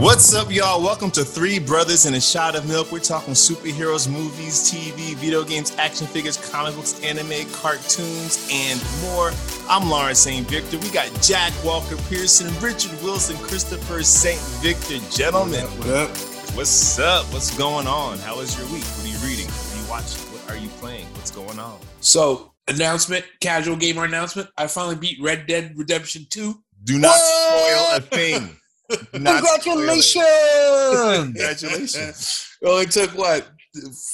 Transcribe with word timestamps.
What's 0.00 0.32
up, 0.34 0.50
y'all? 0.50 0.82
Welcome 0.82 1.10
to 1.10 1.26
Three 1.26 1.58
Brothers 1.58 2.06
and 2.06 2.16
a 2.16 2.20
Shot 2.22 2.56
of 2.56 2.66
Milk. 2.66 2.90
We're 2.90 3.00
talking 3.00 3.34
superheroes, 3.34 4.10
movies, 4.10 4.72
TV, 4.72 5.14
video 5.16 5.44
games, 5.44 5.76
action 5.76 6.06
figures, 6.06 6.38
comic 6.50 6.74
books, 6.74 6.98
anime, 7.04 7.46
cartoons, 7.52 8.48
and 8.50 8.80
more. 9.02 9.30
I'm 9.68 9.90
Lawrence 9.90 10.20
St. 10.20 10.48
Victor. 10.48 10.78
We 10.78 10.88
got 10.90 11.10
Jack 11.20 11.52
Walker 11.62 11.96
Pearson, 12.08 12.48
Richard 12.62 12.92
Wilson, 13.02 13.36
Christopher 13.46 14.02
St. 14.02 14.40
Victor. 14.62 15.04
Gentlemen, 15.14 15.66
What 15.66 15.88
up? 15.90 16.08
what's 16.56 16.98
up? 16.98 17.26
What's 17.26 17.54
going 17.58 17.86
on? 17.86 18.16
How 18.20 18.38
was 18.38 18.56
your 18.56 18.66
week? 18.72 18.84
What 18.84 19.04
are 19.04 19.08
you 19.08 19.18
reading? 19.18 19.48
What 19.48 19.74
are 19.74 19.82
you 19.84 19.90
watching? 19.90 20.20
What 20.32 20.50
are 20.50 20.56
you 20.58 20.68
playing? 20.80 21.04
What's 21.12 21.30
going 21.30 21.58
on? 21.58 21.78
So, 22.00 22.54
announcement, 22.68 23.26
casual 23.40 23.76
gamer 23.76 24.04
announcement. 24.04 24.48
I 24.56 24.66
finally 24.66 24.96
beat 24.96 25.20
Red 25.20 25.46
Dead 25.46 25.74
Redemption 25.76 26.24
2. 26.30 26.54
Do 26.84 26.98
not 26.98 27.16
spoil 27.18 27.96
a 27.96 28.00
thing. 28.00 28.56
Do 28.90 28.96
not 29.18 29.44
spoil 29.44 29.78
it. 29.78 29.86
Congratulations! 29.86 31.24
Congratulations. 31.24 32.56
It 32.60 32.66
only 32.66 32.86
took 32.86 33.10
what, 33.16 33.48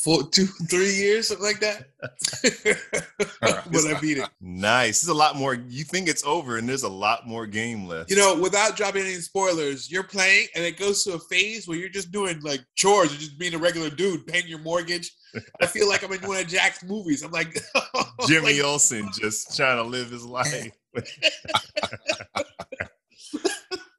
four, 0.03 0.29
two, 0.29 0.47
three 0.69 0.95
years, 0.95 1.29
something 1.29 1.47
like 1.47 1.61
that. 1.61 1.89
but 3.41 3.87
I 3.87 4.01
beat 4.01 4.19
it. 4.19 4.29
Nice. 4.41 5.01
There's 5.01 5.09
a 5.09 5.15
lot 5.15 5.37
more. 5.37 5.55
You 5.55 5.85
think 5.85 6.09
it's 6.09 6.25
over, 6.25 6.59
and 6.59 6.69
there's 6.69 6.83
a 6.83 6.89
lot 6.89 7.27
more 7.27 7.47
game 7.47 7.87
left. 7.87 8.11
You 8.11 8.17
know, 8.17 8.39
without 8.39 8.77
dropping 8.77 9.03
any 9.03 9.15
spoilers, 9.15 9.91
you're 9.91 10.03
playing 10.03 10.49
and 10.55 10.65
it 10.65 10.79
goes 10.79 11.05
to 11.05 11.15
a 11.15 11.19
phase 11.19 11.67
where 11.67 11.77
you're 11.79 11.89
just 11.89 12.13
doing 12.13 12.41
like 12.41 12.61
chores, 12.75 13.11
you're 13.11 13.21
just 13.21 13.39
being 13.39 13.55
a 13.55 13.59
regular 13.59 13.91
dude, 13.91 14.27
paying 14.27 14.47
your 14.47 14.59
mortgage. 14.59 15.13
I 15.61 15.67
feel 15.67 15.89
like 15.89 16.03
I'm 16.03 16.13
in 16.13 16.21
one 16.23 16.39
of 16.39 16.47
Jack's 16.47 16.85
movies. 16.85 17.23
I'm 17.23 17.31
like 17.31 17.59
Jimmy 18.27 18.55
like, 18.57 18.65
Olsen 18.65 19.11
just 19.19 19.57
trying 19.57 19.77
to 19.77 19.83
live 19.83 20.11
his 20.11 20.25
life. 20.25 20.73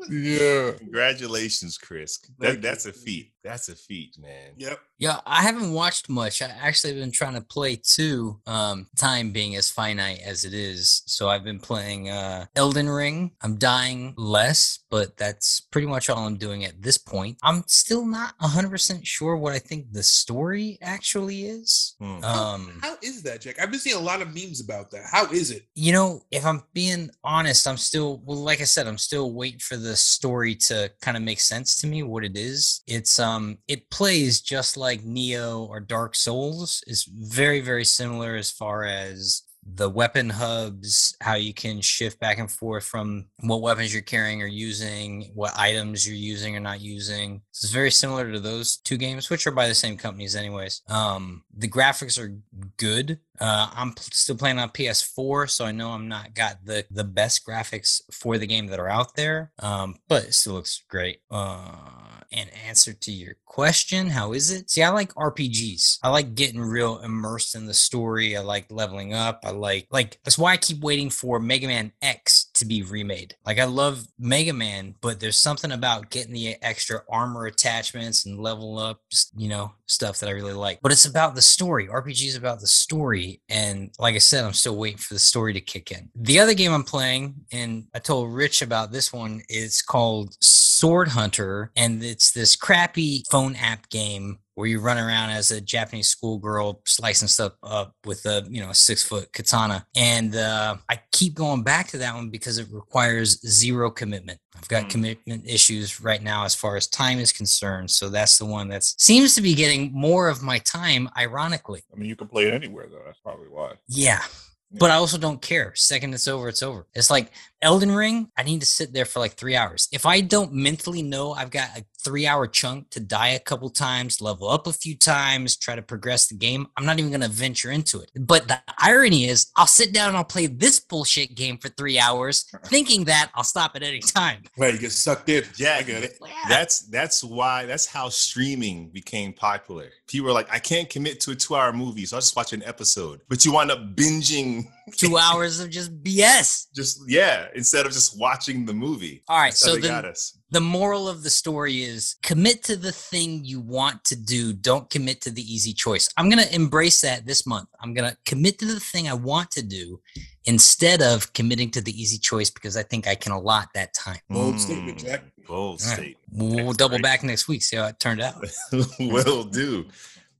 Yeah. 0.10 0.72
Congratulations, 0.78 1.78
Chris. 1.78 2.20
That, 2.40 2.62
that's 2.62 2.86
a 2.86 2.94
feat. 2.94 3.34
That's 3.48 3.70
a 3.70 3.76
feat, 3.76 4.18
man. 4.20 4.52
Yep. 4.58 4.80
Yeah, 5.00 5.20
I 5.26 5.42
haven't 5.44 5.72
watched 5.74 6.10
much. 6.10 6.42
I 6.42 6.48
actually 6.48 6.94
been 6.94 7.12
trying 7.12 7.36
to 7.36 7.42
play 7.42 7.76
two. 7.82 8.40
Um, 8.48 8.88
time 8.96 9.32
being 9.32 9.56
as 9.56 9.70
finite 9.70 10.20
as 10.26 10.44
it 10.44 10.54
is, 10.54 11.04
so 11.06 11.30
I've 11.30 11.44
been 11.44 11.60
playing 11.60 12.10
uh, 12.10 12.48
Elden 12.56 12.90
Ring. 12.90 13.32
I'm 13.42 13.56
dying 13.58 14.16
less, 14.18 14.80
but 14.90 15.16
that's 15.16 15.62
pretty 15.62 15.88
much 15.88 16.10
all 16.10 16.26
I'm 16.26 16.38
doing 16.38 16.66
at 16.66 16.82
this 16.82 16.98
point. 16.98 17.38
I'm 17.44 17.64
still 17.68 18.06
not 18.06 18.34
100 18.40 18.70
percent 18.70 19.06
sure 19.08 19.38
what 19.38 19.54
I 19.54 19.60
think 19.60 19.94
the 19.94 20.04
story 20.04 20.78
actually 20.82 21.46
is. 21.46 21.96
Hmm. 22.00 22.24
Um, 22.24 22.80
How 22.82 22.96
is 23.02 23.24
that, 23.24 23.42
Jack? 23.42 23.62
I've 23.62 23.72
been 23.72 23.80
seeing 23.80 23.96
a 23.96 24.08
lot 24.12 24.22
of 24.22 24.34
memes 24.34 24.62
about 24.62 24.92
that. 24.92 25.04
How 25.12 25.26
is 25.32 25.52
it? 25.52 25.64
you 25.76 25.92
know, 25.94 26.22
if 26.32 26.46
I'm 26.46 26.64
being 26.74 27.12
honest, 27.24 27.68
I'm 27.68 27.78
still 27.78 28.22
well, 28.26 28.40
like 28.40 28.62
I 28.62 28.66
said, 28.66 28.88
I'm 28.88 28.98
still 28.98 29.32
waiting 29.32 29.60
for 29.60 29.78
the 29.78 29.96
story 29.96 30.56
to 30.56 30.92
kind 31.02 31.16
of 31.16 31.24
make 31.24 31.40
sense 31.40 31.76
to 31.82 31.88
me 31.88 32.02
what 32.04 32.24
it 32.26 32.36
is. 32.36 32.82
It's 32.88 33.20
um 33.20 33.37
it 33.68 33.90
plays 33.90 34.42
just 34.42 34.78
like 34.78 35.02
Nioh 35.02 35.68
or 35.68 35.80
Dark 35.80 36.16
Souls. 36.16 36.84
It's 36.88 37.04
very, 37.06 37.62
very 37.62 37.86
similar 37.86 38.36
as 38.36 38.52
far 38.52 38.86
as 38.86 39.44
the 39.74 39.90
weapon 39.90 40.30
hubs, 40.30 41.16
how 41.22 41.36
you 41.36 41.54
can 41.54 41.82
shift 41.82 42.20
back 42.20 42.38
and 42.38 42.50
forth 42.50 42.86
from 42.86 43.26
what 43.42 43.62
weapons 43.62 43.94
you're 43.94 44.02
carrying 44.02 44.42
or 44.42 44.48
using, 44.48 45.32
what 45.36 45.58
items 45.58 46.08
you're 46.08 46.16
using 46.16 46.56
or 46.56 46.60
not 46.60 46.80
using. 46.80 47.42
It's 47.50 47.70
very 47.70 47.92
similar 47.92 48.32
to 48.32 48.40
those 48.40 48.78
two 48.78 48.98
games, 48.98 49.30
which 49.30 49.46
are 49.46 49.52
by 49.52 49.68
the 49.68 49.76
same 49.76 49.98
companies, 49.98 50.36
anyways. 50.36 50.82
Um, 50.88 51.44
the 51.56 51.68
graphics 51.68 52.18
are 52.22 52.38
good. 52.78 53.20
Uh, 53.40 53.70
I'm 53.76 53.94
still 53.98 54.36
playing 54.36 54.60
on 54.60 54.70
PS4, 54.70 55.50
so 55.50 55.66
I 55.66 55.72
know 55.72 55.92
I'm 55.92 56.08
not 56.08 56.34
got 56.34 56.66
the 56.66 56.86
the 56.92 57.04
best 57.04 57.46
graphics 57.46 58.02
for 58.12 58.38
the 58.38 58.48
game 58.48 58.68
that 58.68 58.80
are 58.80 58.90
out 58.90 59.16
there. 59.16 59.52
Um, 59.60 59.96
but 60.08 60.26
it 60.26 60.34
still 60.34 60.54
looks 60.54 60.84
great. 60.90 61.22
Uh, 61.30 62.18
and 62.32 62.50
answer 62.68 62.94
to 62.94 63.12
your 63.12 63.36
question, 63.46 64.08
how 64.08 64.34
is 64.34 64.52
it? 64.52 64.70
See, 64.70 64.84
I 64.84 64.90
like 64.90 65.14
RPGs. 65.14 66.00
I 66.04 66.10
like 66.10 66.36
getting 66.36 66.60
real 66.60 67.00
immersed 67.00 67.56
in 67.56 67.66
the 67.66 67.74
story. 67.74 68.36
I 68.36 68.42
like 68.42 68.72
leveling 68.72 69.14
up. 69.14 69.42
I 69.46 69.52
like 69.52 69.88
like 69.92 70.20
that's 70.24 70.38
why 70.38 70.54
I 70.54 70.58
keep 70.58 70.82
waiting 70.82 71.10
for 71.10 71.40
Mega 71.40 71.68
Man 71.68 71.92
X 72.02 72.47
to 72.60 72.66
be 72.66 72.84
remade. 72.84 73.36
Like 73.46 73.60
I 73.60 73.66
love 73.66 74.06
Mega 74.20 74.54
Man, 74.54 74.96
but 75.02 75.20
there's 75.20 75.38
something 75.38 75.72
about 75.72 76.10
getting 76.10 76.34
the 76.34 76.56
extra 76.62 77.02
armor 77.10 77.46
attachments 77.46 78.26
and 78.26 78.40
level 78.40 78.78
up, 78.78 79.02
you 79.36 79.50
know, 79.50 79.72
stuff 79.88 80.20
that 80.20 80.30
I 80.30 80.34
really 80.34 80.54
like. 80.54 80.80
But 80.82 80.92
it's 80.92 81.06
about 81.06 81.36
the 81.36 81.42
story. 81.42 81.88
RPG 81.88 82.28
is 82.28 82.36
about 82.36 82.60
the 82.60 82.68
story, 82.68 83.42
and 83.50 83.92
like 84.00 84.16
I 84.16 84.20
said, 84.20 84.44
I'm 84.44 84.54
still 84.54 84.78
waiting 84.78 84.98
for 84.98 85.14
the 85.14 85.20
story 85.20 85.54
to 85.54 85.62
kick 85.62 85.92
in. 85.92 86.10
The 86.16 86.40
other 86.40 86.54
game 86.54 86.74
I'm 86.74 86.84
playing, 86.84 87.36
and 87.52 87.86
I 87.94 88.00
told 88.00 88.34
Rich 88.34 88.62
about 88.62 88.92
this 88.92 89.12
one, 89.14 89.42
is 89.50 89.82
called 89.82 90.36
Sword 90.42 91.10
Hunter, 91.10 91.72
and 91.76 92.04
it's 92.04 92.32
this 92.32 92.56
crappy 92.56 93.24
phone 93.30 93.56
app 93.56 93.90
game 93.90 94.40
where 94.58 94.66
you 94.66 94.80
run 94.80 94.98
around 94.98 95.30
as 95.30 95.52
a 95.52 95.62
Japanese 95.62 96.10
schoolgirl 96.10 96.82
slicing 96.84 97.28
stuff 97.28 97.54
up 97.62 97.94
with 98.06 98.26
a 98.26 98.44
you 98.50 98.60
know 98.60 98.72
a 98.72 98.74
six 98.74 99.04
foot 99.04 99.32
katana. 99.32 99.86
And 99.96 100.36
uh, 100.36 100.78
I 100.90 101.00
keep 101.12 101.36
going 101.36 101.62
back 101.62 101.90
to 101.90 102.00
that 102.00 102.16
one 102.16 102.32
because 102.32 102.58
it 102.58 102.68
requires 102.72 103.40
zero 103.48 103.92
commitment. 103.92 104.40
I've 104.56 104.68
got 104.68 104.84
Hmm. 104.84 104.90
commitment 104.90 105.48
issues 105.48 106.02
right 106.02 106.24
now 106.24 106.44
as 106.44 106.56
far 106.56 106.76
as 106.76 106.88
time 106.88 107.20
is 107.20 107.32
concerned. 107.32 107.92
So 107.92 108.10
that's 108.10 108.40
the 108.40 108.46
one 108.46 108.68
that 108.70 108.84
seems 108.84 109.36
to 109.36 109.42
be 109.44 109.54
getting 109.54 109.94
more 109.94 110.28
of 110.28 110.42
my 110.42 110.58
time, 110.58 111.08
ironically. 111.16 111.84
I 111.94 112.00
mean, 112.00 112.10
you 112.10 112.16
can 112.16 112.28
play 112.28 112.48
it 112.48 112.54
anywhere 112.56 112.88
though. 112.90 113.04
That's 113.06 113.20
probably 113.20 113.50
why. 113.50 113.74
Yeah. 113.88 114.24
But 114.72 114.90
I 114.90 114.96
also 114.96 115.18
don't 115.20 115.42
care. 115.42 115.72
Second 115.76 116.14
it's 116.16 116.28
over, 116.28 116.50
it's 116.50 116.64
over. 116.64 116.88
It's 116.96 117.10
like 117.12 117.32
Elden 117.62 117.92
Ring, 117.92 118.30
I 118.38 118.44
need 118.44 118.60
to 118.60 118.68
sit 118.68 118.94
there 118.94 119.06
for 119.06 119.20
like 119.20 119.34
three 119.34 119.56
hours. 119.56 119.88
If 119.92 120.06
I 120.06 120.22
don't 120.22 120.54
mentally 120.54 121.02
know 121.02 121.32
I've 121.32 121.50
got 121.50 121.70
a 121.76 121.86
three 122.00 122.28
hour 122.28 122.48
chunk 122.48 122.90
to 122.92 123.00
die 123.00 123.30
a 123.30 123.40
couple 123.40 123.70
times, 123.70 124.22
level 124.22 124.48
up 124.50 124.68
a 124.68 124.74
few 124.74 124.96
times, 124.96 125.58
try 125.58 125.76
to 125.76 125.82
progress 125.82 126.28
the 126.28 126.36
game, 126.36 126.68
I'm 126.78 126.86
not 126.86 127.00
even 127.00 127.12
going 127.12 127.22
to 127.22 127.28
venture 127.28 127.72
into 127.72 128.00
it. 128.00 128.12
But 128.16 128.48
the 128.48 128.60
irony 128.78 129.26
is, 129.26 129.52
I'll 129.56 129.68
sit 129.68 129.94
down 129.94 130.10
and 130.10 130.18
I'll 130.18 130.24
play 130.24 130.48
this 130.48 130.80
bullshit 130.80 131.36
game 131.36 131.58
for 131.58 131.70
three 131.70 132.00
hours, 132.00 132.46
thinking 132.66 133.06
that 133.06 133.32
I'll 133.36 133.44
stop 133.44 133.76
at 133.76 133.84
any 133.84 134.00
time. 134.00 134.44
Right, 134.58 134.74
you 134.74 134.80
get 134.80 134.92
sucked 134.92 135.30
in. 135.30 135.44
Yeah, 135.58 135.78
I 135.80 135.84
get 135.84 136.04
it. 136.04 136.18
Yeah. 136.22 136.34
That's 136.48 136.82
that's 136.82 137.24
why 137.24 137.66
that's 137.66 137.86
how 137.86 138.10
streaming 138.10 138.90
became 138.90 139.34
popular. 139.34 139.90
People 140.08 140.30
are 140.30 140.34
like, 140.34 140.52
I 140.52 140.60
can't 140.60 140.90
commit 140.90 141.20
to 141.22 141.32
a 141.32 141.36
two-hour 141.36 141.74
movie, 141.74 142.06
so 142.06 142.18
I'll 142.18 142.22
just 142.22 142.36
watch 142.36 142.54
an 142.54 142.64
episode. 142.64 143.22
But 143.28 143.44
you 143.44 143.52
wind 143.52 143.72
up 143.72 143.96
binging 143.96 144.68
Two 144.96 145.18
hours 145.22 145.60
of 145.60 145.70
just 145.70 146.02
BS. 146.04 146.68
just 146.74 147.02
yeah, 147.08 147.48
instead 147.56 147.86
of 147.86 147.92
just 147.92 148.18
watching 148.20 148.66
the 148.66 148.74
movie. 148.74 149.24
All 149.28 149.38
right. 149.40 149.54
So 149.54 149.76
the, 149.76 149.88
got 149.88 150.06
us. 150.06 150.38
the 150.52 150.62
moral 150.62 151.10
of 151.10 151.24
the 151.24 151.30
story 151.30 151.84
is 151.84 152.16
commit 152.24 152.64
to 152.64 152.76
the 152.78 152.92
thing 152.92 153.44
you 153.44 153.60
want 153.60 154.04
to 154.06 154.16
do. 154.16 154.54
Don't 154.54 154.90
commit 154.90 155.22
to 155.22 155.32
the 155.32 155.42
easy 155.42 155.74
choice. 155.74 156.10
I'm 156.18 156.30
going 156.30 156.44
to 156.44 156.56
embrace 156.56 157.02
that 157.02 157.26
this 157.26 157.46
month. 157.46 157.68
I'm 157.82 157.94
going 157.94 158.10
to 158.10 158.18
commit 158.26 158.60
to 158.60 158.66
the 158.66 158.80
thing 158.80 159.10
I 159.10 159.14
want 159.14 159.52
to 159.52 159.64
do 159.64 160.00
instead 160.46 161.02
of 161.02 161.34
committing 161.34 161.70
to 161.72 161.82
the 161.82 161.92
easy 161.92 162.18
choice 162.18 162.50
because 162.50 162.78
I 162.78 162.84
think 162.84 163.08
I 163.08 163.16
can 163.16 163.34
allot 163.34 163.70
that 163.74 163.94
time. 163.94 164.20
Bold 164.30 164.60
statement, 164.60 165.00
Jack. 165.00 165.24
Bold 165.48 165.82
All 165.82 165.88
right. 165.88 165.96
statement. 165.98 166.18
We'll 166.32 166.66
That's 166.68 166.78
double 166.78 166.98
great. 166.98 167.04
back 167.04 167.24
next 167.24 167.48
week, 167.48 167.62
see 167.64 167.76
how 167.78 167.88
it 167.88 168.00
turned 168.00 168.22
out. 168.22 168.36
Will 169.00 169.44
do. 169.44 169.86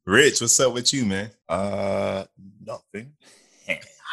Rich, 0.06 0.40
what's 0.40 0.58
up 0.62 0.74
with 0.74 0.94
you, 0.94 1.06
man? 1.06 1.32
Uh, 1.50 2.24
nothing. 2.66 3.12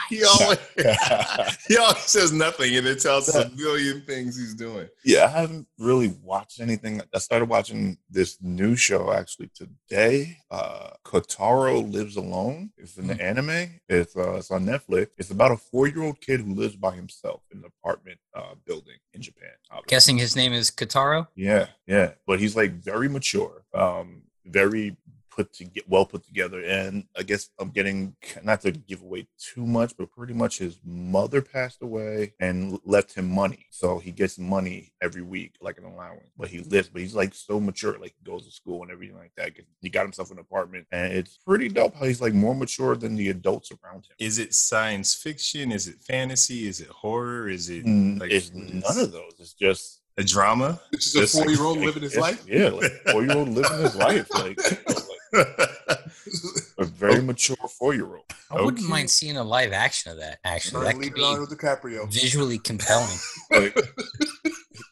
He 0.08 0.24
always, 0.24 0.58
he 1.68 1.76
always 1.76 1.98
says 1.98 2.32
nothing 2.32 2.76
and 2.76 2.86
it 2.86 3.00
tells 3.00 3.28
us 3.28 3.34
a 3.36 3.50
million 3.56 4.02
things 4.02 4.36
he's 4.36 4.54
doing. 4.54 4.88
yeah, 5.04 5.24
I 5.24 5.28
haven't 5.28 5.66
really 5.78 6.14
watched 6.22 6.60
anything. 6.60 7.00
I 7.14 7.18
started 7.18 7.48
watching 7.48 7.98
this 8.10 8.38
new 8.40 8.76
show 8.76 9.12
actually 9.12 9.50
today. 9.54 10.38
Uh, 10.50 10.90
Kotaro 11.04 11.92
Lives 11.92 12.16
Alone. 12.16 12.70
It's 12.76 12.96
an 12.96 13.20
anime. 13.20 13.80
It's 13.88 14.16
uh, 14.16 14.34
it's 14.34 14.50
on 14.50 14.64
Netflix. 14.64 15.08
It's 15.18 15.30
about 15.30 15.52
a 15.52 15.56
four 15.56 15.86
year 15.86 16.02
old 16.02 16.20
kid 16.20 16.40
who 16.40 16.54
lives 16.54 16.76
by 16.76 16.94
himself 16.94 17.42
in 17.52 17.58
an 17.58 17.64
apartment 17.64 18.18
uh, 18.34 18.54
building 18.66 18.96
in 19.12 19.22
Japan. 19.22 19.50
obviously. 19.70 19.86
Guessing 19.88 20.18
his 20.18 20.36
name 20.36 20.52
is 20.52 20.70
Kotaro. 20.70 21.28
Yeah, 21.34 21.66
yeah. 21.86 22.12
But 22.26 22.40
he's 22.40 22.56
like 22.56 22.72
very 22.72 23.08
mature, 23.08 23.64
um, 23.74 24.22
very 24.44 24.96
put 25.34 25.52
to 25.54 25.64
get 25.64 25.88
well 25.88 26.06
put 26.06 26.24
together. 26.24 26.62
And 26.64 27.04
I 27.18 27.22
guess 27.22 27.48
I'm 27.58 27.70
getting 27.70 28.14
not 28.42 28.60
to 28.62 28.72
give 28.72 29.02
away 29.02 29.26
too 29.38 29.66
much, 29.66 29.96
but 29.96 30.12
pretty 30.12 30.34
much 30.34 30.58
his 30.58 30.78
mother 30.84 31.42
passed 31.42 31.82
away 31.82 32.34
and 32.40 32.78
left 32.84 33.14
him 33.14 33.28
money. 33.30 33.66
So 33.70 33.98
he 33.98 34.10
gets 34.12 34.38
money 34.38 34.92
every 35.02 35.22
week, 35.22 35.54
like 35.60 35.78
an 35.78 35.84
allowance. 35.84 36.30
But 36.38 36.48
he 36.48 36.60
lives, 36.60 36.88
but 36.88 37.02
he's 37.02 37.14
like 37.14 37.34
so 37.34 37.60
mature, 37.60 37.98
like 37.98 38.14
he 38.18 38.30
goes 38.30 38.46
to 38.46 38.52
school 38.52 38.82
and 38.82 38.90
everything 38.92 39.16
like 39.16 39.32
that. 39.36 39.52
He 39.80 39.88
got 39.90 40.02
himself 40.02 40.30
an 40.30 40.38
apartment, 40.38 40.86
and 40.92 41.12
it's 41.12 41.36
pretty 41.46 41.68
dope 41.68 41.94
how 41.96 42.06
he's 42.06 42.20
like 42.20 42.34
more 42.34 42.54
mature 42.54 42.94
than 42.96 43.14
the 43.16 43.30
adults 43.30 43.70
around 43.72 44.04
him. 44.06 44.16
Is 44.18 44.38
it 44.38 44.54
science 44.54 45.14
fiction? 45.14 45.72
Is 45.72 45.88
it 45.88 45.96
fantasy? 46.06 46.66
Is 46.68 46.80
it 46.80 46.88
horror? 46.88 47.48
Is 47.48 47.70
it 47.70 47.84
Mm, 47.84 48.20
like 48.20 48.30
it's 48.30 48.52
none 48.52 48.98
of 48.98 49.12
those. 49.12 49.32
It's 49.38 49.52
just 49.54 50.00
a 50.16 50.22
drama? 50.24 50.80
This 50.92 51.08
is 51.08 51.16
a 51.16 51.20
Just 51.20 51.34
like- 51.34 51.44
four 51.44 51.52
year 51.52 51.62
old 51.64 51.78
living 51.78 52.02
his 52.02 52.16
life. 52.16 52.44
Yeah, 52.48 52.68
like 52.68 52.92
four 53.10 53.22
year 53.24 53.36
old 53.36 53.48
living 53.48 53.78
his 53.80 53.96
life. 53.96 54.28
Like, 54.32 54.58
like 54.70 54.86
a 55.34 56.84
very 56.84 57.22
mature 57.22 57.56
four 57.78 57.94
year 57.94 58.06
old. 58.06 58.24
I 58.50 58.62
wouldn't 58.62 58.78
Okay. 58.84 58.88
mind 58.88 59.10
seeing 59.10 59.36
a 59.36 59.42
live 59.44 59.72
action 59.72 60.12
of 60.12 60.18
that. 60.18 60.38
Actually, 60.44 60.84
that 60.84 60.98
could 61.00 61.14
be 61.14 61.20
Leonardo 61.20 61.54
DiCaprio. 61.54 62.10
visually 62.12 62.58
compelling. 62.58 63.18
Like, 63.50 63.76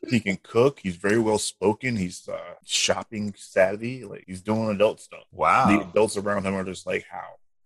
he 0.08 0.20
can 0.20 0.38
cook. 0.42 0.78
He's 0.82 0.96
very 0.96 1.18
well 1.18 1.38
spoken. 1.38 1.96
He's 1.96 2.28
uh, 2.28 2.38
shopping 2.64 3.34
savvy. 3.36 4.04
Like 4.04 4.24
he's 4.26 4.40
doing 4.42 4.68
adult 4.70 5.00
stuff. 5.00 5.24
Wow. 5.32 5.66
The 5.68 5.80
adults 5.88 6.16
around 6.16 6.44
him 6.46 6.54
are 6.54 6.64
just 6.64 6.86
like, 6.86 7.04
how? 7.10 7.24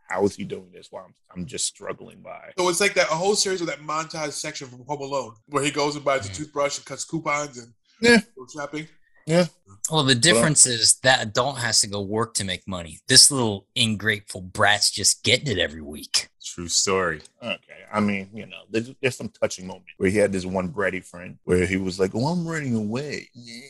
How 0.08 0.24
is 0.24 0.36
he 0.36 0.44
doing 0.44 0.70
this? 0.72 0.86
While 0.90 1.04
I'm, 1.06 1.14
I'm 1.34 1.46
just 1.46 1.64
struggling 1.66 2.20
by. 2.20 2.52
So 2.56 2.68
it's 2.68 2.80
like 2.80 2.94
that 2.94 3.08
a 3.08 3.14
whole 3.14 3.34
series 3.34 3.60
of 3.60 3.66
that 3.66 3.80
montage 3.80 4.32
section 4.32 4.68
from 4.68 4.84
Home 4.86 5.00
Alone, 5.00 5.34
where 5.48 5.64
he 5.64 5.70
goes 5.72 5.96
and 5.96 6.04
buys 6.04 6.28
a 6.30 6.32
toothbrush 6.32 6.76
and 6.78 6.86
cuts 6.86 7.04
coupons 7.04 7.58
and 7.58 7.72
Yeah. 8.00 8.20
goes 8.38 8.54
shopping. 9.28 9.50
Well, 9.90 10.02
the 10.02 10.16
uh, 10.16 10.20
difference 10.20 10.66
is 10.66 10.94
that 11.02 11.22
adult 11.22 11.58
has 11.58 11.80
to 11.80 11.86
go 11.86 12.00
work 12.00 12.34
to 12.34 12.44
make 12.44 12.66
money. 12.66 12.98
This 13.08 13.30
little 13.30 13.66
ingrateful 13.74 14.40
brat's 14.40 14.90
just 14.90 15.22
getting 15.22 15.46
it 15.46 15.58
every 15.58 15.82
week. 15.82 16.28
True 16.44 16.68
story. 16.68 17.22
Okay. 17.42 17.58
I 17.92 18.00
mean, 18.00 18.30
you 18.32 18.46
know, 18.46 18.62
there's, 18.70 18.92
there's 19.00 19.16
some 19.16 19.28
touching 19.28 19.66
moments 19.66 19.90
where 19.96 20.10
he 20.10 20.18
had 20.18 20.32
this 20.32 20.44
one 20.44 20.70
bratty 20.70 21.04
friend 21.04 21.38
where 21.44 21.66
he 21.66 21.76
was 21.76 22.00
like, 22.00 22.12
"Oh, 22.14 22.26
I'm 22.26 22.46
running 22.46 22.74
away. 22.74 23.28
Yeah, 23.34 23.60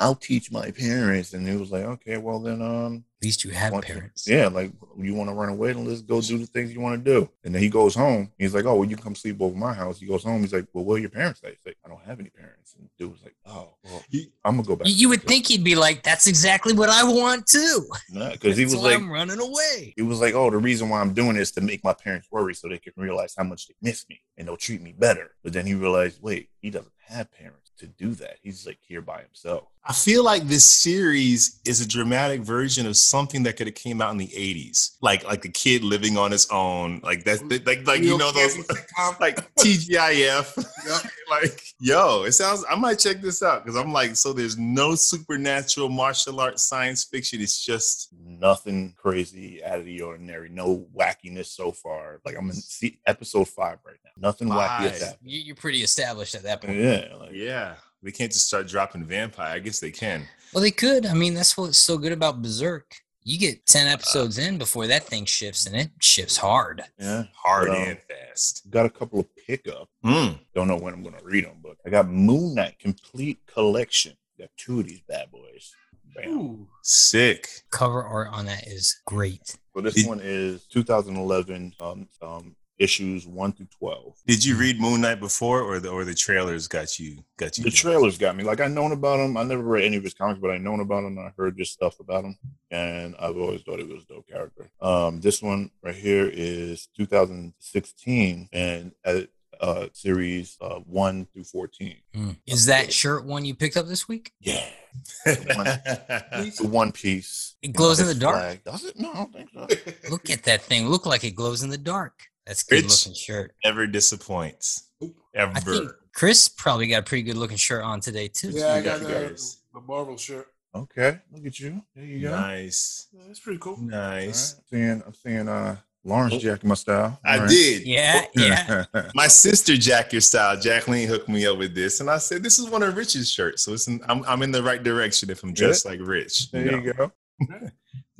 I'll 0.00 0.14
teach 0.16 0.50
my 0.50 0.70
parents." 0.70 1.32
And 1.34 1.46
he 1.46 1.56
was 1.56 1.70
like, 1.70 1.84
"Okay, 1.84 2.16
well 2.16 2.40
then, 2.40 2.60
um, 2.62 3.04
At 3.20 3.26
least 3.26 3.44
you 3.44 3.50
have 3.50 3.72
parents. 3.82 4.26
yeah, 4.26 4.48
like 4.48 4.72
you 4.98 5.14
want 5.14 5.28
to 5.30 5.34
run 5.34 5.50
away, 5.50 5.72
then 5.72 5.84
let's 5.86 6.00
go 6.00 6.20
do 6.20 6.38
the 6.38 6.46
things 6.46 6.72
you 6.72 6.80
want 6.80 7.04
to 7.04 7.10
do." 7.10 7.28
And 7.44 7.54
then 7.54 7.62
he 7.62 7.68
goes 7.68 7.94
home. 7.94 8.32
He's 8.38 8.54
like, 8.54 8.64
"Oh, 8.64 8.76
well, 8.76 8.88
you 8.88 8.96
come 8.96 9.14
sleep 9.14 9.40
over 9.40 9.56
my 9.56 9.74
house." 9.74 10.00
He 10.00 10.06
goes 10.06 10.24
home. 10.24 10.40
He's 10.40 10.52
like, 10.52 10.66
"Well, 10.72 10.84
where 10.84 10.96
are 10.96 11.00
your 11.00 11.10
parents?" 11.10 11.40
At? 11.44 11.50
He's 11.50 11.66
like, 11.66 11.76
"I 11.84 11.88
don't 11.88 12.02
have 12.04 12.18
any 12.18 12.30
parents." 12.30 12.74
And 12.78 12.88
dude 12.98 13.12
was 13.12 13.22
like, 13.22 13.36
"Oh, 13.44 13.74
well, 13.84 14.02
I'm 14.44 14.56
gonna 14.56 14.66
go 14.66 14.76
back." 14.76 14.88
You, 14.88 15.10
would 15.10 15.22
think 15.24 15.48
he'd 15.48 15.64
be 15.64 15.74
like, 15.74 16.02
"That's 16.02 16.26
exactly 16.26 16.72
what 16.72 16.88
I 16.88 17.04
want 17.04 17.46
too." 17.46 17.88
No, 18.10 18.30
because 18.30 18.56
he 18.56 18.64
was 18.64 18.76
like, 18.76 18.96
"I'm 18.96 19.10
running 19.10 19.38
away." 19.40 19.92
He 19.96 20.02
was 20.02 20.20
like, 20.20 20.34
"Oh, 20.34 20.50
the 20.50 20.56
reason 20.56 20.88
why 20.88 21.00
I'm 21.00 21.12
doing 21.12 21.36
this 21.36 21.50
to 21.52 21.60
make 21.60 21.84
my 21.84 21.92
parents 21.92 22.28
worry, 22.30 22.54
so 22.54 22.68
they 22.68 22.78
can 22.78 22.94
realize 22.96 23.34
how 23.36 23.44
much 23.44 23.68
they 23.68 23.74
miss 23.82 24.08
me 24.08 24.20
and 24.38 24.48
they'll 24.48 24.56
treat 24.56 24.80
me 24.80 24.92
better." 24.92 25.32
But 25.42 25.52
then 25.52 25.66
he 25.66 25.74
realized, 25.74 26.22
wait, 26.22 26.48
he 26.62 26.70
doesn't 26.70 26.92
have 27.06 27.30
parents 27.32 27.70
to 27.78 27.86
do 27.86 28.14
that. 28.14 28.36
He's 28.42 28.66
like 28.66 28.78
here 28.86 29.02
by 29.02 29.20
himself. 29.22 29.64
I 29.82 29.94
feel 29.94 30.22
like 30.22 30.42
this 30.42 30.64
series 30.64 31.58
is 31.64 31.80
a 31.80 31.88
dramatic 31.88 32.42
version 32.42 32.86
of 32.86 32.96
something 32.96 33.44
that 33.44 33.56
could 33.56 33.66
have 33.66 33.74
came 33.74 34.02
out 34.02 34.12
in 34.12 34.18
the 34.18 34.26
80s. 34.26 34.96
Like 35.00 35.24
like 35.24 35.44
a 35.44 35.48
kid 35.48 35.82
living 35.82 36.18
on 36.18 36.30
his 36.30 36.48
own. 36.50 37.00
Like 37.02 37.24
that's 37.24 37.42
like 37.42 37.86
like 37.86 38.02
you 38.02 38.18
know 38.18 38.30
those 38.30 38.58
like 39.20 39.36
TGIF. 39.58 40.56
Yep. 40.86 41.12
like, 41.30 41.62
yo, 41.80 42.24
it 42.24 42.32
sounds 42.32 42.64
I 42.68 42.74
might 42.76 42.98
check 42.98 43.20
this 43.22 43.42
out 43.42 43.64
because 43.64 43.78
I'm 43.78 43.92
like, 43.92 44.16
so 44.16 44.32
there's 44.32 44.58
no 44.58 44.94
supernatural 44.94 45.88
martial 45.88 46.38
arts 46.40 46.62
science 46.62 47.04
fiction. 47.04 47.40
It's 47.40 47.64
just 47.64 48.10
Nothing 48.40 48.94
crazy 48.96 49.62
out 49.62 49.80
of 49.80 49.84
the 49.84 50.00
ordinary. 50.02 50.48
No 50.48 50.86
wackiness 50.96 51.46
so 51.46 51.72
far. 51.72 52.20
Like 52.24 52.36
I'm 52.38 52.50
in 52.50 52.92
episode 53.06 53.48
five 53.48 53.78
right 53.84 53.96
now. 54.04 54.10
Nothing 54.16 54.48
wacky 54.48 54.66
Five. 54.66 54.90
has 54.90 55.02
happened. 55.02 55.30
You, 55.30 55.40
you're 55.40 55.56
pretty 55.56 55.82
established 55.82 56.34
at 56.34 56.42
that 56.44 56.62
point. 56.62 56.78
Yeah, 56.78 57.08
like, 57.18 57.32
yeah. 57.32 57.74
They 58.02 58.10
can't 58.12 58.32
just 58.32 58.46
start 58.46 58.66
dropping 58.68 59.04
vampire. 59.04 59.54
I 59.54 59.58
guess 59.58 59.80
they 59.80 59.90
can. 59.90 60.26
Well, 60.54 60.62
they 60.62 60.70
could. 60.70 61.06
I 61.06 61.14
mean, 61.14 61.34
that's 61.34 61.56
what's 61.56 61.78
so 61.78 61.98
good 61.98 62.12
about 62.12 62.40
Berserk. 62.42 62.94
You 63.22 63.38
get 63.38 63.66
10 63.66 63.86
episodes 63.86 64.38
in 64.38 64.56
before 64.56 64.86
that 64.86 65.04
thing 65.04 65.26
shifts, 65.26 65.66
and 65.66 65.76
it 65.76 65.90
shifts 66.00 66.38
hard. 66.38 66.82
yeah. 66.98 67.24
Hard 67.34 67.68
Well, 67.68 67.76
and 67.88 67.98
fast. 68.00 68.62
Got 68.70 68.86
a 68.86 68.90
couple 68.90 69.20
of 69.20 69.26
pickup. 69.36 69.88
Mm. 70.04 70.38
Don't 70.54 70.66
know 70.68 70.78
when 70.78 70.94
I'm 70.94 71.02
gonna 71.02 71.18
read 71.22 71.44
them, 71.44 71.58
but 71.62 71.76
I 71.86 71.90
got 71.90 72.08
Moon 72.08 72.54
Knight 72.54 72.78
complete 72.78 73.38
collection. 73.46 74.16
Got 74.38 74.48
two 74.56 74.80
of 74.80 74.86
these 74.86 75.02
bad 75.06 75.30
boys. 75.30 75.70
Bam. 76.14 76.28
Ooh. 76.30 76.68
Sick. 76.82 77.46
Cover 77.70 78.02
art 78.02 78.28
on 78.32 78.46
that 78.46 78.66
is 78.66 79.00
great. 79.04 79.56
So 79.76 79.82
this 79.82 79.94
Did- 79.94 80.06
one 80.06 80.20
is 80.22 80.64
2011 80.72 81.74
um, 81.80 82.08
um, 82.22 82.56
issues 82.80 83.26
one 83.26 83.52
through 83.52 83.68
12. 83.78 84.16
Did 84.26 84.44
you 84.44 84.56
read 84.56 84.80
Moon 84.80 85.02
Knight 85.02 85.20
before, 85.20 85.60
or 85.60 85.78
the 85.78 85.90
or 85.90 86.04
the 86.04 86.14
trailers 86.14 86.66
got 86.66 86.98
you 86.98 87.18
got 87.36 87.58
you? 87.58 87.64
The 87.64 87.70
trailers 87.70 88.18
got 88.18 88.34
me. 88.34 88.42
Like 88.42 88.60
I 88.60 88.66
known 88.66 88.92
about 88.92 89.20
him. 89.20 89.36
I 89.36 89.44
never 89.44 89.62
read 89.62 89.84
any 89.84 89.96
of 89.96 90.02
his 90.02 90.14
comics, 90.14 90.40
but 90.40 90.50
I 90.50 90.58
known 90.58 90.80
about 90.80 91.04
him. 91.04 91.18
I 91.18 91.32
heard 91.36 91.56
just 91.56 91.72
stuff 91.72 92.00
about 92.00 92.24
him, 92.24 92.36
and 92.70 93.14
I've 93.20 93.36
always 93.36 93.62
thought 93.62 93.78
he 93.78 93.84
was 93.84 94.02
a 94.04 94.14
dope 94.14 94.28
character. 94.28 94.70
Um, 94.80 95.20
this 95.20 95.42
one 95.42 95.70
right 95.82 95.94
here 95.94 96.28
is 96.32 96.88
2016, 96.96 98.48
and 98.52 98.92
uh, 99.04 99.20
uh, 99.60 99.86
series 99.92 100.56
uh, 100.60 100.76
one 100.80 101.26
through 101.26 101.44
14. 101.44 101.96
Mm. 102.16 102.36
Is 102.46 102.66
that 102.66 102.92
shirt 102.92 103.24
one 103.24 103.44
you 103.44 103.54
picked 103.54 103.76
up 103.76 103.86
this 103.86 104.08
week? 104.08 104.32
Yeah, 104.40 104.64
the 105.24 106.68
One 106.68 106.92
Piece. 106.92 107.56
It 107.62 107.74
glows 107.74 108.00
in 108.00 108.06
the 108.06 108.14
dark. 108.14 108.36
flag. 108.36 108.64
Does 108.64 108.84
it? 108.84 108.98
No, 108.98 109.12
I 109.12 109.14
don't 109.14 109.32
think 109.32 109.50
so. 109.52 110.10
Look 110.10 110.30
at 110.30 110.44
that 110.44 110.62
thing. 110.62 110.88
Look 110.88 111.06
like 111.06 111.24
it 111.24 111.32
glows 111.32 111.62
in 111.62 111.70
the 111.70 111.78
dark. 111.78 112.29
That's 112.50 112.64
a 112.64 112.66
good 112.66 112.82
Rich. 112.82 113.06
looking 113.06 113.14
shirt. 113.14 113.54
Never 113.64 113.86
disappoints. 113.86 114.88
Ever. 115.36 115.52
I 115.54 115.60
think 115.60 115.90
Chris 116.12 116.48
probably 116.48 116.88
got 116.88 116.98
a 116.98 117.02
pretty 117.04 117.22
good 117.22 117.36
looking 117.36 117.56
shirt 117.56 117.84
on 117.84 118.00
today 118.00 118.26
too. 118.26 118.50
Yeah, 118.50 118.74
I 118.74 118.82
got 118.82 119.00
got 119.00 119.08
the, 119.08 119.28
guys. 119.28 119.58
the 119.72 119.80
Marvel 119.80 120.16
shirt. 120.16 120.48
Okay, 120.74 121.20
look 121.32 121.46
at 121.46 121.60
you. 121.60 121.80
There 121.94 122.04
you 122.04 122.22
go. 122.22 122.30
nice, 122.32 123.06
Yeah, 123.12 123.22
that's 123.28 123.38
pretty 123.38 123.60
cool. 123.60 123.76
Nice. 123.76 124.56
right. 124.56 124.64
Seeing, 124.68 125.02
I'm 125.06 125.14
seeing 125.14 125.48
uh, 125.48 125.76
Lawrence 126.02 126.38
jacking 126.38 126.68
my 126.68 126.74
style. 126.74 127.20
I 127.24 127.34
All 127.34 127.40
right. 127.42 127.48
did. 127.50 127.86
Yeah, 127.86 128.24
yeah. 128.34 128.84
My 129.14 129.28
sister 129.28 129.76
Jack 129.76 130.12
your 130.12 130.20
style. 130.20 130.58
Jacqueline 130.58 131.06
hooked 131.06 131.28
me 131.28 131.46
up 131.46 131.56
with 131.56 131.72
this, 131.76 132.00
and 132.00 132.10
I 132.10 132.18
said, 132.18 132.42
"This 132.42 132.58
is 132.58 132.68
one 132.68 132.82
of 132.82 132.96
Rich's 132.96 133.30
shirts, 133.30 133.62
so 133.62 133.74
it's 133.74 133.86
in, 133.86 134.00
I'm 134.08 134.24
I'm 134.24 134.42
in 134.42 134.50
the 134.50 134.62
right 134.64 134.82
direction 134.82 135.30
if 135.30 135.44
I'm 135.44 135.52
dressed 135.52 135.86
like 135.86 136.00
Rich." 136.02 136.50
there 136.50 136.68
you 136.68 136.80
you 136.82 136.92
go. 136.94 137.12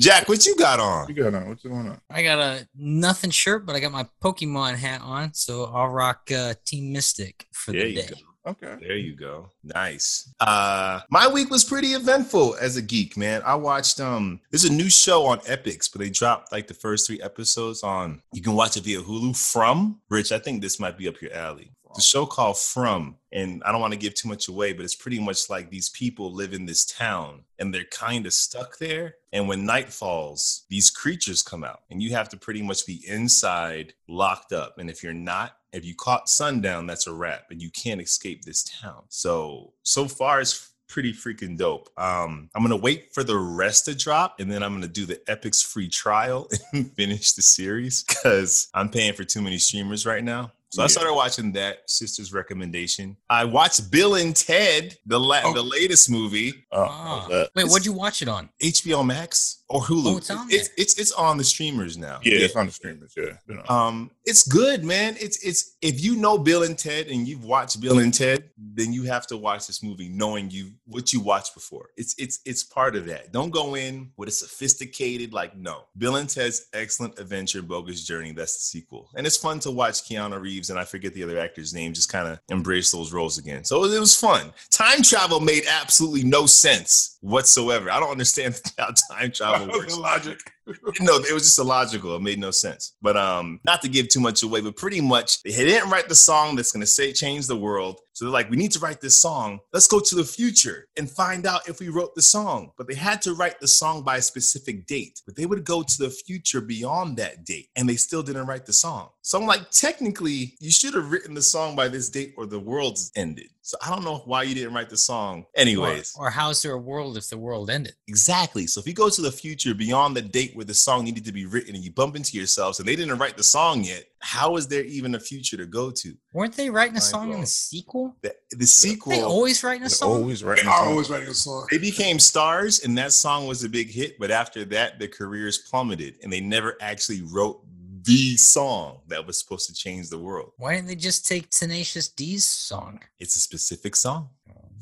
Jack, 0.01 0.29
what 0.29 0.47
you 0.47 0.57
got 0.57 0.81
on? 0.81 1.09
You 1.09 1.15
got 1.15 1.35
on. 1.35 1.49
What's 1.51 1.63
going 1.63 1.89
on? 1.89 2.01
I 2.09 2.23
got 2.23 2.39
a 2.39 2.67
nothing 2.75 3.31
shirt, 3.31 3.67
but 3.67 3.77
I 3.77 3.81
got 3.81 3.93
my 3.93 4.07
Pokemon 4.23 4.77
hat 4.77 5.03
on, 5.03 5.35
so 5.35 5.65
I'll 5.65 5.89
rock 5.89 6.31
uh, 6.35 6.55
Team 6.65 6.91
Mystic 6.93 7.47
for 7.53 7.73
There 7.73 7.83
the 7.83 7.91
you 7.91 8.03
day. 8.03 8.09
go. 8.09 8.17
Okay. 8.53 8.75
There 8.81 8.97
you 8.97 9.15
go. 9.15 9.51
Nice. 9.63 10.33
Uh 10.41 11.01
my 11.11 11.29
week 11.29 11.51
was 11.51 11.63
pretty 11.63 11.89
eventful 11.89 12.57
as 12.59 12.79
a 12.79 12.83
geek, 12.83 13.19
man. 13.19 13.43
I 13.45 13.55
watched 13.55 14.01
um 14.01 14.41
there's 14.51 14.65
a 14.65 14.73
new 14.73 14.89
show 14.89 15.27
on 15.27 15.41
Epix, 15.41 15.93
but 15.93 16.01
they 16.01 16.09
dropped 16.09 16.51
like 16.51 16.67
the 16.67 16.73
first 16.73 17.07
three 17.07 17.21
episodes 17.21 17.83
on 17.83 18.23
you 18.33 18.41
can 18.41 18.55
watch 18.55 18.79
it 18.79 18.85
via 18.85 19.03
Hulu 19.03 19.37
from 19.37 20.01
Rich. 20.09 20.33
I 20.33 20.39
think 20.39 20.63
this 20.63 20.81
might 20.81 20.97
be 20.97 21.07
up 21.07 21.21
your 21.21 21.35
alley. 21.35 21.71
A 21.97 22.01
show 22.01 22.25
called 22.27 22.59
From, 22.59 23.17
and 23.33 23.63
I 23.65 23.73
don't 23.73 23.81
want 23.81 23.93
to 23.93 23.99
give 23.99 24.15
too 24.15 24.29
much 24.29 24.49
away, 24.49 24.73
but 24.73 24.85
it's 24.85 24.95
pretty 24.95 25.19
much 25.19 25.51
like 25.51 25.71
these 25.71 25.89
people 25.89 26.33
live 26.33 26.53
in 26.53 26.67
this 26.67 26.85
town 26.85 27.43
and 27.59 27.75
they're 27.75 27.85
kind 27.85 28.27
of 28.27 28.33
stuck 28.33 28.79
there. 28.79 29.17
And 29.33 29.49
when 29.49 29.67
night 29.67 29.93
falls, 29.93 30.65
these 30.69 30.91
creatures 30.91 31.43
come 31.43 31.65
out, 31.65 31.81
and 31.91 32.03
you 32.03 32.11
have 32.11 32.29
to 32.31 32.37
pretty 32.37 32.63
much 32.63 32.87
be 32.87 33.03
inside, 33.07 33.95
locked 34.09 34.53
up. 34.53 34.79
And 34.79 34.89
if 34.91 35.03
you're 35.03 35.13
not, 35.13 35.57
if 35.73 35.85
you 35.85 35.95
caught 35.95 36.29
sundown, 36.29 36.87
that's 36.87 37.07
a 37.07 37.13
wrap, 37.13 37.51
and 37.51 37.63
you 37.63 37.71
can't 37.71 38.01
escape 38.01 38.45
this 38.45 38.65
town. 38.65 39.03
So 39.09 39.73
so 39.83 40.09
far, 40.09 40.41
it's 40.41 40.71
pretty 40.89 41.13
freaking 41.13 41.57
dope. 41.57 41.89
Um, 41.97 42.51
I'm 42.55 42.63
gonna 42.63 42.77
wait 42.77 43.15
for 43.15 43.23
the 43.23 43.39
rest 43.39 43.85
to 43.87 43.95
drop, 43.95 44.41
and 44.41 44.51
then 44.51 44.63
I'm 44.63 44.75
gonna 44.75 44.89
do 44.89 45.07
the 45.07 45.21
Epix 45.29 45.65
free 45.65 45.89
trial 45.89 46.49
and 46.73 46.93
finish 46.93 47.33
the 47.33 47.43
series 47.43 48.03
because 48.03 48.69
I'm 48.75 48.91
paying 48.91 49.15
for 49.15 49.25
too 49.25 49.41
many 49.41 49.59
streamers 49.59 50.05
right 50.05 50.25
now. 50.25 50.53
So 50.71 50.83
I 50.85 50.87
started 50.87 51.15
watching 51.15 51.51
that 51.53 51.79
sister's 51.91 52.33
recommendation. 52.33 53.17
I 53.29 53.45
watched 53.45 53.91
Bill 53.91 54.15
and 54.15 54.35
Ted, 54.37 54.97
the 55.05 55.19
la- 55.19 55.41
Oh. 55.45 55.53
the 55.53 55.63
latest 55.63 56.09
movie, 56.09 56.55
Oh, 56.73 56.85
Ah. 56.85 57.29
Wait, 57.57 57.65
what'd 57.69 57.85
you 57.85 57.93
watch 57.93 58.23
it 58.23 58.29
on? 58.29 58.49
HBO 58.63 59.03
Max 59.05 59.63
or 59.69 59.81
Hulu. 59.83 60.07
Oh, 60.07 60.17
it's 60.19 60.31
on 60.31 60.47
it's, 60.51 60.69
there. 60.69 60.75
it's 60.79 60.95
it's 60.99 61.13
on 61.13 61.39
the 61.39 61.45
streamers 61.45 61.97
now. 61.99 62.21
Yeah, 62.23 62.39
it's 62.39 62.55
on 62.55 62.67
the 62.67 62.73
streamers. 62.73 63.13
Yeah. 63.17 63.37
You 63.49 63.55
know. 63.57 63.65
Um, 63.69 64.11
it's 64.25 64.47
good, 64.47 64.85
man. 64.85 65.17
It's 65.19 65.43
it's 65.45 65.77
if 65.83 66.01
you 66.01 66.15
know 66.17 66.39
Bill 66.39 66.63
and 66.63 66.79
Ted 66.79 67.09
and 67.09 67.27
you've 67.27 67.45
watched 67.45 67.81
Bill 67.81 67.99
and 67.99 68.15
Ted, 68.15 68.51
then 68.57 68.93
you 68.93 69.03
have 69.05 69.27
to 69.29 69.37
watch 69.37 69.67
this 69.67 69.83
movie 69.83 70.09
knowing 70.09 70.51
you 70.51 70.73
what 70.87 71.13
you 71.13 71.19
watched 71.21 71.55
before. 71.55 71.91
It's 71.97 72.15
it's 72.19 72.39
it's 72.45 72.63
part 72.63 72.95
of 72.95 73.07
that. 73.07 73.33
Don't 73.33 73.51
go 73.51 73.75
in 73.75 74.11
with 74.17 74.29
a 74.29 74.33
sophisticated 74.33 75.33
like 75.33 75.57
no. 75.57 75.85
Bill 75.99 76.17
and 76.17 76.29
Ted's 76.29 76.67
Excellent 76.73 77.19
Adventure 77.19 77.63
Bogus 77.63 78.05
Journey. 78.05 78.31
That's 78.33 78.55
the 78.57 78.63
sequel, 78.63 79.11
and 79.17 79.27
it's 79.27 79.37
fun 79.37 79.59
to 79.61 79.71
watch 79.73 80.03
Keanu 80.09 80.41
Reeves 80.41 80.60
and 80.69 80.79
I 80.79 80.85
forget 80.85 81.15
the 81.15 81.23
other 81.23 81.39
actor's 81.39 81.73
name 81.73 81.95
just 81.95 82.13
kind 82.13 82.29
of 82.29 82.41
embrace 82.51 82.91
those 82.91 83.13
roles 83.13 83.39
again. 83.39 83.65
So 83.65 83.85
it 83.85 83.99
was 83.99 84.15
fun. 84.15 84.53
Time 84.71 85.01
travel 85.03 85.41
made 85.41 85.63
absolutely 85.67 86.25
no 86.25 86.45
sense 86.45 87.17
whatsoever. 87.21 87.91
I 87.91 88.01
don't 88.01 88.11
understand 88.11 88.61
how 88.79 88.93
time 89.11 89.33
travel 89.33 89.69
works 89.69 89.97
logic. 89.97 90.41
no, 91.01 91.17
it 91.17 91.33
was 91.33 91.45
just 91.45 91.59
illogical. 91.59 92.17
It 92.17 92.23
made 92.23 92.39
no 92.39 92.51
sense. 92.51 92.95
But 93.03 93.17
um, 93.17 93.61
not 93.65 93.83
to 93.83 93.89
give 93.89 94.09
too 94.09 94.21
much 94.21 94.43
away, 94.43 94.61
but 94.61 94.77
pretty 94.77 95.01
much 95.01 95.43
they 95.43 95.51
didn't 95.51 95.91
write 95.91 96.09
the 96.09 96.15
song 96.15 96.57
that's 96.57 96.73
gonna 96.73 96.87
say 96.87 97.13
change 97.13 97.47
the 97.47 97.57
world. 97.57 98.01
So 98.13 98.27
they're 98.27 98.33
like, 98.33 98.51
we 98.51 98.59
need 98.59 98.73
to 98.73 98.81
write 98.81 99.01
this 99.01 99.19
song. 99.19 99.61
Let's 99.73 99.87
go 99.87 99.99
to 99.99 100.15
the 100.15 100.25
future 100.25 100.89
and 100.99 101.11
find 101.11 101.47
out 101.47 101.69
if 101.69 101.81
we 101.81 101.89
wrote 101.89 102.15
the 102.15 102.23
song. 102.23 102.73
But 102.77 102.87
they 102.87 102.95
had 102.95 103.23
to 103.23 103.33
write 103.33 103.61
the 103.61 103.69
song 103.69 104.03
by 104.03 104.17
a 104.17 104.23
specific 104.23 104.87
date. 104.87 105.23
But 105.25 105.37
they 105.37 105.47
would 105.47 105.65
go 105.65 105.83
to 105.83 105.99
the 105.99 106.11
future 106.11 106.61
beyond 106.61 107.17
that 107.17 107.47
date, 107.47 107.69
and 107.77 107.89
they 107.89 107.97
still 107.97 108.23
didn't 108.23 108.47
write 108.47 108.67
the 108.67 108.75
song. 108.75 109.09
So 109.23 109.41
I'm 109.41 109.47
like, 109.47 109.71
technically, 109.71 110.55
you 110.61 110.71
should 110.71 110.95
have 110.95 111.11
written 111.11 111.33
the 111.33 111.43
song 111.43 111.75
by 111.75 111.89
this 111.89 112.11
date, 112.11 112.35
or 112.37 112.45
the 112.45 112.61
world's 112.61 113.11
ended. 113.17 113.49
So 113.71 113.77
I 113.81 113.89
don't 113.91 114.03
know 114.03 114.19
why 114.25 114.43
you 114.43 114.53
didn't 114.57 114.75
write 114.75 114.91
the 114.91 114.97
song. 114.97 115.45
Anyways, 115.55 116.17
Or, 116.19 116.27
or 116.27 116.31
how's 116.31 116.61
there 116.61 116.73
a 116.73 116.79
world 116.79 117.17
if 117.17 117.29
the 117.29 117.39
world 117.39 117.71
ended? 117.71 117.95
exactly. 118.09 118.67
So 118.67 118.81
if 118.81 118.87
you 118.89 118.95
go 118.95 119.09
to 119.09 119.23
the 119.23 119.31
future 119.31 119.75
beyond 119.75 120.17
the 120.17 120.23
date 120.23 120.57
where 120.57 120.65
the 120.65 120.75
song 120.75 121.05
needed 121.05 121.25
to 121.27 121.31
be 121.31 121.47
written 121.47 121.77
and 121.77 121.85
you 121.85 121.93
bump 121.93 122.17
into 122.17 122.37
yourselves 122.37 122.81
and 122.81 122.89
they 122.89 122.97
didn't 122.97 123.17
write 123.19 123.37
the 123.37 123.45
song 123.45 123.85
yet, 123.85 124.07
how 124.19 124.57
is 124.57 124.67
there 124.67 124.83
even 124.87 125.15
a 125.15 125.21
future 125.21 125.57
to 125.57 125.67
go 125.67 125.93
to? 125.93 126.17
Weren't 126.33 126.55
they 126.57 126.69
writing 126.69 126.97
a 126.97 127.01
song 127.01 127.33
in 127.33 127.41
the 127.43 127.47
sequel? 127.47 128.17
The, 128.23 128.35
the 128.51 128.67
sequel, 128.67 129.13
They 129.13 129.23
always 129.23 129.63
writing 129.63 129.85
a 129.85 129.89
song. 129.91 130.11
always 130.11 130.43
right. 130.43 130.61
They 130.61 130.69
are 130.69 130.87
always 130.87 131.09
writing 131.09 131.29
a 131.29 131.35
song. 131.35 131.69
they 131.71 131.79
became 131.79 132.19
stars 132.19 132.81
and 132.85 132.99
that 132.99 133.13
song 133.13 133.47
was 133.47 133.63
a 133.63 133.69
big 133.69 133.89
hit. 133.89 134.19
But 134.19 134.33
after 134.33 134.65
that, 134.65 134.99
their 134.99 135.07
careers 135.07 135.59
plummeted 135.59 136.17
and 136.25 136.33
they 136.33 136.41
never 136.41 136.77
actually 136.81 137.23
wrote 137.23 137.65
the 138.03 138.37
song 138.37 139.01
that 139.09 139.27
was 139.27 139.39
supposed 139.39 139.67
to 139.69 139.75
change 139.75 140.09
the 140.09 140.19
world. 140.19 140.53
Why 140.57 140.75
didn't 140.75 140.89
they 140.89 140.95
just 140.95 141.27
take 141.27 141.51
Tenacious 141.51 142.09
D's 142.09 142.45
song? 142.45 143.01
It's 143.19 143.37
a 143.37 143.41
specific 143.41 143.97
song. 143.97 144.31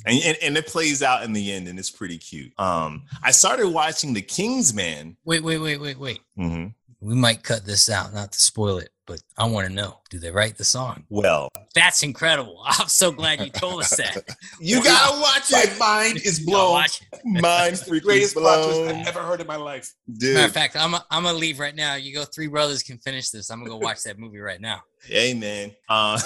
And, 0.07 0.23
and, 0.25 0.37
and 0.43 0.57
it 0.57 0.67
plays 0.69 1.03
out 1.03 1.25
in 1.25 1.33
the 1.33 1.53
end 1.53 1.67
and 1.69 1.79
it's 1.79 1.91
pretty 1.91 2.19
cute. 2.19 2.53
Um, 2.59 3.03
I 3.23 3.33
started 3.33 3.69
watching 3.69 4.15
The 4.15 4.23
Kingsman. 4.23 5.17
Wait, 5.25 5.43
wait, 5.43 5.59
wait, 5.59 5.81
wait, 5.81 5.99
wait. 5.99 6.21
Mhm. 6.39 6.75
We 7.01 7.15
might 7.15 7.43
cut 7.43 7.65
this 7.65 7.91
out, 7.91 8.15
not 8.15 8.33
to 8.33 8.41
spoil 8.41 8.79
it, 8.79 8.91
but 9.09 9.21
I 9.39 9.47
want 9.47 9.67
to 9.67 9.73
know: 9.73 9.99
Do 10.11 10.19
they 10.19 10.31
write 10.31 10.59
the 10.59 10.65
song? 10.65 11.05
Well, 11.09 11.49
That's 11.75 12.03
incredible. 12.03 12.63
I'm 12.65 12.87
so 12.87 13.11
glad 13.11 13.41
you 13.41 13.51
told 13.51 13.81
us 13.81 13.97
that. 13.97 14.23
you 14.61 14.85
gotta 14.85 15.21
watch 15.21 15.51
it. 15.51 15.55
My 15.55 15.63
it. 15.63 15.79
mind 15.79 16.17
is 16.25 16.41
blown. 16.41 16.73
watch 16.73 17.01
it. 17.01 17.09
Mind 17.25 17.77
The 17.77 17.91
freaking 17.91 18.03
greatest 18.03 18.37
plot 18.37 18.65
twist 18.65 18.81
blown. 18.81 18.95
I've 19.01 19.09
ever 19.09 19.23
heard 19.23 19.41
in 19.41 19.47
my 19.47 19.57
life. 19.57 19.93
Matter 20.07 20.47
of 20.47 20.53
fact, 20.53 20.77
I'm 20.77 20.95
i 20.95 21.01
I'm 21.11 21.25
gonna 21.25 21.37
leave 21.37 21.59
right 21.59 21.75
now. 21.75 21.97
You 21.97 22.15
go, 22.15 22.25
three 22.25 22.47
brothers 22.47 22.83
can 22.83 22.99
finish 22.99 23.31
this. 23.31 23.51
I'm 23.51 23.59
gonna 23.59 23.71
go 23.71 23.79
watch 23.79 24.03
that 24.05 24.19
movie 24.19 24.39
right 24.39 24.61
now. 24.61 24.83
hey 25.03 25.35
man. 25.35 25.73
Uh, 25.89 26.21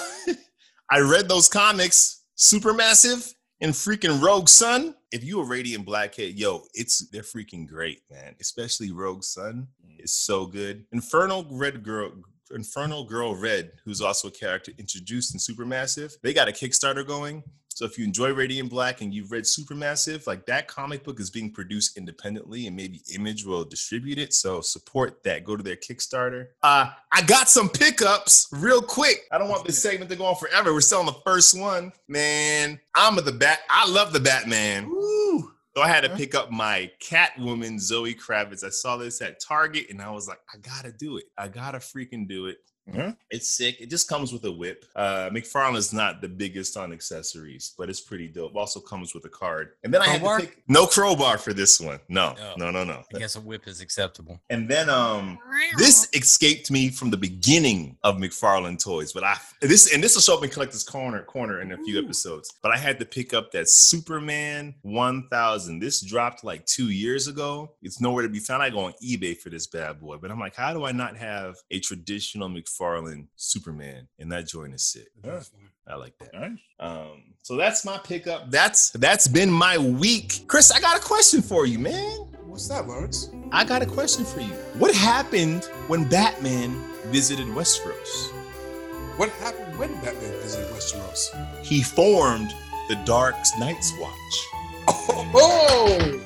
I 0.91 0.99
read 0.99 1.27
those 1.27 1.47
comics, 1.47 2.23
Supermassive 2.37 3.33
and 3.61 3.73
freaking 3.73 4.21
Rogue 4.21 4.49
Sun. 4.49 4.93
If 5.11 5.23
you 5.23 5.39
a 5.39 5.45
Radiant 5.45 5.85
Blackhead, 5.85 6.33
yo, 6.33 6.63
it's 6.73 7.07
they're 7.09 7.21
freaking 7.21 7.65
great, 7.65 8.01
man. 8.11 8.35
Especially 8.41 8.91
Rogue 8.91 9.23
Sun 9.23 9.67
is 9.99 10.13
so 10.13 10.45
good. 10.45 10.85
Infernal 10.91 11.47
Red 11.49 11.81
Girl. 11.81 12.11
Infernal 12.51 13.05
Girl 13.05 13.35
Red, 13.35 13.71
who's 13.85 14.01
also 14.01 14.27
a 14.27 14.31
character 14.31 14.71
introduced 14.77 15.33
in 15.33 15.39
Supermassive, 15.39 16.19
they 16.21 16.33
got 16.33 16.47
a 16.47 16.51
Kickstarter 16.51 17.05
going. 17.05 17.43
So 17.75 17.85
if 17.85 17.97
you 17.97 18.05
enjoy 18.05 18.33
Radiant 18.33 18.69
Black 18.69 19.01
and 19.01 19.11
you've 19.11 19.31
read 19.31 19.45
Supermassive, 19.45 20.27
like 20.27 20.45
that 20.45 20.67
comic 20.67 21.03
book 21.03 21.19
is 21.19 21.31
being 21.31 21.51
produced 21.51 21.97
independently 21.97 22.67
and 22.67 22.75
maybe 22.75 23.01
Image 23.15 23.45
will 23.45 23.65
distribute 23.65 24.19
it. 24.19 24.33
So 24.33 24.61
support 24.61 25.23
that. 25.23 25.43
Go 25.43 25.55
to 25.55 25.63
their 25.63 25.75
Kickstarter. 25.75 26.49
Uh, 26.61 26.91
I 27.11 27.23
got 27.23 27.49
some 27.49 27.69
pickups 27.69 28.47
real 28.51 28.81
quick. 28.81 29.23
I 29.31 29.39
don't 29.39 29.49
want 29.49 29.65
this 29.65 29.81
segment 29.81 30.11
to 30.11 30.15
go 30.15 30.25
on 30.25 30.35
forever. 30.35 30.71
We're 30.71 30.81
selling 30.81 31.07
the 31.07 31.19
first 31.25 31.59
one. 31.59 31.91
Man, 32.07 32.79
I'm 32.93 33.15
the 33.15 33.31
bat. 33.31 33.61
I 33.69 33.89
love 33.89 34.13
the 34.13 34.19
Batman. 34.19 34.87
Woo. 34.87 35.12
So 35.75 35.81
I 35.81 35.87
had 35.87 36.01
to 36.01 36.09
pick 36.09 36.35
up 36.35 36.51
my 36.51 36.91
Catwoman 37.01 37.79
Zoe 37.79 38.13
Kravitz. 38.13 38.63
I 38.63 38.69
saw 38.69 38.95
this 38.95 39.21
at 39.21 39.39
Target 39.39 39.87
and 39.89 40.01
I 40.01 40.11
was 40.11 40.27
like, 40.27 40.37
I 40.53 40.57
gotta 40.57 40.91
do 40.91 41.17
it. 41.17 41.25
I 41.35 41.47
gotta 41.47 41.79
freaking 41.79 42.27
do 42.27 42.45
it. 42.45 42.57
Yeah. 42.91 43.13
It's 43.31 43.49
sick. 43.49 43.79
It 43.79 43.89
just 43.89 44.09
comes 44.09 44.33
with 44.33 44.43
a 44.45 44.51
whip. 44.51 44.83
Uh, 44.95 45.29
McFarlane 45.31 45.77
is 45.77 45.93
not 45.93 46.21
the 46.21 46.27
biggest 46.27 46.75
on 46.75 46.91
accessories, 46.91 47.73
but 47.77 47.89
it's 47.89 48.01
pretty 48.01 48.27
dope. 48.27 48.55
Also 48.55 48.79
comes 48.79 49.13
with 49.13 49.23
a 49.25 49.29
card. 49.29 49.71
And 49.83 49.93
then 49.93 50.01
I 50.01 50.07
had 50.09 50.21
to 50.21 50.37
pick 50.45 50.63
no 50.67 50.85
crowbar 50.85 51.37
for 51.37 51.53
this 51.53 51.79
one. 51.79 51.99
No, 52.09 52.35
Oh. 52.39 52.53
no, 52.57 52.71
no, 52.71 52.83
no. 52.83 53.03
I 53.15 53.19
guess 53.19 53.35
a 53.37 53.41
whip 53.41 53.67
is 53.67 53.79
acceptable. 53.79 54.39
And 54.49 54.67
then 54.69 54.89
um 54.89 55.39
this 55.77 56.09
escaped 56.13 56.69
me 56.71 56.89
from 56.89 57.09
the 57.09 57.17
beginning 57.17 57.97
of 58.03 58.17
McFarlane 58.17 58.77
toys, 58.83 59.13
but 59.13 59.23
I 59.23 59.37
this 59.61 59.93
and 59.93 60.03
this 60.03 60.15
will 60.15 60.21
show 60.21 60.37
up 60.37 60.43
in 60.43 60.49
Collector's 60.49 60.83
Corner 60.83 61.23
corner 61.23 61.61
in 61.61 61.71
a 61.71 61.77
few 61.83 61.97
episodes. 62.03 62.51
But 62.61 62.73
I 62.73 62.77
had 62.77 62.99
to 62.99 63.05
pick 63.05 63.33
up 63.33 63.51
that 63.53 63.69
Superman 63.69 64.75
1000. 64.81 65.79
This 65.79 66.01
dropped 66.01 66.43
like 66.43 66.65
two 66.65 66.89
years 66.89 67.27
ago. 67.27 67.71
It's 67.81 68.01
nowhere 68.01 68.23
to 68.23 68.29
be 68.29 68.39
found. 68.39 68.61
I 68.61 68.69
go 68.69 68.79
on 68.79 68.93
eBay 69.03 69.37
for 69.37 69.49
this 69.49 69.67
bad 69.67 69.99
boy, 70.01 70.17
but 70.17 70.29
I'm 70.31 70.39
like, 70.39 70.55
how 70.55 70.73
do 70.73 70.83
I 70.83 70.91
not 70.91 71.15
have 71.17 71.55
a 71.71 71.79
traditional 71.79 72.49
McFarlane 72.49 72.72
Superman? 73.35 74.07
And 74.19 74.31
that 74.31 74.47
joint 74.47 74.73
is 74.73 74.83
sick. 74.83 75.07
Yeah. 75.23 75.41
I 75.87 75.95
like 75.95 76.13
that. 76.19 76.57
Um, 76.79 77.23
so 77.41 77.57
that's 77.57 77.83
my 77.83 77.97
pickup. 77.97 78.49
That's 78.49 78.91
that's 78.91 79.27
been 79.27 79.51
my 79.51 79.77
week. 79.77 80.45
Chris, 80.47 80.71
I 80.71 80.79
got 80.79 80.97
a 80.97 81.01
question 81.01 81.41
for 81.41 81.65
you, 81.65 81.77
man. 81.79 82.17
What's 82.45 82.67
that, 82.69 82.87
Lawrence? 82.87 83.29
I 83.51 83.65
got 83.65 83.81
a 83.81 83.85
question 83.85 84.23
for 84.23 84.39
you. 84.39 84.53
What 84.77 84.93
happened 84.93 85.65
when 85.87 86.07
Batman 86.07 86.81
visited 87.07 87.47
Westeros? 87.47 88.31
What 89.17 89.29
happened 89.29 89.77
when 89.77 89.93
Batman 89.95 90.31
visited 90.41 90.67
Westeros? 90.69 91.65
He 91.65 91.83
formed 91.83 92.53
the 92.89 92.95
Dark 93.05 93.35
Night's 93.59 93.93
Watch. 93.99 94.47
Oh, 95.35 96.19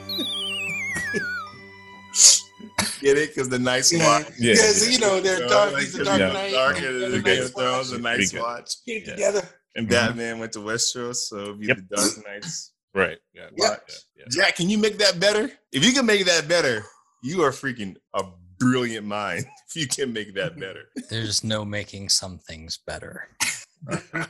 Get 3.01 3.17
it? 3.17 3.29
Because 3.34 3.50
the 3.50 3.60
Night's 3.60 3.91
yeah, 3.93 4.05
Watch. 4.05 4.27
yeah. 4.39 4.53
Yeah. 4.53 4.72
so 4.72 4.89
you 4.89 5.00
know 5.00 5.19
they're 5.19 5.41
You 5.43 5.50
dark. 5.50 5.74
like 5.74 5.81
He's 5.84 5.93
the 5.93 6.00
the- 6.00 6.03
Dark 6.05 6.19
yeah. 6.19 6.31
Knight. 6.34 6.51
Dark 6.51 6.77
and 6.77 6.86
and 6.86 7.01
the 7.03 7.10
the 7.10 7.22
Game 7.22 7.43
of 7.43 7.53
Thrones, 7.53 7.89
the 7.91 8.00
Night's 8.00 8.31
Pretty. 8.31 8.43
Watch. 8.43 8.72
Came 8.86 9.03
Yeah. 9.05 9.12
together. 9.13 9.50
And. 9.75 9.88
Batman 9.89 10.39
went 10.39 10.53
to 10.53 10.60
Westeros, 10.60 11.17
so 11.17 11.38
it'd 11.41 11.60
be 11.60 11.67
Yep. 11.67 11.77
the 11.89 11.96
Dark 11.96 12.12
Knights. 12.27 12.74
Right. 12.93 13.17
Yeah. 13.34 13.50
Yeah. 13.55 13.75
yeah. 14.15 14.25
Jack, 14.29 14.55
can 14.55 14.69
you 14.69 14.77
make 14.79 14.98
that 15.00 15.19
better? 15.19 15.51
If 15.72 15.86
you 15.86 15.91
can 15.93 16.05
make 16.05 16.25
that 16.25 16.48
better, 16.48 16.84
you 17.24 17.43
are 17.43 17.51
freaking 17.51 17.96
a 18.15 18.24
brilliant 18.60 19.05
mind. 19.05 19.46
If 19.69 19.75
you 19.75 19.86
can 19.88 20.13
make 20.13 20.34
that 20.36 20.57
better. 20.57 20.84
There's 21.10 21.43
no 21.43 21.65
making 21.65 22.07
some 22.07 22.39
things 22.39 22.79
better. 22.88 23.27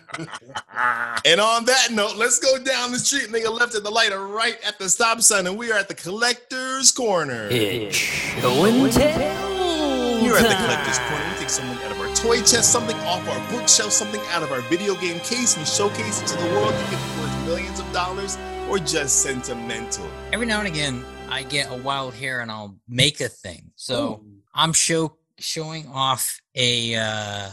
And 1.25 1.41
on 1.41 1.65
that 1.65 1.91
note, 1.91 2.15
let's 2.15 2.39
go 2.39 2.57
down 2.57 2.91
the 2.91 2.99
street. 2.99 3.29
Nigga 3.29 3.51
left 3.51 3.75
at 3.75 3.83
the 3.83 3.89
light 3.89 4.13
or 4.13 4.27
right 4.27 4.57
at 4.65 4.79
the 4.79 4.89
stop 4.89 5.19
sign, 5.21 5.45
and 5.45 5.57
we 5.57 5.71
are 5.71 5.77
at 5.77 5.89
the 5.89 5.93
collector's 5.93 6.91
corner. 6.91 7.49
It's 7.51 7.95
show 7.97 8.65
and 8.65 8.91
tell. 8.93 10.19
Here 10.19 10.35
at 10.35 10.43
the 10.43 10.49
time. 10.49 10.63
collector's 10.63 10.99
corner, 10.99 11.29
we 11.29 11.39
take 11.39 11.49
something 11.49 11.77
out 11.85 11.91
of 11.91 11.99
our 11.99 12.15
toy 12.15 12.37
chest, 12.37 12.71
something 12.71 12.95
off 12.99 13.27
our 13.27 13.51
bookshelf, 13.51 13.91
something 13.91 14.21
out 14.31 14.41
of 14.41 14.51
our 14.51 14.61
video 14.61 14.95
game 14.95 15.19
case, 15.19 15.57
and 15.57 15.67
showcase 15.67 16.21
it 16.21 16.27
to 16.27 16.37
the 16.37 16.49
world. 16.53 16.73
You 16.73 16.97
can 16.97 17.15
be 17.15 17.21
worth 17.21 17.45
millions 17.45 17.79
of 17.79 17.91
dollars 17.91 18.37
or 18.69 18.79
just 18.79 19.21
sentimental. 19.21 20.07
Every 20.31 20.45
now 20.45 20.59
and 20.59 20.67
again, 20.67 21.03
I 21.29 21.43
get 21.43 21.69
a 21.69 21.75
wild 21.75 22.13
hair 22.13 22.39
and 22.39 22.49
I'll 22.49 22.77
make 22.87 23.19
a 23.21 23.27
thing. 23.27 23.71
So 23.75 24.23
I'm 24.53 24.71
show 24.73 25.17
showing 25.39 25.87
off 25.87 26.39
a 26.55 26.95
uh, 26.95 27.49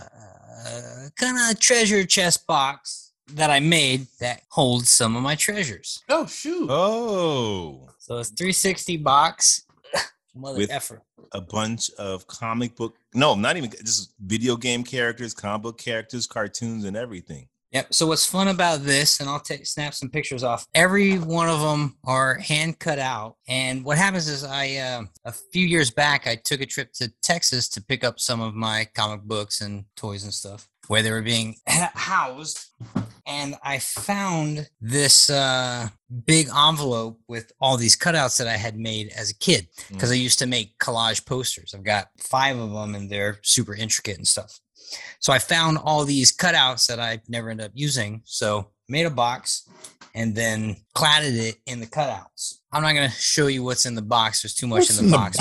uh, 0.67 1.09
kind 1.19 1.37
of 1.51 1.59
treasure 1.61 2.05
chest 2.05 2.47
box 2.47 3.13
that 3.35 3.51
I 3.51 3.61
made 3.61 4.07
that 4.21 4.43
holds 4.49 4.89
some 4.91 5.17
of 5.17 5.23
my 5.23 5.35
treasures. 5.35 6.03
Oh 6.09 6.27
shoot! 6.27 6.69
Oh, 6.71 7.89
So 7.99 8.19
it's 8.19 8.31
360 8.31 8.99
box. 8.99 9.63
Mother 10.35 10.59
With- 10.59 10.71
effer. 10.71 11.03
a 11.33 11.41
bunch 11.41 11.91
of 11.99 12.27
comic 12.27 12.77
book, 12.77 12.97
no, 13.15 13.35
not 13.35 13.57
even 13.57 13.71
just 13.71 14.13
video 14.21 14.57
game 14.57 14.85
characters, 14.85 15.33
comic 15.35 15.63
book 15.63 15.79
characters, 15.79 16.27
cartoons, 16.27 16.85
and 16.85 16.97
everything. 16.97 17.49
Yep. 17.75 17.93
So 17.93 18.07
what's 18.07 18.25
fun 18.25 18.47
about 18.47 18.85
this, 18.85 19.19
and 19.19 19.29
I'll 19.29 19.41
take 19.41 19.67
snap 19.67 19.95
some 19.95 20.09
pictures 20.09 20.45
off. 20.45 20.65
Every 20.77 21.19
one 21.19 21.49
of 21.49 21.61
them 21.61 21.97
are 22.05 22.35
hand 22.35 22.79
cut 22.79 23.01
out, 23.01 23.35
and 23.49 23.85
what 23.85 23.99
happens 23.99 24.29
is 24.29 24.45
I 24.45 24.77
uh, 24.77 25.03
a 25.25 25.33
few 25.33 25.67
years 25.67 25.91
back 25.91 26.29
I 26.29 26.37
took 26.37 26.61
a 26.61 26.67
trip 26.67 26.93
to 26.95 27.13
Texas 27.21 27.69
to 27.71 27.83
pick 27.83 28.05
up 28.05 28.21
some 28.21 28.41
of 28.41 28.55
my 28.55 28.87
comic 28.95 29.23
books 29.23 29.61
and 29.61 29.87
toys 29.97 30.23
and 30.23 30.33
stuff 30.33 30.69
where 30.87 31.03
they 31.03 31.11
were 31.11 31.23
being 31.23 31.57
housed, 31.67 32.61
and 33.27 33.57
I 33.65 33.81
found 33.81 34.69
this 34.81 35.29
uh, 35.29 35.89
big 36.27 36.51
envelope 36.57 37.19
with 37.27 37.51
all 37.61 37.77
these 37.77 37.97
cutouts 37.97 38.39
that 38.39 38.47
I 38.47 38.57
had 38.57 38.79
made 38.79 39.11
as 39.17 39.31
a 39.31 39.39
kid 39.39 39.67
because 39.91 40.13
I 40.13 40.15
used 40.15 40.39
to 40.39 40.47
make 40.47 40.79
collage 40.79 41.27
posters. 41.27 41.75
I've 41.75 41.83
got 41.83 42.11
five 42.19 42.57
of 42.57 42.71
them, 42.71 42.95
and 42.95 43.11
they're 43.11 43.41
super 43.43 43.75
intricate 43.75 44.19
and 44.19 44.29
stuff. 44.29 44.61
So 45.21 45.33
I 45.33 45.39
found 45.39 45.79
all 45.79 46.05
these 46.05 46.37
cutouts 46.37 46.87
that 46.89 47.01
I 47.01 47.21
never 47.29 47.51
ended 47.51 47.67
up 47.67 47.73
using. 47.75 48.23
So 48.25 48.69
made 48.89 49.07
a 49.07 49.11
box 49.11 49.69
and 50.15 50.35
then 50.35 50.77
cladded 50.95 51.37
it 51.37 51.57
in 51.67 51.81
the 51.81 51.87
cutouts. 51.87 52.59
I'm 52.73 52.83
not 52.83 52.93
gonna 52.95 53.11
show 53.11 53.47
you 53.47 53.63
what's 53.65 53.87
in 53.87 53.95
the 53.95 54.03
box. 54.03 54.43
There's 54.43 54.55
too 54.55 54.67
much 54.67 54.81
What's 54.81 54.99
in 54.99 55.07
the 55.07 55.17
box. 55.17 55.39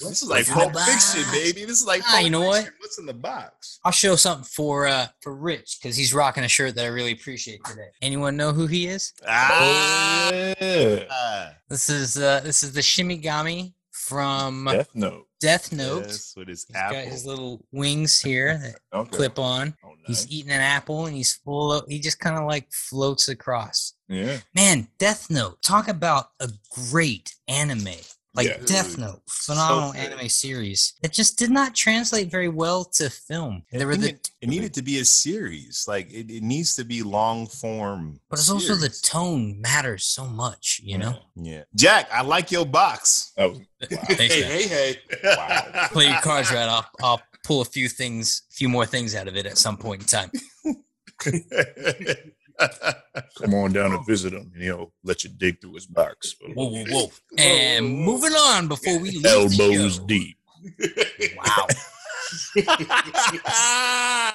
This 0.00 0.22
is 0.22 0.28
like 0.28 0.48
What's 0.48 0.50
Pulp 0.50 0.74
Fiction, 0.84 1.22
baby. 1.30 1.64
This 1.64 1.80
is 1.80 1.86
like 1.86 2.02
Ah, 2.08 2.18
you 2.18 2.30
know 2.30 2.40
what? 2.40 2.68
What's 2.80 2.98
in 2.98 3.06
the 3.06 3.14
box? 3.14 3.78
I'll 3.84 3.92
show 3.92 4.16
something 4.16 4.44
for 4.44 4.86
uh 4.88 5.06
for 5.20 5.34
Rich 5.34 5.78
because 5.80 5.96
he's 5.96 6.12
rocking 6.12 6.42
a 6.44 6.48
shirt 6.48 6.74
that 6.74 6.84
I 6.84 6.88
really 6.88 7.12
appreciate 7.12 7.62
today. 7.64 7.88
Anyone 8.02 8.36
know 8.36 8.52
who 8.52 8.66
he 8.66 8.88
is? 8.88 9.12
Ah, 9.28 10.30
Yeah. 10.60 11.50
This 11.68 11.88
is 11.88 12.18
uh 12.18 12.40
this 12.40 12.62
is 12.62 12.72
the 12.72 12.80
Shinigami 12.80 13.74
from 13.92 14.66
Death 14.70 14.90
Note. 14.94 15.26
Death 15.42 15.72
Note. 15.72 16.04
Yes, 16.06 16.32
with 16.36 16.48
his 16.48 16.64
He's 16.66 16.76
apple. 16.76 16.96
got 16.96 17.04
his 17.04 17.26
little 17.26 17.64
wings 17.72 18.20
here 18.20 18.56
that 18.58 18.76
Okay. 18.98 19.10
clip 19.16 19.38
on. 19.38 19.76
Oh, 19.84 19.90
He's 20.06 20.26
eating 20.30 20.50
an 20.50 20.60
apple 20.60 21.06
and 21.06 21.14
he's 21.14 21.34
full 21.34 21.72
of 21.72 21.84
he 21.88 21.98
just 22.00 22.18
kind 22.18 22.36
of 22.36 22.44
like 22.46 22.72
floats 22.72 23.28
across. 23.28 23.94
Yeah. 24.08 24.38
Man, 24.54 24.88
Death 24.98 25.30
Note. 25.30 25.60
Talk 25.62 25.86
about 25.88 26.30
a 26.40 26.48
great 26.90 27.34
anime. 27.46 27.88
Like 28.34 28.48
Yeah. 28.48 28.56
Death 28.64 28.96
Note, 28.96 29.20
phenomenal 29.28 29.92
good. 29.92 30.00
anime 30.12 30.28
series. 30.30 30.94
It 31.02 31.12
just 31.12 31.38
did 31.38 31.50
not 31.50 31.74
translate 31.74 32.30
very 32.30 32.48
well 32.48 32.82
to 32.96 33.10
film. 33.10 33.62
There 33.70 33.86
were 33.86 33.92
It 33.92 34.00
the, 34.00 34.06
needed- 34.06 34.30
it 34.40 34.48
needed 34.48 34.74
to 34.74 34.82
be 34.82 34.98
a 35.00 35.04
series. 35.04 35.84
Like 35.86 36.10
it, 36.10 36.30
it 36.30 36.42
needs 36.42 36.74
to 36.76 36.84
be 36.84 37.02
long 37.02 37.46
form. 37.46 38.20
but 38.30 38.38
it's 38.38 38.48
also 38.50 38.74
the 38.74 38.88
tone 38.88 39.60
matters 39.60 40.04
so 40.04 40.24
much, 40.26 40.80
you 40.82 40.96
know. 40.96 41.14
Yeah. 41.36 41.64
Jack, 41.74 42.08
I 42.10 42.22
like 42.22 42.50
your 42.50 42.64
box. 42.66 43.32
Oh. 43.36 43.60
That 43.82 43.90
was 44.08 44.16
Thanks, 44.16 44.34
hey, 44.34 44.40
man. 44.42 44.50
hey, 44.50 44.66
hey. 44.68 44.96
Wow. 45.24 45.88
Play 45.90 46.06
your 46.06 46.20
cards 46.20 46.50
right. 46.52 46.68
I'll, 46.68 46.86
I'll 47.02 47.22
pull 47.44 47.60
a 47.60 47.64
few 47.64 47.88
things, 47.88 48.42
a 48.50 48.54
few 48.54 48.68
more 48.68 48.86
things 48.86 49.14
out 49.16 49.26
of 49.28 49.36
it 49.36 49.44
at 49.44 49.58
some 49.58 49.76
point 49.76 50.02
in 50.02 50.06
time. 50.06 50.30
Come 53.38 53.54
on 53.54 53.72
down 53.72 53.92
and 53.92 54.06
visit 54.06 54.32
him. 54.32 54.50
and 54.54 54.62
he'll 54.62 54.92
let 55.04 55.24
you 55.24 55.30
dig 55.30 55.60
through 55.60 55.74
his 55.74 55.86
box. 55.86 56.34
Whoa, 56.54 56.68
whoa, 56.68 56.84
whoa! 56.88 57.12
And 57.38 57.88
moving 57.98 58.32
on 58.32 58.68
before 58.68 58.98
we 58.98 59.10
leave. 59.10 59.26
Elbows 59.26 60.00
the 60.00 60.06
deep. 60.06 60.38
Wow. 61.36 61.66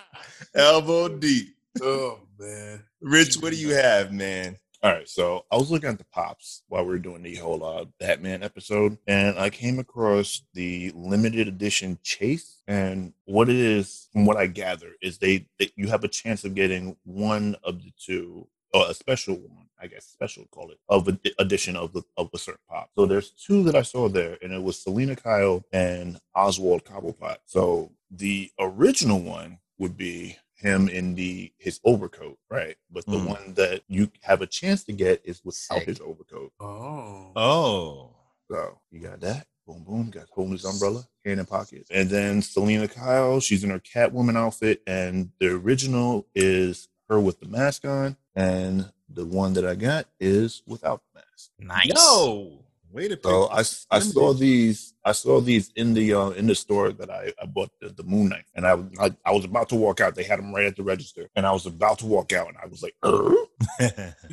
Elbow 0.56 1.10
deep. 1.18 1.56
oh 1.82 2.20
man. 2.40 2.84
Rich, 3.02 3.36
what 3.36 3.52
do 3.52 3.58
you 3.58 3.70
have, 3.70 4.12
man? 4.12 4.58
All 4.84 4.92
right, 4.92 5.10
so 5.10 5.44
I 5.52 5.58
was 5.58 5.72
looking 5.72 5.90
at 5.90 5.98
the 5.98 6.06
pops 6.06 6.62
while 6.68 6.84
we 6.84 6.90
were 6.90 7.00
doing 7.00 7.24
the 7.24 7.34
whole 7.36 7.66
uh, 7.66 7.86
Batman 8.00 8.44
episode, 8.44 9.00
and 9.08 9.40
I 9.40 9.50
came 9.50 9.80
across 9.80 10.44
the 10.54 10.92
limited 10.94 11.48
edition 11.48 11.98
Chase. 12.04 12.62
And 12.68 13.14
what 13.26 13.50
it 13.50 13.56
is, 13.56 14.08
from 14.14 14.28
what 14.28 14.38
I 14.38 14.46
gather, 14.46 14.92
is 15.02 15.18
they, 15.18 15.48
they 15.58 15.72
you 15.76 15.88
have 15.88 16.04
a 16.04 16.08
chance 16.08 16.44
of 16.44 16.54
getting 16.54 16.96
one 17.06 17.56
of 17.64 17.82
the 17.82 17.92
two, 18.00 18.48
or 18.72 18.88
a 18.88 18.94
special 18.94 19.34
one, 19.34 19.66
I 19.82 19.88
guess, 19.88 20.06
special 20.06 20.46
call 20.52 20.70
it, 20.70 20.78
of 20.90 21.08
a 21.08 21.18
edition 21.40 21.76
of 21.76 21.94
the 21.94 22.04
of 22.16 22.30
a 22.32 22.38
certain 22.38 22.62
pop. 22.70 22.92
So 22.96 23.08
there's 23.08 23.32
two 23.32 23.64
that 23.64 23.76
I 23.76 23.82
saw 23.82 24.10
there, 24.10 24.38
and 24.44 24.54
it 24.54 24.62
was 24.62 24.80
Selina 24.80 25.16
Kyle 25.16 25.64
and 25.74 26.20
Oswald 26.36 26.86
Cobblepot. 26.86 27.38
So 27.46 27.94
the 28.12 28.52
original 28.60 29.20
one 29.20 29.58
would 29.80 29.98
be 29.98 30.38
him 30.58 30.90
in 30.90 31.16
the 31.16 31.52
his 31.58 31.80
overcoat, 31.86 32.38
right? 32.50 32.76
But 32.92 33.06
the 33.06 33.18
Mhm. 33.18 33.28
one 33.28 33.54
that 33.56 33.84
you 33.88 34.12
have 34.22 34.42
a 34.42 34.48
chance 34.48 34.84
to 34.86 34.94
get 34.94 35.22
is 35.24 35.44
without 35.46 35.80
Sick. 35.80 35.88
his 35.88 36.02
overcoat. 36.02 36.52
Oh. 36.60 37.32
Oh. 37.36 38.10
So 38.50 38.80
you 38.92 39.00
got 39.00 39.20
that. 39.22 39.48
Boom, 39.66 39.84
boom. 39.84 40.10
Got 40.10 40.30
holding 40.30 40.54
his 40.54 40.66
umbrella, 40.66 41.08
hand 41.26 41.40
in 41.42 41.46
pocket. 41.46 41.86
And 41.92 42.10
then 42.10 42.42
Selina 42.42 42.88
Kyle, 42.88 43.40
she's 43.42 43.64
in 43.64 43.70
her 43.70 43.80
Catwoman 43.80 44.38
outfit, 44.38 44.82
and 44.88 45.32
the 45.40 45.50
original 45.50 46.26
is 46.34 46.88
her 47.10 47.20
with 47.20 47.40
the 47.42 47.48
mask 47.48 47.86
on, 47.86 48.16
and 48.36 48.92
the 49.10 49.26
one 49.26 49.54
that 49.54 49.66
I 49.66 49.76
got 49.76 50.08
is 50.20 50.64
without 50.66 51.02
the 51.14 51.20
mask. 51.20 51.52
Nice. 51.60 51.88
Yo. 51.94 52.64
Way 52.92 53.08
to 53.10 53.16
pick. 53.18 53.24
So 53.26 53.46
I, 53.46 53.60
s- 53.60 53.86
I 53.92 54.00
saw 54.00 54.34
these 54.34 54.94
I 55.04 55.12
saw 55.12 55.40
these 55.42 55.72
in 55.76 55.94
the 55.94 56.14
uh, 56.14 56.30
in 56.32 56.48
the 56.48 56.56
store 56.56 56.92
that 56.92 57.10
I, 57.10 57.32
I 57.42 57.46
bought 57.46 57.70
the, 57.82 57.90
the 57.90 58.04
Moon 58.04 58.30
Knight, 58.30 58.46
and 58.56 58.66
I, 58.66 58.74
I 59.00 59.12
I 59.26 59.32
was 59.32 59.46
about 59.46 59.70
to 59.70 59.76
walk 59.76 60.00
out. 60.02 60.16
They 60.16 60.24
had 60.24 60.40
them 60.40 60.54
right 60.54 60.66
at 60.66 60.76
the 60.76 60.84
register, 60.84 61.30
and 61.36 61.46
I 61.46 61.52
was 61.52 61.66
about 61.66 62.00
to 62.00 62.06
walk 62.06 62.34
out, 62.34 62.48
and 62.48 62.58
I 62.58 62.66
was 62.68 62.82
like, 62.84 62.96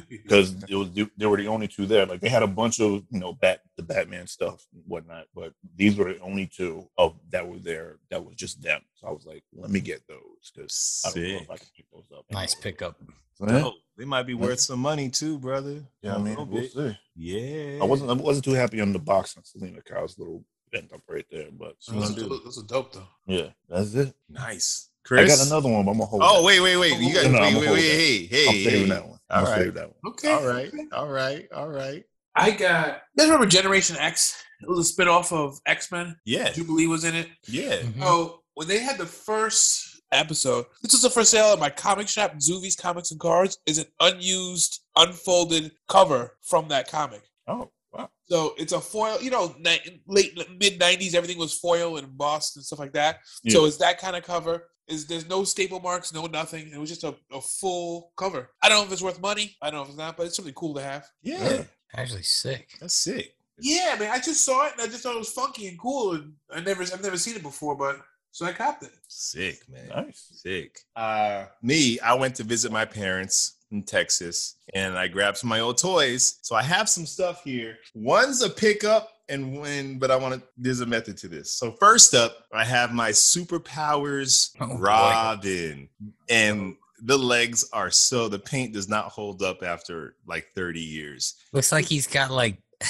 because 0.09 0.55
it 0.69 0.75
was 0.77 0.91
they 1.17 1.27
were 1.27 1.37
the 1.37 1.49
only 1.49 1.69
two 1.69 1.87
there. 1.87 2.07
Like 2.07 2.21
they 2.21 2.29
had 2.29 2.43
a 2.43 2.47
bunch 2.49 2.81
of 2.81 3.03
you 3.11 3.21
know 3.21 3.33
bat 3.33 3.61
the 3.77 3.83
Batman 3.83 4.27
stuff 4.27 4.65
and 4.73 4.83
whatnot, 4.87 5.27
but 5.35 5.53
these 5.77 5.97
were 5.97 6.13
the 6.13 6.21
only 6.21 6.47
two 6.47 6.89
of 6.99 7.15
that 7.31 7.47
were 7.49 7.59
there 7.59 7.99
that 8.11 8.25
was 8.25 8.35
just 8.37 8.63
them. 8.63 8.81
So 8.95 9.09
I 9.09 9.11
was 9.11 9.27
like, 9.27 9.43
let 9.53 9.71
me 9.71 9.81
get 9.81 10.07
those 10.09 10.53
because 10.55 11.03
I 11.07 11.11
don't 11.11 11.23
know 11.23 11.39
if 11.43 11.51
I 11.51 11.57
can 11.57 11.69
pick 11.77 11.87
those 11.93 12.07
up. 12.17 12.25
Nice 12.31 12.55
pickup. 12.55 12.97
So, 13.35 13.47
yeah, 13.49 13.65
Oh, 13.67 13.73
they 13.97 14.05
might 14.05 14.25
be 14.27 14.35
worth 14.35 14.61
some 14.61 14.81
money 14.81 15.09
too, 15.09 15.39
brother. 15.39 15.83
yeah, 16.03 16.15
I 16.15 16.17
A 16.17 16.21
mean, 16.21 16.37
we'll 16.37 16.47
bit. 16.47 16.73
see. 16.73 16.97
Yeah. 17.17 17.79
I 17.83 17.85
wasn't 17.85 18.11
I 18.11 18.15
wasn't 18.15 18.45
too 18.45 18.53
happy 18.55 18.81
on 18.81 18.93
the 18.93 18.99
box 18.99 19.37
on 19.37 19.45
Selina 19.45 19.81
Kyle's 19.83 20.19
little 20.19 20.45
bent 20.73 20.93
up 20.93 21.03
right 21.09 21.27
there, 21.31 21.49
but 21.53 21.77
Those 21.89 22.11
are, 22.19 22.29
those 22.29 22.59
are 22.63 22.67
dope 22.67 22.93
though. 22.93 23.07
yeah, 23.27 23.49
that's 23.69 23.95
it. 23.95 24.15
nice. 24.29 24.91
Chris? 25.05 25.31
I 25.33 25.37
got 25.37 25.47
another 25.47 25.69
one, 25.69 25.85
but 25.85 25.91
I'm 25.93 25.99
gonna 25.99 26.07
hold. 26.07 26.23
Oh 26.25 26.39
that. 26.41 26.47
wait, 26.47 26.61
wait, 26.61 26.77
wait! 26.79 26.99
You 26.99 27.13
got 27.15 27.31
No, 27.31 27.39
wait, 27.41 27.47
I'm 27.49 27.55
wait, 27.57 27.61
wait! 27.61 27.67
hold 27.67 27.79
Hey, 27.79 28.27
hey, 28.27 28.47
I'm 28.49 28.55
hey. 28.55 28.65
saving 28.65 28.89
that 28.89 29.07
one. 29.07 29.19
I'm 29.29 29.39
All 29.39 29.45
gonna 29.45 29.57
right. 29.57 29.65
save 29.65 29.75
that 29.75 29.89
one. 29.89 30.13
Okay. 30.13 30.33
All 30.33 30.47
right, 30.47 30.73
all 30.93 31.09
right, 31.09 31.49
all 31.55 31.69
right. 31.69 32.05
I 32.35 32.51
got. 32.53 32.87
You 32.89 33.19
guys 33.19 33.27
remember 33.27 33.47
Generation 33.47 33.97
X? 34.01 34.43
It 34.63 34.69
was 34.69 34.91
a 34.91 34.95
spinoff 34.95 35.31
of 35.31 35.61
X 35.67 35.93
Men. 35.93 36.17
Yeah, 36.25 36.51
Jubilee 36.53 36.87
was 36.87 37.05
in 37.05 37.15
it. 37.15 37.29
yeah. 37.47 37.81
Mhm. 37.83 37.93
Oh, 38.01 38.41
when 38.55 38.67
they 38.67 38.79
had 38.79 38.97
the 38.97 39.05
first 39.05 39.94
episode, 40.15 40.67
this 40.83 40.95
is 40.95 41.03
the 41.03 41.11
first 41.11 41.31
sale 41.31 41.53
at 41.53 41.59
my 41.59 41.71
comic 41.71 42.09
shop, 42.09 42.35
Zuvi's 42.37 42.77
Comics 42.77 43.11
and 43.11 43.21
Cards, 43.21 43.59
is 43.67 43.79
an 43.79 43.87
unused, 44.01 44.83
unfolded 44.97 45.73
cover 45.89 46.37
from 46.43 46.69
that 46.69 46.91
comic. 46.91 47.23
Oh 47.47 47.71
wow. 47.93 48.09
So 48.25 48.55
it's 48.59 48.73
a 48.73 48.81
foil, 48.81 49.19
you 49.21 49.31
know, 49.31 49.55
ni- 49.59 50.03
late 50.07 50.37
mid 50.59 50.79
'90s, 50.81 51.15
everything 51.15 51.39
was 51.39 51.53
foil 51.59 51.97
and 51.97 52.07
embossed 52.07 52.57
and 52.57 52.65
stuff 52.65 52.79
like 52.79 52.93
that. 52.95 53.19
Yeah. 53.43 53.53
So 53.55 53.65
it's 53.67 53.77
that 53.79 53.99
kind 54.01 54.17
of 54.17 54.23
cover. 54.23 54.69
Is 54.87 55.07
there's 55.07 55.27
no 55.29 55.45
staple 55.45 55.81
marks, 55.81 56.13
no 56.13 56.27
nothing. 56.27 56.71
It 56.71 56.79
was 56.79 56.91
just 56.91 57.05
a, 57.05 57.15
a 57.33 57.41
full 57.41 58.13
cover. 58.19 58.51
I 58.63 58.69
don't 58.69 58.79
know 58.81 58.85
if 58.85 58.93
it's 58.93 59.01
worth 59.01 59.19
money. 59.21 59.57
I 59.63 59.71
don't 59.71 59.79
know 59.79 59.83
if 59.85 59.89
it's 59.89 59.97
not, 59.97 60.17
but 60.17 60.27
it's 60.27 60.37
something 60.37 60.53
cool 60.53 60.75
to 60.75 60.83
have. 60.83 61.07
Yeah, 61.23 61.43
Yeah. 61.43 61.63
Actually, 61.97 62.23
sick. 62.25 62.69
that's 62.81 62.93
sick. 62.95 63.35
Yeah, 63.59 63.97
man. 63.99 64.11
I 64.11 64.19
just 64.19 64.45
saw 64.45 64.67
it 64.67 64.73
and 64.73 64.83
I 64.83 64.87
just 64.87 65.03
thought 65.03 65.15
it 65.15 65.19
was 65.21 65.31
funky 65.31 65.69
and 65.69 65.79
cool, 65.79 66.13
and 66.17 66.33
I 66.53 66.61
never, 66.61 66.83
I've 66.83 67.03
never 67.03 67.17
seen 67.17 67.35
it 67.37 67.43
before, 67.43 67.77
but 67.77 67.97
so 68.35 68.47
I 68.47 68.53
copped 68.53 68.83
it. 68.83 68.91
Sick, 69.07 69.61
man. 69.69 69.89
Nice. 69.91 70.29
Sick. 70.43 70.81
Uh, 70.97 71.45
me, 71.63 72.01
I 72.01 72.15
went 72.15 72.35
to 72.35 72.43
visit 72.43 72.73
my 72.73 72.85
parents 72.85 73.59
in 73.71 73.85
Texas 73.85 74.57
and 74.75 74.99
I 74.99 75.07
grabbed 75.07 75.37
some 75.37 75.47
of 75.47 75.51
my 75.51 75.61
old 75.61 75.79
toys. 75.79 76.41
So 76.43 76.57
I 76.57 76.63
have 76.65 76.89
some 76.89 77.07
stuff 77.07 77.45
here. 77.45 77.77
One's 77.95 78.43
a 78.43 78.51
pickup 78.51 79.13
and 79.29 79.61
when, 79.61 80.01
but 80.01 80.11
I 80.11 80.17
want 80.17 80.35
to, 80.35 80.43
there's 80.59 80.81
a 80.81 80.87
method 80.87 81.17
to 81.19 81.29
this. 81.29 81.53
So 81.53 81.71
first 81.79 82.13
up, 82.13 82.39
I 82.53 82.65
have 82.65 82.93
my 82.93 83.11
superpowers 83.11 84.51
Oh, 84.61 84.67
boy. 84.67 84.79
Robin. 84.79 85.89
And 86.29 86.75
the 87.05 87.17
legs 87.17 87.65
are 87.73 87.93
so, 87.93 88.29
the 88.29 88.41
paint 88.41 88.73
does 88.73 88.89
not 88.89 89.13
hold 89.13 89.43
up 89.43 89.63
after 89.63 90.17
like 90.27 90.49
30 90.57 90.81
years. 90.81 91.37
Looks 91.53 91.71
like 91.71 91.85
he's 91.85 92.09
got 92.09 92.33
like 92.33 92.57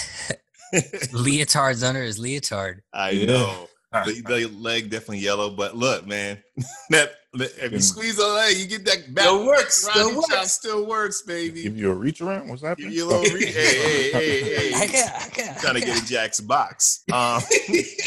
leotards 0.72 1.86
under 1.86 2.02
his 2.02 2.18
leotard. 2.18 2.80
I 2.94 3.26
know. 3.26 3.68
The, 4.04 4.22
the 4.26 4.46
leg 4.58 4.90
definitely 4.90 5.18
yellow, 5.18 5.50
but 5.50 5.76
look, 5.76 6.06
man, 6.06 6.42
that 6.90 7.12
if 7.32 7.72
you 7.72 7.80
squeeze 7.80 8.16
the 8.16 8.26
leg, 8.26 8.56
you 8.56 8.66
get 8.66 8.84
that 8.86 9.14
back. 9.14 9.24
Still 9.24 9.46
works, 9.46 9.86
Rodney 9.86 10.02
still 10.02 10.22
chop 10.22 10.30
works. 10.38 10.52
still 10.52 10.86
works, 10.86 11.22
baby. 11.22 11.62
Give 11.62 11.76
you 11.76 11.90
a 11.90 11.94
reach 11.94 12.20
around. 12.20 12.48
What's 12.48 12.62
Give 12.62 12.68
happening? 12.70 12.92
you 12.92 13.04
a 13.04 13.08
little 13.08 13.34
re- 13.36 13.46
hey, 13.46 14.10
hey, 14.12 14.42
hey, 14.42 14.74
I 14.74 14.78
hey. 14.86 14.92
got, 14.92 15.14
I 15.14 15.28
got, 15.52 15.58
Trying 15.60 15.74
to 15.74 15.80
get 15.80 15.98
in 16.00 16.06
Jack's 16.06 16.40
box. 16.40 17.02
Um, 17.12 17.40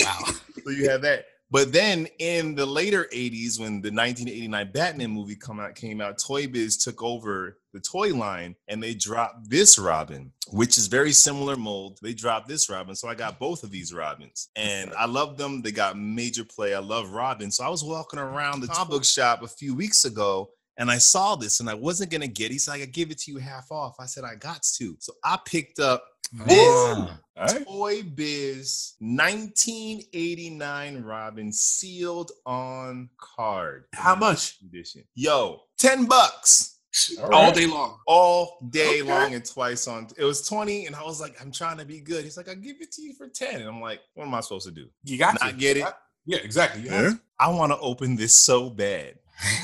Wow. 0.01 0.23
so 0.63 0.69
you 0.71 0.89
have 0.89 1.01
that. 1.03 1.25
But 1.49 1.71
then 1.71 2.07
in 2.19 2.55
the 2.55 2.65
later 2.65 3.07
80s, 3.13 3.57
when 3.57 3.81
the 3.81 3.89
1989 3.89 4.71
Batman 4.73 5.11
movie 5.11 5.37
come 5.37 5.61
out, 5.61 5.75
came 5.75 6.01
out, 6.01 6.17
Toy 6.21 6.45
Biz 6.47 6.75
took 6.77 7.01
over 7.01 7.57
the 7.77 7.89
toy 7.89 8.15
line 8.15 8.55
and 8.67 8.81
they 8.81 8.93
dropped 8.93 9.49
this 9.49 9.77
Robin, 9.77 10.31
which 10.49 10.77
is 10.77 10.87
very 10.87 11.11
similar 11.11 11.55
mold. 11.55 11.99
They 12.01 12.13
dropped 12.13 12.47
this 12.47 12.69
Robin. 12.69 12.95
So 12.95 13.07
I 13.07 13.15
got 13.15 13.39
both 13.39 13.63
of 13.63 13.71
these 13.71 13.93
Robins 13.93 14.49
and 14.55 14.91
I 14.97 15.05
love 15.05 15.37
them. 15.37 15.61
They 15.61 15.71
got 15.71 15.97
major 15.97 16.43
play. 16.43 16.73
I 16.73 16.79
love 16.79 17.11
Robin. 17.11 17.51
So 17.51 17.63
I 17.63 17.69
was 17.69 17.83
walking 17.83 18.19
around 18.19 18.61
the 18.61 18.67
comic 18.67 18.89
book 18.89 19.03
shop 19.03 19.43
a 19.43 19.47
few 19.47 19.75
weeks 19.75 20.05
ago 20.05 20.49
and 20.77 20.89
I 20.89 20.97
saw 20.97 21.35
this 21.35 21.59
and 21.59 21.69
I 21.69 21.75
wasn't 21.75 22.11
going 22.11 22.21
to 22.21 22.27
get 22.27 22.47
it. 22.47 22.53
He 22.53 22.59
said, 22.59 22.73
I 22.73 22.79
could 22.79 22.93
give 22.93 23.11
it 23.11 23.19
to 23.19 23.31
you 23.31 23.37
half 23.37 23.71
off. 23.71 23.95
I 23.99 24.05
said, 24.05 24.23
I 24.23 24.35
got 24.35 24.63
to. 24.77 24.95
So 24.99 25.13
I 25.23 25.37
picked 25.45 25.79
up 25.79 26.03
Man. 26.33 26.49
All 26.49 27.09
right. 27.37 27.65
Toy 27.65 28.03
Biz 28.03 28.95
1989 28.99 31.03
Robin 31.03 31.53
sealed 31.53 32.31
on 32.45 33.09
card. 33.17 33.85
How 33.93 34.15
much? 34.15 34.57
Edition. 34.61 35.03
Yo, 35.15 35.61
10 35.77 36.05
bucks 36.05 36.76
All 37.19 37.25
All 37.25 37.43
right. 37.43 37.53
day 37.55 37.67
long. 37.67 37.99
all 38.07 38.57
day 38.69 39.01
Okay. 39.01 39.03
long 39.03 39.33
and 39.33 39.45
twice 39.45 39.87
on. 39.87 40.07
It 40.17 40.23
was 40.23 40.47
20, 40.47 40.87
and 40.87 40.95
I 40.95 41.03
was 41.03 41.19
like, 41.21 41.35
I'm 41.41 41.51
trying 41.51 41.77
to 41.77 41.85
be 41.85 41.99
good. 41.99 42.23
He's 42.23 42.37
like, 42.37 42.47
I'll 42.49 42.55
give 42.55 42.77
it 42.81 42.91
to 42.93 43.01
you 43.01 43.13
for 43.13 43.27
10. 43.27 43.55
And 43.61 43.67
I'm 43.69 43.81
like, 43.81 44.01
what 44.15 44.25
am 44.25 44.33
I 44.33 44.39
supposed 44.39 44.65
to 44.67 44.73
do? 44.73 44.87
You 45.03 45.17
got 45.17 45.39
Not 45.41 45.49
to 45.51 45.55
get 45.55 45.77
it? 45.77 45.85
Yeah, 46.25 46.39
exactly. 46.39 46.81
Yeah. 46.83 47.11
I 47.39 47.49
want 47.49 47.71
to 47.71 47.79
open 47.79 48.15
this 48.15 48.35
so 48.35 48.69
bad, 48.69 49.15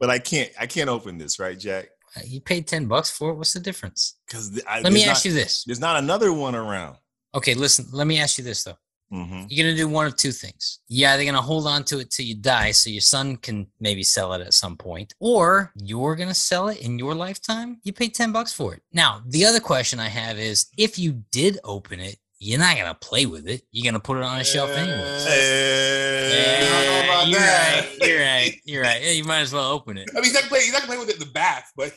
but 0.00 0.10
I 0.10 0.18
can't. 0.18 0.50
I 0.58 0.66
can't 0.66 0.88
open 0.90 1.18
this, 1.18 1.38
right, 1.38 1.58
Jack? 1.58 1.88
you 2.26 2.40
paid 2.42 2.66
10 2.66 2.86
bucks 2.86 3.10
for 3.10 3.30
it. 3.30 3.34
What's 3.36 3.54
the 3.54 3.60
difference? 3.60 4.16
Because 4.26 4.62
Let 4.82 4.92
me 4.92 5.04
ask 5.04 5.24
you 5.24 5.32
this. 5.32 5.64
There's 5.64 5.80
not 5.80 5.96
another 5.96 6.32
one 6.32 6.54
around. 6.54 6.96
Okay, 7.34 7.54
listen, 7.54 7.86
let 7.92 8.06
me 8.06 8.18
ask 8.20 8.36
you 8.36 8.44
this 8.44 8.64
though. 8.64 8.76
Mhm. 9.12 9.46
You're 9.50 9.66
gonna 9.66 9.76
do 9.76 9.88
one 9.88 10.06
of 10.06 10.16
two 10.16 10.32
things. 10.32 10.78
Yeah, 10.88 11.16
they're 11.16 11.26
gonna 11.26 11.42
hold 11.42 11.66
on 11.66 11.84
to 11.84 11.98
it 11.98 12.10
till 12.10 12.24
you 12.24 12.34
die, 12.34 12.70
so 12.70 12.88
your 12.88 13.02
son 13.02 13.36
can 13.36 13.66
maybe 13.78 14.02
sell 14.02 14.32
it 14.32 14.40
at 14.40 14.54
some 14.54 14.76
point, 14.76 15.12
or 15.20 15.70
you're 15.76 16.16
gonna 16.16 16.34
sell 16.34 16.68
it 16.68 16.78
in 16.80 16.98
your 16.98 17.14
lifetime. 17.14 17.78
You 17.84 17.92
paid 17.92 18.14
ten 18.14 18.32
bucks 18.32 18.52
for 18.52 18.72
it. 18.74 18.82
Now, 18.92 19.22
the 19.26 19.44
other 19.44 19.60
question 19.60 20.00
I 20.00 20.08
have 20.08 20.38
is, 20.38 20.66
if 20.78 20.98
you 20.98 21.22
did 21.30 21.58
open 21.62 22.00
it, 22.00 22.16
you're 22.38 22.58
not 22.58 22.76
gonna 22.76 22.94
play 22.94 23.26
with 23.26 23.46
it. 23.46 23.62
You're 23.70 23.84
gonna 23.84 24.00
put 24.00 24.16
it 24.16 24.24
on 24.24 24.40
a 24.40 24.44
shelf 24.44 24.70
anyway. 24.70 24.96
Hey. 25.26 26.66
I 26.66 26.84
don't 26.84 26.86
know 26.86 27.04
about 27.12 27.28
you're 27.28 27.38
that. 27.38 27.84
right. 27.84 28.08
You're 28.08 28.20
right. 28.20 28.60
You're 28.64 28.82
right. 28.82 29.02
Yeah, 29.02 29.10
you 29.10 29.24
might 29.24 29.40
as 29.40 29.52
well 29.52 29.70
open 29.70 29.98
it. 29.98 30.08
I 30.10 30.14
mean, 30.14 30.24
he's 30.24 30.32
not 30.34 30.44
playing. 30.44 30.64
He's 30.64 30.72
not 30.72 30.82
playing 30.84 31.00
with 31.00 31.10
it 31.10 31.14
in 31.16 31.20
the 31.20 31.26
bath, 31.26 31.70
but 31.76 31.92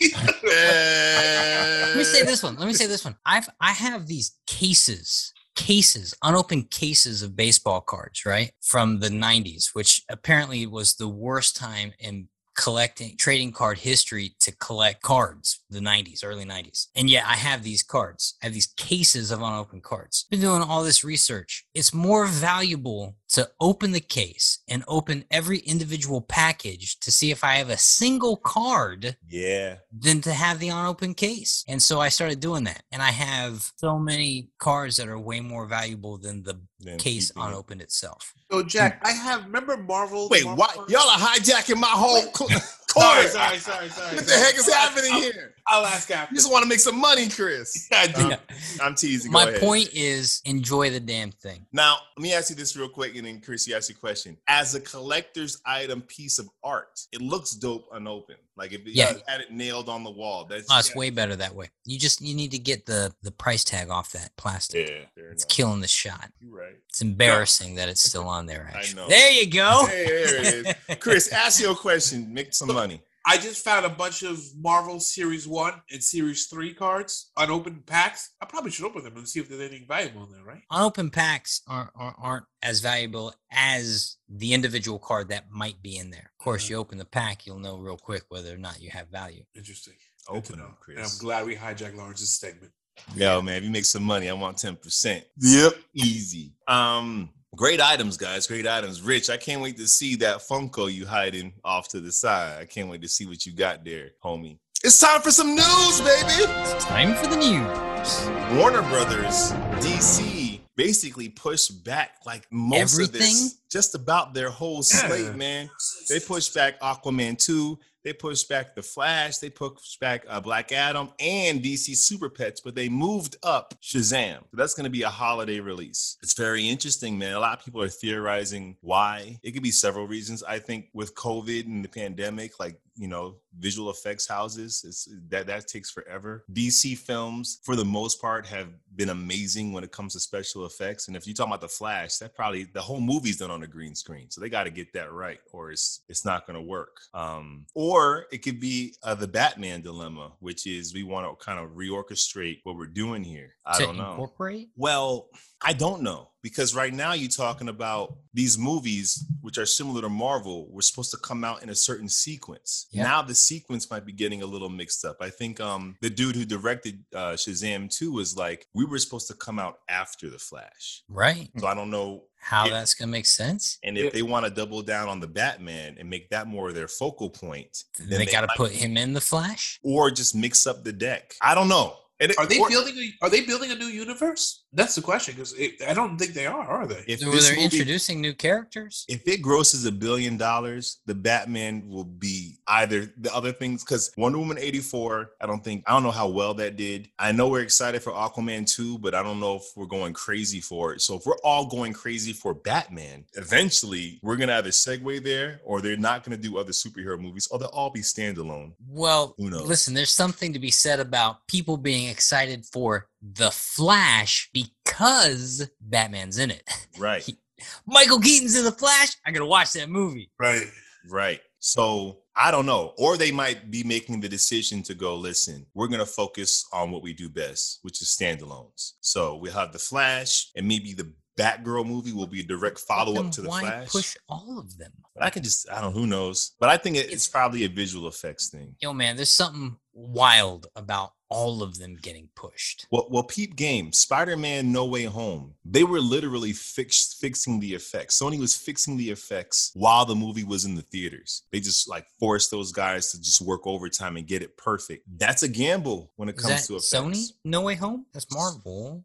Let 0.00 1.96
me 1.96 2.04
say 2.04 2.22
this 2.22 2.42
one. 2.42 2.56
Let 2.56 2.66
me 2.66 2.72
say 2.74 2.86
this 2.86 3.04
one. 3.04 3.16
I've 3.26 3.48
I 3.60 3.72
have 3.72 4.06
these 4.06 4.36
cases, 4.46 5.34
cases, 5.56 6.14
unopened 6.22 6.70
cases 6.70 7.22
of 7.22 7.36
baseball 7.36 7.80
cards, 7.80 8.24
right? 8.24 8.52
From 8.62 9.00
the 9.00 9.08
90s, 9.08 9.74
which 9.74 10.02
apparently 10.08 10.66
was 10.66 10.94
the 10.94 11.08
worst 11.08 11.56
time 11.56 11.92
in 11.98 12.28
collecting 12.56 13.16
trading 13.16 13.52
card 13.52 13.78
history 13.78 14.34
to 14.40 14.54
collect 14.56 15.02
cards 15.02 15.60
the 15.70 15.78
90s 15.78 16.22
early 16.24 16.44
90s 16.44 16.88
and 16.94 17.08
yet 17.08 17.24
i 17.26 17.34
have 17.34 17.62
these 17.62 17.82
cards. 17.82 18.36
I 18.42 18.46
have 18.46 18.54
these 18.54 18.66
cases 18.76 19.30
of 19.30 19.40
unopened 19.40 19.82
cards. 19.82 20.26
Been 20.30 20.40
doing 20.40 20.62
all 20.62 20.82
this 20.82 21.04
research. 21.04 21.64
It's 21.74 21.94
more 21.94 22.26
valuable 22.26 23.16
to 23.30 23.48
open 23.60 23.92
the 23.92 24.00
case 24.00 24.58
and 24.68 24.82
open 24.88 25.24
every 25.30 25.58
individual 25.58 26.20
package 26.20 26.98
to 27.00 27.10
see 27.10 27.30
if 27.30 27.44
i 27.44 27.54
have 27.54 27.70
a 27.70 27.76
single 27.76 28.36
card 28.36 29.16
Yeah. 29.28 29.76
than 29.92 30.20
to 30.22 30.32
have 30.32 30.58
the 30.58 30.68
unopened 30.68 31.16
case 31.16 31.64
and 31.68 31.82
so 31.82 32.00
i 32.00 32.08
started 32.08 32.40
doing 32.40 32.64
that 32.64 32.82
and 32.92 33.00
i 33.02 33.10
have 33.10 33.72
so 33.76 33.98
many 33.98 34.50
cards 34.58 34.96
that 34.96 35.08
are 35.08 35.18
way 35.18 35.40
more 35.40 35.66
valuable 35.66 36.18
than 36.18 36.42
the 36.42 36.60
Then 36.80 36.98
case 36.98 37.30
keeping 37.30 37.42
it. 37.42 37.46
unopened 37.48 37.82
itself 37.82 38.34
So 38.50 38.62
Jack, 38.62 39.00
I 39.04 39.12
have 39.12 39.44
remember 39.44 39.76
Marvel. 39.76 40.28
Wait, 40.28 40.44
Marvel 40.44 40.60
why 40.60 40.74
cards? 40.74 40.92
y'all 40.92 41.08
are 41.08 41.18
hijacking 41.18 41.76
my 41.76 41.86
whole 41.88 42.22
co- 42.94 43.00
Sorry, 43.00 43.26
sorry, 43.28 43.58
sorry, 43.58 43.88
sorry. 43.88 44.16
What 44.16 44.26
the 44.26 44.34
heck 44.34 44.54
is 44.56 44.72
happening 44.72 45.10
I'll, 45.12 45.20
here? 45.20 45.54
I'll 45.66 45.86
ask 45.86 46.10
after. 46.10 46.34
You 46.34 46.38
just 46.38 46.50
want 46.50 46.62
to 46.62 46.68
make 46.68 46.80
some 46.80 46.98
money, 47.00 47.28
Chris. 47.28 47.88
I 47.92 48.06
do. 48.08 48.32
Um, 48.32 48.34
I'm 48.82 48.94
teasing. 48.94 49.30
Go 49.30 49.38
my 49.38 49.48
ahead. 49.48 49.60
point 49.60 49.90
is 49.92 50.42
enjoy 50.44 50.90
the 50.90 51.00
damn 51.00 51.30
thing 51.30 51.64
Now, 51.72 51.96
let 52.16 52.22
me 52.22 52.32
ask 52.34 52.50
you 52.50 52.56
this 52.56 52.76
real 52.76 52.88
quick, 52.88 53.16
and 53.16 53.26
then 53.26 53.40
Chris, 53.40 53.66
you 53.66 53.74
ask 53.74 53.88
you 53.88 53.94
a 53.96 53.98
question. 53.98 54.36
As 54.48 54.74
a 54.74 54.80
collector's 54.80 55.60
item 55.64 56.02
piece 56.02 56.38
of 56.38 56.48
art, 56.64 57.00
it 57.12 57.20
looks 57.20 57.52
dope 57.52 57.86
unopened. 57.92 58.38
Like 58.60 58.72
if 58.74 58.84
you 58.86 58.92
Yeah. 58.94 59.14
had 59.26 59.40
it 59.40 59.50
nailed 59.50 59.88
on 59.88 60.04
the 60.04 60.10
wall, 60.10 60.44
that's 60.44 60.66
Oh, 60.70 60.78
it's 60.78 60.94
way 60.94 61.08
better 61.08 61.34
that 61.34 61.54
way. 61.54 61.70
You 61.86 61.98
just 61.98 62.20
you 62.20 62.34
need 62.34 62.50
to 62.50 62.58
get 62.58 62.84
the 62.84 63.10
the 63.22 63.30
price 63.30 63.64
tag 63.64 63.88
off 63.88 64.12
that 64.12 64.36
plastic. 64.36 64.86
Yeah. 64.86 65.22
It's 65.32 65.44
enough. 65.44 65.48
killing 65.48 65.80
the 65.80 65.88
shot. 65.88 66.30
You're 66.40 66.58
right. 66.58 66.74
It's 66.90 67.00
embarrassing 67.00 67.76
that 67.76 67.88
it's 67.88 68.02
still 68.04 68.28
on 68.28 68.44
there. 68.44 68.70
I 68.74 68.92
know. 68.94 69.08
there 69.08 69.30
you 69.32 69.50
go. 69.50 69.86
Hey, 69.86 70.04
there 70.04 70.36
it 70.44 70.76
is. 70.90 70.96
Chris, 71.00 71.32
ask 71.32 71.58
your 71.62 71.74
question. 71.74 72.34
Make 72.34 72.52
some 72.52 72.68
money. 72.72 73.00
I 73.26 73.36
just 73.36 73.64
found 73.64 73.84
a 73.84 73.90
bunch 73.90 74.22
of 74.22 74.40
Marvel 74.56 74.98
Series 75.00 75.46
One 75.46 75.74
and 75.90 76.02
Series 76.02 76.46
Three 76.46 76.72
cards, 76.72 77.30
unopened 77.36 77.86
packs. 77.86 78.34
I 78.40 78.46
probably 78.46 78.70
should 78.70 78.86
open 78.86 79.04
them 79.04 79.16
and 79.16 79.28
see 79.28 79.40
if 79.40 79.48
there's 79.48 79.60
anything 79.60 79.86
valuable 79.86 80.24
in 80.24 80.32
there, 80.32 80.44
right? 80.44 80.62
Unopened 80.70 81.12
packs 81.12 81.62
aren't, 81.68 81.90
aren't 81.94 82.16
aren't 82.18 82.46
as 82.62 82.80
valuable 82.80 83.34
as 83.52 84.16
the 84.28 84.54
individual 84.54 84.98
card 84.98 85.28
that 85.28 85.50
might 85.50 85.82
be 85.82 85.98
in 85.98 86.10
there. 86.10 86.30
Of 86.38 86.44
course, 86.44 86.68
you 86.68 86.76
open 86.76 86.98
the 86.98 87.04
pack, 87.04 87.46
you'll 87.46 87.58
know 87.58 87.78
real 87.78 87.98
quick 87.98 88.24
whether 88.28 88.54
or 88.54 88.58
not 88.58 88.80
you 88.80 88.90
have 88.90 89.08
value. 89.08 89.44
Interesting. 89.54 89.94
Open 90.28 90.42
to 90.42 90.52
them. 90.52 90.76
Chris. 90.80 90.96
And 90.96 91.06
I'm 91.06 91.18
glad 91.18 91.46
we 91.46 91.56
hijacked 91.56 91.96
Lawrence's 91.96 92.30
segment. 92.30 92.72
Yo, 93.14 93.40
man, 93.40 93.56
if 93.56 93.64
you 93.64 93.70
make 93.70 93.84
some 93.84 94.02
money, 94.02 94.28
I 94.28 94.32
want 94.34 94.56
10%. 94.56 95.22
Yep. 95.38 95.72
Easy. 95.94 96.52
Um, 96.68 97.30
great 97.56 97.80
items, 97.80 98.16
guys. 98.16 98.46
Great 98.46 98.66
items. 98.66 99.02
Rich, 99.02 99.30
I 99.30 99.36
can't 99.36 99.62
wait 99.62 99.76
to 99.78 99.88
see 99.88 100.16
that 100.16 100.38
Funko 100.38 100.92
you 100.92 101.06
hiding 101.06 101.52
off 101.64 101.88
to 101.88 102.00
the 102.00 102.12
side. 102.12 102.60
I 102.60 102.64
can't 102.64 102.88
wait 102.88 103.02
to 103.02 103.08
see 103.08 103.26
what 103.26 103.46
you 103.46 103.52
got 103.52 103.84
there, 103.84 104.10
homie. 104.24 104.58
It's 104.82 104.98
time 104.98 105.20
for 105.20 105.30
some 105.30 105.54
news, 105.54 106.00
baby. 106.00 106.50
It's 106.50 106.84
time 106.84 107.14
for 107.14 107.26
the 107.26 107.36
news. 107.36 108.58
Warner 108.58 108.82
Brothers, 108.88 109.52
DC, 109.82 110.60
basically 110.84 111.28
pushed 111.28 111.84
back 111.84 112.16
like 112.24 112.46
most 112.50 112.98
of 113.00 113.12
this, 113.12 113.58
just 113.70 113.94
about 113.94 114.34
their 114.34 114.50
whole 114.50 114.82
slate, 114.82 115.24
Yeah. 115.26 115.32
man. 115.32 115.70
They 116.08 116.20
pushed 116.20 116.54
back 116.54 116.80
Aquaman 116.80 117.38
2. 117.38 117.78
They 118.02 118.14
pushed 118.14 118.48
back 118.48 118.74
The 118.74 118.82
Flash. 118.82 119.38
They 119.38 119.50
pushed 119.50 120.00
back 120.00 120.24
uh, 120.26 120.40
Black 120.40 120.72
Adam 120.72 121.10
and 121.20 121.62
DC 121.62 121.94
Super 121.96 122.30
Pets, 122.30 122.62
but 122.62 122.74
they 122.74 122.88
moved 122.88 123.36
up 123.42 123.74
Shazam. 123.82 124.38
So 124.38 124.46
that's 124.54 124.72
going 124.72 124.84
to 124.84 124.90
be 124.90 125.02
a 125.02 125.10
holiday 125.10 125.60
release. 125.60 126.16
It's 126.22 126.32
very 126.32 126.66
interesting, 126.66 127.18
man. 127.18 127.34
A 127.34 127.40
lot 127.40 127.58
of 127.58 127.64
people 127.64 127.82
are 127.82 127.88
theorizing 127.90 128.78
why. 128.80 129.38
It 129.42 129.52
could 129.52 129.62
be 129.62 129.70
several 129.70 130.06
reasons. 130.06 130.42
I 130.42 130.60
think 130.60 130.86
with 130.94 131.14
COVID 131.14 131.66
and 131.66 131.84
the 131.84 131.90
pandemic, 131.90 132.58
like 132.58 132.80
you 132.96 133.08
know, 133.08 133.36
visual 133.58 133.88
effects 133.90 134.26
houses, 134.28 134.84
it's 134.86 135.08
that 135.28 135.46
that 135.46 135.66
takes 135.66 135.90
forever. 135.90 136.44
DC 136.52 136.98
films, 136.98 137.58
for 137.62 137.74
the 137.74 137.84
most 137.84 138.20
part, 138.20 138.44
have 138.46 138.68
been 138.94 139.08
amazing 139.08 139.72
when 139.72 139.84
it 139.84 139.90
comes 139.92 140.12
to 140.12 140.20
special 140.20 140.66
effects. 140.70 141.08
And 141.08 141.16
if 141.16 141.26
you 141.26 141.34
talk 141.34 141.46
about 141.46 141.60
the 141.60 141.68
Flash, 141.68 142.16
that 142.18 142.34
probably 142.34 142.64
the 142.64 142.80
whole 142.80 143.00
movie's 143.00 143.38
done 143.38 143.50
on 143.50 143.62
a 143.62 143.66
green 143.66 143.94
screen, 143.94 144.30
so 144.30 144.40
they 144.40 144.48
got 144.48 144.64
to 144.64 144.70
get 144.70 144.92
that 144.94 145.12
right, 145.12 145.40
or 145.52 145.70
it's 145.70 146.02
it's 146.08 146.24
not 146.24 146.46
going 146.46 146.54
to 146.56 146.62
work. 146.62 147.00
Um, 147.14 147.66
or 147.74 148.26
it 148.32 148.38
could 148.38 148.60
be 148.60 148.94
uh, 149.02 149.14
the 149.14 149.28
Batman 149.28 149.82
dilemma, 149.82 150.32
which 150.40 150.66
is 150.66 150.94
we 150.94 151.02
want 151.02 151.26
to 151.26 151.44
kind 151.44 151.58
of 151.58 151.70
reorchestrate 151.70 152.60
what 152.64 152.76
we're 152.76 152.86
doing 152.86 153.24
here. 153.24 153.54
I 153.66 153.78
to 153.78 153.84
don't 153.84 153.96
know. 153.96 154.12
incorporate. 154.12 154.70
Well, 154.76 155.28
I 155.62 155.72
don't 155.72 156.02
know 156.02 156.29
because 156.42 156.74
right 156.74 156.92
now 156.94 157.12
you're 157.12 157.28
talking 157.28 157.68
about 157.68 158.16
these 158.32 158.56
movies, 158.56 159.24
which 159.40 159.58
are 159.58 159.66
similar 159.66 160.00
to 160.02 160.08
Marvel, 160.08 160.68
were 160.70 160.82
supposed 160.82 161.10
to 161.10 161.16
come 161.18 161.44
out 161.44 161.62
in 161.62 161.68
a 161.70 161.74
certain 161.74 162.08
sequence. 162.08 162.86
Yeah. 162.90 163.02
Now 163.04 163.22
the 163.22 163.34
sequence 163.34 163.90
might 163.90 164.06
be 164.06 164.12
getting 164.12 164.42
a 164.42 164.46
little 164.46 164.68
mixed 164.68 165.04
up. 165.04 165.16
I 165.20 165.30
think 165.30 165.60
um 165.60 165.96
the 166.00 166.10
dude 166.10 166.36
who 166.36 166.44
directed 166.44 167.04
uh, 167.14 167.32
Shazam 167.32 167.94
2 167.94 168.12
was 168.12 168.36
like, 168.36 168.66
we 168.74 168.84
were 168.84 168.98
supposed 168.98 169.28
to 169.28 169.34
come 169.34 169.58
out 169.58 169.78
after 169.88 170.30
the 170.30 170.38
Flash. 170.38 171.02
Right. 171.08 171.48
So 171.58 171.66
I 171.66 171.74
don't 171.74 171.90
know. 171.90 172.24
How 172.42 172.64
Yeah. 172.64 172.70
that's 172.72 172.94
gonna 172.94 173.10
make 173.12 173.26
sense? 173.26 173.78
And 173.84 173.98
if 173.98 174.12
they 174.14 174.22
want 174.22 174.46
to 174.46 174.50
double 174.50 174.80
down 174.82 175.08
on 175.08 175.20
the 175.20 175.26
Batman 175.28 175.96
and 175.98 176.08
make 176.08 176.30
that 176.30 176.46
more 176.46 176.68
of 176.70 176.74
their 176.74 176.88
focal 176.88 177.28
point, 177.28 177.84
then 177.98 178.18
they 178.18 178.24
got 178.26 178.40
to 178.42 178.46
might- 178.46 178.56
put 178.56 178.72
him 178.72 178.96
in 178.96 179.12
the 179.12 179.20
Flash. 179.20 179.78
or 179.82 180.10
just 180.10 180.34
mix 180.34 180.66
up 180.66 180.82
the 180.84 180.92
deck. 180.92 181.34
I 181.42 181.54
don't 181.54 181.68
know. 181.68 181.96
And 182.18 182.30
it- 182.32 182.38
Are 182.38 182.46
they 182.46 182.58
or- 182.58 182.68
building? 182.70 182.96
A, 182.98 183.24
are 183.26 183.30
they 183.30 183.42
building 183.42 183.70
a 183.70 183.74
new 183.74 183.86
universe? 183.86 184.59
That's 184.72 184.94
the 184.94 185.02
question. 185.02 185.34
Because 185.34 185.54
I 185.86 185.94
don't 185.94 186.16
think 186.16 186.32
they 186.32 186.46
are. 186.46 186.60
Are 186.66 186.86
they? 186.86 187.02
if 187.08 187.22
Where 187.22 187.32
this 187.32 187.46
they're 187.48 187.56
movie- 187.56 187.64
introducing 187.64 188.20
new 188.20 188.32
characters. 188.34 189.04
if 189.08 189.26
it 189.26 189.42
grosses 189.42 189.84
a 189.86 189.92
billion 189.92 190.36
dollars, 190.36 191.00
the 191.06 191.14
Batman 191.14 191.88
will 191.88 192.04
be 192.04 192.58
either 192.68 193.12
the 193.18 193.34
other 193.34 193.52
things 193.52 193.82
because 193.82 194.12
Wonder 194.16 194.38
Woman 194.38 194.58
84, 194.58 195.32
I 195.40 195.46
don't 195.46 195.64
think 195.64 195.82
I 195.86 195.92
don't 195.92 196.02
know 196.04 196.10
how 196.12 196.28
well 196.28 196.54
that 196.54 196.76
did. 196.76 197.08
I 197.18 197.32
know 197.32 197.48
we're 197.48 197.62
excited 197.62 198.02
for 198.02 198.12
Aquaman 198.12 198.70
2, 198.72 198.98
but 198.98 199.14
I 199.14 199.22
don't 199.22 199.40
know 199.40 199.56
if 199.56 199.64
we're 199.76 199.86
going 199.86 200.12
crazy 200.12 200.60
for 200.60 200.94
it. 200.94 201.00
So 201.00 201.16
if 201.16 201.26
we're 201.26 201.38
all 201.42 201.66
going 201.66 201.92
crazy 201.92 202.32
for 202.32 202.54
Batman, 202.54 203.24
eventually 203.34 204.20
we're 204.22 204.36
gonna 204.36 204.54
either 204.56 204.70
segue 204.70 205.24
there 205.24 205.60
or 205.64 205.80
they're 205.80 205.96
not 205.96 206.22
gonna 206.24 206.36
do 206.36 206.58
other 206.58 206.72
superhero 206.72 207.18
movies, 207.20 207.48
or 207.50 207.58
they'll 207.58 207.68
all 207.68 207.90
be 207.90 208.00
standalone. 208.00 208.72
Well, 208.88 209.34
Who 209.38 209.50
knows? 209.50 209.66
listen, 209.66 209.94
there's 209.94 210.10
something 210.10 210.52
to 210.52 210.58
be 210.58 210.70
said 210.70 211.00
about 211.00 211.46
people 211.48 211.76
being 211.76 212.08
excited 212.08 212.64
for 212.66 213.08
the 213.22 213.50
Flash 213.50 214.48
because 214.52 215.68
Batman's 215.80 216.38
in 216.38 216.50
it. 216.50 216.68
Right. 216.98 217.28
Michael 217.86 218.20
Keaton's 218.20 218.56
in 218.56 218.64
the 218.64 218.72
Flash. 218.72 219.10
I 219.26 219.30
gotta 219.30 219.46
watch 219.46 219.72
that 219.74 219.90
movie. 219.90 220.30
Right. 220.38 220.62
Right. 221.08 221.40
So 221.58 222.18
I 222.36 222.50
don't 222.50 222.64
know. 222.66 222.94
Or 222.96 223.16
they 223.18 223.32
might 223.32 223.70
be 223.70 223.82
making 223.84 224.20
the 224.20 224.28
decision 224.28 224.82
to 224.84 224.94
go, 224.94 225.14
listen, 225.16 225.66
we're 225.74 225.88
going 225.88 226.00
to 226.00 226.06
focus 226.06 226.64
on 226.72 226.90
what 226.90 227.02
we 227.02 227.12
do 227.12 227.28
best, 227.28 227.80
which 227.82 228.00
is 228.00 228.08
standalones. 228.08 228.92
So 229.00 229.36
we'll 229.36 229.52
have 229.52 229.72
The 229.72 229.78
Flash 229.78 230.50
and 230.56 230.66
maybe 230.66 230.94
the 230.94 231.12
Batgirl 231.38 231.86
movie 231.86 232.12
will 232.12 232.26
be 232.26 232.40
a 232.40 232.44
direct 232.44 232.78
follow 232.78 233.20
up 233.22 233.30
to 233.32 233.42
The 233.42 233.48
why 233.48 233.60
Flash. 233.60 233.88
push 233.90 234.16
all 234.28 234.58
of 234.58 234.76
them? 234.78 234.92
But 235.14 235.24
I 235.24 235.30
can 235.30 235.42
just, 235.42 235.68
I 235.70 235.80
don't 235.82 235.94
know, 235.94 236.00
who 236.00 236.06
knows? 236.06 236.52
But 236.60 236.70
I 236.70 236.76
think 236.78 236.96
it- 236.96 237.00
it's 237.06 237.12
It's- 237.12 237.28
probably 237.28 237.64
a 237.64 237.68
visual 237.68 238.08
effects 238.08 238.48
thing. 238.48 238.74
Yo, 238.80 238.92
man, 238.94 239.16
there's 239.16 239.32
something 239.32 239.76
wild 239.92 240.66
about 240.76 241.12
all 241.30 241.62
of 241.62 241.78
them 241.78 241.96
getting 242.02 242.28
pushed. 242.34 242.86
Well, 242.90 243.06
well, 243.08 243.22
peep 243.22 243.54
game, 243.54 243.92
Spider-Man 243.92 244.72
No 244.72 244.84
Way 244.84 245.04
Home. 245.04 245.54
They 245.64 245.84
were 245.84 246.00
literally 246.00 246.52
fix, 246.52 247.16
fixing 247.20 247.60
the 247.60 247.72
effects. 247.72 248.20
Sony 248.20 248.38
was 248.38 248.56
fixing 248.56 248.96
the 248.96 249.10
effects 249.10 249.70
while 249.74 250.04
the 250.04 250.14
movie 250.16 250.42
was 250.42 250.64
in 250.64 250.74
the 250.74 250.82
theaters. 250.82 251.44
They 251.52 251.60
just 251.60 251.88
like 251.88 252.06
forced 252.18 252.50
those 252.50 252.72
guys 252.72 253.12
to 253.12 253.20
just 253.20 253.40
work 253.40 253.64
overtime 253.64 254.16
and 254.16 254.26
get 254.26 254.42
it 254.42 254.56
perfect. 254.56 255.06
That's 255.18 255.44
a 255.44 255.48
gamble 255.48 256.12
when 256.16 256.28
it 256.28 256.36
Is 256.36 256.42
comes 256.44 256.66
to 256.66 256.74
effects. 256.74 256.92
Sony? 256.92 257.32
No 257.44 257.62
Way 257.62 257.76
Home? 257.76 258.06
That's 258.12 258.26
Marvel. 258.34 259.04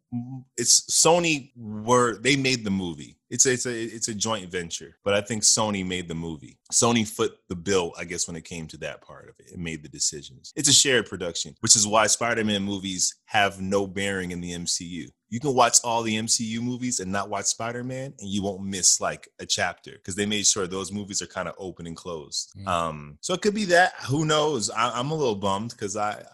It's 0.56 0.80
Sony 0.90 1.52
were 1.56 2.18
they 2.18 2.34
made 2.34 2.64
the 2.64 2.70
movie. 2.70 3.15
It's 3.30 3.46
a, 3.46 3.52
it's 3.52 3.66
a 3.66 3.82
it's 3.82 4.08
a 4.08 4.14
joint 4.14 4.50
venture, 4.50 4.96
but 5.04 5.14
I 5.14 5.20
think 5.20 5.42
Sony 5.42 5.84
made 5.84 6.08
the 6.08 6.14
movie. 6.14 6.58
Sony 6.72 7.06
foot 7.06 7.36
the 7.48 7.56
bill, 7.56 7.92
I 7.98 8.04
guess, 8.04 8.26
when 8.26 8.36
it 8.36 8.44
came 8.44 8.66
to 8.68 8.76
that 8.78 9.02
part 9.02 9.28
of 9.28 9.34
it. 9.40 9.52
It 9.52 9.58
made 9.58 9.82
the 9.82 9.88
decisions. 9.88 10.52
It's 10.54 10.68
a 10.68 10.72
shared 10.72 11.06
production, 11.06 11.54
which 11.60 11.74
is 11.76 11.86
why 11.86 12.06
Spider-Man 12.06 12.62
movies 12.62 13.16
have 13.26 13.60
no 13.60 13.86
bearing 13.86 14.30
in 14.30 14.40
the 14.40 14.52
MCU. 14.52 15.08
You 15.28 15.40
can 15.40 15.54
watch 15.54 15.78
all 15.82 16.02
the 16.02 16.16
MCU 16.16 16.60
movies 16.60 17.00
and 17.00 17.10
not 17.10 17.28
watch 17.28 17.46
Spider-Man, 17.46 18.14
and 18.20 18.30
you 18.30 18.42
won't 18.44 18.62
miss 18.62 19.00
like 19.00 19.28
a 19.40 19.46
chapter 19.46 19.92
because 19.92 20.14
they 20.14 20.26
made 20.26 20.46
sure 20.46 20.66
those 20.66 20.92
movies 20.92 21.20
are 21.20 21.26
kind 21.26 21.48
of 21.48 21.54
open 21.58 21.86
and 21.86 21.96
closed. 21.96 22.52
Mm. 22.56 22.68
Um, 22.68 23.18
so 23.20 23.34
it 23.34 23.42
could 23.42 23.54
be 23.54 23.64
that. 23.66 23.94
Who 24.08 24.24
knows? 24.24 24.70
I, 24.70 24.90
I'm 24.90 25.10
a 25.10 25.16
little 25.16 25.34
bummed 25.34 25.70
because 25.70 25.96
I 25.96 26.24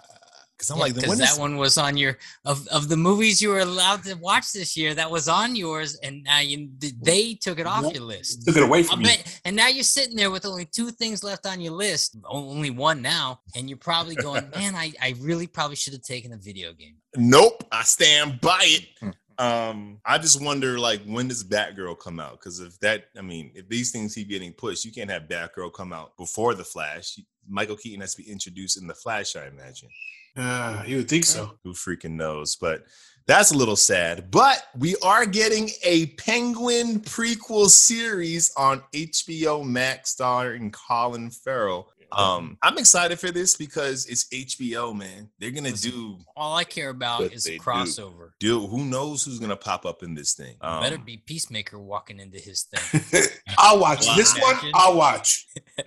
Because 0.63 0.71
I'm 0.71 0.77
Yeah, 0.79 0.83
like, 0.85 0.95
'cause 0.95 1.09
when 1.09 1.19
that 1.19 1.33
is, 1.33 1.39
one 1.41 1.57
was 1.57 1.77
on 1.77 1.97
your 1.97 2.17
of 2.45 2.69
of 2.69 2.89
the 2.89 2.97
movies 2.97 3.43
you 3.43 3.49
were 3.49 3.59
allowed 3.59 4.05
to 4.05 4.15
watch 4.15 4.53
this 4.53 4.77
year. 4.77 4.95
That 4.95 5.11
was 5.11 5.27
on 5.29 5.57
yours, 5.57 5.97
and 6.05 6.23
now 6.23 6.39
you 6.39 6.71
they 7.03 7.35
took 7.35 7.59
it 7.59 7.67
off 7.67 7.83
What? 7.83 7.95
your 7.97 8.05
list. 8.05 8.47
Took 8.47 8.57
it 8.59 8.63
away 8.63 8.79
I 8.81 8.83
from 8.85 9.01
me. 9.01 9.05
bet, 9.07 9.41
and 9.45 9.57
now 9.57 9.67
you're 9.67 9.83
sitting 9.83 10.15
there 10.15 10.31
with 10.31 10.47
only 10.47 10.65
two 10.67 10.93
things 10.93 11.25
left 11.25 11.47
on 11.47 11.61
your 11.61 11.73
list, 11.73 12.17
only 12.27 12.71
one 12.71 13.03
now, 13.03 13.41
and 13.57 13.69
you're 13.69 13.77
probably 13.77 14.15
going, 14.15 14.49
"Man, 14.55 14.77
I, 14.77 14.93
I 15.03 15.17
really 15.19 15.49
probably 15.49 15.75
should 15.75 15.95
have 15.95 16.03
taken 16.03 16.33
a 16.33 16.37
video 16.39 16.73
game." 16.75 16.95
nope, 17.17 17.65
I 17.73 17.83
stand 17.83 18.41
by 18.41 18.61
it. 18.63 18.87
Hmm. 19.01 19.11
Um, 19.39 20.01
I 20.07 20.19
just 20.19 20.41
wonder, 20.41 20.79
like, 20.79 21.03
when 21.05 21.27
does 21.27 21.43
Batgirl 21.43 21.99
come 21.99 22.21
out? 22.21 22.39
Because 22.39 22.61
if 22.61 22.79
that, 22.81 23.07
I 23.19 23.23
mean, 23.23 23.51
if 23.57 23.69
these 23.69 23.91
things 23.91 24.15
keep 24.15 24.29
getting 24.29 24.53
pushed, 24.53 24.85
you 24.85 24.93
can't 24.93 25.11
have 25.11 25.25
Batgirl 25.25 25.73
come 25.73 25.93
out 25.93 26.17
before 26.17 26.55
the 26.55 26.63
Flash. 26.63 27.19
Michael 27.49 27.77
Keaton 27.77 28.01
has 28.03 28.15
to 28.15 28.23
be 28.23 28.31
introduced 28.31 28.81
in 28.81 28.87
the 28.87 28.95
Flash, 28.95 29.35
I 29.35 29.47
imagine. 29.49 29.89
Uh, 30.37 30.83
you 30.87 30.97
would 30.99 31.09
think 31.09 31.25
so. 31.25 31.59
Who 31.63 31.73
freaking 31.73 32.13
knows? 32.13 32.57
But 32.57 32.85
that's 33.27 33.53
a 33.53 33.57
little 33.57 33.77
sad. 33.77 34.31
But 34.31 34.67
we 34.77 34.97
are 35.05 35.27
getting 35.27 35.71
a 35.85 36.07
Penguin 36.07 37.01
prequel 37.01 37.69
series 37.69 38.53
on 38.57 38.83
HBO 38.93 39.65
Max 39.65 40.11
starring 40.11 40.71
Colin 40.73 41.31
Farrell. 41.31 41.89
Um, 42.17 42.59
I'm 42.63 42.79
excited 42.79 43.19
for 43.19 43.31
this 43.31 43.57
because 43.57 44.07
it's 44.07 44.25
HBO, 44.29 44.95
man. 44.95 45.31
They're 45.39 45.51
gonna 45.51 45.73
do, 45.73 46.19
All 46.37 46.55
I 46.57 46.65
care 46.65 46.91
about 46.91 47.23
is 47.33 47.47
a 47.47 47.53
do. 47.53 47.59
crossover. 47.59 48.31
dude. 48.41 48.69
Who 48.71 48.85
knows 48.85 49.25
who's 49.25 49.39
gonna 49.39 49.57
pop 49.57 49.87
up 49.87 50.03
in 50.03 50.15
this 50.15 50.35
thing? 50.35 50.57
Um, 50.61 50.83
Better 50.83 50.99
be 50.99 51.17
Peacemaker 51.17 51.79
walking 51.79 52.21
into 52.21 52.39
his 52.39 52.65
thing. 52.65 53.23
I'll 53.59 53.79
watch 53.79 54.07
Wow. 54.07 54.15
this 54.17 54.39
one. 54.39 54.57
I'll 54.75 54.97
watch. 54.97 55.47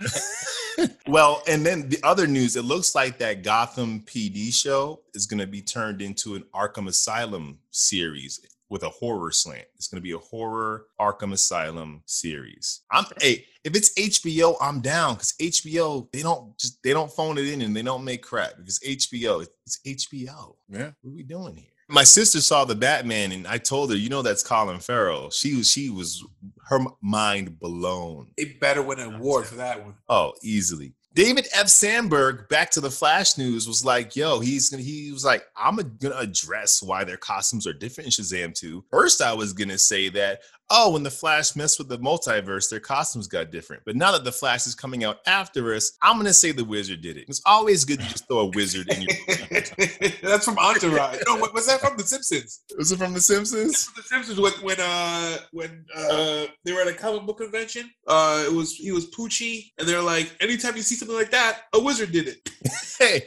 well, 1.06 1.42
and 1.48 1.64
then 1.64 1.88
the 1.88 1.98
other 2.02 2.26
news, 2.26 2.56
it 2.56 2.64
looks 2.64 2.94
like 2.94 3.18
that 3.18 3.42
Gotham 3.42 4.00
PD 4.00 4.52
show 4.52 5.00
is 5.14 5.26
going 5.26 5.40
to 5.40 5.46
be 5.46 5.62
turned 5.62 6.02
into 6.02 6.34
an 6.34 6.44
Arkham 6.54 6.88
Asylum 6.88 7.58
series 7.70 8.40
with 8.68 8.82
a 8.82 8.88
horror 8.88 9.30
slant. 9.30 9.66
It's 9.76 9.88
going 9.88 10.00
to 10.00 10.02
be 10.02 10.12
a 10.12 10.18
horror 10.18 10.86
Arkham 11.00 11.32
Asylum 11.32 12.02
series. 12.06 12.82
I'm 12.90 13.04
hey, 13.20 13.44
if 13.64 13.76
it's 13.76 13.94
HBO, 13.94 14.56
I'm 14.60 14.80
down 14.80 15.14
because 15.14 15.34
HBO 15.40 16.10
they 16.12 16.22
don't 16.22 16.56
just 16.58 16.82
they 16.82 16.92
don't 16.92 17.10
phone 17.10 17.38
it 17.38 17.46
in 17.48 17.62
and 17.62 17.76
they 17.76 17.82
don't 17.82 18.04
make 18.04 18.22
crap 18.22 18.56
because 18.56 18.78
HBO 18.80 19.46
it's 19.64 19.80
HBO. 19.86 20.56
Yeah. 20.68 20.90
What 21.02 21.10
are 21.10 21.14
we 21.14 21.22
doing 21.22 21.56
here? 21.56 21.70
My 21.88 22.02
sister 22.02 22.40
saw 22.40 22.64
the 22.64 22.74
Batman 22.74 23.30
and 23.30 23.46
I 23.46 23.58
told 23.58 23.90
her, 23.90 23.96
you 23.96 24.08
know, 24.08 24.22
that's 24.22 24.42
Colin 24.42 24.80
Farrell. 24.80 25.30
She 25.30 25.54
was 25.54 25.70
she 25.70 25.88
was 25.88 26.24
her 26.66 26.80
mind 27.00 27.60
blown. 27.60 28.32
It 28.36 28.58
better 28.58 28.82
win 28.82 28.98
an 28.98 29.14
award 29.14 29.46
for 29.46 29.54
that 29.56 29.84
one. 29.84 29.94
Oh, 30.08 30.32
easily. 30.42 30.94
David 31.16 31.48
F. 31.54 31.68
Sandberg, 31.68 32.46
back 32.50 32.70
to 32.72 32.80
the 32.82 32.90
Flash 32.90 33.38
news, 33.38 33.66
was 33.66 33.82
like, 33.82 34.14
"Yo, 34.16 34.38
he's 34.38 34.68
gonna." 34.68 34.82
He 34.82 35.10
was 35.12 35.24
like, 35.24 35.46
"I'm 35.56 35.76
gonna 35.98 36.14
address 36.14 36.82
why 36.82 37.04
their 37.04 37.16
costumes 37.16 37.66
are 37.66 37.72
different 37.72 38.18
in 38.18 38.24
Shazam 38.24 38.54
2." 38.54 38.84
First, 38.90 39.22
I 39.22 39.32
was 39.32 39.54
gonna 39.54 39.78
say 39.78 40.10
that, 40.10 40.40
oh, 40.70 40.92
when 40.92 41.02
the 41.02 41.10
Flash 41.10 41.54
messed 41.56 41.78
with 41.78 41.88
the 41.88 41.98
multiverse, 41.98 42.68
their 42.70 42.80
costumes 42.80 43.26
got 43.28 43.50
different. 43.50 43.82
But 43.84 43.96
now 43.96 44.12
that 44.12 44.24
the 44.24 44.32
Flash 44.32 44.66
is 44.66 44.74
coming 44.74 45.04
out 45.04 45.18
after 45.26 45.74
us, 45.74 45.92
I'm 46.02 46.16
gonna 46.16 46.32
say 46.34 46.52
the 46.52 46.64
Wizard 46.64 47.00
did 47.02 47.16
it. 47.16 47.24
It's 47.28 47.42
always 47.46 47.84
good 47.84 48.00
to 48.00 48.06
just 48.06 48.26
throw 48.28 48.40
a 48.40 48.46
wizard 48.50 48.88
in 48.92 49.02
your. 49.02 49.10
Book. 49.26 50.20
That's 50.22 50.44
from 50.44 50.58
Entourage. 50.58 51.18
No, 51.26 51.36
what- 51.36 51.54
was 51.54 51.66
that 51.66 51.80
from 51.80 51.96
The 51.96 52.04
Simpsons? 52.04 52.62
was 52.76 52.92
it 52.92 52.98
from 52.98 53.14
The 53.14 53.20
Simpsons? 53.20 53.84
from 53.84 53.94
The 54.02 54.02
Simpsons 54.08 54.40
when 54.40 54.52
when 54.62 54.76
uh 54.80 55.36
when 55.52 55.84
uh 55.94 56.46
they 56.64 56.72
were 56.72 56.80
at 56.82 56.88
a 56.88 56.94
comic 56.94 57.24
book 57.26 57.38
convention. 57.38 57.90
Uh, 58.06 58.44
it 58.46 58.52
was 58.52 58.74
he 58.74 58.92
was 58.92 59.06
Poochie, 59.10 59.70
and 59.78 59.86
they're 59.88 60.02
like, 60.02 60.34
anytime 60.40 60.76
you 60.76 60.82
see 60.82 60.94
something 60.94 61.16
like 61.16 61.30
that, 61.30 61.62
a 61.72 61.80
wizard 61.80 62.12
did 62.12 62.28
it. 62.28 62.50
Hey, 62.98 63.24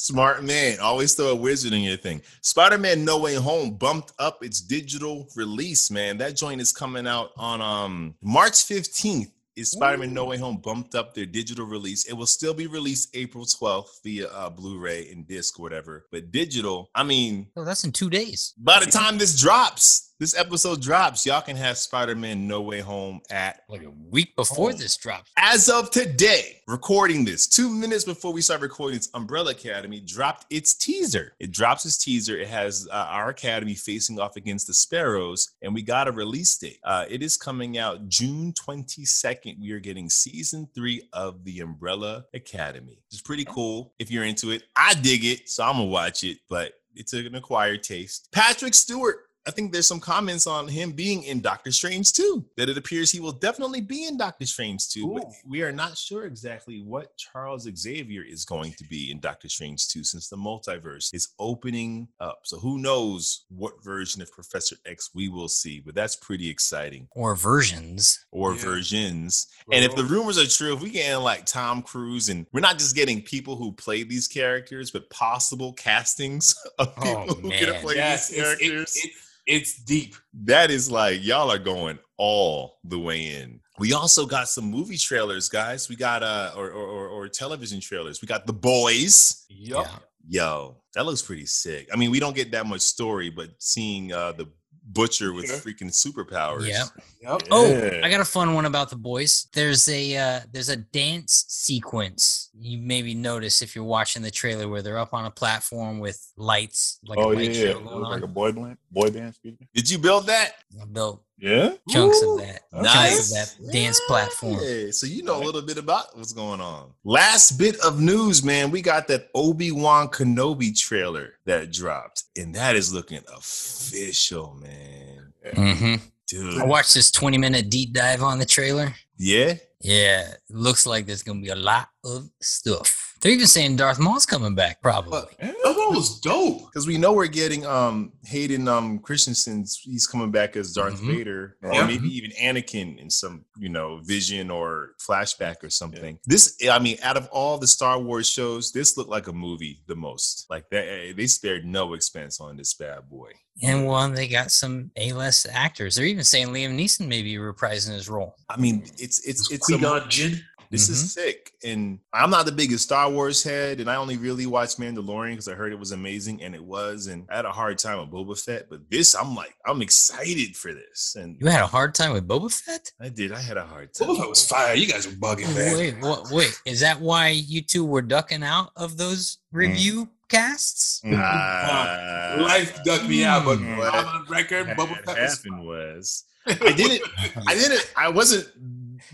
smart 0.00 0.44
man. 0.44 0.78
Always 0.78 1.14
throw 1.14 1.28
a 1.30 1.34
wizard 1.34 1.72
in 1.72 1.80
your 1.80 1.96
thing. 1.96 2.22
Spider 2.42 2.78
Man 2.78 3.04
No 3.04 3.18
Way 3.18 3.34
Home 3.34 3.72
bumped 3.76 4.12
up 4.18 4.44
its 4.44 4.60
digital 4.60 5.26
release, 5.34 5.90
man. 5.90 6.18
That 6.18 6.36
joint 6.36 6.60
is 6.60 6.70
coming 6.72 7.06
out 7.06 7.30
on 7.36 7.60
um 7.60 8.14
March 8.22 8.52
15th. 8.52 9.32
Is 9.56 9.70
Spider 9.70 9.96
Man 9.96 10.12
No 10.12 10.26
Way 10.26 10.36
Home 10.36 10.58
bumped 10.58 10.94
up 10.94 11.14
their 11.14 11.24
digital 11.24 11.64
release? 11.66 12.04
It 12.04 12.12
will 12.12 12.26
still 12.26 12.52
be 12.52 12.66
released 12.66 13.16
April 13.16 13.46
12th 13.46 14.02
via 14.04 14.28
uh, 14.28 14.50
Blu 14.50 14.78
ray 14.78 15.08
and 15.10 15.26
disc 15.26 15.58
or 15.58 15.62
whatever. 15.62 16.04
But 16.12 16.30
digital, 16.30 16.90
I 16.94 17.04
mean, 17.04 17.46
Oh, 17.56 17.64
that's 17.64 17.82
in 17.84 17.90
two 17.92 18.10
days. 18.10 18.52
by 18.58 18.80
the 18.80 18.90
time 18.90 19.16
this 19.16 19.40
drops, 19.40 20.12
this 20.18 20.34
episode 20.34 20.80
drops, 20.80 21.26
y'all 21.26 21.42
can 21.42 21.56
have 21.56 21.76
Spider 21.76 22.14
Man 22.14 22.46
No 22.48 22.62
Way 22.62 22.80
Home 22.80 23.20
at 23.30 23.60
Like 23.68 23.82
a 23.82 23.90
week 23.90 24.34
before 24.34 24.70
Oh. 24.70 24.72
this 24.72 24.96
drops. 24.96 25.30
as 25.36 25.68
of 25.68 25.90
today, 25.90 26.62
recording 26.66 27.22
this, 27.26 27.46
two 27.46 27.68
minutes 27.68 28.04
before 28.04 28.32
we 28.32 28.40
start 28.40 28.62
recording 28.62 28.96
this, 28.98 29.10
Umbrella 29.12 29.50
Academy 29.50 30.00
dropped 30.00 30.46
its 30.48 30.72
teaser. 30.74 31.34
It 31.38 31.50
drops 31.50 31.84
its 31.84 31.98
teaser. 32.02 32.38
It 32.38 32.48
has 32.48 32.88
uh, 32.90 32.94
our 33.10 33.28
academy 33.28 33.74
facing 33.74 34.18
off 34.18 34.36
against 34.36 34.66
the 34.66 34.72
Sparrows, 34.74 35.50
and 35.60 35.74
we 35.74 35.82
got 35.82 36.08
a 36.08 36.12
release 36.12 36.56
date. 36.56 36.78
Uh, 36.82 37.04
it 37.10 37.22
is 37.22 37.36
coming 37.36 37.76
out 37.76 38.08
June 38.08 38.54
22nd. 38.54 39.60
We 39.60 39.70
are 39.72 39.80
getting 39.80 40.08
season 40.08 40.66
three 40.74 41.02
of 41.12 41.44
the 41.44 41.60
Umbrella 41.60 42.24
Academy. 42.32 43.02
It's 43.10 43.20
pretty 43.20 43.44
cool 43.44 43.92
if 43.98 44.10
you're 44.10 44.24
into 44.24 44.50
it. 44.50 44.62
I 44.74 44.94
dig 44.94 45.26
it, 45.26 45.50
so 45.50 45.62
I'm 45.64 45.74
gonna 45.74 45.84
watch 45.84 46.24
it, 46.24 46.38
but 46.48 46.72
it's 46.94 47.12
an 47.12 47.34
acquired 47.34 47.82
taste. 47.82 48.28
Patrick 48.32 48.72
Stewart 48.72 49.25
I 49.46 49.52
think 49.52 49.72
there's 49.72 49.86
some 49.86 50.00
comments 50.00 50.46
on 50.46 50.66
him 50.66 50.90
being 50.92 51.22
in 51.22 51.40
Doctor 51.40 51.70
Strange 51.70 52.12
too. 52.12 52.44
That 52.56 52.68
it 52.68 52.76
appears 52.76 53.12
he 53.12 53.20
will 53.20 53.32
definitely 53.32 53.80
be 53.80 54.06
in 54.06 54.16
Doctor 54.16 54.44
Strange 54.44 54.88
too. 54.88 55.12
But 55.14 55.26
we 55.46 55.62
are 55.62 55.70
not 55.72 55.96
sure 55.96 56.24
exactly 56.24 56.82
what 56.82 57.16
Charles 57.16 57.68
Xavier 57.76 58.22
is 58.22 58.44
going 58.44 58.72
to 58.72 58.84
be 58.84 59.10
in 59.10 59.20
Doctor 59.20 59.48
Strange 59.48 59.86
2 59.88 60.02
since 60.02 60.28
the 60.28 60.36
multiverse 60.36 61.14
is 61.14 61.28
opening 61.38 62.08
up. 62.18 62.40
So 62.44 62.58
who 62.58 62.78
knows 62.78 63.44
what 63.48 63.82
version 63.84 64.20
of 64.20 64.32
Professor 64.32 64.76
X 64.84 65.10
we 65.14 65.28
will 65.28 65.48
see, 65.48 65.80
but 65.80 65.94
that's 65.94 66.16
pretty 66.16 66.48
exciting. 66.50 67.06
Or 67.12 67.36
versions. 67.36 68.24
Or 68.32 68.54
Yeah. 68.54 68.62
versions. 68.62 69.46
And 69.72 69.84
if 69.84 69.94
the 69.94 70.04
rumors 70.04 70.38
are 70.38 70.46
true, 70.46 70.74
if 70.74 70.82
we 70.82 70.90
get 70.90 71.16
like 71.16 71.46
Tom 71.46 71.82
Cruise 71.82 72.28
and 72.30 72.46
we're 72.52 72.60
not 72.60 72.78
just 72.78 72.96
getting 72.96 73.22
people 73.22 73.56
who 73.56 73.72
play 73.72 74.02
these 74.02 74.26
characters, 74.26 74.90
but 74.90 75.08
possible 75.10 75.72
castings 75.72 76.54
of 76.78 76.92
Oh, 76.96 77.02
people 77.26 77.34
who 77.36 77.50
gonna 77.50 77.80
play 77.80 77.94
Yes, 77.96 78.28
these 78.28 78.38
it's, 78.38 78.38
it- 78.38 78.58
characters 78.58 78.96
it- 78.96 79.10
it's 79.46 79.76
deep. 79.82 80.14
that 80.44 80.70
is 80.70 80.90
like 80.90 81.24
y'all 81.24 81.50
are 81.50 81.58
going 81.58 81.98
all 82.18 82.78
the 82.84 82.98
way 82.98 83.34
in. 83.36 83.60
We 83.78 83.92
also 83.92 84.24
got 84.26 84.48
some 84.48 84.64
movie 84.70 84.96
trailers, 84.96 85.48
guys. 85.48 85.88
We 85.88 85.96
got 85.96 86.22
uh 86.22 86.52
or 86.56 86.70
or, 86.70 86.84
or, 86.86 87.08
or 87.08 87.28
television 87.28 87.80
trailers. 87.80 88.22
We 88.22 88.26
got 88.26 88.46
the 88.46 88.52
boys. 88.54 89.44
Yup. 89.48 89.86
Yeah. 89.86 89.98
Yo, 90.28 90.76
that 90.94 91.04
looks 91.06 91.22
pretty 91.22 91.46
sick. 91.46 91.88
I 91.92 91.96
mean, 91.96 92.10
we 92.10 92.18
don't 92.18 92.34
get 92.34 92.50
that 92.52 92.66
much 92.66 92.80
story, 92.80 93.30
but 93.30 93.50
seeing 93.58 94.12
uh 94.12 94.32
the 94.32 94.46
butcher 94.88 95.32
with 95.32 95.44
Yeah. 95.48 95.56
freaking 95.56 95.90
superpowers. 95.92 96.66
Yeah. 96.68 96.84
Yup. 97.22 97.42
Oh, 97.50 98.00
I 98.02 98.08
got 98.08 98.20
a 98.20 98.24
fun 98.24 98.54
one 98.54 98.66
about 98.66 98.88
the 98.88 98.96
boys. 98.96 99.46
There's 99.52 99.88
a 99.88 100.16
uh, 100.16 100.40
there's 100.52 100.68
a 100.68 100.76
dance 100.76 101.44
sequence. 101.48 102.45
You 102.58 102.78
maybe 102.78 103.14
notice 103.14 103.60
if 103.60 103.74
you're 103.76 103.84
watching 103.84 104.22
the 104.22 104.30
trailer 104.30 104.66
where 104.68 104.80
they're 104.80 104.98
up 104.98 105.12
on 105.12 105.26
a 105.26 105.30
platform 105.30 105.98
with 105.98 106.18
lights, 106.36 106.98
like 107.06 107.18
oh 107.18 107.32
a 107.32 107.34
yeah, 107.34 107.38
light 107.40 107.54
yeah. 107.54 107.62
show 107.72 107.80
going 107.80 108.00
was 108.00 108.10
like 108.10 108.22
a 108.22 108.26
boy 108.26 108.52
band, 108.52 108.78
boy 108.90 109.10
band. 109.10 109.28
Excuse 109.28 109.60
me. 109.60 109.68
Did 109.74 109.90
you 109.90 109.98
build 109.98 110.26
that? 110.26 110.52
I 110.80 110.86
built 110.86 111.22
Yeah. 111.38 111.74
chunks 111.90 112.22
Ooh, 112.22 112.34
of 112.34 112.40
that, 112.46 112.62
Nice. 112.72 113.30
of 113.30 113.34
that 113.60 113.72
dance 113.72 114.00
platform. 114.06 114.58
Yeah, 114.62 114.90
so 114.90 115.06
you 115.06 115.22
know 115.22 115.36
a 115.38 115.44
little 115.44 115.60
bit 115.62 115.76
about 115.76 116.16
what's 116.16 116.32
going 116.32 116.60
on. 116.62 116.92
Last 117.04 117.58
bit 117.58 117.78
of 117.80 118.00
news, 118.00 118.42
man. 118.42 118.70
We 118.70 118.80
got 118.80 119.06
that 119.08 119.28
Obi 119.34 119.70
Wan 119.72 120.08
Kenobi 120.08 120.74
trailer 120.78 121.34
that 121.44 121.70
dropped, 121.72 122.22
and 122.36 122.54
that 122.54 122.74
is 122.74 122.92
looking 122.92 123.20
official, 123.36 124.54
man. 124.54 125.32
hmm 125.54 125.94
Dude, 126.26 126.60
I 126.60 126.64
watched 126.64 126.94
this 126.94 127.10
20 127.12 127.38
minute 127.38 127.70
deep 127.70 127.92
dive 127.92 128.22
on 128.22 128.38
the 128.38 128.46
trailer. 128.46 128.94
yeah. 129.18 129.54
Yeah, 129.80 130.34
looks 130.50 130.86
like 130.86 131.06
there's 131.06 131.22
gonna 131.22 131.40
be 131.40 131.48
a 131.50 131.54
lot 131.56 131.88
of 132.04 132.28
stuff. 132.40 133.05
They're 133.20 133.32
even 133.32 133.46
saying 133.46 133.76
Darth 133.76 133.98
Maul's 133.98 134.26
coming 134.26 134.54
back, 134.54 134.82
probably. 134.82 135.10
But 135.10 135.30
that 135.38 135.54
one 135.64 135.94
was 135.94 136.20
dope. 136.20 136.66
because 136.66 136.86
we 136.86 136.98
know 136.98 137.12
we're 137.12 137.26
getting 137.26 137.64
um 137.66 138.12
Hayden 138.24 138.68
um 138.68 138.98
Christensen's 138.98 139.80
he's 139.82 140.06
coming 140.06 140.30
back 140.30 140.54
as 140.56 140.72
Darth 140.72 141.00
Mhm. 141.00 141.06
Vader 141.16 141.56
or 141.62 141.72
Yeah. 141.72 141.86
maybe 141.86 142.08
even 142.08 142.30
Anakin 142.32 142.98
in 142.98 143.10
some 143.10 143.44
you 143.58 143.68
know 143.68 144.00
vision 144.04 144.50
or 144.50 144.90
flashback 145.00 145.62
or 145.64 145.70
something. 145.70 146.18
This 146.26 146.56
I 146.70 146.78
mean 146.78 146.98
out 147.02 147.16
of 147.16 147.26
all 147.32 147.58
the 147.58 147.66
Star 147.66 147.98
Wars 147.98 148.28
shows, 148.28 148.72
this 148.72 148.96
looked 148.96 149.10
like 149.10 149.26
a 149.28 149.32
movie 149.32 149.80
the 149.86 149.96
most. 149.96 150.46
Like 150.50 150.68
they 150.70 151.14
they 151.16 151.26
spared 151.26 151.64
no 151.64 151.94
expense 151.94 152.40
on 152.40 152.56
this 152.56 152.74
bad 152.74 153.08
boy. 153.08 153.30
And 153.62 153.86
one, 153.86 154.12
they 154.12 154.28
got 154.28 154.50
some 154.50 154.90
A-list 154.96 155.46
actors. 155.50 155.94
They're 155.94 156.04
even 156.04 156.24
saying 156.24 156.48
Liam 156.48 156.76
Neeson 156.78 157.06
may 157.08 157.22
be 157.22 157.36
reprising 157.36 157.92
his 157.94 158.08
role. 158.10 158.34
I 158.50 158.58
mean 158.58 158.84
it's 158.98 159.20
it's 159.26 159.50
it's 159.50 159.68
a, 159.70 159.72
Qui-Gon 159.78 160.10
Jinn. 160.10 160.42
This 160.70 160.88
Mhm. 160.88 160.90
is 160.92 161.12
sick 161.12 161.52
and 161.64 161.98
I'm 162.12 162.30
not 162.30 162.46
the 162.46 162.52
biggest 162.52 162.84
Star 162.84 163.10
Wars 163.10 163.42
head 163.42 163.80
and 163.80 163.90
I 163.90 163.96
only 163.96 164.16
really 164.16 164.46
watched 164.46 164.78
Mandalorian 164.78 165.32
because 165.32 165.48
I 165.48 165.54
heard 165.54 165.72
it 165.72 165.78
was 165.78 165.92
amazing 165.92 166.42
and 166.42 166.54
it 166.54 166.62
was 166.64 167.06
and 167.06 167.26
I 167.30 167.36
had 167.36 167.44
a 167.44 167.52
hard 167.52 167.78
time 167.78 167.98
with 167.98 168.10
Boba 168.10 168.38
Fett 168.42 168.68
but 168.70 168.90
this 168.90 169.14
I'm 169.14 169.34
like 169.34 169.54
I'm 169.66 169.82
excited 169.82 170.56
for 170.56 170.72
this 170.74 171.16
and 171.18 171.36
You 171.40 171.46
had 171.48 171.62
a 171.62 171.66
hard 171.66 171.94
time 171.94 172.12
with 172.12 172.26
Boba 172.26 172.52
Fett? 172.52 172.92
I 173.00 173.08
did. 173.08 173.32
I 173.32 173.40
had 173.40 173.56
a 173.56 173.64
hard 173.64 173.94
time. 173.94 174.08
Boba 174.08 174.18
Fett 174.18 174.28
was 174.28 174.46
fire. 174.46 174.74
You 174.74 174.86
guys 174.86 175.06
were 175.06 175.12
bugging, 175.14 175.54
man. 175.54 175.76
Wait, 175.76 175.98
what? 176.00 176.30
Wait, 176.30 176.58
is 176.64 176.80
that 176.80 177.00
why 177.00 177.28
you 177.28 177.62
two 177.62 177.84
were 177.84 178.02
ducking 178.02 178.42
out 178.42 178.70
of 178.76 178.96
those 178.96 179.38
review 179.52 180.08
casts. 180.28 181.00
Ah, 181.06 182.36
Life 182.40 182.82
ducked 182.84 183.08
me 183.08 183.24
out, 183.24 183.44
but. 183.44 183.58
I'm 183.58 183.80
on 184.06 184.26
record. 184.28 184.66
what 184.68 184.76
Bubba 184.76 184.96
had 184.96 185.06
was 185.06 185.16
happened 185.16 185.64
was 185.66 186.24
I 186.48 186.72
didn't 186.72 187.02
I 187.46 187.54
didn't 187.54 187.92
I 187.96 188.08
wasn't 188.08 188.46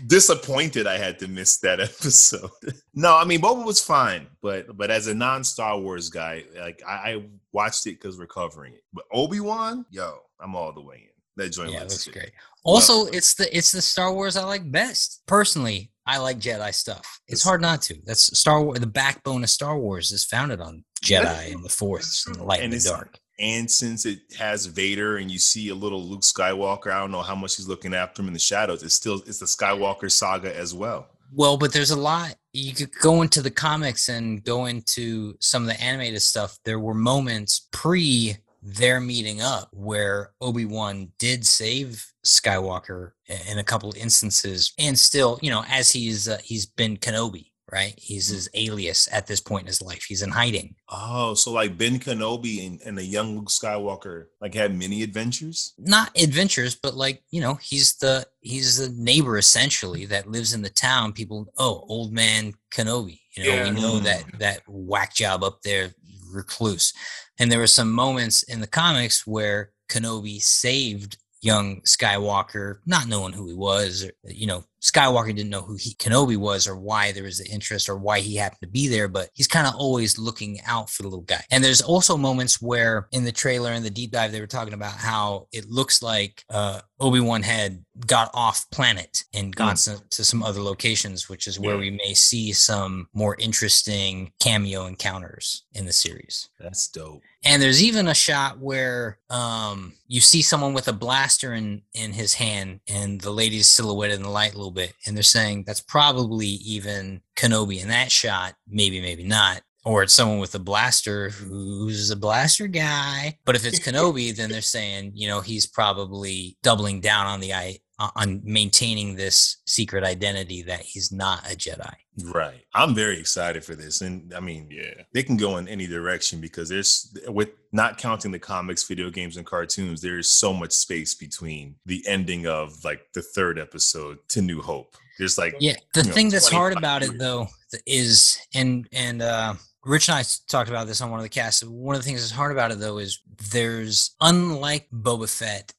disappointed 0.07 0.87
I 0.87 0.97
had 0.97 1.19
to 1.19 1.27
miss 1.27 1.57
that 1.59 1.79
episode. 1.89 2.49
no, 2.93 3.15
I 3.17 3.25
mean 3.25 3.41
Boba 3.41 3.65
was 3.65 3.79
fine, 3.83 4.27
but 4.41 4.75
but 4.77 4.89
as 4.91 5.07
a 5.07 5.13
non-Star 5.13 5.79
Wars 5.79 6.09
guy, 6.09 6.43
like 6.59 6.81
I, 6.87 6.91
I 6.93 7.23
watched 7.51 7.85
it 7.87 7.99
because 7.99 8.17
we're 8.17 8.27
covering 8.27 8.73
it. 8.73 8.83
But 8.93 9.05
Obi-Wan, 9.11 9.85
yo, 9.91 10.17
I'm 10.39 10.55
all 10.55 10.71
the 10.73 10.81
way 10.81 10.97
in. 10.97 11.09
That 11.35 11.49
joint 11.49 11.71
Yeah, 11.71 11.83
was 11.83 11.93
that's 11.93 12.07
great. 12.07 12.31
Also, 12.63 13.05
it's 13.07 13.33
the 13.33 13.55
it's 13.55 13.71
the 13.71 13.81
Star 13.81 14.13
Wars 14.13 14.37
I 14.37 14.43
like 14.43 14.71
best. 14.71 15.21
Personally, 15.25 15.91
I 16.05 16.17
like 16.19 16.37
Jedi 16.39 16.73
stuff. 16.73 17.19
It's 17.27 17.41
It's- 17.41 17.43
hard 17.43 17.61
not 17.61 17.81
to. 17.83 17.95
That's 18.05 18.37
Star 18.37 18.61
Wars. 18.61 18.79
The 18.79 18.87
backbone 18.87 19.43
of 19.43 19.49
Star 19.49 19.77
Wars 19.79 20.11
is 20.11 20.23
founded 20.23 20.61
on 20.61 20.83
Jedi 21.03 21.51
and 21.53 21.63
the 21.63 21.69
Force 21.69 22.25
and 22.27 22.35
the 22.35 22.43
light 22.43 22.61
and, 22.61 22.71
And 22.71 22.81
the 22.81 22.87
dark. 22.89 23.17
And 23.39 23.69
since 23.69 24.05
it 24.05 24.19
has 24.37 24.67
Vader 24.67 25.17
and 25.17 25.31
you 25.31 25.39
see 25.39 25.69
a 25.69 25.75
little 25.75 26.03
Luke 26.03 26.21
Skywalker, 26.21 26.91
I 26.91 26.99
don't 26.99 27.11
know 27.11 27.21
how 27.21 27.35
much 27.35 27.57
he's 27.57 27.67
looking 27.67 27.93
after 27.93 28.21
him 28.21 28.27
in 28.27 28.33
the 28.33 28.39
shadows. 28.39 28.83
It's 28.83 28.93
still 28.93 29.21
it's 29.25 29.39
the 29.39 29.45
Skywalker 29.45 30.11
saga 30.11 30.55
as 30.55 30.73
well. 30.73 31.09
Well, 31.35 31.57
but 31.57 31.73
there's 31.73 31.91
a 31.91 31.99
lot. 31.99 32.35
You 32.53 32.73
could 32.73 32.91
go 33.01 33.23
into 33.23 33.41
the 33.41 33.49
comics 33.49 34.07
and 34.07 34.43
go 34.43 34.65
into 34.67 35.35
some 35.39 35.63
of 35.63 35.67
the 35.67 35.81
animated 35.81 36.21
stuff. 36.21 36.59
There 36.63 36.79
were 36.79 36.93
moments 36.93 37.67
pre 37.71 38.37
their 38.61 38.99
meeting 39.01 39.41
up 39.41 39.69
where 39.73 40.31
Obi 40.39 40.65
Wan 40.65 41.11
did 41.17 41.45
save 41.45 42.05
Skywalker 42.25 43.11
in 43.49 43.57
a 43.57 43.63
couple 43.63 43.93
instances, 43.97 44.73
and 44.77 44.97
still, 44.97 45.39
you 45.41 45.49
know, 45.49 45.65
as 45.67 45.91
he's 45.91 46.29
uh, 46.29 46.37
he's 46.43 46.65
been 46.65 46.97
Kenobi, 46.97 47.47
right? 47.73 47.93
He's 47.97 48.27
his 48.27 48.47
alias 48.53 49.09
at 49.11 49.25
this 49.25 49.41
point 49.41 49.61
in 49.63 49.67
his 49.67 49.81
life. 49.81 50.03
He's 50.03 50.21
in 50.21 50.29
hiding. 50.29 50.75
Oh, 50.89 51.33
so 51.33 51.51
like 51.51 51.77
Ben 51.77 51.97
Kenobi 51.99 52.67
and, 52.67 52.79
and 52.85 52.95
the 52.97 53.03
young 53.03 53.35
Luke 53.35 53.49
Skywalker 53.49 54.25
like 54.39 54.53
had 54.53 54.77
many 54.77 55.01
adventures? 55.03 55.73
not 55.79 56.11
adventures, 56.21 56.75
but 56.75 56.93
like 56.93 57.23
you 57.31 57.41
know, 57.41 57.55
he's 57.55 57.95
the 57.95 58.25
he's 58.41 58.77
the 58.77 58.93
neighbor 59.01 59.37
essentially 59.37 60.05
that 60.05 60.29
lives 60.29 60.53
in 60.53 60.61
the 60.61 60.69
town. 60.69 61.13
People, 61.13 61.51
oh, 61.57 61.83
old 61.89 62.13
man 62.13 62.53
Kenobi. 62.73 63.19
You 63.35 63.43
know, 63.43 63.49
Yeah. 63.55 63.63
we 63.73 63.81
know 63.81 63.93
Mm. 63.99 64.03
that 64.03 64.23
that 64.39 64.61
whack 64.67 65.15
job 65.15 65.43
up 65.43 65.61
there, 65.63 65.93
recluse. 66.31 66.93
And 67.39 67.51
there 67.51 67.59
were 67.59 67.67
some 67.67 67.91
moments 67.91 68.43
in 68.43 68.59
the 68.59 68.67
comics 68.67 69.25
where 69.25 69.71
Kenobi 69.89 70.41
saved 70.41 71.17
young 71.41 71.81
Skywalker, 71.81 72.77
not 72.85 73.07
knowing 73.07 73.33
who 73.33 73.47
he 73.47 73.53
was. 73.53 74.05
Or, 74.05 74.11
you 74.31 74.47
know, 74.47 74.63
Skywalker 74.83 75.27
didn't 75.27 75.49
know 75.49 75.61
who 75.61 75.75
he 75.75 75.95
Kenobi 75.95 76.35
was 76.35 76.67
or 76.67 76.75
why 76.75 77.13
there 77.13 77.23
was 77.23 77.39
the 77.39 77.49
interest 77.49 77.87
or 77.87 77.95
why 77.95 78.19
he 78.19 78.35
happened 78.35 78.59
to 78.61 78.67
be 78.67 78.87
there, 78.89 79.07
but 79.07 79.29
he's 79.33 79.47
kind 79.47 79.65
of 79.65 79.75
always 79.75 80.19
looking 80.19 80.59
out 80.65 80.89
for 80.89 81.03
the 81.03 81.07
little 81.07 81.23
guy. 81.23 81.43
And 81.49 81.63
there's 81.63 81.81
also 81.81 82.17
moments 82.17 82.61
where 82.61 83.07
in 83.11 83.23
the 83.23 83.31
trailer 83.31 83.71
and 83.71 83.85
the 83.85 83.89
deep 83.89 84.11
dive 84.11 84.33
they 84.33 84.41
were 84.41 84.47
talking 84.47 84.73
about 84.73 84.93
how 84.93 85.47
it 85.53 85.69
looks 85.69 86.03
like 86.03 86.43
uh, 86.49 86.81
Obi-Wan 87.03 87.43
had 87.43 87.83
got 88.07 88.31
off 88.33 88.65
planet 88.71 89.23
and 89.33 89.55
gone 89.55 89.75
some, 89.77 89.99
to 90.11 90.23
some 90.23 90.41
other 90.41 90.61
locations, 90.61 91.27
which 91.29 91.45
is 91.47 91.59
where 91.59 91.75
Yeah. 91.75 91.81
we 91.81 91.89
may 91.91 92.13
see 92.13 92.53
some 92.53 93.07
more 93.13 93.35
interesting 93.39 94.31
cameo 94.39 94.85
encounters 94.85 95.65
in 95.73 95.85
the 95.85 95.93
series. 95.93 96.49
That's 96.59 96.87
dope. 96.87 97.21
And 97.43 97.61
there's 97.61 97.83
even 97.83 98.07
a 98.07 98.13
shot 98.13 98.57
where 98.59 99.19
um, 99.29 99.93
you 100.07 100.21
see 100.21 100.41
someone 100.41 100.73
with 100.73 100.87
a 100.87 100.93
blaster 100.93 101.53
in 101.53 101.81
in 101.93 102.13
his 102.13 102.33
hand, 102.35 102.79
and 102.87 103.19
the 103.19 103.31
lady's 103.31 103.67
silhouetted 103.67 104.15
in 104.15 104.23
the 104.23 104.29
light 104.29 104.53
a 104.53 104.57
little 104.57 104.71
bit, 104.71 104.93
and 105.05 105.15
they're 105.15 105.23
saying 105.23 105.65
that's 105.67 105.81
probably 105.81 106.47
even 106.47 107.21
Kenobi 107.35 107.81
in 107.81 107.89
that 107.89 108.11
shot. 108.11 108.55
Maybe, 108.67 109.01
maybe 109.01 109.23
not. 109.23 109.61
Or 109.85 110.03
it's 110.03 110.13
someone 110.13 110.39
with 110.39 110.55
a 110.55 110.59
blaster 110.59 111.29
who's 111.29 112.09
a 112.09 112.15
blaster 112.15 112.67
guy. 112.67 113.37
But 113.45 113.55
if 113.55 113.65
it's 113.65 113.79
Kenobi, 113.85 114.35
then 114.35 114.49
they're 114.49 114.61
saying, 114.61 115.11
you 115.15 115.27
know, 115.27 115.41
he's 115.41 115.67
probably 115.67 116.57
doubling 116.63 117.01
down 117.01 117.25
on 117.27 117.39
the 117.39 117.53
i 117.53 117.79
on 118.15 118.41
maintaining 118.43 119.15
this 119.15 119.57
secret 119.65 120.03
identity 120.03 120.63
that 120.63 120.81
he's 120.81 121.11
not 121.11 121.39
a 121.49 121.55
Jedi. 121.55 121.93
Right. 122.23 122.63
I'm 122.73 122.95
very 122.95 123.19
excited 123.19 123.63
for 123.63 123.75
this. 123.75 124.01
And 124.01 124.33
I 124.33 124.39
mean, 124.39 124.67
yeah, 124.69 125.03
they 125.13 125.23
can 125.23 125.37
go 125.37 125.57
in 125.57 125.67
any 125.67 125.87
direction 125.87 126.41
because 126.41 126.69
there's, 126.69 127.15
with 127.27 127.49
not 127.71 127.97
counting 127.97 128.31
the 128.31 128.39
comics, 128.39 128.83
video 128.83 129.09
games, 129.09 129.37
and 129.37 129.45
cartoons, 129.45 130.01
there's 130.01 130.27
so 130.27 130.53
much 130.53 130.71
space 130.71 131.13
between 131.13 131.75
the 131.85 132.03
ending 132.07 132.47
of 132.47 132.83
like 132.83 133.01
the 133.13 133.21
third 133.21 133.59
episode 133.59 134.17
to 134.29 134.41
New 134.41 134.61
Hope. 134.61 134.95
There's 135.17 135.37
like, 135.37 135.55
Yeah, 135.59 135.75
the 135.93 136.01
you 136.01 136.07
know, 136.07 136.13
thing 136.13 136.29
that's 136.29 136.49
hard 136.49 136.73
25 136.73 136.77
about 136.77 137.03
it 137.03 137.19
though 137.19 137.47
is 137.85 138.39
and 138.53 138.87
and 138.91 139.21
uh 139.21 139.53
Rich 139.85 140.07
and 140.09 140.17
I 140.17 140.23
talked 140.47 140.69
about 140.69 140.87
this 140.87 141.01
on 141.01 141.11
one 141.11 141.19
of 141.19 141.23
the 141.23 141.29
casts. 141.29 141.63
One 141.63 141.95
of 141.95 142.01
the 142.01 142.05
things 142.05 142.21
that's 142.21 142.31
hard 142.31 142.51
about 142.51 142.71
it 142.71 142.79
though 142.79 142.99
is 142.99 143.19
there's 143.51 144.15
unlike 144.21 144.87
Boba 144.91 145.29
Fett, 145.29 145.73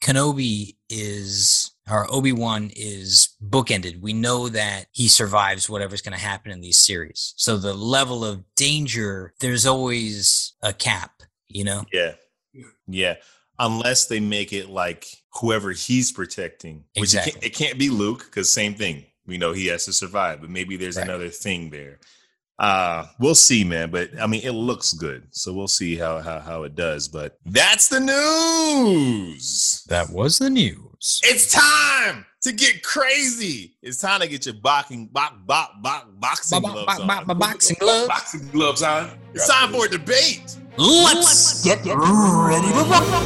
Kenobi 0.00 0.76
is 0.88 1.72
or 1.90 2.06
Obi 2.12 2.32
Wan 2.32 2.70
is 2.74 3.36
bookended. 3.44 4.00
We 4.00 4.12
know 4.12 4.48
that 4.48 4.86
he 4.92 5.08
survives 5.08 5.68
whatever's 5.68 6.02
going 6.02 6.16
to 6.16 6.24
happen 6.24 6.52
in 6.52 6.60
these 6.60 6.78
series. 6.78 7.34
So 7.36 7.56
the 7.56 7.74
level 7.74 8.24
of 8.24 8.44
danger, 8.54 9.34
there's 9.40 9.66
always 9.66 10.54
a 10.62 10.72
cap. 10.72 11.22
You 11.48 11.64
know, 11.64 11.84
yeah, 11.92 12.12
yeah. 12.86 13.16
Unless 13.58 14.06
they 14.06 14.20
make 14.20 14.52
it 14.52 14.70
like 14.70 15.04
whoever 15.34 15.72
he's 15.72 16.12
protecting, 16.12 16.84
which 16.96 17.14
it, 17.14 17.24
can't, 17.24 17.44
it 17.44 17.50
can't 17.50 17.78
be 17.78 17.90
Luke 17.90 18.24
because 18.24 18.48
same 18.50 18.74
thing. 18.74 19.04
We 19.26 19.36
know 19.36 19.52
he 19.52 19.66
has 19.66 19.84
to 19.86 19.92
survive, 19.92 20.40
but 20.40 20.48
maybe 20.48 20.76
there's 20.76 20.96
Right. 20.96 21.06
another 21.06 21.28
thing 21.28 21.70
there. 21.70 21.98
Uh, 22.60 23.06
we'll 23.18 23.34
see, 23.34 23.64
man. 23.64 23.90
But 23.90 24.10
I 24.20 24.26
mean, 24.26 24.42
it 24.44 24.50
looks 24.52 24.92
good, 24.92 25.26
so 25.30 25.52
we'll 25.52 25.66
see 25.66 25.96
how 25.96 26.20
how, 26.20 26.40
how 26.40 26.62
it 26.64 26.74
does. 26.76 27.08
But 27.08 27.38
that's 27.46 27.88
the 27.88 28.00
news. 28.00 29.82
that 29.88 30.10
was 30.10 30.38
the 30.38 30.50
news. 30.50 31.20
It's 31.24 31.50
time 31.50 32.26
to 32.42 32.52
get 32.52 32.82
crazy. 32.82 33.76
It's 33.82 33.96
time 33.98 34.20
to 34.20 34.28
get 34.28 34.44
your 34.44 34.56
boxing, 34.56 35.06
box, 35.06 35.34
box, 35.46 35.72
box, 35.80 36.04
boxing 36.18 36.60
Bo- 36.60 36.68
bo- 36.68 36.84
gloves 36.84 36.98
bo- 37.00 37.06
bo- 37.06 37.12
on. 37.14 37.26
bo- 37.26 37.34
Boxing 37.34 37.76
gloves. 37.80 38.08
Boxing 38.08 38.48
gloves 38.48 38.82
on. 38.82 39.18
It's 39.32 39.48
time 39.48 39.72
for 39.72 39.86
a 39.86 39.88
debate. 39.88 40.56
Let's 40.76 41.64
Get 41.64 41.78
ready 41.86 42.68
to 42.68 42.84
rock. 42.90 43.24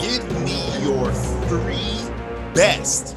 Give 0.00 0.24
me 0.44 0.60
your 0.84 1.12
three 1.48 2.10
best, 2.54 3.16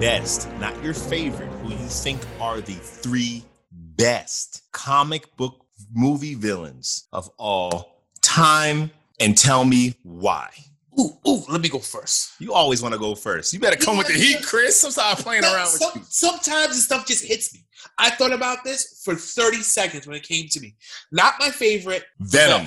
best, 0.00 0.50
not 0.58 0.80
your 0.82 0.94
favorite, 0.94 1.50
who 1.64 1.70
you 1.70 1.88
think 1.88 2.20
are 2.40 2.60
the 2.60 2.74
three 2.74 3.42
best 3.72 4.64
comic 4.72 5.34
book 5.36 5.64
movie 5.94 6.34
villains 6.34 7.08
of 7.12 7.30
all 7.38 8.02
time, 8.20 8.90
and 9.18 9.36
tell 9.36 9.64
me 9.64 9.94
why. 10.02 10.50
Ooh, 11.00 11.16
ooh, 11.26 11.42
let 11.48 11.60
me 11.62 11.68
go 11.70 11.78
first. 11.78 12.32
You 12.38 12.52
always 12.52 12.82
want 12.82 12.92
to 12.92 12.98
go 13.00 13.14
first. 13.14 13.52
You 13.54 13.60
better 13.60 13.76
come 13.76 13.96
with 13.96 14.08
the 14.08 14.12
heat, 14.12 14.42
Chris. 14.44 14.78
Sometimes 14.80 15.18
I'm 15.18 15.22
playing 15.24 15.44
around 15.44 15.72
with 15.72 15.80
Some- 15.82 15.92
you. 15.96 16.02
sometimes 16.08 16.68
this 16.68 16.84
stuff 16.84 17.06
just 17.06 17.24
hits 17.24 17.54
me. 17.54 17.64
I 17.98 18.10
thought 18.10 18.32
about 18.32 18.62
this 18.64 19.02
for 19.04 19.14
30 19.14 19.58
seconds 19.62 20.06
when 20.06 20.16
it 20.16 20.22
came 20.22 20.48
to 20.48 20.60
me. 20.60 20.74
Not 21.12 21.34
my 21.38 21.50
favorite. 21.50 22.04
Venom. 22.20 22.66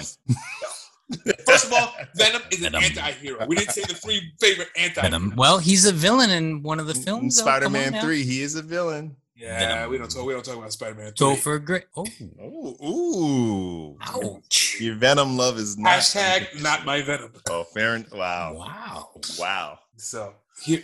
First 1.46 1.66
of 1.66 1.74
all, 1.74 1.94
Venom 2.16 2.42
is 2.52 2.60
an 2.64 2.74
Venom. 2.74 2.84
anti-hero. 2.84 3.46
We 3.48 3.56
didn't 3.56 3.72
say 3.72 3.82
the 3.82 3.94
three 3.94 4.34
favorite 4.40 4.70
anti 4.78 5.02
Venom. 5.02 5.34
Well, 5.38 5.58
he's 5.58 5.86
a 5.86 5.94
villain 5.94 6.30
in 6.30 6.64
one 6.64 6.80
of 6.80 6.88
the 6.88 6.94
films. 6.96 7.38
though. 7.38 7.44
Come 7.44 7.50
on 7.54 7.62
Spider-Man 7.72 8.02
3, 8.02 8.24
he 8.24 8.42
is 8.42 8.56
a 8.56 8.62
villain. 8.62 9.16
Yeah, 9.36 9.60
Venom. 9.60 9.92
we 9.92 9.98
don't 10.00 10.10
talk. 10.10 10.26
We 10.26 10.34
don't 10.34 10.44
talk 10.44 10.58
about 10.58 10.74
Spider-Man. 10.74 11.14
Go 11.18 11.34
3. 11.34 11.42
for 11.42 11.60
great. 11.60 11.84
Oh, 11.96 12.06
Oh, 12.42 12.86
ooh. 12.86 13.98
ouch! 14.02 14.78
Your 14.82 14.96
Venom 14.96 15.38
love 15.38 15.58
is 15.58 15.78
not. 15.78 16.00
Hashtag 16.00 16.62
not 16.62 16.86
my 16.86 17.02
Venom. 17.02 17.32
Oh, 17.50 17.64
fair. 17.64 17.96
en- 17.96 18.08
Wow. 18.12 18.54
Wow. 18.56 19.10
Wow. 19.40 19.80
So 19.96 20.34
here, 20.64 20.82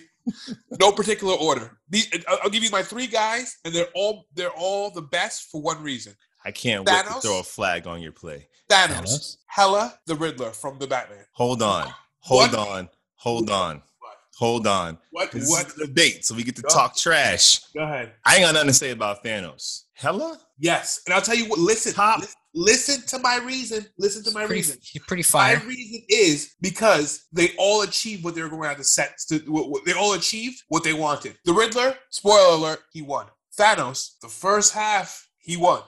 no 0.80 0.92
particular 0.92 1.34
order. 1.34 1.78
These, 1.90 2.10
I'll 2.28 2.36
uh, 2.36 2.38
I'll 2.44 2.50
give 2.50 2.64
you 2.64 2.70
my 2.72 2.84
three 2.84 3.08
guys, 3.08 3.58
and 3.66 3.74
they're 3.74 3.88
all 3.96 4.26
they're 4.36 4.52
all 4.56 4.92
the 4.92 5.02
best 5.02 5.50
for 5.52 5.60
one 5.62 5.82
reason. 5.84 6.14
I 6.46 6.52
can't 6.52 6.86
wait 6.86 7.06
to 7.06 7.22
throw 7.22 7.40
a 7.40 7.44
flag 7.44 7.88
on 7.88 8.02
your 8.02 8.12
play. 8.12 8.48
Thanos, 8.70 8.88
Thanos? 8.90 9.38
Hela, 9.48 10.00
the 10.08 10.16
Riddler 10.16 10.52
from 10.52 10.80
the 10.80 10.88
Batman. 10.88 11.26
Hold 11.34 11.62
on. 11.62 11.92
Hold 12.20 12.52
What? 12.54 12.68
on. 12.68 12.90
Hold 13.16 13.50
on. 13.50 13.82
What? 14.00 14.18
Hold 14.40 14.68
on. 14.68 14.98
What? 15.12 15.32
This 15.32 15.50
What? 15.50 15.68
is 15.68 15.78
a 15.78 15.86
debate, 15.88 16.26
so 16.26 16.36
we 16.36 16.44
get 16.44 16.56
to 16.56 16.62
Go. 16.62 16.70
talk 16.70 16.96
trash. 16.96 17.60
Go 17.74 17.82
ahead. 17.84 18.14
I 18.26 18.36
ain't 18.38 18.46
got 18.46 18.54
nothing 18.54 18.70
to 18.70 18.74
say 18.74 18.92
about 18.92 19.24
Thanos. 19.24 19.84
Hela? 19.94 20.40
Yes, 20.60 21.02
and 21.06 21.14
I'll 21.14 21.22
tell 21.22 21.36
you 21.36 21.46
what. 21.46 21.60
Listen, 21.60 21.94
Top. 21.94 22.20
lis- 22.22 22.36
listen 22.54 23.02
to 23.08 23.20
my 23.20 23.38
reason. 23.38 23.86
Listen 23.98 24.24
to 24.24 24.32
my 24.32 24.46
pretty, 24.46 24.62
reason. 24.62 24.78
he's 24.82 25.02
pretty 25.04 25.24
fine. 25.24 25.58
My 25.60 25.64
reason 25.66 26.02
is 26.10 26.54
because 26.62 27.26
they 27.32 27.52
all 27.58 27.82
achieved 27.82 28.24
what 28.24 28.34
they 28.36 28.42
were 28.42 28.50
going 28.50 28.62
to 28.64 28.68
have 28.70 28.78
to 28.78 28.84
set. 28.84 29.18
To, 29.30 29.40
what- 29.48 29.70
what- 29.70 29.86
they 29.86 29.94
all 29.94 30.14
achieved 30.14 30.64
what 30.70 30.84
they 30.84 30.94
wanted. 30.94 31.38
The 31.46 31.54
Riddler, 31.54 31.98
spoiler 32.10 32.56
alert, 32.56 32.80
he 32.92 33.02
won. 33.02 33.28
Thanos, 33.60 34.14
the 34.22 34.30
first 34.30 34.74
half, 34.74 35.28
he 35.38 35.58
won. 35.58 35.82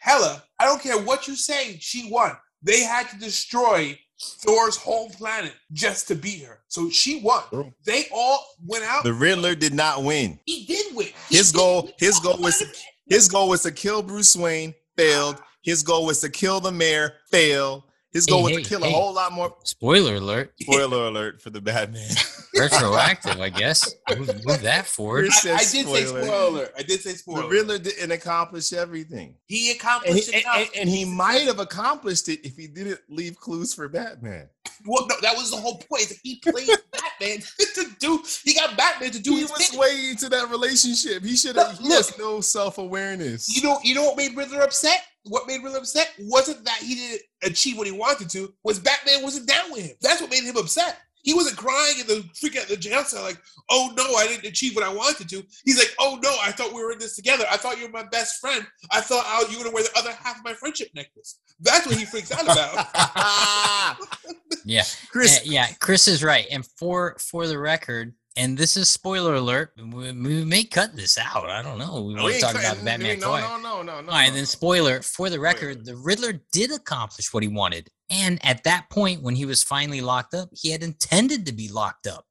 Hela, 0.00 0.42
I 0.58 0.64
don't 0.64 0.80
care 0.82 0.98
what 1.00 1.26
you 1.28 1.36
say, 1.36 1.76
she 1.80 2.08
won. 2.10 2.32
They 2.62 2.80
had 2.80 3.08
to 3.10 3.18
destroy 3.18 3.98
Thor's 4.20 4.76
home 4.76 5.10
planet 5.10 5.52
just 5.72 6.08
to 6.08 6.14
beat 6.14 6.42
her. 6.44 6.60
So 6.68 6.88
she 6.90 7.20
won. 7.20 7.42
True. 7.50 7.72
They 7.84 8.06
all 8.12 8.44
went 8.66 8.84
out. 8.84 9.04
The 9.04 9.12
Riddler 9.12 9.54
did 9.54 9.74
not 9.74 10.02
win. 10.02 10.38
he 10.46 10.64
did 10.64 10.94
win. 10.96 11.08
He 11.28 11.36
His 11.36 11.52
did 11.52 11.58
goal, 11.58 11.82
win. 11.84 11.92
his 11.98 12.18
goal 12.20 12.38
was 12.38 12.62
his 13.08 13.28
goal 13.28 13.48
was 13.48 13.62
to 13.62 13.70
kill 13.72 14.02
Bruce 14.02 14.34
Wayne 14.34 14.74
failed. 14.96 15.40
His 15.62 15.82
goal 15.82 16.06
was 16.06 16.20
to 16.20 16.28
kill 16.30 16.60
the 16.60 16.72
mayor, 16.72 17.14
failed. 17.30 17.82
His 18.16 18.26
goal 18.26 18.46
Hey, 18.46 18.56
was 18.56 18.56
hey, 18.56 18.62
to 18.62 18.68
kill 18.68 18.80
hey. 18.82 18.88
a 18.88 18.92
whole 18.96 19.12
lot 19.14 19.32
more. 19.32 19.54
Spoiler 19.64 20.14
alert. 20.16 20.52
Spoiler 20.60 21.06
alert 21.08 21.40
for 21.42 21.50
the 21.50 21.60
Batman. 21.60 22.08
Retroactive, 22.58 23.38
I 23.40 23.50
guess. 23.50 23.94
Move, 24.16 24.28
move 24.46 24.62
that 24.62 24.86
forward. 24.86 25.26
I, 25.26 25.28
I 25.28 25.30
said 25.30 25.58
did 25.58 25.60
say 25.60 25.82
spoiler. 25.82 26.06
spoiler 26.24 26.48
alert. 26.48 26.72
I 26.78 26.82
did 26.82 27.00
say 27.02 27.12
the 27.12 27.18
spoiler. 27.18 27.48
Riddler 27.48 27.78
didn't 27.78 28.10
accomplish 28.10 28.72
everything. 28.72 29.34
He 29.46 29.70
And 29.70 29.78
accomplished 29.78 30.30
he, 30.30 30.36
and, 30.36 30.44
and- 30.56 30.68
and 30.80 30.88
he 30.88 31.04
might 31.04 31.42
have 31.42 31.58
accomplished 31.60 32.28
it 32.30 32.40
if 32.46 32.56
he 32.56 32.66
didn't 32.66 33.00
leave 33.10 33.38
clues 33.38 33.74
for 33.74 33.88
Batman. 33.88 34.48
Well, 34.84 35.06
no, 35.08 35.14
that 35.22 35.34
was 35.34 35.50
the 35.50 35.56
whole 35.56 35.78
point. 35.78 36.12
He 36.22 36.36
played 36.36 36.68
Batman 36.92 37.38
to 37.74 37.86
do. 37.98 38.22
He 38.44 38.52
got 38.54 38.76
Batman 38.76 39.10
to 39.12 39.20
do 39.20 39.32
He 39.32 39.40
his 39.40 39.50
was 39.50 39.68
thing. 39.68 39.80
way 39.80 40.08
into 40.10 40.28
that 40.28 40.50
relationship. 40.50 41.24
He 41.24 41.34
should 41.34 41.56
have. 41.56 41.78
He 41.78 41.84
Look. 41.88 41.92
has 41.96 42.18
no 42.18 42.40
self 42.42 42.76
awareness. 42.78 43.48
You 43.56 43.62
know, 43.62 43.78
you 43.82 43.94
know 43.94 44.04
what 44.04 44.16
made 44.18 44.36
Riddler 44.36 44.60
upset? 44.60 45.00
What 45.28 45.46
made 45.46 45.62
Riddler 45.62 45.78
upset 45.78 46.12
wasn't 46.18 46.64
that 46.64 46.78
he 46.78 46.94
didn't 46.94 47.22
achieve 47.42 47.76
what 47.78 47.86
he 47.86 47.92
wanted 47.92 48.30
to. 48.30 48.52
Was 48.64 48.78
Batman 48.78 49.22
wasn't 49.22 49.48
down 49.48 49.72
with 49.72 49.86
him. 49.86 49.96
That's 50.00 50.20
what 50.20 50.30
made 50.30 50.44
him 50.44 50.56
upset. 50.56 50.98
He 51.22 51.34
wasn't 51.34 51.56
crying 51.56 51.98
in 51.98 52.06
the 52.06 52.24
freak 52.40 52.56
out 52.56 52.68
the 52.68 52.76
jail 52.76 53.02
cell 53.02 53.24
like, 53.24 53.38
"Oh 53.68 53.92
no, 53.96 54.14
I 54.14 54.28
didn't 54.28 54.46
achieve 54.46 54.76
what 54.76 54.84
I 54.84 54.92
wanted 54.94 55.28
to." 55.30 55.42
He's 55.64 55.76
like, 55.76 55.92
"Oh 55.98 56.20
no, 56.22 56.32
I 56.40 56.52
thought 56.52 56.72
we 56.72 56.80
were 56.80 56.92
in 56.92 57.00
this 57.00 57.16
together. 57.16 57.44
I 57.50 57.56
thought 57.56 57.78
you 57.78 57.86
were 57.86 57.90
my 57.90 58.04
best 58.04 58.40
friend. 58.40 58.64
I 58.92 59.00
thought 59.00 59.24
I, 59.26 59.42
was, 59.42 59.50
you 59.50 59.58
were 59.58 59.64
gonna 59.64 59.74
wear 59.74 59.82
the 59.82 59.98
other 59.98 60.12
half 60.12 60.38
of 60.38 60.44
my 60.44 60.54
friendship 60.54 60.88
necklace." 60.94 61.40
That's 61.58 61.84
what 61.84 61.96
he 61.96 62.04
freaks 62.04 62.30
out 62.30 62.44
about. 62.44 63.96
Yeah. 64.64 64.82
Chris, 65.10 65.38
Uh, 65.38 65.40
yeah, 65.44 65.68
Chris 65.80 66.08
is 66.08 66.24
right. 66.24 66.46
And 66.50 66.66
for 66.78 67.16
for 67.18 67.46
the 67.46 67.58
record, 67.58 68.14
and 68.36 68.56
this 68.56 68.76
is 68.76 68.88
spoiler 68.88 69.34
alert, 69.34 69.72
we, 69.76 70.12
we 70.12 70.44
may 70.44 70.64
cut 70.64 70.94
this 70.94 71.18
out. 71.18 71.48
I 71.48 71.62
don't 71.62 71.78
know. 71.78 72.02
We 72.02 72.14
oh, 72.14 72.16
we 72.16 72.22
want 72.22 72.34
to 72.34 72.40
talk 72.40 72.52
cutting- 72.52 72.70
about 72.70 72.84
Batman 72.84 73.18
no, 73.20 73.28
twice. 73.28 73.42
no, 73.42 73.56
no, 73.58 73.82
no, 73.82 74.00
no. 74.00 74.08
All 74.12 74.18
right, 74.18 74.28
no, 74.28 74.34
then 74.34 74.46
spoiler 74.46 75.02
for 75.02 75.30
the 75.30 75.40
record, 75.40 75.84
the 75.84 75.96
Riddler 75.96 76.40
did 76.52 76.70
accomplish 76.72 77.32
what 77.32 77.42
he 77.42 77.48
wanted. 77.48 77.88
And 78.10 78.38
at 78.44 78.62
that 78.64 78.88
point, 78.90 79.22
when 79.22 79.34
he 79.34 79.46
was 79.46 79.62
finally 79.62 80.00
locked 80.00 80.34
up, 80.34 80.50
he 80.52 80.70
had 80.70 80.82
intended 80.82 81.46
to 81.46 81.52
be 81.52 81.68
locked 81.68 82.06
up. 82.06 82.24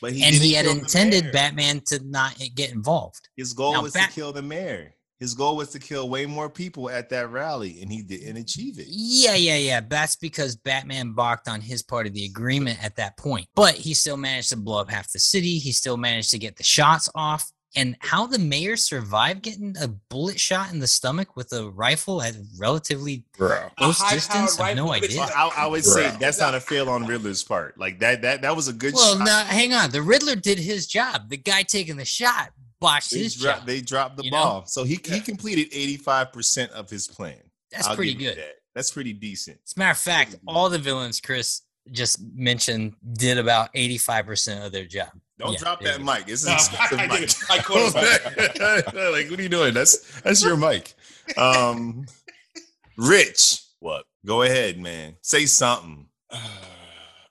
But 0.00 0.12
and 0.12 0.34
he 0.34 0.52
had 0.52 0.66
intended. 0.66 1.32
Batman 1.32 1.80
to 1.86 2.00
not 2.04 2.36
get 2.54 2.72
involved. 2.72 3.28
His 3.36 3.52
goal 3.52 3.72
Now, 3.72 3.82
was 3.82 3.92
Bat- 3.94 4.10
to 4.10 4.14
kill 4.14 4.32
the 4.32 4.42
mayor. 4.42 4.94
His 5.18 5.32
goal 5.32 5.56
was 5.56 5.70
to 5.70 5.78
kill 5.78 6.08
way 6.10 6.26
more 6.26 6.50
people 6.50 6.90
at 6.90 7.08
that 7.08 7.30
rally, 7.30 7.80
and 7.80 7.90
he 7.90 8.02
didn't 8.02 8.36
achieve 8.36 8.78
it. 8.78 8.86
Yeah, 8.88 9.34
yeah, 9.34 9.56
yeah. 9.56 9.80
That's 9.80 10.14
because 10.16 10.56
Batman 10.56 11.12
balked 11.12 11.48
on 11.48 11.62
his 11.62 11.82
part 11.82 12.06
of 12.06 12.12
the 12.12 12.26
agreement 12.26 12.84
at 12.84 12.96
that 12.96 13.16
point. 13.16 13.46
But 13.54 13.74
he 13.74 13.94
still 13.94 14.18
managed 14.18 14.50
to 14.50 14.56
blow 14.56 14.80
up 14.80 14.90
half 14.90 15.10
the 15.10 15.18
city. 15.18 15.58
He 15.58 15.72
still 15.72 15.96
managed 15.96 16.30
to 16.32 16.38
get 16.38 16.56
the 16.56 16.62
shots 16.64 17.08
off. 17.14 17.50
And 17.74 17.94
how 18.00 18.26
the 18.26 18.38
mayor 18.38 18.74
survived 18.76 19.42
getting 19.42 19.74
a 19.82 19.88
bullet 19.88 20.40
shot 20.40 20.72
in 20.72 20.78
the 20.78 20.86
stomach 20.86 21.36
with 21.36 21.52
a 21.52 21.68
rifle 21.70 22.22
at 22.22 22.34
relatively 22.58 23.24
Bro. 23.36 23.68
close 23.78 24.02
distance, 24.10 24.58
I 24.58 24.68
have 24.68 24.76
no 24.78 24.92
idea. 24.92 25.18
Well, 25.20 25.30
I, 25.34 25.64
I 25.64 25.66
would 25.66 25.84
say 25.84 26.14
that's 26.18 26.40
not 26.40 26.54
a 26.54 26.60
fail 26.60 26.88
on 26.88 27.04
Riddler's 27.06 27.42
part. 27.42 27.78
Like 27.78 27.98
that, 28.00 28.22
that 28.22 28.40
that 28.42 28.56
was 28.56 28.68
a 28.68 28.72
good 28.72 28.94
Well, 28.94 29.18
shot. 29.18 29.26
no, 29.26 29.38
hang 29.46 29.74
on. 29.74 29.90
The 29.90 30.00
Riddler 30.00 30.36
did 30.36 30.58
his 30.58 30.86
job. 30.86 31.28
The 31.28 31.36
guy 31.36 31.64
taking 31.64 31.96
the 31.98 32.06
shot 32.06 32.50
botched 32.86 33.10
they, 33.10 33.18
his 33.18 33.34
dropped, 33.34 33.58
job. 33.60 33.66
they 33.66 33.80
dropped 33.80 34.16
the 34.16 34.24
you 34.24 34.30
know? 34.30 34.36
ball, 34.36 34.66
so 34.66 34.84
he 34.84 34.98
Yeah. 35.04 35.14
he 35.14 35.20
completed 35.20 35.68
eighty 35.72 35.96
five 35.96 36.32
percent 36.32 36.70
of 36.72 36.88
his 36.90 37.06
plan. 37.08 37.40
That's 37.72 37.86
I'll 37.88 37.96
pretty 37.96 38.14
good. 38.14 38.36
That. 38.38 38.54
That's 38.74 38.90
pretty 38.90 39.12
decent. 39.12 39.58
As 39.66 39.72
a 39.76 39.78
matter 39.78 39.90
of 39.92 39.98
fact, 39.98 40.36
all 40.46 40.68
the 40.68 40.78
villains 40.78 41.20
Chris 41.20 41.62
just 41.92 42.18
mentioned 42.34 42.94
did 43.14 43.38
about 43.38 43.72
85% 43.74 44.66
of 44.66 44.72
their 44.72 44.84
job. 44.86 45.08
Don't 45.38 45.52
Yeah, 45.52 45.58
drop 45.60 45.80
that 45.82 46.02
mic. 46.02 46.24
It's 46.28 46.42
an 46.44 46.50
No, 46.50 46.54
expensive 46.56 46.98
I 46.98 47.06
mic. 47.06 47.20
did. 47.20 47.34
I 47.48 47.58
caught 47.58 47.94
him. 47.94 49.02
like, 49.12 49.30
what 49.30 49.38
are 49.38 49.42
you 49.42 49.48
doing? 49.48 49.72
That's 49.72 50.20
that's 50.20 50.42
your 50.44 50.56
mic. 50.56 50.92
Um, 51.38 52.06
Rich, 52.96 53.62
What? 53.80 54.04
go 54.26 54.42
ahead, 54.42 54.78
man. 54.78 55.16
Say 55.22 55.46
something. 55.46 56.06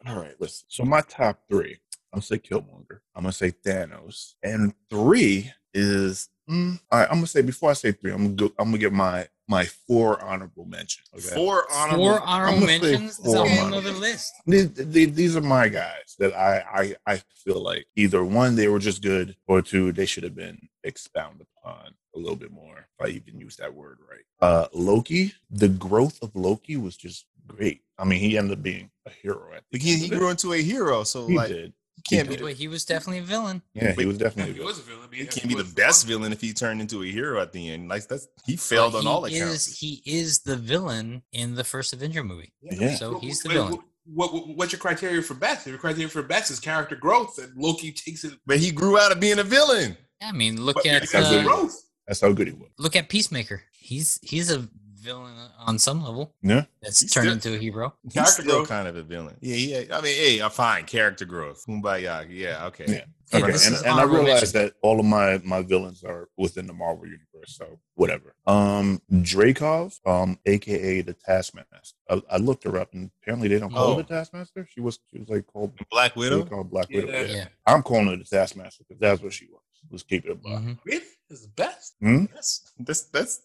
all 0.08 0.16
right, 0.16 0.36
listen. 0.40 0.66
So 0.70 0.84
my 0.84 1.02
top 1.02 1.40
three, 1.50 1.78
I'll 2.14 2.22
say 2.22 2.38
Killmonger. 2.38 3.00
I'm 3.16 3.24
gonna 3.24 3.32
say 3.34 3.52
Thanos, 3.52 4.34
and 4.44 4.74
three 4.90 5.52
is 5.74 6.30
mm, 6.50 6.80
all 6.92 7.00
right. 7.00 7.08
I'm 7.10 7.18
gonna 7.18 7.28
say 7.28 7.42
before 7.42 7.70
I 7.70 7.74
say 7.74 7.92
three, 7.92 8.12
I'm 8.12 8.36
gonna 8.36 8.50
go, 8.50 8.54
I'm 8.60 8.70
gonna 8.70 8.78
get 8.78 8.94
my 8.94 9.28
my 9.48 9.66
four 9.66 10.22
honorable 10.24 10.66
mentions. 10.66 11.08
Okay? 11.14 11.36
Four 11.36 11.66
honorable. 11.72 12.06
Four 12.06 12.22
honorable 12.22 12.66
mentions? 12.66 13.18
Four 13.18 13.34
that 13.34 13.42
on 13.42 13.48
honorable. 13.48 13.68
another 13.68 13.92
list? 13.92 14.34
These, 14.46 14.74
these, 14.74 15.14
these 15.14 15.36
are 15.38 15.42
my 15.42 15.68
guys 15.68 16.16
that 16.20 16.34
I, 16.34 16.64
I 16.74 17.14
I 17.14 17.22
feel 17.44 17.62
like 17.62 17.86
either 17.96 18.24
one 18.24 18.56
they 18.56 18.68
were 18.68 18.80
just 18.80 19.02
good 19.02 19.36
or 19.48 19.62
two 19.62 19.92
they 19.92 20.06
should 20.06 20.24
have 20.24 20.36
been 20.36 20.68
expounded 20.84 21.48
upon 21.58 21.94
a 22.16 22.20
little 22.20 22.36
bit 22.36 22.52
more. 22.52 22.88
If 23.00 23.06
I 23.06 23.10
even 23.10 23.40
use 23.40 23.56
that 23.58 23.74
word 23.74 24.00
right. 24.10 24.22
Uh, 24.42 24.68
Loki, 24.74 25.34
the 25.50 25.70
growth 25.70 26.20
of 26.22 26.36
Loki 26.36 26.78
was 26.78 26.98
just 26.98 27.26
great. 27.48 27.82
I 27.98 28.04
mean, 28.06 28.20
he 28.20 28.38
ended 28.38 28.58
up 28.58 28.64
being 28.64 28.90
a 29.06 29.10
hero 29.10 29.54
at 29.54 29.64
the 29.72 29.80
He, 29.80 29.94
end 29.94 30.02
he 30.02 30.10
grew 30.10 30.30
into 30.30 30.54
a 30.54 30.62
hero, 30.62 31.04
so 31.04 31.28
He 31.28 31.38
like 31.38 31.50
did. 31.50 31.74
He 31.96 32.02
can't 32.04 32.28
He 32.30 32.36
be. 32.38 32.44
did. 32.44 32.58
He 32.58 32.68
was 32.68 32.86
definitely 32.86 33.20
a 33.20 33.24
villain. 33.24 33.62
Yeah, 33.74 33.94
he 33.94 34.06
was 34.06 34.18
definitely. 34.18 34.54
He 34.54 34.60
was 34.62 34.80
a 34.80 34.82
villain. 34.84 35.08
He 35.12 35.20
he 35.22 35.26
can't 35.28 35.48
be 35.48 35.56
the 35.56 35.64
best 35.76 36.04
fun. 36.04 36.10
villain 36.10 36.32
if 36.34 36.42
he 36.42 36.54
turned 36.54 36.82
into 36.82 37.02
a 37.04 37.06
hero 37.06 37.42
at 37.42 37.52
the 37.52 37.70
end. 37.72 37.88
Like 37.90 38.08
that's 38.08 38.28
he 38.46 38.56
failed 38.56 38.94
But 38.94 39.00
on 39.00 39.04
he 39.04 39.10
all 39.10 39.26
is, 39.26 39.36
accounts. 39.36 39.78
He 39.80 40.02
is 40.06 40.40
the 40.40 40.56
villain 40.58 41.24
in 41.34 41.56
the 41.56 41.64
first 41.64 41.94
Avenger 41.94 42.24
movie. 42.24 42.54
Yeah. 42.62 42.96
So 42.96 43.20
he's 43.20 43.42
the 43.42 43.50
villain. 43.50 43.80
What, 44.08 44.34
what, 44.34 44.48
what's 44.50 44.72
your 44.72 44.80
criteria 44.80 45.22
for 45.24 45.34
best? 45.34 45.66
Your 45.66 45.78
criteria 45.80 46.08
for 46.10 46.22
best 46.22 46.52
is 46.52 46.60
character 46.60 46.96
growth, 46.96 47.40
and 47.40 47.52
Loki 47.58 47.92
takes 47.92 48.24
it. 48.24 48.34
But 48.46 48.60
he 48.60 48.72
grew 48.72 49.00
out 49.00 49.12
of 49.12 49.20
being 49.20 49.40
a 49.40 49.44
villain. 49.44 49.98
I 50.22 50.32
mean, 50.32 50.62
look 50.62 50.76
But 50.78 50.86
at 50.86 51.16
uh, 51.16 51.42
growth. 51.44 51.76
That's 52.08 52.22
how 52.22 52.32
good 52.32 52.48
he 52.48 52.54
was. 52.54 52.70
look 52.78 52.96
at 52.96 53.10
Peacemaker. 53.10 53.64
He's 53.74 54.20
he's 54.22 54.52
a 54.52 54.68
villain 55.06 55.34
on 55.60 55.80
some 55.80 56.04
level. 56.04 56.34
Yeah. 56.42 56.66
That's 56.82 57.00
He's 57.02 57.12
turned 57.12 57.42
still- 57.42 57.54
into 57.54 57.60
a 57.60 57.62
hero. 57.62 57.94
He's 58.04 58.14
Character 58.14 58.42
still 58.42 58.56
growth. 58.58 58.70
kind 58.70 58.88
of 58.88 58.96
a 58.96 59.04
villain. 59.04 59.38
Yeah, 59.42 59.56
yeah. 59.56 59.98
I 59.98 60.02
mean, 60.02 60.16
hey, 60.16 60.40
I'm 60.42 60.52
fine. 60.52 60.86
Character 60.86 61.26
growth. 61.26 61.66
Kumbaya. 61.68 62.26
Yeah, 62.30 62.66
okay. 62.68 62.86
Yeah. 62.88 63.06
Hey, 63.32 63.42
Okay, 63.42 63.54
this 63.54 63.66
and, 63.68 63.76
and 63.78 63.88
I 63.88 63.92
honorable 64.04 64.24
realize 64.24 64.52
that 64.54 64.74
all 64.84 65.00
of 65.00 65.06
my 65.06 65.40
my 65.44 65.62
villains 65.64 66.04
are 66.04 66.30
within 66.38 66.68
the 66.68 66.74
Marvel 66.74 67.06
universe, 67.08 67.56
so 67.58 67.80
whatever. 67.96 68.36
Um, 68.46 69.02
Dracov, 69.12 70.00
um, 70.06 70.38
aka 70.46 71.02
the 71.02 71.14
Taskmaster. 71.14 71.96
I, 72.08 72.22
I 72.30 72.38
looked 72.38 72.64
her 72.66 72.78
up, 72.78 72.94
and 72.94 73.10
apparently 73.22 73.48
they 73.48 73.58
don't 73.60 73.72
call 73.72 73.88
Oh. 73.94 73.96
her 73.98 74.04
the 74.04 74.10
Taskmaster. 74.10 74.68
She 74.72 74.80
was 74.80 75.00
she 75.12 75.18
was 75.20 75.28
like 75.30 75.48
called 75.48 75.72
Black 75.90 76.16
Widow. 76.16 76.46
called 76.46 76.70
Black 76.70 76.86
Yeah. 76.92 77.00
Widow. 77.06 77.12
Yeah. 77.14 77.36
Yeah. 77.36 77.48
I'm 77.66 77.82
calling 77.82 78.08
her 78.08 78.16
the 78.18 78.26
Taskmaster 78.26 78.84
because 78.88 79.00
that's 79.02 79.22
what 79.24 79.34
she 79.34 79.48
was. 79.48 79.62
Let's 79.92 80.04
keep 80.04 80.26
it 80.26 80.32
a 80.32 80.36
buck. 80.36 80.62
Mhm. 80.62 80.78
Really? 80.86 81.06
Is 81.32 81.42
the 81.42 81.48
best. 81.56 81.96
That's 82.02 82.72
that's 82.80 83.02
that's 83.16 83.42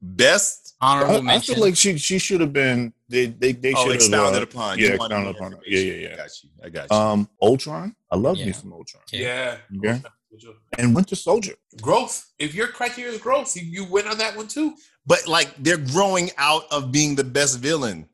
best. 0.00 0.63
Honorable 0.80 1.28
I, 1.30 1.34
I 1.34 1.38
feel 1.38 1.60
like 1.60 1.76
she 1.76 1.96
she 1.98 2.18
should 2.18 2.40
have 2.40 2.52
been. 2.52 2.92
They 3.08 3.26
they 3.26 3.52
they 3.52 3.72
Oh, 3.74 3.76
should 3.82 3.92
have 3.92 3.94
expounded 3.96 4.40
uh, 4.40 4.44
upon. 4.44 4.78
Yeah, 4.78 4.88
You 4.88 4.94
expounded 4.94 5.36
upon. 5.36 5.52
her. 5.52 5.58
Yeah, 5.66 5.80
yeah, 5.80 5.92
yeah. 6.08 6.12
I 6.12 6.16
got 6.16 6.30
you. 6.42 6.50
I 6.64 6.68
got 6.68 6.90
you. 6.90 6.96
Um, 6.96 7.28
Ultron. 7.40 7.96
I 8.10 8.16
love 8.16 8.36
me 8.36 8.44
Yeah. 8.44 8.52
some 8.52 8.72
Ultron. 8.72 9.02
Okay. 9.08 9.22
Yeah. 9.22 9.56
Okay. 9.78 10.02
And 10.78 10.94
Winter 10.96 11.14
Soldier. 11.14 11.52
Growth. 11.80 12.26
If 12.40 12.54
your 12.54 12.66
criteria 12.66 13.12
is 13.12 13.20
growth, 13.20 13.54
you, 13.56 13.62
you 13.62 13.84
win 13.84 14.08
on 14.08 14.18
that 14.18 14.36
one 14.36 14.48
too. 14.48 14.74
but 15.06 15.28
like 15.28 15.54
they're 15.58 15.76
growing 15.78 16.30
out 16.38 16.64
of 16.72 16.90
being 16.90 17.14
the 17.14 17.22
best 17.24 17.58
villain. 17.60 18.08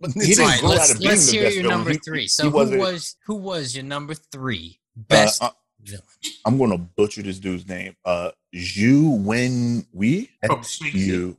But 0.00 0.10
He 0.14 0.20
it's 0.20 0.28
didn't 0.36 0.40
All 0.44 0.48
right, 0.50 0.60
grow 0.60 0.70
out 0.70 0.76
let's, 0.76 0.92
of 0.92 0.98
being 1.00 1.10
let's 1.10 1.26
the 1.26 1.32
hear 1.32 1.42
best 1.44 1.54
your 1.56 1.62
villain. 1.64 1.76
number 1.78 1.90
He- 1.90 1.98
three. 1.98 2.20
he 2.22 2.28
So 2.28 2.44
who 2.48 2.56
wasn't- 2.56 3.14
who 3.26 3.34
was 3.34 3.74
your 3.74 3.84
number 3.84 4.14
three 4.14 4.78
best 4.96 5.42
Uh, 5.42 5.50
villain? 5.82 6.02
I'm 6.46 6.58
gonna 6.58 6.78
butcher 6.78 7.22
this 7.22 7.38
dude's 7.40 7.66
name. 7.66 7.96
Uh, 8.04 8.30
Zhu 8.54 9.18
Wen 9.24 9.84
Wei. 9.92 10.30
From 10.46 10.58
X 10.60 10.76
Shang-Chi. 10.76 10.98
U 10.98 11.30
Chief? 11.30 11.36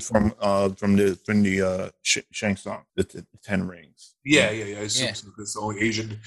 From 0.00 0.34
uh 0.40 0.68
from 0.70 0.96
the 0.96 1.18
from 1.24 1.42
the 1.42 1.62
uh 1.62 1.88
Sh- 2.02 2.18
Shang 2.30 2.56
Tsung, 2.56 2.82
the, 2.96 3.04
t- 3.04 3.18
the 3.20 3.38
Ten 3.42 3.66
Rings. 3.66 4.14
Yeah, 4.24 4.50
yeah, 4.50 4.64
yeah. 4.64 4.76
It's, 4.78 5.00
Yeah. 5.00 5.08
it's, 5.10 5.24
it's 5.38 5.56
only 5.56 5.80
Asian. 5.80 6.18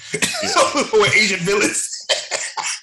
only 0.93 1.09
Asian 1.15 1.39
villains. 1.39 2.07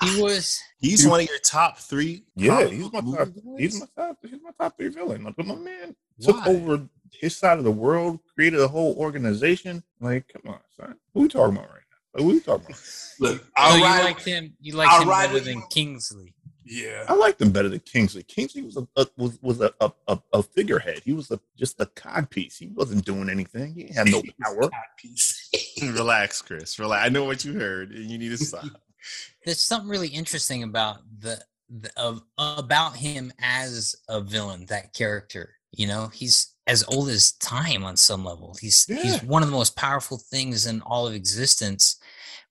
He 0.05 0.21
was 0.21 0.61
He's 0.79 1.07
one 1.07 1.21
of 1.21 1.29
your 1.29 1.39
top 1.39 1.79
three. 1.79 2.25
Yeah, 2.35 2.67
he's 2.67 2.93
my 2.93 3.01
top. 3.01 3.05
villains? 3.29 3.35
He's 3.59 3.81
my 3.81 3.87
top. 3.97 4.17
He's 4.23 4.41
my 4.43 4.51
top 4.59 4.77
three 4.77 4.89
villain. 4.89 5.23
Like, 5.25 5.37
but 5.37 5.47
my 5.47 5.55
man 5.55 5.95
took 6.21 6.45
over 6.47 6.89
his 7.13 7.37
side 7.37 7.59
of 7.59 7.65
the 7.65 7.71
world, 7.71 8.19
created 8.35 8.59
a 8.61 8.67
whole 8.69 8.95
organization. 8.97 9.83
Like, 10.01 10.27
come 10.33 10.53
on, 10.55 10.61
son. 10.77 10.97
What 11.13 11.23
we 11.23 11.29
talking 11.29 11.57
about 11.57 11.69
right 11.71 11.83
now? 11.91 11.99
Like, 12.15 12.25
what 12.27 12.33
we 12.35 12.41
talking 12.41 12.67
about? 12.67 12.81
Look, 13.21 13.39
so 13.43 13.49
I'll 13.57 13.77
you 13.79 13.85
liked 14.05 14.25
him 14.25 14.55
you 14.61 14.75
liked 14.75 14.93
I'll 14.93 15.03
him 15.03 15.09
ride 15.09 15.27
better 15.29 15.41
than 15.45 15.59
you. 15.59 15.65
Kingsley. 15.71 16.35
Yeah. 16.65 17.05
I 17.09 17.15
liked 17.15 17.41
him 17.41 17.51
better 17.51 17.69
than 17.69 17.81
Kingsley. 17.81 18.23
Kingsley 18.23 18.63
was 18.63 18.77
a, 18.77 18.87
a 18.97 19.07
was 19.17 19.39
was 19.43 19.61
a, 19.61 19.73
a, 19.81 19.93
a, 20.09 20.19
a 20.33 20.43
figurehead. 20.43 21.03
He 21.05 21.13
was 21.13 21.31
a, 21.31 21.41
just 21.57 21.81
a 21.81 21.87
cod 21.87 22.31
piece. 22.31 22.59
He 22.59 22.69
wasn't 22.69 23.05
doing 23.05 23.29
anything. 23.29 23.75
He 23.75 23.93
had 23.93 24.09
no 24.09 24.23
power. 24.43 24.71
Piece. 24.97 25.51
Relax, 25.83 26.43
Chris. 26.43 26.79
Relax. 26.79 27.07
I 27.07 27.09
know 27.09 27.25
what 27.25 27.45
you 27.45 27.55
heard, 27.55 27.91
and 27.93 28.11
you 28.11 28.19
need 28.19 28.31
to 28.31 28.39
stop. 28.39 28.65
There's 29.45 29.61
something 29.61 29.89
really 29.91 30.09
interesting 30.09 30.63
about 30.63 30.99
the, 31.19 31.43
the 31.69 31.91
of 31.97 32.23
about 32.39 32.97
him 32.97 33.33
as 33.41 33.97
a 34.09 34.21
villain, 34.21 34.67
that 34.67 34.95
character. 34.95 35.55
You 35.73 35.87
know, 35.87 36.09
he's 36.09 36.55
as 36.67 36.85
old 36.85 37.09
as 37.09 37.33
time 37.33 37.83
on 37.83 37.97
some 37.97 38.25
level. 38.25 38.57
He's 38.61 38.87
Yeah. 38.89 39.03
he's 39.03 39.23
one 39.23 39.43
of 39.43 39.49
the 39.49 39.57
most 39.57 39.75
powerful 39.75 40.19
things 40.19 40.67
in 40.67 40.81
all 40.83 41.07
of 41.09 41.15
existence. 41.15 41.97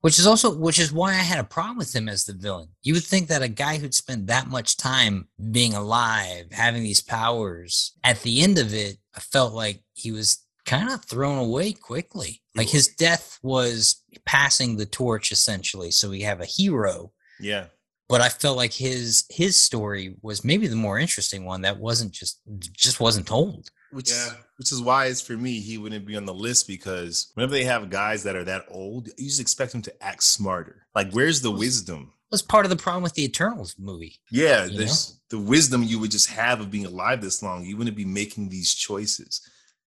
Which 0.02 0.18
is 0.18 0.26
also 0.26 0.56
which 0.58 0.80
is 0.80 0.92
why 0.92 1.12
I 1.12 1.24
had 1.32 1.40
a 1.40 1.44
problem 1.44 1.78
with 1.78 1.96
him 1.96 2.10
as 2.10 2.26
the 2.26 2.34
villain. 2.34 2.70
You 2.82 2.96
would 2.96 3.04
think 3.04 3.28
that 3.28 3.44
a 3.44 3.48
guy 3.48 3.78
who'd 3.78 3.94
spent 3.94 4.28
that 4.28 4.48
much 4.48 4.78
time 4.78 5.28
being 5.52 5.74
alive, 5.76 6.46
having 6.52 6.82
these 6.84 7.02
powers, 7.02 7.94
at 8.04 8.22
the 8.24 8.42
end 8.42 8.58
of 8.58 8.74
it, 8.74 8.98
I 9.16 9.20
felt 9.20 9.54
like 9.54 9.84
he 9.94 10.12
was 10.12 10.44
kind 10.66 10.90
of 10.92 11.06
thrown 11.06 11.38
away 11.38 11.74
quickly. 11.74 12.42
Like 12.56 12.70
his 12.70 12.88
death 12.88 13.38
was 13.44 14.04
passing 14.26 14.76
the 14.78 14.86
torch 14.88 15.32
essentially. 15.32 15.92
So 15.92 16.10
we 16.10 16.22
have 16.22 16.42
a 16.42 16.46
hero, 16.46 17.12
Yeah. 17.40 17.66
but 18.10 18.22
I 18.22 18.30
felt 18.30 18.58
like 18.58 18.74
his 18.74 19.26
his 19.30 19.56
story 19.56 20.16
was 20.24 20.44
maybe 20.44 20.66
the 20.68 20.76
more 20.76 20.98
interesting 21.00 21.46
one 21.46 21.62
that 21.62 21.80
wasn't 21.80 22.12
just 22.12 22.42
just 22.76 23.00
wasn't 23.00 23.28
told. 23.28 23.70
Which 23.92 24.10
Yeah. 24.12 24.34
which 24.58 24.72
is 24.72 24.82
why 24.82 25.06
it's 25.08 25.22
for 25.22 25.34
me 25.38 25.60
he 25.60 25.78
wouldn't 25.78 26.06
be 26.06 26.16
on 26.18 26.26
the 26.26 26.34
list 26.34 26.68
because 26.68 27.32
whenever 27.34 27.52
they 27.54 27.64
have 27.64 27.90
guys 27.90 28.24
that 28.24 28.36
are 28.36 28.44
that 28.46 28.66
old, 28.70 29.08
you 29.18 29.28
just 29.28 29.40
expect 29.40 29.72
them 29.72 29.82
to 29.84 30.04
act 30.04 30.24
smarter. 30.24 30.86
Like, 30.96 31.12
where's 31.12 31.42
the 31.42 31.52
wisdom? 31.52 32.14
was 32.32 32.42
part 32.42 32.66
of 32.66 32.70
the 32.70 32.78
problem 32.78 33.04
with 33.04 33.14
the 33.16 33.26
Eternals 33.26 33.76
movie. 33.78 34.16
Yeah, 34.32 34.64
You 34.64 34.78
there's 34.78 35.20
the 35.30 35.38
wisdom 35.38 35.84
you 35.84 36.00
would 36.00 36.12
just 36.12 36.28
have 36.30 36.62
of 36.62 36.72
being 36.72 36.86
alive 36.86 37.20
this 37.22 37.44
long. 37.44 37.66
You 37.66 37.76
wouldn't 37.76 37.98
be 37.98 38.06
making 38.06 38.48
these 38.48 38.74
choices. 38.74 39.42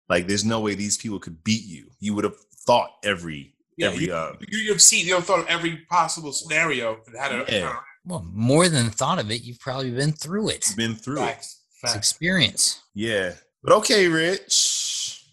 Like, 0.09 0.27
there's 0.27 0.43
no 0.43 0.59
way 0.59 0.75
these 0.75 0.97
people 0.97 1.17
could 1.17 1.43
beat 1.45 1.63
you. 1.63 1.91
You 2.01 2.13
would 2.13 2.25
have 2.25 2.35
thought 2.67 2.89
every 3.05 3.53
Yeah, 3.77 3.87
every 3.91 4.05
you, 4.07 4.13
uh 4.13 4.33
you, 4.49 4.57
you've 4.57 4.81
seen, 4.81 5.05
you've 5.05 5.23
thought 5.25 5.39
of 5.39 5.47
every 5.47 5.77
possible 5.89 6.33
scenario 6.33 6.99
and 7.07 7.15
had 7.17 7.31
a 7.31 7.45
Yeah. 7.49 7.79
Well, 8.03 8.27
more 8.29 8.67
than 8.67 8.89
thought 8.89 9.17
of 9.17 9.31
it, 9.31 9.41
you've 9.43 9.59
probably 9.59 9.91
been 9.91 10.11
through 10.11 10.49
it. 10.49 10.65
been 10.75 10.95
through 10.95 11.23
it. 11.23 11.27
facts. 11.27 11.61
It's 11.83 11.95
experience. 11.95 12.81
Yeah. 12.93 13.33
But 13.65 13.77
okay, 13.77 14.07
Rich. 14.07 15.25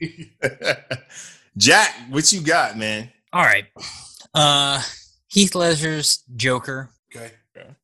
Jack, 1.56 1.94
what 2.10 2.32
you 2.32 2.40
got, 2.40 2.76
man? 2.76 3.12
All 3.32 3.44
right. 3.44 3.66
Uh 4.34 4.82
Heath 5.28 5.54
Ledger's 5.54 6.24
Joker, 6.34 6.90
okay. 7.14 7.30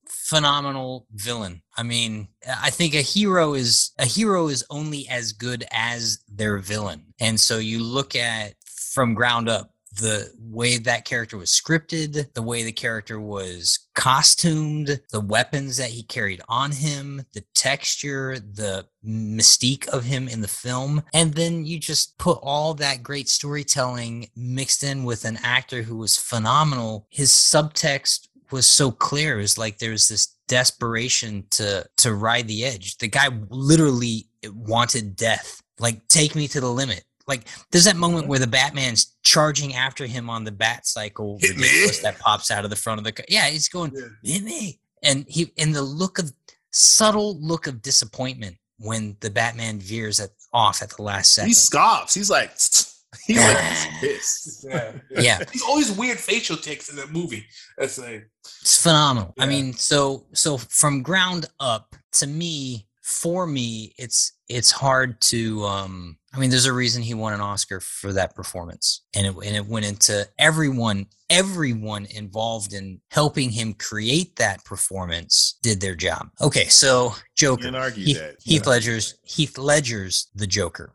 phenomenal 0.09 1.07
villain. 1.13 1.63
I 1.77 1.85
mean, 1.85 2.29
I 2.61 2.71
think 2.71 2.95
a 2.95 3.01
hero 3.01 3.55
is 3.55 3.93
a 4.01 4.07
hero 4.07 4.49
is 4.49 4.65
only 4.71 5.09
as 5.09 5.33
good 5.33 5.65
as 5.71 6.19
their 6.29 6.59
villain. 6.59 7.15
And 7.21 7.39
so 7.39 7.59
you 7.59 7.81
look 7.81 8.17
at 8.17 8.55
from 8.67 9.15
ground 9.15 9.49
up 9.49 9.71
the 9.99 10.33
way 10.41 10.79
that 10.79 11.05
character 11.05 11.37
was 11.37 11.51
scripted, 11.51 12.33
the 12.35 12.43
way 12.43 12.63
the 12.63 12.73
character 12.73 13.21
was 13.21 13.79
costumed, 13.95 15.01
the 15.11 15.21
weapons 15.21 15.77
that 15.77 15.91
he 15.91 16.03
carried 16.03 16.41
on 16.49 16.73
him, 16.73 17.23
the 17.35 17.45
texture, 17.55 18.39
the 18.39 18.87
mystique 19.05 19.87
of 19.89 20.05
him 20.05 20.29
in 20.29 20.41
the 20.41 20.49
film. 20.49 21.03
And 21.13 21.35
then 21.35 21.65
you 21.65 21.79
just 21.79 22.17
put 22.19 22.39
all 22.43 22.75
that 22.75 23.03
great 23.03 23.29
storytelling 23.29 24.31
mixed 24.35 24.83
in 24.83 25.05
with 25.05 25.25
an 25.25 25.39
actor 25.43 25.83
who 25.83 25.97
was 25.97 26.17
phenomenal. 26.17 27.07
His 27.11 27.31
subtext 27.31 28.29
was 28.51 28.67
so 28.67 28.91
clear. 28.91 29.39
It 29.39 29.43
was 29.43 29.59
like 29.59 29.79
there 29.79 29.91
was 29.91 30.09
this 30.09 30.37
desperation 30.49 31.47
to 31.51 31.87
to 31.99 32.15
ride 32.15 32.49
the 32.49 32.65
edge. 32.65 32.99
The 32.99 33.09
guy 33.09 33.29
literally 33.49 34.29
wanted 34.47 35.17
death. 35.17 35.63
Like 35.79 36.07
take 36.09 36.35
me 36.35 36.47
to 36.49 36.61
the 36.61 36.71
limit. 36.71 37.05
Like 37.29 37.47
there's 37.71 37.85
that 37.85 37.97
moment 37.97 38.27
where 38.27 38.39
the 38.39 38.47
Batman's 38.47 39.15
charging 39.23 39.75
after 39.75 40.07
him 40.07 40.29
on 40.31 40.45
the 40.45 40.53
bat 40.53 40.87
cycle 40.87 41.39
Hit 41.41 41.57
me. 41.57 41.69
that 42.03 42.19
pops 42.19 42.51
out 42.51 42.65
of 42.65 42.71
the 42.71 42.77
front 42.77 42.99
of 42.99 43.05
the 43.05 43.13
car. 43.13 43.25
Yeah, 43.29 43.47
he's 43.49 43.69
going 43.69 43.93
Yeah. 43.95 44.33
hit 44.35 44.43
me. 44.43 44.81
And 45.03 45.25
he 45.29 45.53
and 45.59 45.75
the 45.75 45.83
look 45.83 46.19
of 46.19 46.33
subtle 46.71 47.39
look 47.41 47.67
of 47.67 47.83
disappointment 47.83 48.57
when 48.79 49.17
the 49.21 49.31
Batman 49.31 49.79
veers 49.79 50.19
at, 50.21 50.31
off 50.53 50.83
at 50.83 50.91
the 50.97 51.03
last 51.03 51.35
second. 51.35 51.49
He 51.49 51.55
scoffs. 51.55 52.15
He's 52.15 52.31
like 52.31 52.51
he's 53.27 53.39
like 53.39 53.57
pissed. 54.01 54.65
Yeah. 54.69 54.93
yeah, 55.11 55.45
He's 55.53 55.63
always 55.63 55.93
weird 55.93 56.19
facial 56.19 56.57
ticks 56.57 56.89
in 56.89 56.97
the 56.97 57.07
movie. 57.09 57.47
That's 57.77 57.99
like, 57.99 58.29
it's 58.63 58.83
phenomenal. 58.83 59.35
I 59.39 59.47
mean, 59.47 59.75
so 59.75 60.27
so 60.33 60.57
from 60.59 61.03
ground 61.03 61.47
up 61.61 61.95
to 62.13 62.27
me, 62.27 62.87
for 63.03 63.47
me, 63.47 63.95
it's 63.99 64.33
it's 64.49 64.71
hard 64.71 65.21
to 65.23 65.65
um 65.65 66.17
I 66.35 66.39
mean, 66.39 66.51
there's 66.51 66.67
a 66.67 66.73
reason 66.73 67.03
he 67.03 67.15
won 67.15 67.35
an 67.35 67.41
Oscar 67.41 67.81
for 67.81 68.13
that 68.15 68.35
performance. 68.35 69.03
And 69.15 69.27
it 69.27 69.35
and 69.35 69.57
it 69.57 69.67
went 69.67 69.87
into 69.87 70.27
everyone 70.39 71.07
everyone 71.29 72.07
involved 72.11 72.75
in 72.75 73.01
helping 73.11 73.51
him 73.51 73.73
create 73.75 74.37
that 74.37 74.65
performance 74.65 75.59
did 75.63 75.81
their 75.81 75.95
job. 75.95 76.29
Okay, 76.41 76.67
so 76.67 77.15
Joker. 77.37 77.65
Can't 77.65 77.77
argue 77.77 78.05
Heath, 78.05 78.19
that. 78.19 78.37
Heath 78.43 78.67
Ledger's 78.67 79.15
Heath 79.23 79.59
Ledger's 79.59 80.29
the 80.35 80.47
Joker. 80.47 80.95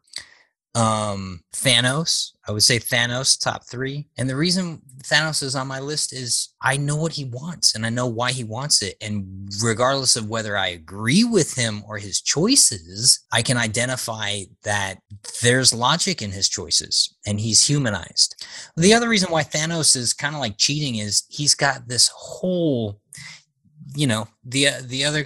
Um, 0.77 1.41
Thanos, 1.53 2.33
I 2.47 2.51
would 2.51 2.61
say 2.61 2.77
Thanos 2.77 3.41
top 3.41 3.63
three. 3.65 4.07
And 4.19 4.29
the 4.29 4.35
reason 4.35 4.79
Thanos 5.01 5.41
is 5.41 5.55
on 5.55 5.67
my 5.67 5.79
list 5.79 6.13
is 6.13 6.53
I 6.61 6.77
know 6.77 6.95
what 6.95 7.13
he 7.13 7.25
wants 7.25 7.73
and 7.73 7.83
I 7.83 7.89
know 7.89 8.05
why 8.05 8.31
he 8.31 8.43
wants 8.43 8.83
it. 8.83 8.95
And 9.01 9.49
regardless 9.63 10.15
of 10.15 10.29
whether 10.29 10.55
I 10.55 10.67
agree 10.67 11.23
with 11.23 11.55
him 11.55 11.83
or 11.87 11.97
his 11.97 12.21
choices, 12.21 13.25
I 13.31 13.41
can 13.41 13.57
identify 13.57 14.41
that 14.63 14.99
there's 15.41 15.73
logic 15.73 16.21
in 16.21 16.31
his 16.31 16.47
choices 16.47 17.15
and 17.25 17.39
he's 17.39 17.65
humanized. 17.65 18.45
The 18.75 18.93
other 18.93 19.09
reason 19.09 19.31
why 19.31 19.41
Thanos 19.41 19.95
is 19.95 20.13
kind 20.13 20.35
of 20.35 20.41
like 20.41 20.59
cheating 20.59 20.97
is 20.97 21.23
he's 21.27 21.55
got 21.55 21.87
this 21.87 22.11
whole 22.15 23.01
you 23.95 24.05
know 24.05 24.27
the 24.43 24.67
the 24.83 25.05
other 25.05 25.25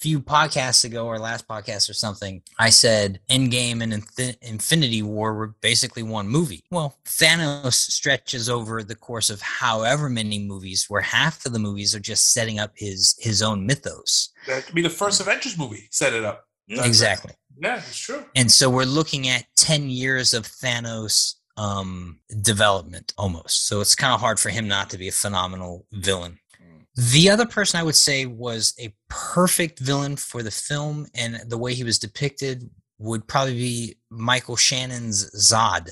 few 0.00 0.18
podcasts 0.20 0.84
ago 0.84 1.06
or 1.06 1.18
last 1.18 1.46
podcast 1.46 1.90
or 1.90 1.92
something 1.92 2.42
i 2.58 2.70
said 2.70 3.20
endgame 3.30 3.82
and 3.82 3.92
Infi- 3.92 4.36
infinity 4.42 5.02
war 5.02 5.34
were 5.34 5.54
basically 5.60 6.02
one 6.02 6.26
movie 6.26 6.64
well 6.70 6.96
thanos 7.04 7.74
stretches 7.74 8.48
over 8.48 8.82
the 8.82 8.94
course 8.94 9.28
of 9.30 9.40
however 9.42 10.08
many 10.08 10.38
movies 10.38 10.86
where 10.88 11.02
half 11.02 11.44
of 11.44 11.52
the 11.52 11.58
movies 11.58 11.94
are 11.94 12.00
just 12.00 12.30
setting 12.30 12.58
up 12.58 12.72
his 12.76 13.14
his 13.18 13.42
own 13.42 13.66
mythos 13.66 14.30
that 14.46 14.64
could 14.64 14.74
be 14.74 14.80
the 14.82 14.88
first 14.88 15.20
Avengers 15.20 15.58
movie. 15.58 15.86
Set 15.90 16.14
it 16.14 16.24
up. 16.24 16.46
That's- 16.68 16.86
exactly 16.86 17.34
Yeah, 17.58 17.76
it's 17.76 17.98
true. 17.98 18.24
and 18.34 18.50
so 18.50 18.70
we're 18.70 18.84
looking 18.84 19.28
at 19.28 19.44
10 19.56 19.90
years 19.90 20.32
of 20.32 20.44
thanos 20.46 21.34
um 21.58 22.20
development 22.40 23.12
almost 23.18 23.66
so 23.66 23.80
it's 23.82 23.94
kind 23.94 24.14
of 24.14 24.20
hard 24.20 24.40
for 24.40 24.48
him 24.48 24.66
not 24.66 24.88
to 24.90 24.96
be 24.98 25.08
a 25.08 25.12
phenomenal 25.12 25.86
villain 25.92 26.38
the 27.00 27.30
other 27.30 27.46
person 27.46 27.80
I 27.80 27.82
would 27.82 27.96
say 27.96 28.26
was 28.26 28.74
a 28.78 28.92
perfect 29.08 29.78
villain 29.78 30.16
for 30.16 30.42
the 30.42 30.50
film, 30.50 31.06
and 31.14 31.40
the 31.48 31.56
way 31.56 31.72
he 31.72 31.82
was 31.82 31.98
depicted 31.98 32.68
would 32.98 33.26
probably 33.26 33.54
be 33.54 33.96
Michael 34.10 34.56
Shannon's 34.56 35.30
Zod. 35.30 35.88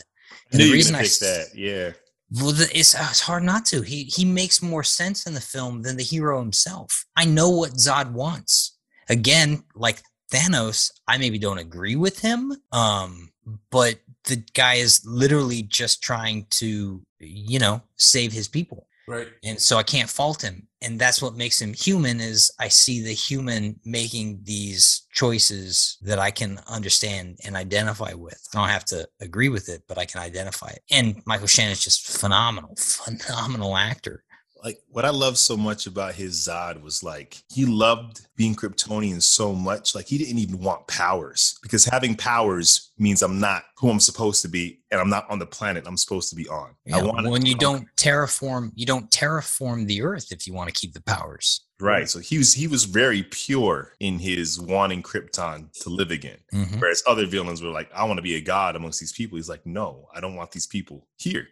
And 0.53 0.61
the 0.61 0.71
reason 0.71 0.95
I 0.95 1.05
that. 1.05 1.47
Yeah. 1.55 1.93
well, 2.33 2.53
the, 2.53 2.69
it's, 2.75 2.95
uh, 2.95 3.07
it's 3.09 3.21
hard 3.21 3.43
not 3.43 3.65
to. 3.67 3.81
He 3.81 4.05
he 4.05 4.27
makes 4.27 4.61
more 4.61 4.85
sense 4.85 5.27
in 5.27 5.33
the 5.33 5.41
film 5.41 5.81
than 5.81 5.97
the 5.97 6.03
hero 6.03 6.41
himself. 6.41 7.07
I 7.17 7.25
know 7.25 7.49
what 7.49 7.73
Zod 7.73 8.13
wants. 8.13 8.77
Again, 9.09 9.65
like 9.75 10.03
Thanos, 10.31 10.91
I 11.07 11.17
maybe 11.17 11.39
don't 11.39 11.57
agree 11.57 11.97
with 11.97 12.21
him. 12.21 12.53
Um, 12.73 13.31
but 13.71 13.99
the 14.25 14.45
guy 14.53 14.75
is 14.75 15.01
literally 15.07 15.63
just 15.63 16.03
trying 16.03 16.47
to, 16.51 17.01
you 17.19 17.59
know, 17.59 17.81
save 17.97 18.33
his 18.33 18.47
people 18.47 18.88
Right. 19.09 19.29
and 19.43 19.59
so 19.59 19.79
I 19.79 19.83
can't 19.83 20.11
fault 20.11 20.43
him. 20.43 20.69
And 20.83 20.99
that's 20.99 21.21
what 21.21 21.35
makes 21.37 21.61
him 21.61 21.73
human 21.73 22.21
is 22.21 22.53
I 22.61 22.69
see 22.69 23.03
the 23.03 23.13
human 23.13 23.81
making 23.85 24.41
these 24.45 25.07
choices 25.13 25.97
that 26.03 26.19
I 26.19 26.31
can 26.31 26.61
understand 26.69 27.39
and 27.45 27.57
identify 27.57 28.13
with. 28.13 28.41
I 28.55 28.59
don't 28.59 28.69
have 28.69 28.85
to 28.87 29.09
agree 29.21 29.49
with 29.49 29.69
it, 29.69 29.83
but 29.89 29.99
I 29.99 30.05
can 30.05 30.21
identify 30.21 30.69
it. 30.69 30.83
And 30.91 31.21
Michael 31.27 31.49
Shannon 31.49 31.73
is 31.73 31.83
just 31.83 32.21
phenomenal, 32.21 32.77
phenomenal 32.79 33.77
actor. 33.77 34.23
Like 34.65 34.79
what 34.89 35.05
I 35.05 35.11
love 35.11 35.39
so 35.39 35.57
much 35.57 35.87
about 35.87 36.15
his 36.15 36.47
Zod 36.47 36.83
was 36.83 37.03
like 37.03 37.43
he 37.53 37.65
loved 37.67 38.27
being 38.37 38.55
Kryptonian 38.55 39.23
so 39.23 39.53
much, 39.53 39.95
like 39.95 40.07
he 40.07 40.19
didn't 40.19 40.39
even 40.39 40.59
want 40.61 40.87
powers 40.87 41.59
because 41.63 41.85
having 41.85 42.15
powers 42.17 42.93
means 42.99 43.23
I'm 43.23 43.41
not 43.41 43.65
who 43.79 43.91
I'm 43.91 44.01
supposed 44.01 44.43
to 44.43 44.49
be, 44.49 44.81
and 44.91 45.01
I'm 45.01 45.11
not 45.11 45.31
on 45.31 45.39
the 45.39 45.47
planet 45.47 45.85
I'm 45.87 45.97
supposed 45.97 46.31
to 46.31 46.37
be 46.37 46.49
on. 46.49 46.71
I 46.93 46.99
Yeah, 46.99 47.03
want 47.03 47.29
when 47.29 47.47
you 47.47 47.55
don't 47.55 47.87
terraform, 47.97 48.73
you 48.75 48.87
don't 48.87 49.11
terraform 49.11 49.87
the 49.87 50.03
earth 50.03 50.33
if 50.33 50.47
you 50.47 50.53
want 50.55 50.73
to 50.73 50.79
keep 50.81 50.95
the 50.95 51.03
powers. 51.03 51.65
right. 51.81 52.09
So 52.09 52.19
he 52.19 52.39
was 52.39 52.53
he 52.53 52.67
was 52.67 52.85
very 52.85 53.23
pure 53.25 53.93
in 54.01 54.19
his 54.19 54.61
wanting 54.61 55.03
Krypton 55.03 55.73
to 55.83 55.91
live 55.91 56.11
again. 56.11 56.39
Mhm. 56.53 56.81
Whereas 56.81 57.03
other 57.07 57.27
villains 57.27 57.63
were 57.63 57.71
like, 57.71 57.91
I 57.95 58.05
want 58.05 58.19
to 58.19 58.23
be 58.23 58.35
a 58.37 58.41
god 58.41 58.75
amongst 58.77 58.99
these 59.01 59.13
people. 59.13 59.37
He's 59.37 59.49
like, 59.49 59.65
no, 59.65 60.09
I 60.15 60.21
don't 60.21 60.35
want 60.35 60.51
these 60.51 60.67
people 60.67 61.07
here. 61.17 61.47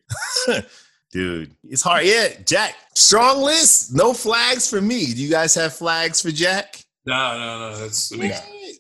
Dude, 1.13 1.55
it's 1.65 1.83
hard. 1.83 2.05
Yeah, 2.05 2.29
Jack, 2.45 2.75
strong 2.95 3.43
list. 3.43 3.95
No 3.95 4.13
flags 4.13 4.69
for 4.69 4.81
me. 4.81 5.07
Do 5.15 5.23
you 5.23 5.31
guys 5.31 5.55
have 5.55 5.75
flags 5.75 6.21
for 6.21 6.31
Jack? 6.31 6.83
No, 7.07 7.39
no, 7.39 7.71
no. 7.71 7.79
That's 7.79 8.13
I 8.13 8.17
mean, 8.17 8.33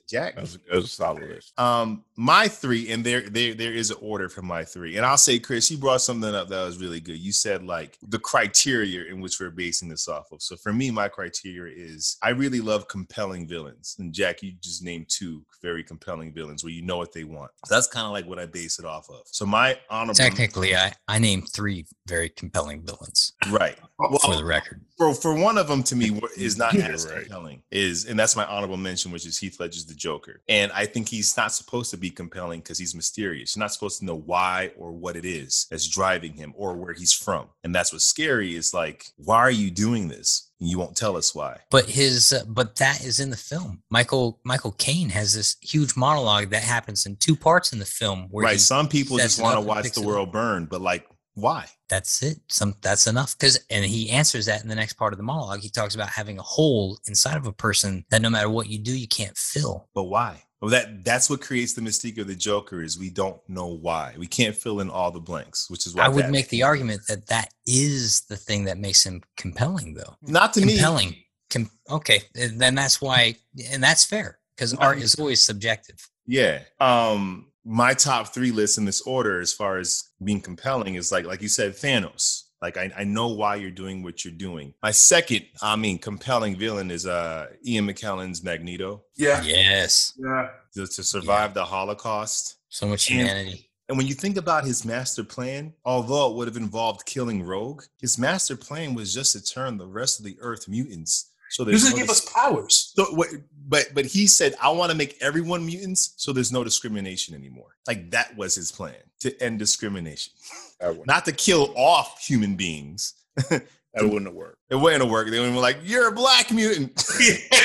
Jack. 0.09 0.37
That 0.37 0.41
was, 0.43 0.59
that 0.71 0.77
a 0.77 0.87
solid 0.87 1.29
list. 1.29 1.59
Um, 1.59 2.05
my 2.17 2.49
three, 2.49 2.91
and 2.93 3.05
there, 3.05 3.23
there, 3.23 3.55
there 3.55 3.73
is 3.73 3.91
an 3.91 3.99
order 4.01 4.29
for 4.29 4.43
my 4.43 4.65
three. 4.65 4.97
And 4.97 5.05
I'll 5.05 5.19
say, 5.19 5.39
Chris, 5.39 5.71
you 5.71 5.79
brought 5.79 6.01
something 6.01 6.35
up 6.35 6.49
that 6.49 6.65
was 6.65 6.79
really 6.79 7.01
good. 7.01 7.19
You 7.19 7.33
said 7.33 7.65
like 7.65 7.99
the 8.09 8.19
criteria 8.19 9.05
in 9.13 9.21
which 9.21 9.41
we're 9.41 9.51
basing 9.51 9.89
this 9.89 10.09
off 10.09 10.31
of. 10.33 10.43
So 10.43 10.57
for 10.57 10.73
me, 10.73 10.91
my 10.91 11.09
criteria 11.09 11.75
is 11.77 12.17
I 12.23 12.31
really 12.31 12.61
love 12.61 12.89
compelling 12.89 13.47
villains. 13.47 13.97
And 13.99 14.13
Jack, 14.13 14.43
you 14.43 14.53
just 14.61 14.83
named 14.83 15.07
two 15.09 15.45
very 15.63 15.83
compelling 15.83 16.33
villains 16.33 16.63
where 16.63 16.73
you 16.73 16.83
know 16.83 16.97
what 16.97 17.13
they 17.13 17.25
want. 17.25 17.51
So 17.67 17.75
that's 17.75 17.89
kind 17.89 18.07
of 18.07 18.13
like 18.13 18.27
what 18.27 18.39
I 18.39 18.47
base 18.47 18.79
it 18.79 18.85
off 18.85 19.11
of. 19.11 19.23
So 19.27 19.45
my 19.45 19.79
honorable, 19.91 20.15
Technically, 20.15 20.77
I, 20.77 20.93
I 21.09 21.19
named 21.19 21.49
three 21.53 21.87
very 22.07 22.29
compelling 22.29 22.83
villains 22.83 23.33
right? 23.51 23.77
for 23.97 24.37
the 24.37 24.45
record. 24.45 24.81
for 24.97 25.15
for 25.15 25.35
one 25.35 25.59
of 25.59 25.69
them 25.69 25.83
to 25.83 25.97
me 25.97 26.21
is 26.37 26.57
not 26.57 26.75
as 26.75 27.07
right. 27.07 27.21
compelling 27.21 27.63
is 27.71 28.07
and 28.07 28.19
that's 28.19 28.37
my 28.37 28.45
honorable 28.47 28.77
mention 28.77 29.11
which 29.11 29.27
is 29.27 29.39
heath 29.39 29.59
ledger's 29.59 29.87
the 29.87 29.95
joker 29.97 30.43
and 30.49 30.71
i 30.73 30.85
think 30.85 31.09
he's 31.09 31.37
not 31.37 31.53
supposed 31.53 31.91
to 31.91 31.97
be 31.97 32.11
compelling 32.11 32.61
because 32.61 32.79
he's 32.79 32.95
mysterious 32.95 33.57
you're 33.57 33.63
not 33.63 33.73
supposed 33.73 33.99
to 33.99 34.05
know 34.05 34.17
why 34.17 34.71
or 34.77 34.93
what 34.93 35.17
it 35.17 35.25
is 35.25 35.67
that's 35.71 35.89
driving 35.89 36.35
him 36.35 36.53
or 36.57 36.75
where 36.77 36.93
he's 36.93 37.13
from 37.13 37.47
and 37.65 37.75
that's 37.75 37.93
what's 37.93 38.05
scary 38.05 38.55
is 38.55 38.73
like 38.73 39.07
why 39.17 39.39
are 39.39 39.51
you 39.51 39.71
doing 39.71 40.09
this 40.09 40.51
and 40.61 40.71
you 40.71 40.79
won't 40.79 40.97
tell 40.97 41.17
us 41.17 41.35
why 41.35 41.59
But 41.71 41.87
his, 41.87 42.33
uh, 42.33 42.45
but 42.49 42.77
that 42.77 43.05
is 43.05 43.21
in 43.21 43.29
the 43.29 43.37
film. 43.37 43.83
Michael 43.91 44.41
Michael 44.43 44.73
Caine 44.73 45.11
has 45.11 45.35
this 45.35 45.57
huge 45.61 45.97
monologue 45.97 46.49
that 46.51 46.63
happens 46.63 47.05
in 47.05 47.17
two 47.17 47.37
parts 47.37 47.75
in 47.75 47.79
the 47.79 47.85
film. 47.85 48.29
Where 48.31 48.45
right 48.45 48.61
some 48.61 48.89
people 48.89 49.19
just 49.19 49.41
want 49.41 49.57
to 49.57 49.61
watch 49.61 49.91
the 49.91 50.01
world 50.01 50.33
burn 50.33 50.65
but 50.67 50.81
like 50.81 51.07
why 51.35 51.67
that's 51.89 52.23
it. 52.23 52.39
Some 52.49 52.75
that's 52.83 53.07
enough. 53.07 53.37
Because 53.39 53.59
and 53.71 53.85
he 53.85 54.11
answers 54.11 54.47
that 54.47 54.63
in 54.63 54.69
the 54.69 54.75
next 54.75 54.95
part 54.95 55.13
of 55.13 55.17
the 55.19 55.23
monologue. 55.23 55.61
He 55.61 55.69
talks 55.69 55.95
about 55.95 56.09
having 56.09 56.39
a 56.39 56.43
hole 56.43 56.99
inside 57.07 57.37
of 57.37 57.47
a 57.47 57.53
person 57.53 58.05
that 58.11 58.23
no 58.23 58.31
matter 58.31 58.51
what 58.51 58.69
you 58.69 58.79
do, 58.79 58.97
you 58.97 59.09
can't 59.09 59.37
fill. 59.37 59.89
but 59.95 60.05
why 60.05 60.43
well 60.63 60.71
that 60.71 61.05
that's 61.05 61.29
what 61.29 61.41
creates 61.43 61.75
the 61.75 61.83
mystique 61.83 62.19
of 62.19 62.27
the 62.27 62.35
joker 62.35 62.83
is 62.83 62.99
we 62.99 63.11
don't 63.11 63.39
know 63.47 63.67
why 63.67 64.15
we 64.19 64.27
can't 64.27 64.57
fill 64.57 64.81
in 64.81 64.89
all 64.89 65.11
the 65.11 65.21
blanks 65.21 65.69
which 65.69 65.87
is 65.87 65.95
why 65.95 66.03
I 66.07 66.09
would 66.09 66.31
make 66.31 66.49
the 66.49 66.61
can't 66.61 66.61
do 66.61 66.65
it. 66.65 66.69
argument 66.69 67.01
that 67.09 67.27
that 67.27 67.51
is 67.67 68.23
the 68.31 68.39
thing 68.39 68.65
that 68.65 68.79
makes 68.79 69.05
him 69.05 69.21
compelling, 69.37 69.93
though. 69.93 70.15
not 70.23 70.55
to 70.55 70.65
me 70.65 70.73
compelling. 70.77 71.15
Com- 71.51 71.71
okay, 71.91 72.23
and 72.35 72.59
then 72.61 72.75
that's 72.75 73.01
why, 73.01 73.37
and 73.71 73.83
that's 73.83 74.05
fair 74.05 74.39
because 74.57 74.73
art 74.75 74.99
is 74.99 75.15
always 75.17 75.41
subjective. 75.43 75.97
Yeah. 76.27 76.63
Um, 76.81 77.53
my 77.69 77.93
top 77.95 78.33
three 78.33 78.53
list 78.53 78.79
in 78.79 78.85
this 78.85 79.01
order, 79.03 79.41
as 79.41 79.53
far 79.53 79.79
as 79.79 80.05
being 80.23 80.41
compelling, 80.41 80.95
is 80.95 81.11
like 81.13 81.27
like 81.27 81.43
you 81.43 81.49
said, 81.49 81.73
Thanos. 81.73 82.45
Like 82.63 82.77
I, 82.79 82.91
I 82.97 83.05
know 83.05 83.29
why 83.29 83.57
you're 83.57 83.71
doing 83.71 84.03
what 84.03 84.25
you're 84.25 84.33
doing. 84.33 84.73
My 84.83 84.91
second, 84.93 85.45
I 85.61 85.77
mean, 85.77 85.99
compelling 85.99 86.57
villain 86.57 86.91
is 86.91 87.05
uh 87.07 87.49
Ian 87.67 87.87
McKellen's 87.89 88.43
Magneto 88.43 89.03
Yeah. 89.17 89.43
Yes, 89.43 90.13
Yeah. 90.17 90.49
to, 90.75 90.87
to 90.87 91.03
survive 91.03 91.53
the 91.55 91.65
Holocaust. 91.65 92.57
so 92.69 92.87
much 92.87 93.11
And- 93.11 93.21
humanity. 93.21 93.63
And 93.89 93.97
when 93.97 94.09
you 94.09 94.15
think 94.15 94.37
about 94.37 94.65
his 94.65 94.85
master 94.85 95.23
plan, 95.23 95.73
although 95.85 96.29
it 96.29 96.35
would 96.37 96.49
have 96.49 96.57
involved 96.57 97.07
killing 97.07 97.45
Rogue, 97.45 97.85
his 98.01 98.19
master 98.19 98.57
plan 98.57 98.95
was 98.95 99.15
just 99.15 99.33
to 99.35 99.41
turn 99.45 99.77
the 99.79 99.87
rest 99.87 100.19
of 100.19 100.25
the 100.25 100.37
Earth 100.41 100.67
mutants. 100.67 101.31
So 101.51 101.65
This 101.65 101.83
there's 101.83 101.85
is 101.85 101.91
no 101.93 101.97
give 101.97 102.11
us 102.11 102.21
powers. 102.33 102.93
so 102.97 103.05
what, 103.15 103.29
but 103.69 103.87
but 103.95 104.05
he 104.05 104.27
said, 104.27 104.55
I 104.63 104.71
want 104.71 104.91
to 104.93 104.97
make 104.97 105.17
everyone 105.21 105.65
mutants, 105.67 106.15
so 106.17 106.33
there's 106.33 106.53
no 106.53 106.65
discrimination 106.65 107.35
anymore. 107.35 107.77
Like 107.87 108.11
that 108.11 108.37
was 108.37 108.55
his 108.55 108.71
plan 108.73 108.95
to 109.21 109.43
end 109.43 109.59
discrimination, 109.59 110.33
wouldn't, 110.81 111.25
to 111.25 111.33
kill 111.33 111.73
off 111.77 112.21
human 112.25 112.55
beings. 112.57 113.15
that 113.51 113.63
wouldn't 114.03 114.27
have 114.27 114.35
worked. 114.35 114.59
It 114.71 114.77
wouldn't 114.77 115.09
work. 115.11 115.31
They 115.31 115.41
would 115.41 115.53
be 115.53 115.59
like, 115.59 115.79
"You're 115.85 116.09
a 116.09 116.13
black 116.13 116.51
mutant." 116.53 116.93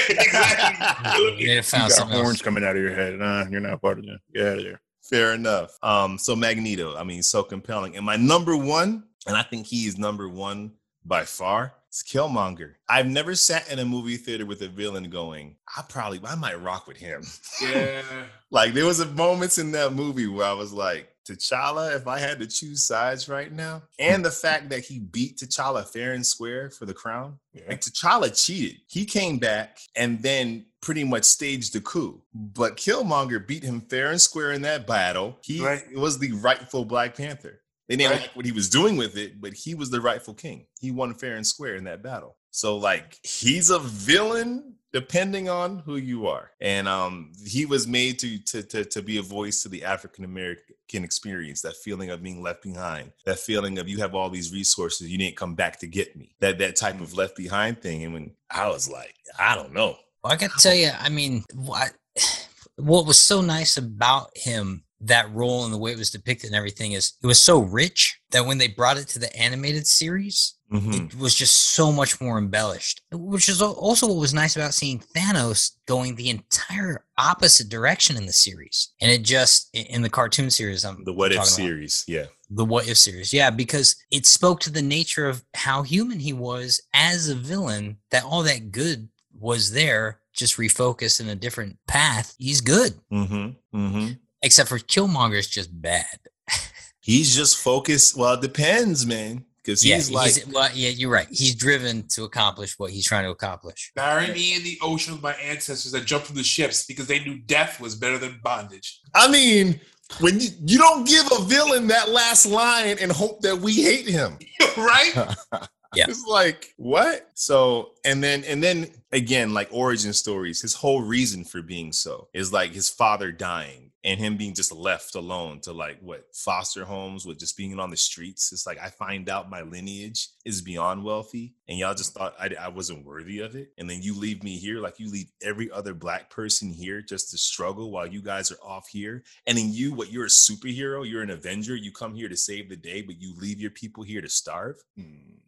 exactly. 0.09 1.35
They'd 1.45 1.55
have 1.55 1.55
You 1.55 1.61
found 1.63 1.89
got 1.89 1.91
something 1.91 2.15
horns 2.17 2.29
else. 2.35 2.41
coming 2.41 2.63
out 2.63 2.75
of 2.75 2.81
your 2.81 2.93
head. 2.95 3.17
Nah, 3.19 3.45
you're 3.49 3.59
not 3.61 3.81
part 3.81 3.99
of 3.99 4.05
them. 4.05 4.19
Get 4.33 4.47
out 4.47 4.57
of 4.59 4.63
there. 4.63 4.81
Fair 5.03 5.33
enough. 5.33 5.77
Um, 5.83 6.17
so 6.17 6.35
Magneto, 6.35 6.95
I 6.95 7.03
mean, 7.03 7.21
so 7.23 7.43
compelling. 7.43 7.97
And 7.97 8.05
my 8.05 8.15
number 8.15 8.55
one, 8.55 9.03
and 9.27 9.35
I 9.35 9.43
think 9.43 9.65
he 9.67 9.87
is 9.87 9.97
number 9.97 10.29
one 10.29 10.71
by 11.05 11.23
far, 11.25 11.73
Killmonger. 11.91 12.75
I've 12.87 13.07
never 13.07 13.35
sat 13.35 13.69
in 13.71 13.79
a 13.79 13.85
movie 13.85 14.17
theater 14.17 14.45
with 14.45 14.61
a 14.61 14.67
villain 14.67 15.09
going, 15.09 15.57
I 15.77 15.81
probably 15.87 16.19
I 16.25 16.35
might 16.35 16.61
rock 16.61 16.87
with 16.87 16.97
him. 16.97 17.23
yeah. 17.61 18.01
Like 18.53 18.73
there 18.73 18.85
was 18.85 18.99
a 18.99 19.05
moments 19.05 19.57
in 19.59 19.71
that 19.71 19.93
movie 19.93 20.27
where 20.27 20.45
I 20.45 20.51
was 20.51 20.73
like, 20.73 21.07
T'Challa, 21.25 21.95
if 21.95 22.05
I 22.05 22.19
had 22.19 22.37
to 22.39 22.47
choose 22.47 22.83
sides 22.83 23.29
right 23.29 23.49
now, 23.49 23.77
hmm. 23.77 23.83
and 23.99 24.25
the 24.25 24.31
fact 24.31 24.69
that 24.69 24.83
he 24.83 24.99
beat 24.99 25.37
T'Challa 25.37 25.85
fair 25.87 26.11
and 26.13 26.25
square 26.25 26.69
for 26.69 26.85
the 26.85 26.93
crown, 26.93 27.39
Yeah. 27.53 27.63
like 27.69 27.79
T'Challa 27.79 28.29
cheated. 28.45 28.81
He 28.87 29.05
came 29.05 29.37
back 29.37 29.79
and 29.95 30.21
then 30.21 30.65
pretty 30.81 31.05
much 31.05 31.23
staged 31.23 31.73
a 31.77 31.79
coup. 31.79 32.21
But 32.33 32.75
Killmonger 32.75 33.47
beat 33.47 33.63
him 33.63 33.79
fair 33.81 34.11
and 34.11 34.19
square 34.19 34.51
in 34.51 34.63
that 34.63 34.85
battle. 34.87 35.37
He 35.43 35.63
Right. 35.63 35.83
was 35.95 36.19
the 36.19 36.33
rightful 36.33 36.83
Black 36.83 37.15
Panther. 37.15 37.60
They 37.91 37.97
didn't 37.97 38.11
Right. 38.11 38.21
like 38.21 38.35
what 38.37 38.45
he 38.45 38.53
was 38.53 38.69
doing 38.69 38.95
with 38.95 39.17
it, 39.17 39.41
but 39.41 39.51
he 39.53 39.75
was 39.75 39.89
the 39.89 39.99
rightful 39.99 40.33
king. 40.33 40.65
He 40.79 40.91
won 40.91 41.13
fair 41.13 41.35
and 41.35 41.45
square 41.45 41.75
in 41.75 41.83
that 41.83 42.01
battle. 42.01 42.37
So 42.49 42.77
like 42.77 43.19
he's 43.23 43.69
a 43.69 43.79
villain 43.79 44.75
depending 44.93 45.49
on 45.49 45.79
who 45.79 45.97
you 45.97 46.27
are. 46.27 46.51
And 46.61 46.87
um 46.87 47.33
he 47.45 47.65
was 47.65 47.87
made 47.87 48.17
to 48.19 48.37
to 48.45 48.63
to, 48.63 48.85
to 48.85 49.01
be 49.01 49.17
a 49.17 49.21
voice 49.21 49.61
to 49.63 49.69
the 49.69 49.83
African 49.83 50.23
American 50.23 51.03
experience, 51.03 51.61
that 51.63 51.75
feeling 51.75 52.09
of 52.11 52.23
being 52.23 52.41
left 52.41 52.61
behind, 52.61 53.11
that 53.25 53.39
feeling 53.39 53.77
of 53.77 53.89
you 53.89 53.97
have 53.97 54.15
all 54.15 54.29
these 54.29 54.53
resources, 54.53 55.09
you 55.09 55.17
didn't 55.17 55.35
come 55.35 55.55
back 55.55 55.77
to 55.79 55.87
get 55.87 56.15
me. 56.15 56.33
That 56.39 56.59
that 56.59 56.77
type 56.77 57.01
of 57.01 57.13
left 57.17 57.35
behind 57.35 57.81
thing. 57.81 58.05
And 58.05 58.13
when 58.13 58.31
I 58.49 58.69
was 58.69 58.89
like, 58.89 59.15
I 59.37 59.55
don't 59.55 59.73
know. 59.73 59.97
Well, 60.23 60.31
I 60.31 60.37
got 60.37 60.51
to 60.51 60.57
tell 60.59 60.75
you, 60.75 60.91
I 60.97 61.09
mean, 61.09 61.43
what 61.53 61.91
what 62.77 63.05
was 63.05 63.19
so 63.19 63.41
nice 63.41 63.75
about 63.75 64.29
him, 64.37 64.85
that 65.03 65.31
role 65.33 65.65
and 65.65 65.73
the 65.73 65.77
way 65.77 65.91
it 65.91 65.97
was 65.97 66.11
depicted 66.11 66.47
and 66.49 66.55
everything, 66.55 66.91
is 66.93 67.13
it 67.21 67.27
was 67.27 67.39
so 67.39 67.59
rich 67.59 68.19
that 68.31 68.45
when 68.45 68.57
they 68.59 68.67
brought 68.67 68.97
it 68.97 69.07
to 69.09 69.19
the 69.19 69.35
animated 69.35 69.87
series, 69.87 70.55
Mhm. 70.71 71.11
it 71.11 71.15
was 71.19 71.35
just 71.35 71.55
so 71.73 71.91
much 71.91 72.21
more 72.21 72.37
embellished. 72.37 73.01
Which 73.11 73.49
is 73.49 73.61
also 73.61 74.07
what 74.07 74.15
was 74.17 74.33
nice 74.33 74.55
about 74.55 74.73
seeing 74.73 74.99
Thanos 75.15 75.71
going 75.85 76.15
the 76.15 76.29
entire 76.29 77.03
opposite 77.17 77.67
direction 77.67 78.15
in 78.15 78.25
the 78.25 78.31
series, 78.33 78.89
and 79.01 79.11
it 79.11 79.23
just 79.23 79.69
in 79.73 80.01
the 80.01 80.09
cartoon 80.09 80.49
series. 80.49 80.85
I'm 80.85 81.03
The 81.03 81.11
what 81.13 81.31
if 81.31 81.37
talking 81.39 81.53
about 81.53 81.55
series. 81.67 82.03
Yeah. 82.07 82.25
the 82.49 82.65
what 82.65 82.87
if 82.87 82.97
series 82.97 83.31
yeah 83.33 83.49
because 83.49 83.95
it 84.11 84.25
spoke 84.25 84.59
to 84.61 84.69
the 84.69 84.81
nature 84.81 85.27
of 85.27 85.43
how 85.55 85.83
human 85.83 86.19
he 86.19 86.33
was 86.33 86.81
as 86.93 87.29
a 87.29 87.35
villain 87.35 87.97
that 88.11 88.23
all 88.25 88.43
that 88.43 88.71
good 88.73 89.07
was 89.39 89.71
there 89.71 90.19
just 90.33 90.57
refocused 90.57 91.21
in 91.21 91.29
a 91.29 91.35
different 91.35 91.77
path 91.87 92.35
he's 92.37 92.59
good 92.59 92.93
Mm-hmm. 93.11 93.77
Mm-hmm. 93.77 94.11
Except 94.41 94.69
for 94.69 94.79
killmonger's 94.79 95.47
just 95.47 95.69
bad 95.81 96.05
He's 97.01 97.35
just 97.35 97.57
focused. 97.57 98.15
Well, 98.15 98.35
it 98.35 98.41
depends, 98.41 99.05
man. 99.05 99.45
Because 99.63 99.85
yeah 99.85 99.97
he's 99.97 100.09
like 100.09 100.33
he's, 100.33 100.47
well, 100.47 100.69
yeah 100.73 100.89
you're 100.89 101.11
right 101.11 101.27
he's 101.29 101.53
driven 101.53 102.07
to 102.07 102.23
accomplish 102.23 102.79
what 102.79 102.89
he's 102.89 103.05
trying 103.05 103.25
to 103.25 103.29
accomplish 103.29 103.91
Bury 103.95 104.25
me 104.33 104.55
in 104.55 104.63
the 104.63 104.79
ocean 104.81 105.13
with 105.13 105.21
my 105.21 105.33
ancestors 105.33 105.91
that 105.91 106.07
jumped 106.07 106.25
from 106.25 106.35
the 106.35 106.41
ships 106.41 106.87
because 106.87 107.05
they 107.05 107.19
knew 107.19 107.37
death 107.37 107.79
was 107.79 107.95
better 107.95 108.17
than 108.17 108.39
bondage. 108.43 109.01
I 109.13 109.29
mean, 109.29 109.79
when 110.19 110.39
you, 110.39 110.49
you 110.65 110.79
don't 110.79 111.07
give 111.07 111.27
a 111.31 111.43
villain 111.43 111.85
that 111.89 112.09
last 112.09 112.47
line 112.47 112.97
and 112.99 113.11
hope 113.11 113.41
that 113.41 113.55
we 113.55 113.73
hate 113.73 114.07
him. 114.07 114.39
right? 114.77 115.35
Yeah. 115.93 116.05
It's 116.07 116.23
like, 116.23 116.73
what? 116.77 117.29
So, 117.33 117.95
and 118.05 118.23
then, 118.23 118.45
and 118.45 118.63
then 118.63 118.91
again, 119.11 119.53
like 119.53 119.67
origin 119.73 120.13
stories, 120.13 120.61
his 120.61 120.73
whole 120.73 121.01
reason 121.01 121.43
for 121.43 121.61
being 121.61 121.91
so 121.91 122.29
is 122.33 122.53
like 122.53 122.71
his 122.71 122.89
father 122.89 123.33
dying 123.33 123.90
and 124.03 124.19
him 124.19 124.35
being 124.35 124.53
just 124.53 124.71
left 124.71 125.15
alone 125.15 125.59
to 125.61 125.71
like 125.71 125.99
what 126.01 126.25
foster 126.33 126.85
homes 126.85 127.25
with 127.25 127.39
just 127.39 127.55
being 127.55 127.79
on 127.79 127.91
the 127.91 127.97
streets. 127.97 128.51
It's 128.51 128.65
like, 128.65 128.79
I 128.79 128.89
find 128.89 129.29
out 129.29 129.49
my 129.49 129.61
lineage 129.61 130.29
is 130.43 130.61
beyond 130.61 131.03
wealthy 131.03 131.53
and 131.67 131.77
y'all 131.77 131.93
just 131.93 132.13
thought 132.13 132.33
I, 132.39 132.49
I 132.59 132.67
wasn't 132.69 133.05
worthy 133.05 133.39
of 133.39 133.55
it. 133.55 133.73
And 133.77 133.89
then 133.89 134.01
you 134.01 134.17
leave 134.17 134.43
me 134.43 134.57
here, 134.57 134.79
like 134.79 134.99
you 134.99 135.09
leave 135.11 135.31
every 135.41 135.69
other 135.71 135.93
black 135.93 136.29
person 136.29 136.71
here 136.71 137.01
just 137.01 137.29
to 137.31 137.37
struggle 137.37 137.91
while 137.91 138.07
you 138.07 138.21
guys 138.21 138.51
are 138.51 138.61
off 138.63 138.87
here. 138.87 139.23
And 139.45 139.57
then 139.57 139.71
you, 139.71 139.93
what 139.93 140.11
you're 140.11 140.25
a 140.25 140.29
superhero, 140.29 141.07
you're 141.07 141.21
an 141.21 141.29
Avenger, 141.29 141.75
you 141.75 141.91
come 141.91 142.15
here 142.15 142.29
to 142.29 142.37
save 142.37 142.69
the 142.69 142.75
day, 142.75 143.03
but 143.03 143.21
you 143.21 143.35
leave 143.37 143.59
your 143.59 143.71
people 143.71 144.03
here 144.03 144.21
to 144.21 144.29
starve. 144.29 144.77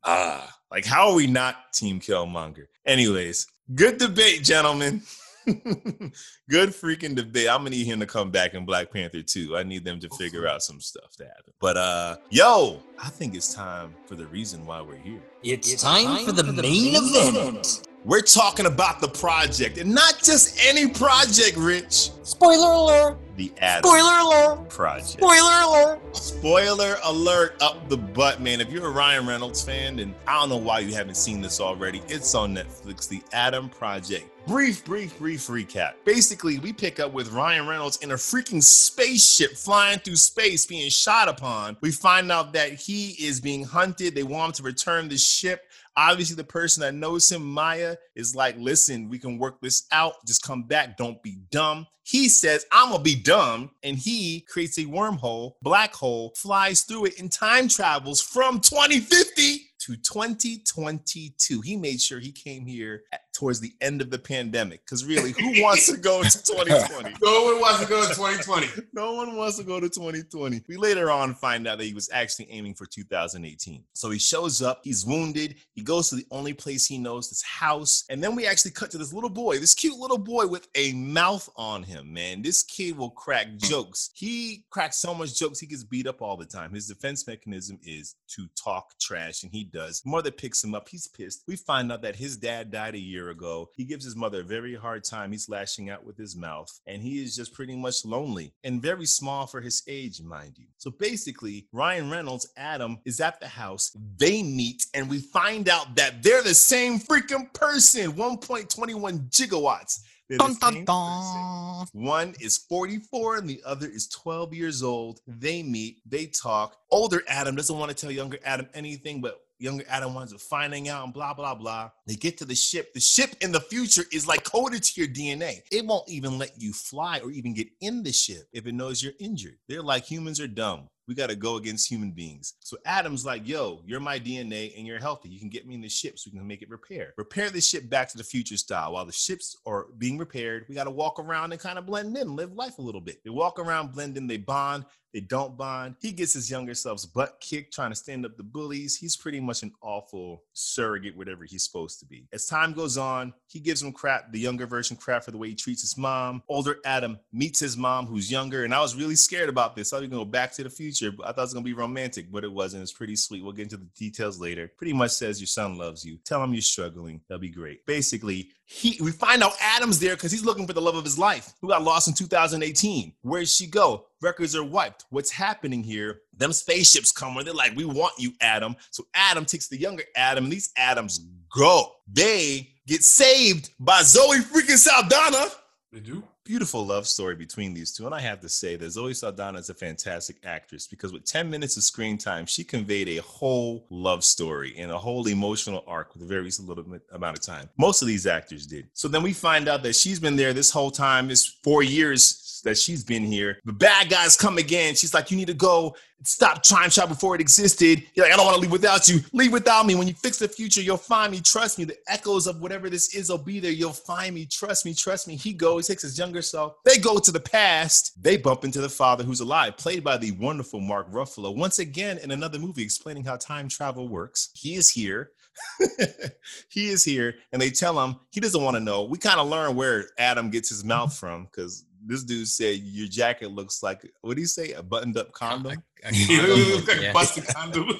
Ah, 0.03 0.55
like 0.69 0.85
how 0.85 1.09
are 1.09 1.15
we 1.15 1.25
not 1.27 1.73
Team 1.73 1.99
Killmonger? 1.99 2.65
Anyways, 2.85 3.47
good 3.73 3.97
debate, 3.97 4.43
gentlemen. 4.43 5.01
good 6.49 6.69
freaking 6.69 7.15
debate. 7.15 7.49
I'm 7.49 7.59
gonna 7.59 7.71
need 7.71 7.85
him 7.85 7.99
to 7.99 8.05
come 8.05 8.31
back 8.31 8.53
in 8.53 8.65
Black 8.65 8.91
Panther 8.91 9.21
too. 9.21 9.57
I 9.57 9.63
need 9.63 9.83
them 9.83 9.99
to 9.99 10.09
figure 10.17 10.47
out 10.47 10.61
some 10.61 10.79
stuff 10.79 11.15
to 11.17 11.25
happen. 11.25 11.53
But 11.59 11.77
uh, 11.77 12.17
yo, 12.29 12.81
I 13.01 13.09
think 13.09 13.35
it's 13.35 13.53
time 13.53 13.93
for 14.05 14.15
the 14.15 14.27
reason 14.27 14.65
why 14.65 14.81
we're 14.81 14.95
here. 14.95 15.21
It's, 15.43 15.81
time, 15.81 16.25
for 16.25 16.31
the, 16.31 16.43
main, 16.43 16.95
event. 16.95 17.87
We're 18.05 18.21
talking 18.21 18.65
about 18.65 18.99
the 18.99 19.07
project, 19.07 19.77
and 19.77 19.93
not 19.93 20.19
just 20.21 20.59
any 20.65 20.89
project, 20.89 21.55
Rich. 21.55 22.11
Spoiler 22.23 22.73
alert! 22.73 23.17
The 23.37 23.51
Adam 23.59 23.89
Spoiler 23.89 24.19
alert! 24.19 24.69
Project. 24.69 25.07
Spoiler 25.07 25.61
alert! 25.63 26.15
Spoiler 26.15 26.97
alert 27.03 27.61
up 27.61 27.87
the 27.87 27.97
butt, 27.97 28.41
man. 28.41 28.59
If 28.59 28.71
you're 28.71 28.87
a 28.87 28.91
Ryan 28.91 29.25
Reynolds 29.25 29.63
fan, 29.63 29.99
and 29.99 30.13
I 30.27 30.39
don't 30.39 30.49
know 30.49 30.57
why 30.57 30.79
you 30.79 30.93
haven't 30.93 31.15
seen 31.15 31.39
this 31.39 31.61
already, 31.61 32.01
it's 32.09 32.35
on 32.35 32.53
Netflix, 32.53 33.07
The 33.07 33.23
Adam 33.31 33.69
Project. 33.69 34.29
Brief, 34.45 34.83
brief, 34.83 35.17
brief 35.17 35.47
recap. 35.47 35.93
Basically, 36.03 36.59
we 36.59 36.73
pick 36.73 36.99
up 36.99 37.13
with 37.13 37.31
Ryan 37.31 37.65
Reynolds 37.65 37.95
in 37.97 38.11
a 38.11 38.15
freaking 38.15 38.61
spaceship 38.61 39.53
flying 39.53 39.99
through 39.99 40.17
space, 40.17 40.65
being 40.65 40.89
shot 40.89 41.29
upon. 41.29 41.77
We 41.79 41.91
find 41.91 42.29
out 42.29 42.51
that 42.51 42.73
he 42.73 43.11
is 43.25 43.39
being 43.39 43.63
hunted. 43.63 44.15
They 44.15 44.23
want 44.23 44.49
him 44.49 44.53
to 44.55 44.63
return 44.63 45.07
the 45.07 45.17
ship. 45.17 45.61
Obviously, 45.95 46.35
the 46.35 46.43
person 46.43 46.81
that 46.81 46.93
knows 46.93 47.31
him, 47.31 47.41
Maya, 47.41 47.95
is 48.15 48.35
like, 48.35 48.57
listen, 48.57 49.07
we 49.07 49.17
can 49.17 49.37
work 49.37 49.61
this 49.61 49.87
out. 49.93 50.15
Just 50.27 50.43
come 50.43 50.63
back. 50.63 50.97
Don't 50.97 51.23
be 51.23 51.37
dumb. 51.49 51.87
He 52.03 52.27
says, 52.27 52.65
I'm 52.69 52.89
gonna 52.89 53.01
be 53.01 53.15
dumb. 53.15 53.71
And 53.81 53.97
he 53.97 54.41
creates 54.41 54.77
a 54.77 54.83
wormhole, 54.83 55.53
black 55.61 55.93
hole, 55.93 56.33
flies 56.35 56.81
through 56.81 57.05
it, 57.05 57.19
and 57.19 57.31
time 57.31 57.69
travels 57.69 58.21
from 58.21 58.59
2050 58.59 59.61
to 59.83 59.97
2022. 59.97 61.59
He 61.59 61.75
made 61.75 61.99
sure 61.99 62.19
he 62.19 62.31
came 62.31 62.65
here 62.65 63.03
at, 63.11 63.21
towards 63.33 63.59
the 63.59 63.73
end 63.81 64.01
of 64.01 64.09
the 64.11 64.19
pandemic. 64.19 64.85
Because 64.85 65.03
really, 65.03 65.31
who 65.31 65.61
wants 65.61 65.91
to 65.91 65.97
go 65.97 66.23
to 66.23 66.29
2020? 66.29 67.15
No 67.21 67.43
one 67.43 67.59
wants 67.59 67.81
to 67.81 67.87
go 67.87 68.01
to 68.01 68.13
2020. 68.13 68.67
No 68.93 69.13
one 69.13 69.35
wants 69.35 69.57
to 69.57 69.63
go 69.63 69.79
to 69.79 69.89
2020. 69.89 70.61
We 70.67 70.77
later 70.77 71.11
on 71.11 71.33
find 71.33 71.67
out 71.67 71.79
that 71.79 71.85
he 71.85 71.93
was 71.93 72.09
actually 72.13 72.49
aiming 72.51 72.75
for 72.75 72.85
2018. 72.85 73.83
So 73.93 74.09
he 74.09 74.19
shows 74.19 74.61
up, 74.61 74.81
he's 74.83 75.05
wounded, 75.05 75.55
he 75.73 75.81
goes 75.81 76.09
to 76.09 76.15
the 76.15 76.25
only 76.31 76.53
place 76.53 76.85
he 76.85 76.97
knows, 76.97 77.29
this 77.29 77.43
house. 77.43 78.05
And 78.09 78.23
then 78.23 78.35
we 78.35 78.45
actually 78.45 78.71
cut 78.71 78.91
to 78.91 78.97
this 78.97 79.13
little 79.13 79.29
boy, 79.29 79.59
this 79.59 79.73
cute 79.73 79.97
little 79.97 80.17
boy 80.17 80.47
with 80.47 80.67
a 80.75 80.93
mouth 80.93 81.49
on 81.55 81.83
him, 81.83 82.13
man. 82.13 82.41
This 82.41 82.63
kid 82.63 82.97
will 82.97 83.09
crack 83.09 83.55
jokes. 83.57 84.11
He 84.13 84.65
cracks 84.69 84.97
so 84.97 85.13
much 85.13 85.37
jokes, 85.37 85.59
he 85.59 85.67
gets 85.67 85.83
beat 85.83 86.07
up 86.07 86.21
all 86.21 86.37
the 86.37 86.45
time. 86.45 86.73
His 86.73 86.87
defense 86.87 87.27
mechanism 87.27 87.79
is 87.83 88.15
to 88.35 88.47
talk 88.55 88.93
trash, 88.99 89.43
and 89.43 89.51
he 89.51 89.63
does. 89.73 90.01
Mother 90.05 90.31
picks 90.31 90.63
him 90.63 90.73
up, 90.73 90.87
he's 90.87 91.07
pissed. 91.07 91.43
We 91.47 91.57
find 91.57 91.91
out 91.91 92.01
that 92.03 92.15
his 92.15 92.37
dad 92.37 92.71
died 92.71 92.95
a 92.95 92.99
year 92.99 93.29
ago. 93.31 93.69
He 93.75 93.83
gives 93.83 94.05
his 94.05 94.15
mother 94.15 94.39
a 94.41 94.45
very 94.45 94.75
hard 94.75 95.03
time. 95.03 95.31
He's 95.31 95.49
lashing 95.49 95.89
out 95.89 96.05
with 96.05 96.17
his 96.17 96.37
mouth, 96.37 96.69
and 96.87 97.01
he 97.01 97.21
is 97.21 97.35
just 97.35 97.53
pretty 97.53 97.75
much 97.75 98.05
lonely 98.05 98.53
and 98.63 98.81
very 98.81 99.05
small 99.05 99.47
for 99.47 99.59
his 99.59 99.83
age, 99.87 100.21
mind 100.21 100.57
you. 100.57 100.67
So 100.77 100.91
basically, 100.91 101.67
Ryan 101.73 102.09
Reynolds, 102.09 102.47
Adam, 102.55 102.99
is 103.03 103.19
at 103.19 103.41
the 103.41 103.47
house. 103.47 103.91
They 104.17 104.43
meet, 104.43 104.85
and 104.93 105.09
we 105.09 105.19
find 105.19 105.67
out 105.67 105.95
that 105.95 106.23
they're 106.23 106.43
the 106.43 106.53
same 106.53 106.99
freaking 106.99 107.51
person 107.53 108.13
1.21 108.13 109.29
gigawatts. 109.29 109.99
Dun, 110.29 110.55
dun, 110.55 110.85
dun. 110.85 111.85
One 111.91 112.33
is 112.39 112.57
44 112.57 113.37
and 113.37 113.49
the 113.49 113.61
other 113.65 113.87
is 113.87 114.07
12 114.07 114.53
years 114.53 114.81
old. 114.81 115.19
They 115.27 115.61
meet, 115.61 115.97
they 116.05 116.27
talk. 116.27 116.77
Older 116.89 117.21
Adam 117.27 117.55
doesn't 117.55 117.77
want 117.77 117.89
to 117.89 117.95
tell 117.95 118.11
younger 118.11 118.39
Adam 118.45 118.67
anything, 118.73 119.21
but 119.21 119.41
younger 119.59 119.83
Adam 119.87 120.13
winds 120.13 120.33
up 120.33 120.41
finding 120.41 120.89
out 120.89 121.03
and 121.03 121.13
blah, 121.13 121.33
blah, 121.33 121.55
blah. 121.55 121.89
They 122.07 122.15
get 122.15 122.37
to 122.39 122.45
the 122.45 122.55
ship. 122.55 122.93
The 122.93 122.99
ship 122.99 123.35
in 123.41 123.51
the 123.51 123.61
future 123.61 124.03
is 124.11 124.27
like 124.27 124.43
coded 124.43 124.83
to 124.83 125.01
your 125.01 125.09
DNA. 125.09 125.61
It 125.71 125.85
won't 125.85 126.09
even 126.09 126.37
let 126.37 126.59
you 126.61 126.73
fly 126.73 127.19
or 127.19 127.31
even 127.31 127.53
get 127.53 127.67
in 127.81 128.03
the 128.03 128.11
ship 128.11 128.43
if 128.53 128.67
it 128.67 128.73
knows 128.73 129.01
you're 129.01 129.13
injured. 129.19 129.57
They're 129.67 129.81
like 129.81 130.05
humans 130.05 130.39
are 130.39 130.47
dumb. 130.47 130.89
We 131.07 131.15
got 131.15 131.29
to 131.29 131.35
go 131.35 131.57
against 131.57 131.91
human 131.91 132.11
beings. 132.11 132.53
So 132.61 132.77
Adam's 132.85 133.25
like, 133.25 133.45
yo, 133.47 133.81
you're 133.85 133.99
my 133.99 134.19
DNA 134.19 134.77
and 134.77 134.87
you're 134.87 134.99
healthy. 134.99 135.27
You 135.27 135.39
can 135.39 135.49
get 135.49 135.67
me 135.67 135.75
in 135.75 135.81
the 135.81 135.89
ship 135.89 136.17
so 136.17 136.29
we 136.31 136.39
can 136.39 136.47
make 136.47 136.61
it 136.61 136.69
repair. 136.69 137.13
Repair 137.17 137.49
the 137.49 137.59
ship 137.59 137.89
back 137.89 138.09
to 138.09 138.17
the 138.17 138.23
future 138.23 138.55
style. 138.55 138.93
While 138.93 139.05
the 139.05 139.11
ships 139.11 139.57
are 139.65 139.87
being 139.97 140.17
repaired, 140.17 140.65
we 140.69 140.75
got 140.75 140.85
to 140.85 140.91
walk 140.91 141.19
around 141.19 141.51
and 141.51 141.59
kind 141.59 141.77
of 141.77 141.85
blend 141.85 142.15
in, 142.15 142.35
live 142.37 142.53
life 142.53 142.77
a 142.77 142.81
little 142.81 143.01
bit. 143.01 143.21
They 143.23 143.31
walk 143.31 143.59
around, 143.59 143.91
blend 143.91 144.17
in, 144.17 144.27
they 144.27 144.37
bond. 144.37 144.85
They 145.13 145.19
don't 145.19 145.55
bond. 145.55 145.95
He 146.01 146.11
gets 146.11 146.33
his 146.33 146.49
younger 146.49 146.73
self's 146.73 147.05
butt 147.05 147.37
kicked 147.39 147.73
trying 147.73 147.91
to 147.91 147.95
stand 147.95 148.25
up 148.25 148.35
the 148.35 148.43
bullies. 148.43 148.95
He's 148.95 149.15
pretty 149.15 149.39
much 149.39 149.61
an 149.61 149.71
awful 149.81 150.43
surrogate, 150.53 151.15
whatever 151.15 151.45
he's 151.45 151.63
supposed 151.63 151.99
to 151.99 152.05
be. 152.05 152.27
As 152.33 152.47
time 152.47 152.73
goes 152.73 152.97
on, 152.97 153.33
he 153.47 153.59
gives 153.59 153.83
him 153.83 153.91
crap, 153.91 154.31
the 154.31 154.39
younger 154.39 154.65
version 154.65 154.97
crap 154.97 155.23
for 155.23 155.31
the 155.31 155.37
way 155.37 155.49
he 155.49 155.55
treats 155.55 155.81
his 155.81 155.97
mom. 155.97 156.41
Older 156.49 156.77
Adam 156.83 157.19
meets 157.31 157.59
his 157.59 157.77
mom, 157.77 158.07
who's 158.07 158.31
younger, 158.31 158.63
and 158.63 158.73
I 158.73 158.81
was 158.81 158.95
really 158.95 159.15
scared 159.15 159.49
about 159.49 159.75
this. 159.75 159.93
I 159.93 159.99
was 159.99 160.09
gonna 160.09 160.23
go 160.23 160.25
back 160.25 160.51
to 160.53 160.63
the 160.63 160.69
future, 160.69 161.11
but 161.11 161.27
I 161.27 161.31
thought 161.31 161.41
it 161.41 161.43
was 161.43 161.53
gonna 161.53 161.63
be 161.63 161.73
romantic, 161.73 162.31
but 162.31 162.43
it 162.43 162.51
wasn't. 162.51 162.81
It's 162.81 162.91
pretty 162.91 163.15
sweet. 163.15 163.43
We'll 163.43 163.53
get 163.53 163.63
into 163.63 163.77
the 163.77 163.89
details 163.95 164.39
later. 164.39 164.71
Pretty 164.77 164.93
much 164.93 165.11
says 165.11 165.39
your 165.39 165.47
son 165.47 165.77
loves 165.77 166.03
you. 166.03 166.17
Tell 166.25 166.43
him 166.43 166.53
you're 166.53 166.61
struggling. 166.61 167.21
That'll 167.27 167.39
be 167.39 167.49
great. 167.49 167.85
Basically, 167.85 168.49
he 168.65 168.97
we 169.01 169.11
find 169.11 169.43
out 169.43 169.53
Adam's 169.61 169.99
there 169.99 170.15
because 170.15 170.31
he's 170.31 170.45
looking 170.45 170.65
for 170.65 170.73
the 170.73 170.81
love 170.81 170.95
of 170.95 171.03
his 171.03 171.19
life, 171.19 171.53
who 171.61 171.67
got 171.67 171.83
lost 171.83 172.07
in 172.07 172.13
2018. 172.13 173.13
Where'd 173.21 173.47
she 173.47 173.67
go? 173.67 174.07
Records 174.23 174.55
are 174.55 174.63
wiped. 174.63 175.03
What's 175.09 175.29
happening 175.29 175.83
here? 175.83 176.21
Them 176.37 176.53
spaceships 176.53 177.11
come 177.11 177.35
where 177.35 177.43
they're 177.43 177.53
like, 177.53 177.75
we 177.75 177.83
want 177.83 178.13
you, 178.17 178.31
Adam. 178.39 178.77
So 178.89 179.03
Adam 179.13 179.43
takes 179.43 179.67
the 179.67 179.77
younger 179.77 180.03
Adam, 180.15 180.45
and 180.45 180.53
these 180.53 180.71
Adams 180.77 181.27
go. 181.53 181.91
They 182.07 182.69
get 182.87 183.03
saved 183.03 183.71
by 183.79 184.01
Zoe 184.03 184.37
freaking 184.39 184.77
Saldana. 184.77 185.51
They 185.91 185.99
do. 185.99 186.23
Beautiful 186.45 186.85
love 186.85 187.07
story 187.07 187.35
between 187.35 187.73
these 187.73 187.93
two. 187.93 188.05
And 188.05 188.13
I 188.15 188.19
have 188.19 188.41
to 188.41 188.49
say 188.49 188.75
that 188.75 188.91
Zoe 188.91 189.13
Saldana 189.13 189.59
is 189.59 189.69
a 189.69 189.73
fantastic 189.73 190.37
actress 190.43 190.87
because 190.87 191.13
with 191.13 191.23
10 191.23 191.49
minutes 191.49 191.77
of 191.77 191.83
screen 191.83 192.17
time, 192.17 192.45
she 192.45 192.65
conveyed 192.65 193.07
a 193.09 193.21
whole 193.21 193.85
love 193.89 194.25
story 194.25 194.73
and 194.77 194.91
a 194.91 194.97
whole 194.97 195.25
emotional 195.27 195.85
arc 195.87 196.13
with 196.13 196.23
a 196.23 196.25
very 196.25 196.49
little 196.59 196.85
amount 197.13 197.37
of 197.37 197.43
time. 197.43 197.69
Most 197.77 198.01
of 198.01 198.09
these 198.09 198.27
actors 198.27 198.67
did. 198.67 198.89
So 198.93 199.07
then 199.07 199.23
we 199.23 199.31
find 199.31 199.69
out 199.69 199.83
that 199.83 199.95
she's 199.95 200.19
been 200.19 200.35
there 200.35 200.51
this 200.51 200.69
whole 200.69 200.91
time, 200.91 201.29
this 201.29 201.45
four 201.45 201.81
years 201.81 202.42
that 202.63 202.77
she's 202.77 203.03
been 203.03 203.23
here. 203.23 203.57
The 203.65 203.73
bad 203.73 204.09
guys 204.09 204.35
come 204.35 204.57
again. 204.57 204.95
She's 204.95 205.13
like, 205.13 205.31
You 205.31 205.37
need 205.37 205.47
to 205.47 205.53
go 205.53 205.95
stop 206.23 206.63
time 206.63 206.89
travel 206.89 207.15
before 207.15 207.35
it 207.35 207.41
existed. 207.41 208.03
You're 208.15 208.25
like, 208.25 208.33
I 208.33 208.37
don't 208.37 208.45
want 208.45 208.55
to 208.55 208.61
leave 208.61 208.71
without 208.71 209.07
you. 209.07 209.19
Leave 209.33 209.51
without 209.51 209.85
me. 209.85 209.95
When 209.95 210.07
you 210.07 210.13
fix 210.13 210.39
the 210.39 210.47
future, 210.47 210.81
you'll 210.81 210.97
find 210.97 211.31
me. 211.31 211.41
Trust 211.41 211.77
me. 211.77 211.85
The 211.85 211.97
echoes 212.07 212.47
of 212.47 212.61
whatever 212.61 212.89
this 212.89 213.13
is 213.15 213.29
will 213.29 213.37
be 213.37 213.59
there. 213.59 213.71
You'll 213.71 213.91
find 213.91 214.33
me. 214.33 214.45
Trust 214.45 214.85
me. 214.85 214.93
Trust 214.93 215.27
me. 215.27 215.35
He 215.35 215.53
goes, 215.53 215.87
takes 215.87 216.03
his 216.03 216.17
younger 216.17 216.41
self. 216.41 216.75
They 216.85 216.97
go 216.97 217.19
to 217.19 217.31
the 217.31 217.39
past. 217.39 218.21
They 218.21 218.37
bump 218.37 218.63
into 218.63 218.81
the 218.81 218.89
father 218.89 219.23
who's 219.23 219.41
alive, 219.41 219.77
played 219.77 220.03
by 220.03 220.17
the 220.17 220.31
wonderful 220.31 220.79
Mark 220.79 221.11
Ruffalo. 221.11 221.55
Once 221.55 221.79
again, 221.79 222.17
in 222.19 222.31
another 222.31 222.59
movie 222.59 222.83
explaining 222.83 223.25
how 223.25 223.35
time 223.37 223.67
travel 223.67 224.07
works. 224.07 224.49
He 224.53 224.75
is 224.75 224.89
here. 224.89 225.31
he 226.69 226.89
is 226.89 227.03
here, 227.03 227.35
and 227.51 227.61
they 227.61 227.69
tell 227.69 228.03
him 228.03 228.15
he 228.31 228.39
doesn't 228.39 228.63
want 228.63 228.75
to 228.75 228.79
know. 228.79 229.03
We 229.03 229.19
kind 229.19 229.39
of 229.39 229.47
learn 229.47 229.75
where 229.75 230.05
Adam 230.17 230.49
gets 230.49 230.69
his 230.69 230.83
mouth 230.83 231.15
from 231.15 231.45
because 231.45 231.85
this 232.05 232.23
dude 232.23 232.47
said 232.47 232.77
your 232.79 233.07
jacket 233.07 233.51
looks 233.51 233.81
like 233.83 234.09
what 234.21 234.35
do 234.35 234.41
you 234.41 234.47
say? 234.47 234.73
A 234.73 234.83
buttoned 234.83 235.17
up 235.17 235.31
condom. 235.31 235.83
A 236.03 236.13
He 236.13 236.37
condom, 236.37 236.59
looks 236.59 236.87
like 236.87 237.01
yeah. 237.01 237.09
a 237.09 237.13
busted 237.13 237.47
condom. 237.47 237.89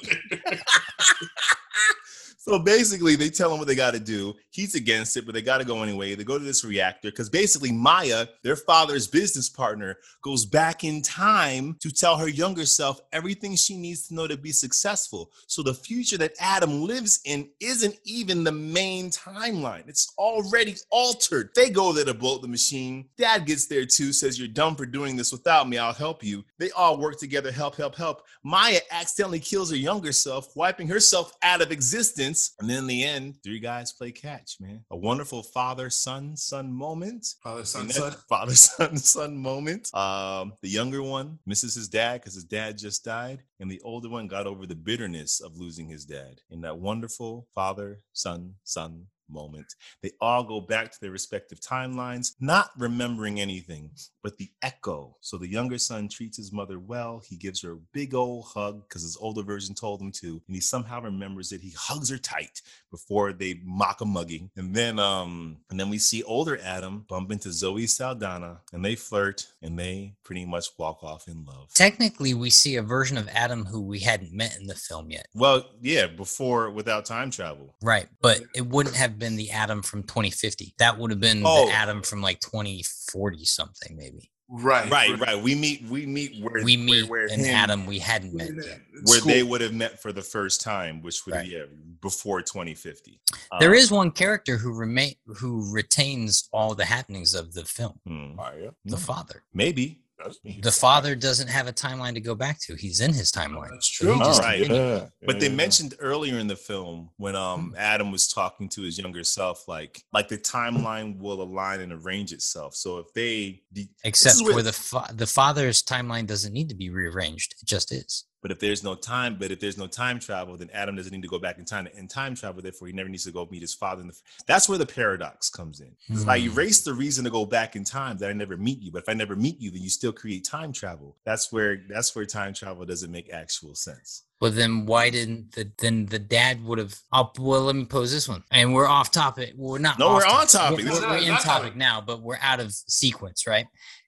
So 2.44 2.58
basically, 2.58 3.16
they 3.16 3.30
tell 3.30 3.50
him 3.50 3.58
what 3.58 3.68
they 3.68 3.74
got 3.74 3.94
to 3.94 3.98
do. 3.98 4.34
He's 4.50 4.74
against 4.74 5.16
it, 5.16 5.24
but 5.24 5.34
they 5.34 5.40
got 5.40 5.58
to 5.58 5.64
go 5.64 5.82
anyway. 5.82 6.14
They 6.14 6.24
go 6.24 6.38
to 6.38 6.44
this 6.44 6.62
reactor 6.62 7.10
because 7.10 7.30
basically, 7.30 7.72
Maya, 7.72 8.26
their 8.42 8.54
father's 8.54 9.06
business 9.06 9.48
partner, 9.48 9.96
goes 10.20 10.44
back 10.44 10.84
in 10.84 11.00
time 11.00 11.74
to 11.80 11.90
tell 11.90 12.18
her 12.18 12.28
younger 12.28 12.66
self 12.66 13.00
everything 13.14 13.56
she 13.56 13.78
needs 13.78 14.06
to 14.08 14.14
know 14.14 14.26
to 14.26 14.36
be 14.36 14.52
successful. 14.52 15.30
So 15.46 15.62
the 15.62 15.72
future 15.72 16.18
that 16.18 16.34
Adam 16.38 16.82
lives 16.82 17.20
in 17.24 17.48
isn't 17.60 17.94
even 18.04 18.44
the 18.44 18.52
main 18.52 19.08
timeline, 19.08 19.88
it's 19.88 20.12
already 20.18 20.74
altered. 20.90 21.48
They 21.56 21.70
go 21.70 21.94
there 21.94 22.04
to 22.04 22.12
blow 22.12 22.36
the 22.36 22.46
machine. 22.46 23.06
Dad 23.16 23.46
gets 23.46 23.64
there 23.68 23.86
too, 23.86 24.12
says, 24.12 24.38
You're 24.38 24.48
dumb 24.48 24.76
for 24.76 24.84
doing 24.84 25.16
this 25.16 25.32
without 25.32 25.66
me. 25.66 25.78
I'll 25.78 25.94
help 25.94 26.22
you. 26.22 26.44
They 26.58 26.70
all 26.72 26.98
work 26.98 27.18
together, 27.18 27.50
help, 27.50 27.76
help, 27.76 27.96
help. 27.96 28.26
Maya 28.42 28.80
accidentally 28.90 29.40
kills 29.40 29.70
her 29.70 29.76
younger 29.78 30.12
self, 30.12 30.54
wiping 30.54 30.88
herself 30.88 31.32
out 31.42 31.62
of 31.62 31.72
existence. 31.72 32.33
And 32.60 32.68
then 32.68 32.78
in 32.78 32.86
the 32.86 33.04
end, 33.04 33.36
three 33.42 33.60
guys 33.60 33.92
play 33.92 34.12
catch, 34.12 34.56
man. 34.60 34.84
A 34.90 34.96
wonderful 34.96 35.42
father 35.42 35.90
son 35.90 36.36
son 36.36 36.72
moment. 36.72 37.26
Father, 37.42 37.64
son, 37.64 37.90
son. 37.90 38.12
Father 38.28 38.54
son 38.54 38.96
son 38.96 39.36
moment. 39.36 39.94
Um, 39.94 40.54
the 40.62 40.68
younger 40.68 41.02
one 41.02 41.38
misses 41.46 41.74
his 41.74 41.88
dad 41.88 42.20
because 42.20 42.34
his 42.34 42.44
dad 42.44 42.78
just 42.78 43.04
died, 43.04 43.42
and 43.60 43.70
the 43.70 43.80
older 43.82 44.08
one 44.08 44.26
got 44.26 44.46
over 44.46 44.66
the 44.66 44.74
bitterness 44.74 45.40
of 45.40 45.56
losing 45.56 45.88
his 45.88 46.04
dad. 46.04 46.40
In 46.50 46.60
that 46.62 46.78
wonderful 46.78 47.46
father 47.54 48.00
son 48.12 48.54
son 48.64 49.06
moment, 49.34 49.74
they 50.02 50.12
all 50.20 50.44
go 50.44 50.60
back 50.60 50.92
to 50.92 51.00
their 51.00 51.10
respective 51.10 51.60
timelines, 51.60 52.32
not 52.40 52.70
remembering 52.78 53.40
anything, 53.40 53.90
but 54.22 54.38
the 54.38 54.50
echo. 54.62 55.16
So 55.20 55.36
the 55.36 55.48
younger 55.48 55.78
son 55.78 56.08
treats 56.08 56.36
his 56.36 56.52
mother 56.52 56.78
well. 56.78 57.22
He 57.28 57.36
gives 57.36 57.60
her 57.62 57.72
a 57.72 57.78
big 57.92 58.14
old 58.14 58.46
hug 58.46 58.88
because 58.88 59.02
his 59.02 59.18
older 59.20 59.42
version 59.42 59.74
told 59.74 60.00
him 60.00 60.12
to, 60.12 60.40
and 60.46 60.54
he 60.54 60.60
somehow 60.60 61.02
remembers 61.02 61.52
it. 61.52 61.60
He 61.60 61.74
hugs 61.76 62.08
her 62.10 62.18
tight 62.18 62.62
before 62.90 63.32
they 63.32 63.60
mock 63.64 64.00
a 64.00 64.04
mugging. 64.04 64.50
And 64.56 64.74
then 64.74 64.98
um 64.98 65.58
and 65.70 65.78
then 65.78 65.90
we 65.90 65.98
see 65.98 66.22
older 66.22 66.58
Adam 66.62 67.04
bump 67.08 67.32
into 67.32 67.52
Zoe 67.52 67.86
Saldana 67.86 68.60
and 68.72 68.84
they 68.84 68.94
flirt 68.94 69.48
and 69.62 69.78
they 69.78 70.14
pretty 70.22 70.44
much 70.44 70.66
walk 70.78 71.02
off 71.02 71.26
in 71.26 71.44
love. 71.44 71.72
Technically, 71.74 72.34
we 72.34 72.50
see 72.50 72.76
a 72.76 72.82
version 72.82 73.18
of 73.18 73.28
Adam 73.28 73.64
who 73.64 73.80
we 73.80 73.98
hadn't 73.98 74.32
met 74.32 74.56
in 74.60 74.66
the 74.66 74.74
film 74.74 75.10
yet. 75.10 75.26
Well, 75.34 75.66
yeah, 75.80 76.06
before 76.06 76.70
without 76.70 77.04
time 77.04 77.30
travel. 77.30 77.74
Right. 77.82 78.06
But 78.20 78.42
it 78.54 78.66
wouldn't 78.66 78.96
have 78.96 79.18
been 79.18 79.23
the 79.36 79.50
Adam 79.50 79.82
from 79.82 80.02
2050. 80.02 80.74
That 80.78 80.98
would 80.98 81.10
have 81.10 81.20
been 81.20 81.42
Oh. 81.44 81.66
the 81.66 81.72
Adam 81.72 82.02
from 82.02 82.20
like 82.22 82.40
2040 82.40 83.44
something, 83.44 83.96
maybe. 83.96 84.30
Right. 84.48 84.88
Right, 84.90 85.18
right. 85.18 85.42
We 85.42 85.54
meet, 85.54 85.84
we 85.88 86.04
meet 86.04 86.42
where 86.42 86.62
We 86.62 86.76
meet 86.76 87.08
where 87.08 87.24
an 87.26 87.40
him- 87.40 87.54
Adam 87.54 87.86
we 87.86 87.98
hadn't 87.98 88.34
met 88.34 88.50
yet. 88.54 88.80
where 89.04 89.18
School. 89.18 89.32
they 89.32 89.42
would 89.42 89.62
have 89.62 89.72
met 89.72 90.00
for 90.02 90.12
the 90.12 90.20
first 90.22 90.60
time, 90.60 91.00
which 91.02 91.24
would 91.24 91.34
Right. 91.34 91.46
be 91.46 91.52
yeah, 91.52 91.64
before 92.02 92.42
2050. 92.42 93.20
There 93.58 93.70
Um, 93.70 93.74
is 93.74 93.90
one 93.90 94.10
character 94.10 94.58
who 94.58 94.72
remain 94.74 95.14
who 95.38 95.72
retains 95.72 96.48
all 96.52 96.74
the 96.74 96.84
happenings 96.84 97.34
of 97.34 97.54
the 97.54 97.64
film. 97.64 97.98
hmm. 98.06 98.36
The 98.84 98.96
Hmm. 98.96 99.02
father. 99.02 99.44
maybe. 99.54 100.02
That's 100.22 100.38
me. 100.44 100.60
The 100.62 100.70
father 100.72 101.14
doesn't 101.16 101.48
have 101.48 101.66
a 101.66 101.72
timeline 101.72 102.14
to 102.14 102.20
go 102.20 102.34
back 102.34 102.60
to. 102.62 102.74
He's 102.76 103.00
in 103.00 103.12
his 103.12 103.32
timeline. 103.32 103.70
That's 103.70 103.88
true. 103.88 104.16
just 104.18 104.40
right. 104.42 104.66
yeah. 104.68 105.06
But 105.26 105.40
they 105.40 105.48
mentioned 105.48 105.94
earlier 105.98 106.38
in 106.38 106.46
the 106.46 106.56
film 106.56 107.10
when 107.16 107.34
Hmm. 107.34 107.40
um 107.40 107.74
Adam 107.76 108.12
was 108.12 108.28
talking 108.28 108.68
to 108.70 108.82
his 108.82 108.98
younger 108.98 109.24
self, 109.24 109.66
like 109.68 110.02
like 110.12 110.28
the 110.28 110.38
timeline 110.38 111.18
will 111.18 111.42
align 111.42 111.80
and 111.80 111.92
arrange 111.92 112.32
itself. 112.32 112.74
So 112.74 112.98
if 112.98 113.06
they, 113.14 113.62
de- 113.72 113.90
Except 114.04 114.36
is 114.36 114.42
for 114.42 114.54
where- 114.54 114.62
the 114.62 114.72
fa- 114.72 115.10
the 115.12 115.26
father's 115.26 115.82
timeline 115.82 116.26
doesn't 116.26 116.52
need 116.52 116.68
to 116.68 116.74
be 116.76 116.90
rearranged. 116.90 117.54
It 117.60 117.66
just 117.66 117.92
is. 117.92 118.24
But 118.44 118.50
if 118.50 118.58
there's 118.60 118.84
no 118.84 118.94
time, 118.94 119.36
but 119.40 119.50
if 119.50 119.58
there's 119.58 119.78
no 119.78 119.86
time 119.86 120.18
travel, 120.20 120.54
then 120.54 120.68
Adam 120.74 120.96
doesn't 120.96 121.10
need 121.10 121.22
to 121.22 121.28
go 121.28 121.38
back 121.38 121.56
in 121.56 121.64
time 121.64 121.88
and 121.96 122.10
time 122.10 122.34
travel. 122.34 122.60
Therefore, 122.60 122.88
he 122.88 122.92
never 122.92 123.08
needs 123.08 123.24
to 123.24 123.30
go 123.32 123.48
meet 123.50 123.62
his 123.62 123.72
father. 123.72 124.02
In 124.02 124.08
the, 124.08 124.16
that's 124.46 124.68
where 124.68 124.76
the 124.76 124.84
paradox 124.84 125.48
comes 125.48 125.80
in. 125.80 125.96
If 126.10 126.28
I 126.28 126.38
Hmm. 126.40 126.48
erase 126.50 126.82
the 126.82 126.92
reason 126.92 127.24
to 127.24 127.30
go 127.30 127.46
back 127.46 127.74
in 127.74 127.84
time 127.84 128.18
that 128.18 128.28
I 128.28 128.34
never 128.34 128.58
meet 128.58 128.80
you, 128.80 128.92
but 128.92 129.04
if 129.04 129.08
I 129.08 129.14
never 129.14 129.34
meet 129.34 129.58
you, 129.62 129.70
then 129.70 129.80
you 129.80 129.88
still 129.88 130.12
create 130.12 130.44
time 130.44 130.74
travel. 130.74 131.16
That's 131.24 131.50
where 131.50 131.78
that's 131.88 132.14
where 132.14 132.26
time 132.26 132.52
travel 132.52 132.84
doesn't 132.84 133.10
make 133.10 133.32
actual 133.32 133.74
sense. 133.74 134.24
But 134.40 134.56
then 134.56 134.84
why 134.84 135.08
didn't 135.08 135.52
the 135.52 135.72
then 135.78 136.04
the 136.04 136.18
dad 136.18 136.62
would 136.66 136.76
have? 136.78 136.94
Well, 137.38 137.62
let 137.62 137.76
me 137.76 137.86
pose 137.86 138.12
this 138.12 138.28
one, 138.28 138.44
and 138.50 138.74
we're 138.74 138.86
off 138.86 139.10
topic. 139.10 139.54
We're 139.56 139.78
not. 139.78 139.98
No, 139.98 140.10
we're 140.12 140.26
on 140.26 140.46
topic. 140.48 140.84
We're, 140.84 140.92
is 140.92 141.00
we're 141.00 141.16
in 141.16 141.28
topic 141.28 141.44
topic. 141.44 141.76
now, 141.76 142.02
but 142.02 142.20
we're 142.20 142.38
out 142.42 142.60
of 142.60 142.70
sequence, 142.74 143.46
right? 143.46 143.66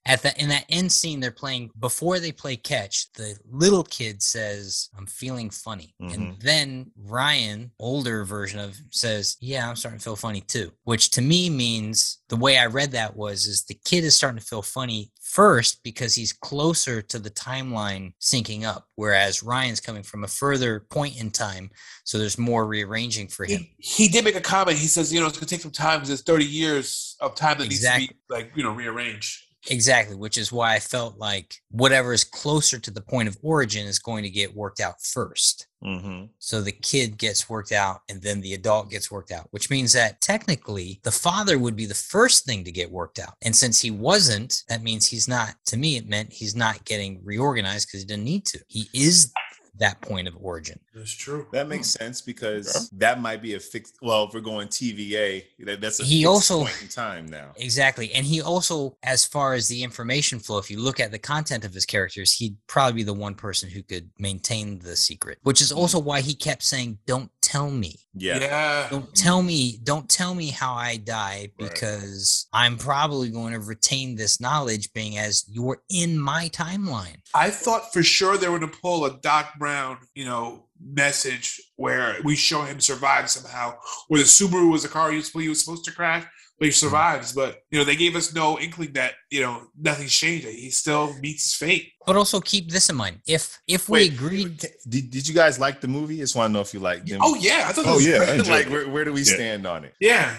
At 0.08 0.22
the 0.22 0.40
in 0.40 0.48
that 0.50 0.64
end 0.68 0.90
scene, 0.92 1.18
they're 1.18 1.32
playing 1.32 1.70
before 1.80 2.20
they 2.20 2.30
play 2.30 2.54
catch. 2.56 3.12
The 3.14 3.36
little 3.50 3.82
kid 3.82 4.22
says, 4.22 4.88
"I'm 4.96 5.06
feeling 5.06 5.50
funny," 5.50 5.94
and 5.98 6.10
Mhm. 6.38 6.40
then 6.42 6.92
Ryan, 6.96 7.72
older 7.80 8.24
version 8.24 8.60
of, 8.60 8.76
says, 8.90 9.36
"Yeah, 9.40 9.68
I'm 9.68 9.74
starting 9.74 9.98
to 9.98 10.04
feel 10.04 10.14
funny 10.16 10.40
too." 10.42 10.72
Which 10.84 11.10
to 11.10 11.20
me 11.22 11.50
means 11.50 12.18
the 12.28 12.36
way 12.36 12.56
I 12.56 12.66
read 12.66 12.92
that 12.92 13.16
was 13.16 13.46
is 13.46 13.64
the 13.64 13.74
kid 13.84 14.04
is 14.04 14.14
starting 14.14 14.38
to 14.38 14.46
feel 14.46 14.62
funny 14.62 15.10
first 15.20 15.82
because 15.82 16.14
he's 16.14 16.32
closer 16.32 17.02
to 17.02 17.18
the 17.18 17.30
timeline 17.30 18.12
syncing 18.22 18.62
up, 18.62 18.88
whereas 18.94 19.42
Ryan's 19.42 19.80
coming 19.80 20.04
from 20.04 20.22
a 20.22 20.28
further 20.28 20.80
point 20.88 21.16
in 21.16 21.32
time, 21.32 21.70
so 22.04 22.16
there's 22.16 22.38
more 22.38 22.64
rearranging 22.64 23.26
for 23.26 23.44
him. 23.44 23.66
He, 23.78 24.04
he 24.04 24.08
did 24.08 24.24
make 24.24 24.36
a 24.36 24.40
comment. 24.40 24.78
He 24.78 24.86
says, 24.86 25.12
you 25.12 25.18
know, 25.20 25.26
it's 25.26 25.36
gonna 25.36 25.46
take 25.48 25.60
some 25.62 25.72
time 25.72 25.98
because 25.98 26.08
there's 26.08 26.22
30 26.22 26.44
years 26.46 27.16
of 27.20 27.34
time 27.34 27.58
that 27.58 27.64
Exactly. 27.66 28.02
needs 28.02 28.12
to 28.12 28.16
be 28.28 28.34
like, 28.34 28.52
you 28.54 28.62
know, 28.62 28.70
rearranged. 28.70 29.42
Exactly, 29.68 30.16
which 30.16 30.38
is 30.38 30.52
why 30.52 30.74
I 30.74 30.78
felt 30.78 31.18
like 31.18 31.60
whatever 31.70 32.12
is 32.12 32.24
closer 32.24 32.78
to 32.78 32.90
the 32.90 33.00
point 33.00 33.28
of 33.28 33.36
origin 33.42 33.86
is 33.86 33.98
going 33.98 34.22
to 34.22 34.30
get 34.30 34.54
worked 34.54 34.80
out 34.80 35.00
first. 35.02 35.66
Mm-hmm. 35.84 36.26
So 36.38 36.60
the 36.60 36.72
kid 36.72 37.18
gets 37.18 37.48
worked 37.48 37.72
out 37.72 38.00
and 38.08 38.22
then 38.22 38.40
the 38.40 38.54
adult 38.54 38.90
gets 38.90 39.10
worked 39.10 39.30
out, 39.30 39.48
which 39.50 39.70
means 39.70 39.92
that 39.92 40.20
technically 40.20 41.00
the 41.02 41.10
father 41.10 41.58
would 41.58 41.76
be 41.76 41.86
the 41.86 41.94
first 41.94 42.44
thing 42.44 42.64
to 42.64 42.72
get 42.72 42.90
worked 42.90 43.18
out. 43.18 43.34
And 43.42 43.54
since 43.54 43.80
he 43.80 43.90
wasn't, 43.90 44.62
that 44.68 44.82
means 44.82 45.06
he's 45.06 45.28
not, 45.28 45.54
to 45.66 45.76
me, 45.76 45.96
it 45.96 46.08
meant 46.08 46.32
he's 46.32 46.56
not 46.56 46.84
getting 46.84 47.20
reorganized 47.24 47.88
because 47.88 48.00
he 48.00 48.06
didn't 48.06 48.24
need 48.24 48.46
to. 48.46 48.60
He 48.68 48.88
is 48.94 49.32
that 49.78 50.00
point 50.00 50.28
of 50.28 50.36
origin. 50.40 50.78
That's 50.94 51.12
true. 51.12 51.46
That 51.52 51.64
hmm. 51.64 51.70
makes 51.70 51.88
sense 51.88 52.20
because 52.20 52.90
that 52.90 53.20
might 53.20 53.42
be 53.42 53.54
a 53.54 53.60
fixed. 53.60 53.98
Well, 54.02 54.24
if 54.24 54.34
we're 54.34 54.40
going 54.40 54.68
TVA, 54.68 55.44
that, 55.60 55.80
that's 55.80 56.00
a 56.00 56.04
He 56.04 56.22
fixed 56.22 56.26
also- 56.26 56.58
point 56.64 56.82
in 56.82 56.88
time 56.88 57.26
now. 57.26 57.52
Exactly. 57.56 58.12
And 58.12 58.24
he 58.26 58.40
also, 58.40 58.96
as 59.02 59.24
far 59.24 59.54
as 59.54 59.68
the 59.68 59.82
information 59.82 60.38
flow, 60.38 60.58
if 60.58 60.70
you 60.70 60.80
look 60.80 61.00
at 61.00 61.10
the 61.10 61.18
content 61.18 61.64
of 61.64 61.74
his 61.74 61.86
characters, 61.86 62.32
he'd 62.32 62.56
probably 62.66 62.94
be 62.94 63.02
the 63.02 63.12
one 63.14 63.34
person 63.34 63.70
who 63.70 63.82
could 63.82 64.10
maintain 64.18 64.78
the 64.78 64.96
secret, 64.96 65.38
which 65.42 65.60
is 65.60 65.72
also 65.72 65.98
why 65.98 66.20
he 66.20 66.34
kept 66.34 66.62
saying, 66.62 66.98
Don't 67.06 67.30
tell 67.46 67.70
me. 67.70 67.96
Yeah. 68.14 68.38
Yeah. 68.38 68.88
Don't 68.90 69.14
tell 69.14 69.42
me, 69.42 69.78
don't 69.84 70.08
tell 70.08 70.34
me 70.34 70.48
how 70.48 70.74
I 70.74 70.96
die 70.96 71.50
Right. 71.58 71.68
because 71.70 72.46
I'm 72.52 72.76
probably 72.76 73.30
going 73.30 73.52
to 73.52 73.60
retain 73.60 74.16
this 74.16 74.40
knowledge 74.40 74.92
being 74.92 75.18
as 75.18 75.44
you're 75.48 75.82
in 75.88 76.18
my 76.18 76.48
timeline. 76.48 77.18
I 77.34 77.50
thought 77.50 77.92
for 77.92 78.02
sure 78.02 78.36
they 78.36 78.48
were 78.48 78.58
going 78.58 78.70
to 78.70 78.78
pull 78.78 79.04
a 79.04 79.18
Doc 79.20 79.58
Brown, 79.58 79.65
you 80.14 80.24
know, 80.24 80.64
message 80.80 81.60
where 81.76 82.16
we 82.24 82.36
show 82.36 82.62
him 82.62 82.80
survive 82.80 83.30
somehow, 83.30 83.74
where 84.08 84.20
the 84.20 84.26
Subaru 84.26 84.70
was 84.70 84.84
a 84.84 84.88
car 84.88 85.10
he 85.10 85.16
was, 85.16 85.30
he 85.30 85.48
was 85.48 85.64
supposed 85.64 85.84
to 85.84 85.92
crash, 85.92 86.24
but 86.58 86.66
he 86.66 86.70
hmm. 86.70 86.74
survives. 86.74 87.32
But 87.32 87.62
you 87.70 87.78
know, 87.78 87.84
they 87.84 87.96
gave 87.96 88.16
us 88.16 88.34
no 88.34 88.58
inkling 88.58 88.92
that 88.92 89.14
you 89.30 89.42
know 89.42 89.62
nothing's 89.78 90.12
changed. 90.12 90.46
He 90.46 90.70
still 90.70 91.14
meets 91.20 91.44
his 91.44 91.54
fate. 91.54 91.92
But 92.06 92.16
also 92.16 92.40
keep 92.40 92.70
this 92.70 92.88
in 92.88 92.96
mind. 92.96 93.20
If 93.26 93.58
if 93.66 93.88
we 93.88 93.98
Wait, 93.98 94.12
agreed 94.14 94.58
Did, 94.88 95.10
did 95.10 95.28
you 95.28 95.34
guys 95.34 95.58
like 95.58 95.80
the 95.80 95.88
movie? 95.88 96.18
Just 96.18 96.36
want 96.36 96.50
to 96.50 96.52
know 96.52 96.60
if 96.60 96.72
you 96.72 96.80
like 96.80 97.04
them. 97.06 97.20
Oh 97.22 97.34
yeah, 97.34 97.66
I 97.68 97.72
thought. 97.72 97.86
Oh, 97.86 97.98
this 97.98 98.06
yeah, 98.06 98.44
I 98.44 98.56
like 98.56 98.68
where, 98.68 98.88
where 98.88 99.04
do 99.04 99.12
we 99.12 99.22
Yeah. 99.22 99.34
stand 99.34 99.66
on 99.66 99.84
it? 99.84 99.94
yeah. 100.00 100.36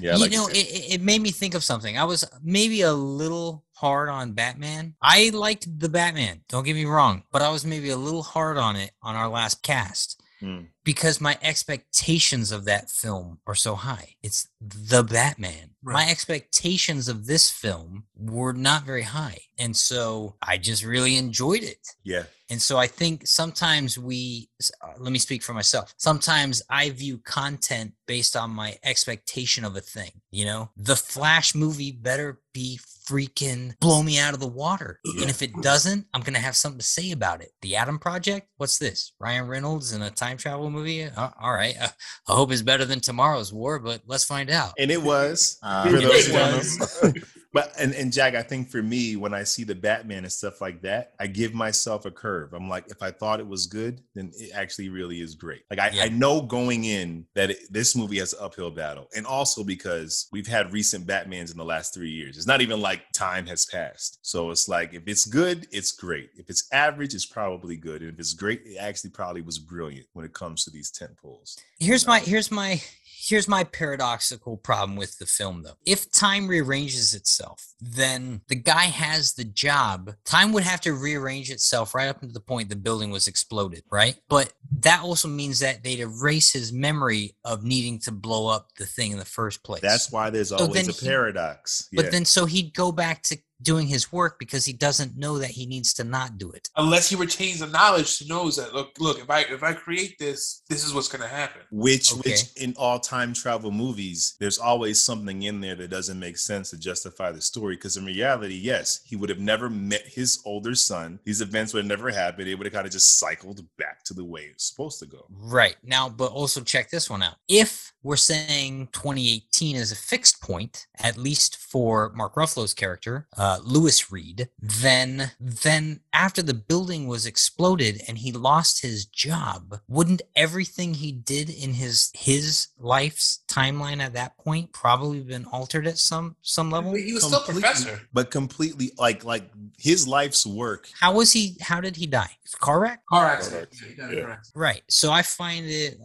Yeah, 0.00 0.12
I 0.12 0.14
you 0.14 0.20
like 0.22 0.32
know, 0.32 0.46
it. 0.46 0.56
it, 0.56 0.66
it 0.68 0.94
it 0.94 1.02
made 1.02 1.20
me 1.20 1.30
think 1.30 1.54
of 1.54 1.64
something. 1.64 1.98
I 1.98 2.04
was 2.04 2.24
maybe 2.42 2.82
a 2.82 2.92
little 2.92 3.64
hard 3.80 4.08
on 4.08 4.32
Batman. 4.32 4.94
I 5.02 5.30
liked 5.32 5.66
the 5.80 5.88
Batman, 5.88 6.42
don't 6.48 6.64
get 6.64 6.74
me 6.74 6.84
wrong, 6.84 7.22
but 7.32 7.42
I 7.42 7.50
was 7.50 7.64
maybe 7.64 7.90
a 7.90 7.96
little 7.96 8.22
hard 8.22 8.56
on 8.58 8.76
it 8.76 8.90
on 9.02 9.14
our 9.16 9.28
last 9.28 9.62
cast 9.62 10.20
Hmm. 10.40 10.66
because 10.84 11.20
my 11.20 11.36
expectations 11.42 12.52
of 12.52 12.64
that 12.66 12.90
film 12.90 13.40
are 13.46 13.56
so 13.56 13.74
high. 13.74 14.14
It's 14.22 14.46
the 14.60 15.02
Batman. 15.02 15.70
My 15.82 16.08
expectations 16.08 17.08
of 17.08 17.26
this 17.26 17.50
film 17.50 18.04
were 18.16 18.52
not 18.52 18.84
very 18.84 19.02
high. 19.02 19.38
And 19.58 19.76
so 19.76 20.36
I 20.40 20.56
just 20.58 20.84
really 20.84 21.16
enjoyed 21.16 21.62
it. 21.64 21.84
yeah. 22.04 22.24
And 22.50 22.60
so 22.60 22.78
I 22.78 22.86
think 22.86 23.26
sometimes 23.26 23.98
we, 23.98 24.48
uh, 24.82 24.92
let 24.98 25.12
me 25.12 25.18
speak 25.18 25.42
for 25.42 25.52
myself. 25.52 25.94
Sometimes 25.98 26.62
I 26.70 26.90
view 26.90 27.18
content 27.18 27.92
based 28.06 28.36
on 28.36 28.50
my 28.50 28.76
expectation 28.84 29.64
of 29.64 29.76
a 29.76 29.80
thing. 29.80 30.10
You 30.30 30.46
know, 30.46 30.70
the 30.76 30.96
Flash 30.96 31.54
movie 31.54 31.92
better 31.92 32.40
be 32.54 32.80
freaking 33.08 33.78
blow 33.80 34.02
me 34.02 34.18
out 34.18 34.34
of 34.34 34.40
the 34.40 34.46
water. 34.46 35.00
And 35.04 35.30
if 35.30 35.42
it 35.42 35.52
doesn't, 35.62 36.06
I'm 36.12 36.20
going 36.20 36.34
to 36.34 36.40
have 36.40 36.56
something 36.56 36.78
to 36.78 36.84
say 36.84 37.12
about 37.12 37.42
it. 37.42 37.52
The 37.62 37.76
Adam 37.76 37.98
Project? 37.98 38.48
What's 38.56 38.78
this? 38.78 39.12
Ryan 39.18 39.46
Reynolds 39.46 39.92
in 39.92 40.02
a 40.02 40.10
time 40.10 40.36
travel 40.36 40.70
movie? 40.70 41.04
Uh, 41.04 41.30
all 41.40 41.52
right. 41.52 41.74
Uh, 41.80 41.88
I 42.28 42.34
hope 42.34 42.52
it's 42.52 42.62
better 42.62 42.84
than 42.84 43.00
tomorrow's 43.00 43.52
war, 43.52 43.78
but 43.78 44.02
let's 44.06 44.24
find 44.24 44.50
out. 44.50 44.72
And 44.78 44.90
it 44.90 45.02
was. 45.02 45.58
Uh, 45.62 45.88
For 45.88 45.96
it 45.96 46.02
those 46.02 46.26
who 46.26 46.32
was. 46.34 47.24
but 47.52 47.72
and, 47.78 47.94
and 47.94 48.12
Jack, 48.12 48.34
I 48.34 48.42
think 48.42 48.68
for 48.68 48.82
me, 48.82 49.16
when 49.16 49.32
I 49.32 49.44
see 49.44 49.64
the 49.64 49.74
Batman 49.74 50.24
and 50.24 50.32
stuff 50.32 50.60
like 50.60 50.82
that, 50.82 51.12
I 51.18 51.26
give 51.26 51.54
myself 51.54 52.04
a 52.04 52.10
curve. 52.10 52.52
I'm 52.52 52.68
like, 52.68 52.86
if 52.88 53.02
I 53.02 53.10
thought 53.10 53.40
it 53.40 53.46
was 53.46 53.66
good, 53.66 54.02
then 54.14 54.30
it 54.34 54.50
actually 54.54 54.88
really 54.90 55.20
is 55.20 55.34
great. 55.34 55.62
Like 55.70 55.78
I, 55.78 55.90
Yeah. 55.90 56.04
I 56.04 56.08
know 56.08 56.42
going 56.42 56.84
in 56.84 57.26
that 57.34 57.50
it, 57.50 57.58
this 57.70 57.96
movie 57.96 58.18
has 58.18 58.32
an 58.34 58.40
uphill 58.42 58.70
battle, 58.70 59.08
and 59.16 59.26
also 59.26 59.64
because 59.64 60.28
we've 60.32 60.46
had 60.46 60.72
recent 60.72 61.06
Batmans 61.06 61.50
in 61.50 61.56
the 61.56 61.64
last 61.64 61.94
three 61.94 62.10
years. 62.10 62.36
It's 62.36 62.46
not 62.46 62.60
even 62.60 62.80
like 62.80 63.02
time 63.12 63.46
has 63.46 63.66
passed. 63.66 64.18
So 64.22 64.50
it's 64.50 64.68
like 64.68 64.94
if 64.94 65.02
it's 65.06 65.24
good, 65.24 65.66
it's 65.72 65.92
great. 65.92 66.30
If 66.36 66.50
it's 66.50 66.68
average, 66.72 67.14
it's 67.14 67.26
probably 67.26 67.76
good. 67.76 68.02
And 68.02 68.12
if 68.12 68.18
it's 68.18 68.34
great, 68.34 68.62
it 68.64 68.76
actually 68.76 69.10
probably 69.10 69.42
was 69.42 69.58
brilliant 69.58 70.06
when 70.12 70.24
it 70.24 70.34
comes 70.34 70.64
to 70.64 70.70
these 70.70 70.90
tent 70.90 71.16
poles. 71.16 71.58
here's 71.78 72.06
my 72.06 72.20
here's 72.20 72.50
my 72.50 72.80
here's 73.20 73.48
my 73.48 73.64
paradoxical 73.64 74.56
problem 74.56 74.96
with 74.96 75.18
the 75.18 75.26
film 75.26 75.62
though 75.62 75.74
if 75.84 76.10
time 76.12 76.46
rearranges 76.46 77.14
itself 77.14 77.74
then 77.80 78.40
the 78.48 78.54
guy 78.54 78.84
has 78.84 79.34
the 79.34 79.44
job 79.44 80.14
time 80.24 80.52
would 80.52 80.62
have 80.62 80.80
to 80.80 80.92
rearrange 80.92 81.50
itself 81.50 81.94
right 81.94 82.08
up 82.08 82.20
to 82.20 82.26
the 82.28 82.40
point 82.40 82.68
the 82.68 82.76
building 82.76 83.10
was 83.10 83.26
exploded 83.26 83.82
right 83.90 84.16
but 84.28 84.52
that 84.80 85.02
also 85.02 85.26
means 85.28 85.58
that 85.60 85.82
they'd 85.82 86.00
erase 86.00 86.52
his 86.52 86.72
memory 86.72 87.34
of 87.44 87.64
needing 87.64 87.98
to 87.98 88.12
blow 88.12 88.46
up 88.46 88.68
the 88.78 88.86
thing 88.86 89.10
in 89.12 89.18
the 89.18 89.24
first 89.24 89.62
place 89.64 89.82
That's 89.82 90.12
why 90.12 90.30
there's 90.30 90.52
always 90.52 90.72
then 90.74 90.88
a 90.90 90.92
he- 90.92 91.06
paradox. 91.06 91.88
but 91.92 92.06
Yeah. 92.06 92.10
then 92.12 92.24
so 92.24 92.46
he'd 92.46 92.72
go 92.74 92.92
back 92.92 93.22
to 93.24 93.38
doing 93.62 93.86
his 93.86 94.12
work 94.12 94.38
because 94.38 94.64
he 94.64 94.72
doesn't 94.72 95.16
know 95.16 95.38
that 95.38 95.50
he 95.50 95.66
needs 95.66 95.92
to 95.94 96.04
not 96.04 96.38
do 96.38 96.50
it 96.50 96.70
Unless 96.76 97.10
he 97.10 97.16
retains 97.16 97.60
the 97.60 97.66
knowledge 97.66 98.18
to 98.18 98.28
knows 98.28 98.56
that 98.56 98.74
look, 98.74 98.92
look, 98.98 99.18
if 99.18 99.28
I 99.28 99.40
if 99.40 99.62
I 99.62 99.72
create 99.72 100.18
this, 100.18 100.62
this 100.68 100.84
is 100.84 100.94
what's 100.94 101.08
going 101.08 101.22
to 101.22 101.28
happen. 101.28 101.62
which 101.70 102.12
Okay. 102.12 102.30
which 102.30 102.42
in 102.56 102.74
all 102.76 103.00
time 103.00 103.32
travel 103.32 103.70
movies 103.70 104.36
there's 104.38 104.58
always 104.58 105.00
something 105.00 105.42
in 105.42 105.60
there 105.60 105.74
that 105.74 105.90
doesn't 105.90 106.18
make 106.18 106.38
sense 106.38 106.70
to 106.70 106.78
justify 106.78 107.32
the 107.32 107.40
story 107.40 107.74
because 107.74 107.96
in 107.96 108.04
reality 108.04 108.54
yes 108.54 109.00
he 109.04 109.16
would 109.16 109.28
have 109.28 109.40
never 109.40 109.68
met 109.68 110.02
his 110.06 110.40
older 110.44 110.74
son 110.74 111.18
these 111.24 111.40
events 111.40 111.74
would 111.74 111.80
have 111.80 111.88
never 111.88 112.10
happened 112.10 112.48
it 112.48 112.54
would 112.54 112.66
have 112.66 112.72
kind 112.72 112.86
of 112.86 112.92
just 112.92 113.18
cycled 113.18 113.62
back 113.76 113.88
back 113.88 114.04
to 114.04 114.14
the 114.14 114.24
way 114.24 114.42
it's 114.42 114.64
supposed 114.68 114.98
to 115.00 115.06
go. 115.06 115.26
Right. 115.30 115.76
Now, 115.82 116.08
but 116.08 116.30
also 116.32 116.60
check 116.60 116.90
this 116.90 117.08
one 117.08 117.22
out. 117.22 117.34
If 117.48 117.92
we're 118.02 118.16
saying 118.16 118.88
2018 118.92 119.76
is 119.76 119.92
a 119.92 119.96
fixed 119.96 120.40
point, 120.40 120.86
at 120.98 121.16
least 121.16 121.56
for 121.56 122.12
Mark 122.14 122.34
Ruffalo's 122.36 122.74
character, 122.74 123.26
uh, 123.36 123.58
Louis 123.64 124.10
Reed, 124.10 124.48
then 124.60 125.32
then 125.40 126.00
after 126.12 126.42
the 126.42 126.54
building 126.54 127.06
was 127.06 127.26
exploded 127.26 128.00
and 128.08 128.18
he 128.18 128.32
lost 128.32 128.82
his 128.82 129.04
job, 129.06 129.80
wouldn't 129.88 130.22
everything 130.36 130.94
he 130.94 131.12
did 131.12 131.50
in 131.50 131.74
his 131.74 132.10
his 132.14 132.68
life's 132.78 133.40
timeline 133.48 134.00
at 134.00 134.12
that 134.14 134.36
point 134.38 134.72
probably 134.72 135.20
been 135.20 135.44
altered 135.46 135.86
at 135.86 135.98
some 135.98 136.36
some 136.42 136.70
level? 136.70 136.94
He 136.94 137.12
was 137.12 137.24
still 137.24 137.40
Completely- 137.40 137.62
professor. 137.62 138.00
But 138.12 138.30
completely 138.30 138.92
like 138.98 139.24
like 139.24 139.50
his 139.78 140.06
life's 140.08 140.46
work. 140.46 140.88
How 140.98 141.12
was 141.14 141.32
he? 141.32 141.56
How 141.60 141.80
did 141.80 141.96
he 141.96 142.06
die? 142.06 142.30
Car 142.60 142.80
wreck? 142.80 143.02
Car 143.06 143.26
accident. 143.26 143.68
accident, 143.72 143.98
Yeah, 143.98 144.08
he 144.08 144.16
died 144.16 144.28
yeah. 144.28 144.36
Right. 144.54 144.82
So 144.88 145.10
I 145.12 145.22
find 145.22 145.66
it. 145.66 145.98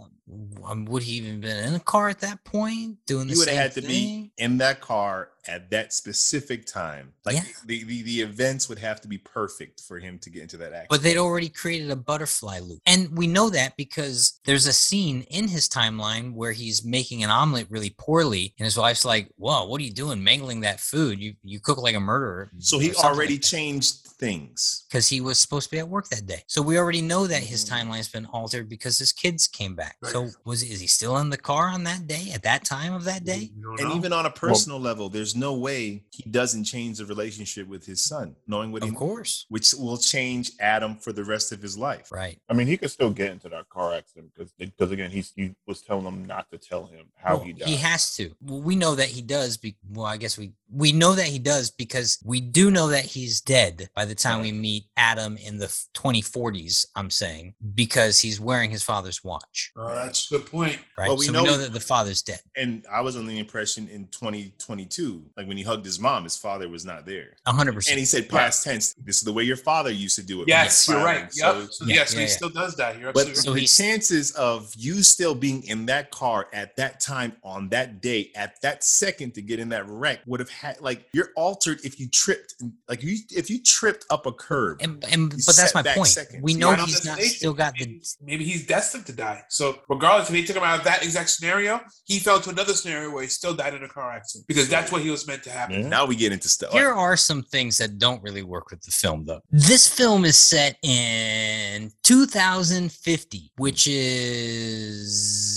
Um, 0.64 0.86
would 0.86 1.04
he 1.04 1.14
even 1.18 1.42
been 1.42 1.68
in 1.68 1.74
a 1.76 1.80
car 1.84 2.10
at 2.10 2.20
that 2.22 2.44
point 2.44 2.98
doing 3.06 3.28
the 3.28 3.34
You 3.34 3.40
would 3.40 3.48
same 3.48 3.56
have 3.58 3.74
had 3.74 3.82
to 3.82 3.82
be 3.82 3.88
thing? 3.88 4.32
in 4.38 4.58
that 4.60 4.82
car 4.82 5.30
at 5.46 5.70
that 5.72 5.92
specific 5.92 6.66
time. 6.66 7.12
Like 7.26 7.36
Yeah. 7.36 7.44
the, 7.66 7.84
the 7.84 8.02
the 8.04 8.22
events 8.22 8.70
would 8.70 8.80
have 8.80 9.02
to 9.02 9.08
be 9.08 9.18
perfect 9.18 9.82
for 9.82 10.00
him 10.00 10.18
to 10.20 10.30
get 10.30 10.42
into 10.42 10.58
that 10.58 10.72
action. 10.72 10.88
But 10.90 11.04
they'd 11.04 11.18
already 11.18 11.50
created 11.50 11.92
a 11.92 11.96
butterfly 11.98 12.60
loop. 12.60 12.80
And 12.86 13.18
we 13.18 13.28
know 13.28 13.50
that 13.50 13.76
because 13.76 14.40
there's 14.46 14.68
a 14.68 14.74
scene 14.74 15.24
in 15.30 15.50
his 15.50 15.68
timeline 15.68 16.34
where 16.34 16.54
he's 16.54 16.86
making 16.86 17.24
an 17.24 17.30
omelet 17.30 17.68
really 17.70 17.94
poorly. 17.98 18.54
And 18.58 18.64
his 18.66 18.78
wife's 18.78 19.04
like, 19.06 19.30
Whoa, 19.36 19.66
what 19.66 19.82
are 19.82 19.84
you 19.84 19.92
doing 19.94 20.24
mangling 20.24 20.62
that 20.62 20.80
food? 20.80 21.20
You 21.20 21.34
you 21.44 21.60
cook 21.60 21.78
like 21.78 21.96
a 21.96 22.00
murderer. 22.00 22.50
so 22.60 22.80
he 22.80 22.94
already 22.96 23.38
changed 23.38 24.03
things. 24.24 24.86
because 24.90 25.08
he 25.10 25.20
was 25.22 25.40
supposed 25.40 25.66
to 25.70 25.72
be 25.76 25.80
at 25.80 25.88
work 25.90 26.08
that 26.10 26.26
day. 26.26 26.44
So 26.48 26.62
we 26.62 26.78
already 26.78 27.02
know 27.02 27.28
that 27.28 27.44
his 27.44 27.66
Mm. 27.66 27.70
timeline's 27.74 28.08
been 28.10 28.26
altered 28.28 28.70
because 28.70 28.98
his 28.98 29.12
kids 29.12 29.48
came 29.48 29.76
back. 29.76 29.98
Right. 30.02 30.12
So 30.14 30.30
was 30.46 30.64
is 30.64 30.80
he 30.80 30.88
still 30.88 31.18
in 31.18 31.30
the 31.30 31.38
car 31.38 31.68
on 31.68 31.84
that 31.86 32.08
day 32.08 32.32
at 32.34 32.44
that 32.44 32.64
time 32.66 32.94
of 32.94 33.04
that 33.06 33.24
day? 33.24 33.52
And 33.80 33.90
know. 33.90 33.96
even 33.96 34.14
on 34.14 34.26
a 34.26 34.30
personal 34.32 34.80
level, 34.80 35.10
there's 35.10 35.36
no 35.36 35.54
way 35.54 36.04
he 36.12 36.24
doesn't 36.30 36.64
change 36.66 36.98
the 37.00 37.06
relationship 37.06 37.68
with 37.68 37.86
his 37.86 38.04
son, 38.04 38.36
knowing 38.48 38.72
what 38.72 38.84
he 38.84 38.90
Of 38.90 38.96
course. 38.96 39.46
which 39.50 39.74
will 39.74 39.98
change 39.98 40.52
Adam 40.60 40.98
for 40.98 41.12
the 41.12 41.24
rest 41.24 41.52
of 41.52 41.62
his 41.62 41.78
life. 41.78 42.12
Right. 42.12 42.40
I 42.50 42.54
mean, 42.54 42.68
he 42.68 42.78
could 42.78 42.92
still 42.92 43.10
get 43.12 43.32
into 43.32 43.50
that 43.50 43.70
car 43.70 43.94
accident 43.94 44.32
because 44.34 44.52
because 44.58 44.92
again, 44.92 45.12
he's 45.12 45.32
he 45.36 45.56
was 45.68 45.82
telling 45.82 46.06
them 46.06 46.26
not 46.26 46.50
to 46.52 46.58
tell 46.58 46.86
him 46.86 47.08
how 47.16 47.36
Well, 47.38 47.46
he 47.46 47.54
died. 47.54 47.68
He 47.68 47.78
has 47.78 48.16
to. 48.16 48.36
Well, 48.42 48.62
we 48.62 48.76
know 48.76 48.96
that 48.96 49.10
he 49.10 49.22
does. 49.22 49.58
Be- 49.58 49.78
well, 49.90 50.06
I 50.06 50.18
guess 50.18 50.38
we 50.38 50.54
we 50.70 50.92
know 50.92 51.14
that 51.16 51.28
he 51.28 51.40
does 51.40 51.70
because 51.70 52.20
we 52.24 52.40
do 52.42 52.72
know 52.72 52.88
that 52.88 53.06
he's 53.06 53.42
dead 53.42 53.90
by 53.96 54.06
the 54.06 54.13
time 54.16 54.42
we 54.42 54.52
meet 54.52 54.86
Adam 54.98 55.38
in 55.38 55.58
the 55.58 55.68
2040s. 55.94 56.86
I'm 56.96 57.10
saying 57.10 57.54
because 57.76 58.20
he's 58.20 58.40
wearing 58.40 58.72
his 58.72 58.84
father's 58.84 59.24
watch. 59.24 59.72
Oh, 59.76 59.94
that's 59.96 60.32
a 60.32 60.38
good 60.38 60.46
point. 60.50 60.80
Right. 60.98 61.08
Well, 61.08 61.18
we 61.18 61.26
so 61.26 61.32
know- 61.32 61.44
we 61.44 61.50
know 61.50 61.58
that 61.58 61.74
the 61.74 61.80
father's 61.80 62.22
dead. 62.22 62.40
And 62.56 62.86
I 62.92 63.02
was 63.02 63.16
under 63.16 63.32
the 63.32 63.40
impression 63.40 63.88
in 63.88 64.08
2022, 64.08 65.24
like 65.38 65.48
when 65.48 65.58
he 65.58 65.64
hugged 65.64 65.86
his 65.86 66.00
mom, 66.00 66.24
his 66.24 66.38
father 66.38 66.68
was 66.70 66.86
not 66.86 67.06
there. 67.06 67.36
Hundred 67.46 67.70
And 67.72 67.76
percent. 67.76 67.94
And 67.94 68.00
he 68.00 68.06
said 68.06 68.30
past 68.30 68.64
tense, 68.64 68.94
this 69.04 69.18
is 69.18 69.24
the 69.24 69.34
way 69.34 69.44
your 69.44 69.58
father 69.58 69.92
used 69.92 70.16
to 70.18 70.24
do 70.24 70.42
it. 70.42 70.48
Yes, 70.48 70.88
you're 70.88 71.04
right. 71.04 71.30
Yep. 71.34 71.68
So, 71.72 71.86
Yeah, 71.86 71.96
yes, 71.96 72.10
so 72.12 72.16
yeah, 72.18 72.20
he 72.26 72.30
yeah. 72.30 72.36
still 72.36 72.50
does 72.50 72.76
that. 72.78 73.00
You're 73.00 73.14
But 73.14 73.28
absolutely 73.28 73.66
So 73.68 73.82
the 73.84 73.90
chances 73.90 74.32
of 74.32 74.72
you 74.76 75.04
still 75.04 75.36
being 75.36 75.64
in 75.64 75.86
that 75.88 76.12
car 76.12 76.48
at 76.54 76.76
that 76.78 77.00
time 77.00 77.34
on 77.44 77.70
that 77.70 78.02
day 78.02 78.32
at 78.36 78.62
that 78.62 78.84
second 78.84 79.34
to 79.36 79.42
get 79.42 79.60
in 79.60 79.70
that 79.70 79.88
wreck 79.88 80.20
would 80.26 80.40
have 80.40 80.50
had 80.50 80.80
like 80.82 81.08
you're 81.14 81.30
altered 81.36 81.80
if 81.84 82.00
you 82.00 82.08
tripped 82.10 82.56
like 82.88 83.04
you 83.04 83.18
if 83.32 83.50
you 83.50 83.62
tripped 83.62 84.03
up 84.10 84.26
a 84.26 84.32
curb. 84.32 84.82
And, 84.82 85.04
and 85.12 85.30
but 85.30 85.56
that's 85.56 85.74
my 85.74 85.82
back 85.82 85.98
point. 85.98 86.10
seconds. 86.10 86.42
We 86.42 86.54
know 86.54 86.72
Final 86.72 86.86
he's 86.86 87.06
not 87.06 87.20
still 87.20 87.54
got 87.54 87.74
the 87.76 87.86
maybe, 87.86 88.02
maybe 88.22 88.44
he's 88.46 88.66
destined 88.66 89.06
to 89.08 89.14
die. 89.14 89.44
So 89.50 89.80
regardless 89.90 90.30
if 90.30 90.36
he 90.36 90.44
took 90.44 90.56
him 90.56 90.64
out 90.64 90.80
of 90.80 90.86
that 90.86 91.04
exact 91.04 91.30
scenario, 91.30 91.82
he 92.06 92.20
fell 92.20 92.40
to 92.42 92.50
another 92.50 92.74
scenario 92.74 93.12
where 93.12 93.24
he 93.24 93.30
still 93.30 93.54
died 93.54 93.74
in 93.74 93.84
a 93.84 93.90
car 93.90 94.12
accident 94.12 94.48
because 94.48 94.70
that's 94.70 94.92
what 94.92 95.02
he 95.02 95.10
was 95.10 95.28
meant 95.28 95.44
to 95.44 95.50
happen. 95.50 95.82
Yeah. 95.82 95.88
Now 95.88 96.06
we 96.06 96.16
get 96.16 96.32
into 96.32 96.50
stuff. 96.50 96.72
Here 96.72 96.92
are 96.92 97.18
some 97.18 97.44
things 97.44 97.78
that 97.78 97.98
don't 97.98 98.22
really 98.24 98.44
work 98.44 98.72
with 98.72 98.82
the 98.82 98.92
film, 98.92 99.26
though. 99.26 99.42
This 99.52 99.88
film 99.88 100.26
is 100.26 100.38
set 100.38 100.78
in 100.84 101.92
2050, 102.04 103.52
which 103.58 103.88
is. 103.88 105.54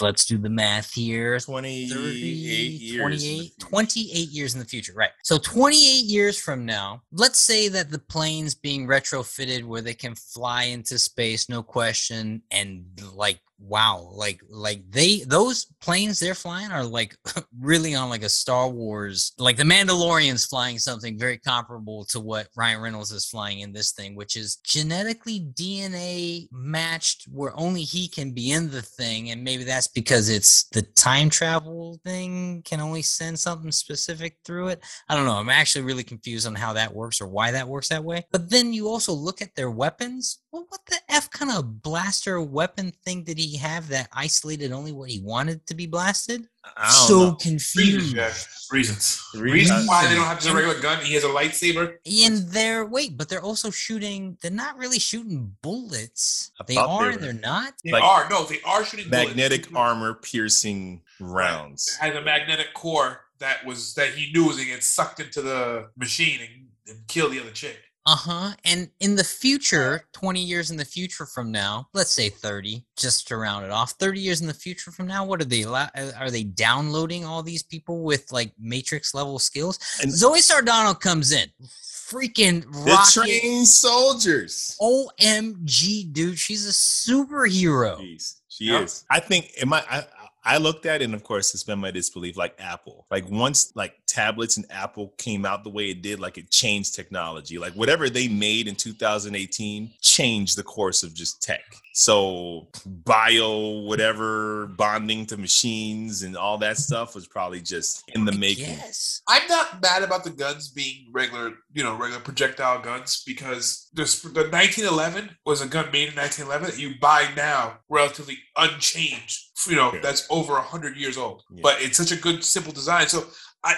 Let's 0.00 0.24
do 0.24 0.38
the 0.38 0.48
math 0.48 0.92
here. 0.92 1.38
28 1.38 1.88
30, 1.90 2.02
years. 2.12 3.00
28, 3.00 3.52
28 3.58 4.28
years 4.28 4.54
in 4.54 4.60
the 4.60 4.66
future, 4.66 4.92
right? 4.94 5.10
So 5.22 5.38
28 5.38 5.78
years 6.04 6.38
from 6.38 6.64
now, 6.64 7.02
let's 7.12 7.38
say 7.38 7.68
that 7.68 7.90
the 7.90 7.98
plane's 7.98 8.54
being 8.54 8.86
retrofitted 8.86 9.64
where 9.64 9.82
they 9.82 9.94
can 9.94 10.14
fly 10.14 10.64
into 10.64 10.98
space, 10.98 11.48
no 11.48 11.62
question, 11.62 12.42
and 12.50 12.84
like 13.14 13.40
wow, 13.58 14.08
like 14.12 14.40
like 14.48 14.82
they 14.90 15.20
those 15.20 15.66
planes 15.80 16.18
they're 16.18 16.34
flying 16.34 16.70
are 16.70 16.84
like 16.84 17.16
really 17.60 17.94
on 17.94 18.08
like 18.08 18.22
a 18.22 18.28
Star 18.28 18.68
Wars, 18.68 19.32
like 19.38 19.56
the 19.56 19.64
Mandalorian's 19.64 20.46
flying 20.46 20.78
something 20.78 21.18
very 21.18 21.38
comparable 21.38 22.04
to 22.06 22.20
what 22.20 22.48
Ryan 22.56 22.80
Reynolds 22.80 23.12
is 23.12 23.26
flying 23.26 23.60
in 23.60 23.72
this 23.72 23.92
thing, 23.92 24.14
which 24.14 24.36
is 24.36 24.56
genetically 24.56 25.40
DNA 25.54 26.48
matched 26.52 27.26
where 27.30 27.58
only 27.58 27.82
he 27.82 28.08
can 28.08 28.32
be 28.32 28.52
in 28.52 28.70
the 28.70 28.82
thing, 28.82 29.30
and 29.30 29.42
maybe 29.42 29.64
that's 29.64 29.88
because 29.88 30.28
it's 30.28 30.64
the 30.68 30.82
time 30.82 31.30
travel 31.30 32.00
thing 32.04 32.62
can 32.64 32.80
only 32.80 33.02
send 33.02 33.38
something 33.38 33.72
specific 33.72 34.36
through 34.44 34.68
it. 34.68 34.82
I 35.08 35.14
don't 35.14 35.26
know. 35.26 35.36
I'm 35.36 35.48
actually 35.48 35.84
really 35.84 36.04
confused 36.04 36.46
on 36.46 36.54
how 36.54 36.72
that 36.72 36.94
works 36.94 37.20
or 37.20 37.28
why 37.28 37.50
that 37.52 37.68
works 37.68 37.88
that 37.88 38.04
way. 38.04 38.24
But 38.32 38.50
then 38.50 38.72
you 38.72 38.88
also 38.88 39.12
look 39.12 39.40
at 39.40 39.54
their 39.54 39.70
weapons. 39.70 40.40
Well, 40.52 40.66
what 40.68 40.80
the 40.86 40.98
F 41.08 41.30
kind 41.30 41.50
of 41.50 41.82
blaster 41.82 42.40
weapon 42.40 42.92
thing 43.04 43.24
did 43.24 43.38
he 43.38 43.43
have 43.56 43.88
that 43.88 44.08
isolated 44.12 44.72
only 44.72 44.92
what 44.92 45.10
he 45.10 45.20
wanted 45.20 45.66
to 45.66 45.74
be 45.74 45.86
blasted? 45.86 46.46
I 46.76 46.82
don't 46.84 46.92
So 46.92 47.14
know. 47.18 47.30
Reasons, 47.34 47.42
confused. 47.72 48.16
yeah. 48.16 48.32
Reasons. 48.72 49.22
Reasons. 49.34 49.42
Reasons 49.52 49.88
why 49.88 50.06
they 50.08 50.14
don't 50.14 50.24
have 50.24 50.38
just 50.40 50.48
a 50.50 50.54
regular 50.54 50.80
gun. 50.80 51.04
He 51.04 51.14
has 51.14 51.22
a 51.24 51.28
lightsaber. 51.28 51.96
And 52.24 52.38
they're 52.48 52.86
wait, 52.86 53.16
but 53.18 53.28
they're 53.28 53.42
also 53.42 53.70
shooting. 53.70 54.38
They're 54.40 54.50
not 54.50 54.78
really 54.78 54.98
shooting 54.98 55.54
bullets. 55.62 56.50
They 56.66 56.74
thought 56.74 56.86
they 57.00 57.04
are. 57.04 57.10
and 57.10 57.16
were. 57.16 57.20
they're 57.22 57.32
not. 57.34 57.74
They 57.84 57.92
Like 57.92 58.02
are 58.02 58.28
no, 58.30 58.44
they 58.44 58.60
are 58.64 58.84
shooting 58.84 59.10
bullets. 59.10 59.28
magnetic 59.28 59.68
armor 59.76 60.14
piercing 60.14 61.02
rounds. 61.20 61.98
It 62.00 62.06
Has 62.06 62.16
a 62.16 62.22
magnetic 62.22 62.72
core 62.74 63.20
that 63.40 63.64
was 63.66 63.94
that 63.94 64.10
he 64.10 64.32
knew 64.32 64.46
was 64.46 64.56
gonna 64.56 64.68
get 64.70 64.82
sucked 64.82 65.20
into 65.20 65.42
the 65.42 65.88
machine 65.96 66.40
and, 66.40 66.66
and 66.96 67.06
kill 67.08 67.28
the 67.28 67.40
other 67.40 67.50
chick. 67.50 67.78
Uh 68.06 68.16
huh. 68.16 68.50
And 68.66 68.90
in 69.00 69.16
the 69.16 69.24
future, 69.24 70.06
20 70.12 70.38
years 70.38 70.70
in 70.70 70.76
the 70.76 70.84
future 70.84 71.24
from 71.24 71.50
now, 71.50 71.88
let's 71.94 72.12
say 72.12 72.28
30, 72.28 72.84
just 72.98 73.26
to 73.28 73.36
round 73.38 73.64
it 73.64 73.70
off, 73.70 73.92
30 73.92 74.20
years 74.20 74.42
in 74.42 74.46
the 74.46 74.52
future 74.52 74.90
from 74.90 75.06
now, 75.06 75.24
what 75.24 75.40
are 75.40 75.44
they? 75.46 75.64
uh, 75.64 75.86
Are 76.18 76.30
they 76.30 76.42
downloading 76.44 77.24
all 77.24 77.42
these 77.42 77.62
people 77.62 78.02
with 78.02 78.30
like 78.30 78.52
Matrix 78.58 79.14
level 79.14 79.38
skills? 79.38 79.78
And 80.02 80.12
Zoe 80.12 80.40
Saldana 80.40 80.94
comes 80.94 81.32
in, 81.32 81.48
freaking 81.62 82.62
the 82.84 82.92
rocket. 82.92 83.12
trained 83.12 83.66
soldiers. 83.68 84.76
OMG, 84.82 86.12
dude, 86.12 86.38
she's 86.38 86.66
a 86.68 86.72
superhero. 86.72 87.98
Jeez, 88.00 88.40
she 88.48 88.64
Yeah. 88.66 88.80
is. 88.82 89.04
I 89.10 89.20
think 89.20 89.50
am 89.62 89.72
I, 89.72 89.82
I 89.90 90.06
I 90.46 90.58
looked 90.58 90.84
at 90.84 91.00
it 91.00 91.06
and 91.06 91.14
of 91.14 91.24
course 91.24 91.50
suspend 91.50 91.80
my 91.80 91.90
disbelief 91.90 92.36
like 92.36 92.54
Apple. 92.58 93.06
Like 93.10 93.26
once 93.30 93.72
like 93.74 93.94
tablets 94.14 94.56
and 94.56 94.66
Apple 94.70 95.12
came 95.18 95.44
out 95.44 95.64
the 95.64 95.70
way 95.70 95.90
it 95.90 96.02
did, 96.02 96.20
like 96.20 96.38
it 96.38 96.50
changed 96.50 96.94
technology. 96.94 97.58
Like 97.58 97.72
whatever 97.74 98.08
they 98.08 98.28
made 98.28 98.68
in 98.68 98.76
2018 98.76 99.92
changed 100.00 100.56
the 100.56 100.62
course 100.62 101.02
of 101.02 101.14
just 101.14 101.42
tech. 101.42 101.62
So 101.96 102.68
bio, 102.86 103.80
whatever, 103.82 104.66
bonding 104.66 105.26
to 105.26 105.36
machines 105.36 106.22
and 106.24 106.36
all 106.36 106.58
that 106.58 106.76
stuff 106.76 107.14
was 107.14 107.26
probably 107.28 107.60
just 107.60 108.02
in 108.14 108.24
the 108.24 108.32
making. 108.32 108.64
Yes. 108.70 109.22
I'm 109.28 109.46
not 109.48 109.80
mad 109.80 110.02
about 110.02 110.24
the 110.24 110.30
guns 110.30 110.70
being 110.70 111.06
regular, 111.12 111.52
you 111.72 111.82
know, 111.84 111.94
regular 111.96 112.20
projectile 112.20 112.80
guns 112.82 113.22
because 113.26 113.88
this, 113.92 114.22
the 114.22 114.28
1911 114.50 115.30
was 115.46 115.60
a 115.60 115.66
gun 115.68 115.86
made 115.92 116.08
in 116.08 116.16
1911 116.16 116.70
that 116.70 116.80
you 116.80 116.94
buy 117.00 117.28
now, 117.36 117.78
relatively 117.88 118.38
unchanged. 118.56 119.40
You 119.68 119.76
know, 119.76 119.92
Yeah. 119.94 120.00
that's 120.02 120.26
over 120.30 120.56
hundred 120.60 120.96
years 120.96 121.16
old, 121.16 121.42
Yeah. 121.50 121.60
but 121.62 121.80
it's 121.80 121.96
such 121.96 122.10
a 122.12 122.16
good, 122.16 122.44
simple 122.44 122.72
design. 122.72 123.08
So, 123.08 123.24
I 123.64 123.74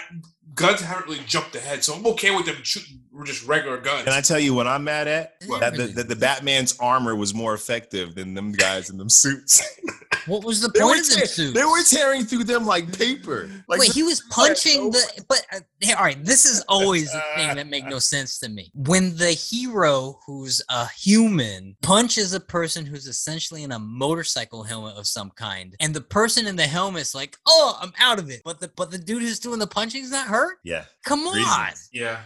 guns 0.54 0.80
haven't 0.80 1.06
really 1.06 1.24
jumped 1.26 1.54
ahead, 1.54 1.84
so 1.84 1.94
I'm 1.94 2.06
okay 2.06 2.34
with 2.34 2.46
them 2.46 2.56
shooting 2.62 3.00
just 3.24 3.46
regular 3.46 3.78
guns. 3.78 4.04
Can 4.04 4.12
I 4.12 4.20
tell 4.20 4.38
you 4.38 4.54
what 4.54 4.66
I'm 4.66 4.84
mad 4.84 5.08
at? 5.08 5.34
What? 5.46 5.60
That 5.60 5.74
the, 5.74 5.86
that 5.86 6.08
the 6.08 6.16
Batman's 6.16 6.78
armor 6.78 7.14
was 7.14 7.34
more 7.34 7.54
effective 7.54 8.14
than 8.14 8.34
them 8.34 8.52
guys 8.52 8.90
in 8.90 8.98
them 8.98 9.08
suits. 9.08 9.62
What 10.26 10.44
was 10.44 10.60
the 10.60 10.68
they, 10.68 10.80
were 10.80 10.88
point 10.88 11.02
of 11.02 11.06
them 11.06 11.18
tear- 11.18 11.26
suits? 11.26 11.54
they 11.54 11.64
were 11.64 11.82
tearing 11.84 12.24
through 12.24 12.44
them 12.44 12.66
like 12.66 12.96
paper. 12.98 13.48
Like 13.68 13.80
Wait, 13.80 13.92
he 13.92 14.02
was 14.02 14.22
punching 14.30 14.90
the. 14.90 15.24
But 15.28 15.46
uh, 15.52 15.60
hey, 15.80 15.92
all 15.92 16.02
right, 16.02 16.22
this 16.24 16.44
is 16.44 16.64
always 16.68 17.12
the 17.12 17.22
thing 17.36 17.54
that 17.56 17.68
make 17.68 17.86
no 17.86 17.98
sense 18.00 18.38
to 18.40 18.48
me. 18.48 18.70
When 18.74 19.16
the 19.16 19.30
hero, 19.30 20.18
who's 20.26 20.60
a 20.68 20.88
human, 20.88 21.76
punches 21.82 22.34
a 22.34 22.40
person 22.40 22.84
who's 22.84 23.06
essentially 23.06 23.62
in 23.62 23.72
a 23.72 23.78
motorcycle 23.78 24.64
helmet 24.64 24.96
of 24.96 25.06
some 25.06 25.30
kind, 25.30 25.76
and 25.80 25.94
the 25.94 26.00
person 26.00 26.46
in 26.46 26.56
the 26.56 26.66
helmet's 26.66 27.14
like, 27.14 27.36
"Oh, 27.46 27.78
I'm 27.80 27.92
out 28.00 28.18
of 28.18 28.28
it," 28.28 28.42
but 28.44 28.58
the 28.58 28.68
but 28.76 28.90
the 28.90 28.98
dude 28.98 29.22
who's 29.22 29.38
doing 29.38 29.60
the 29.60 29.66
punching's 29.66 30.10
not 30.10 30.26
hurt. 30.26 30.35
Yeah. 30.64 30.84
Come 31.04 31.20
on. 31.26 31.34
Reasons. 31.36 31.88
yeah, 31.92 32.20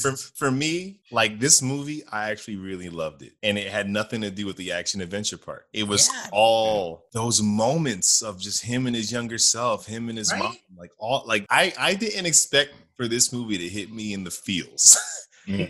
For, 0.00 0.12
for 0.16 0.50
me, 0.50 0.98
like 1.12 1.38
this 1.38 1.62
movie, 1.62 2.02
I 2.10 2.30
actually 2.30 2.56
really 2.56 2.88
loved 2.90 3.22
it. 3.22 3.32
And 3.42 3.56
it 3.58 3.68
had 3.70 3.88
nothing 3.88 4.20
to 4.22 4.30
do 4.30 4.44
with 4.46 4.56
the 4.56 4.72
action 4.72 5.00
adventure 5.00 5.38
part. 5.38 5.66
It 5.72 5.84
was 5.86 6.08
Yeah. 6.12 6.28
all 6.32 7.06
those 7.12 7.40
moments 7.42 8.22
of 8.22 8.40
just 8.40 8.64
him 8.64 8.86
and 8.86 8.96
his 8.96 9.12
younger 9.12 9.38
self, 9.38 9.86
him 9.86 10.08
and 10.08 10.18
his 10.18 10.32
Right? 10.32 10.42
mom. 10.42 10.56
Like 10.76 10.90
all 10.98 11.24
like 11.26 11.46
I 11.50 11.72
I 11.78 11.94
didn't 11.94 12.26
expect 12.26 12.74
for 12.96 13.06
this 13.08 13.32
movie 13.32 13.58
to 13.58 13.68
hit 13.68 13.92
me 13.92 14.12
in 14.14 14.24
the 14.24 14.30
feels. 14.30 14.96
and 15.48 15.68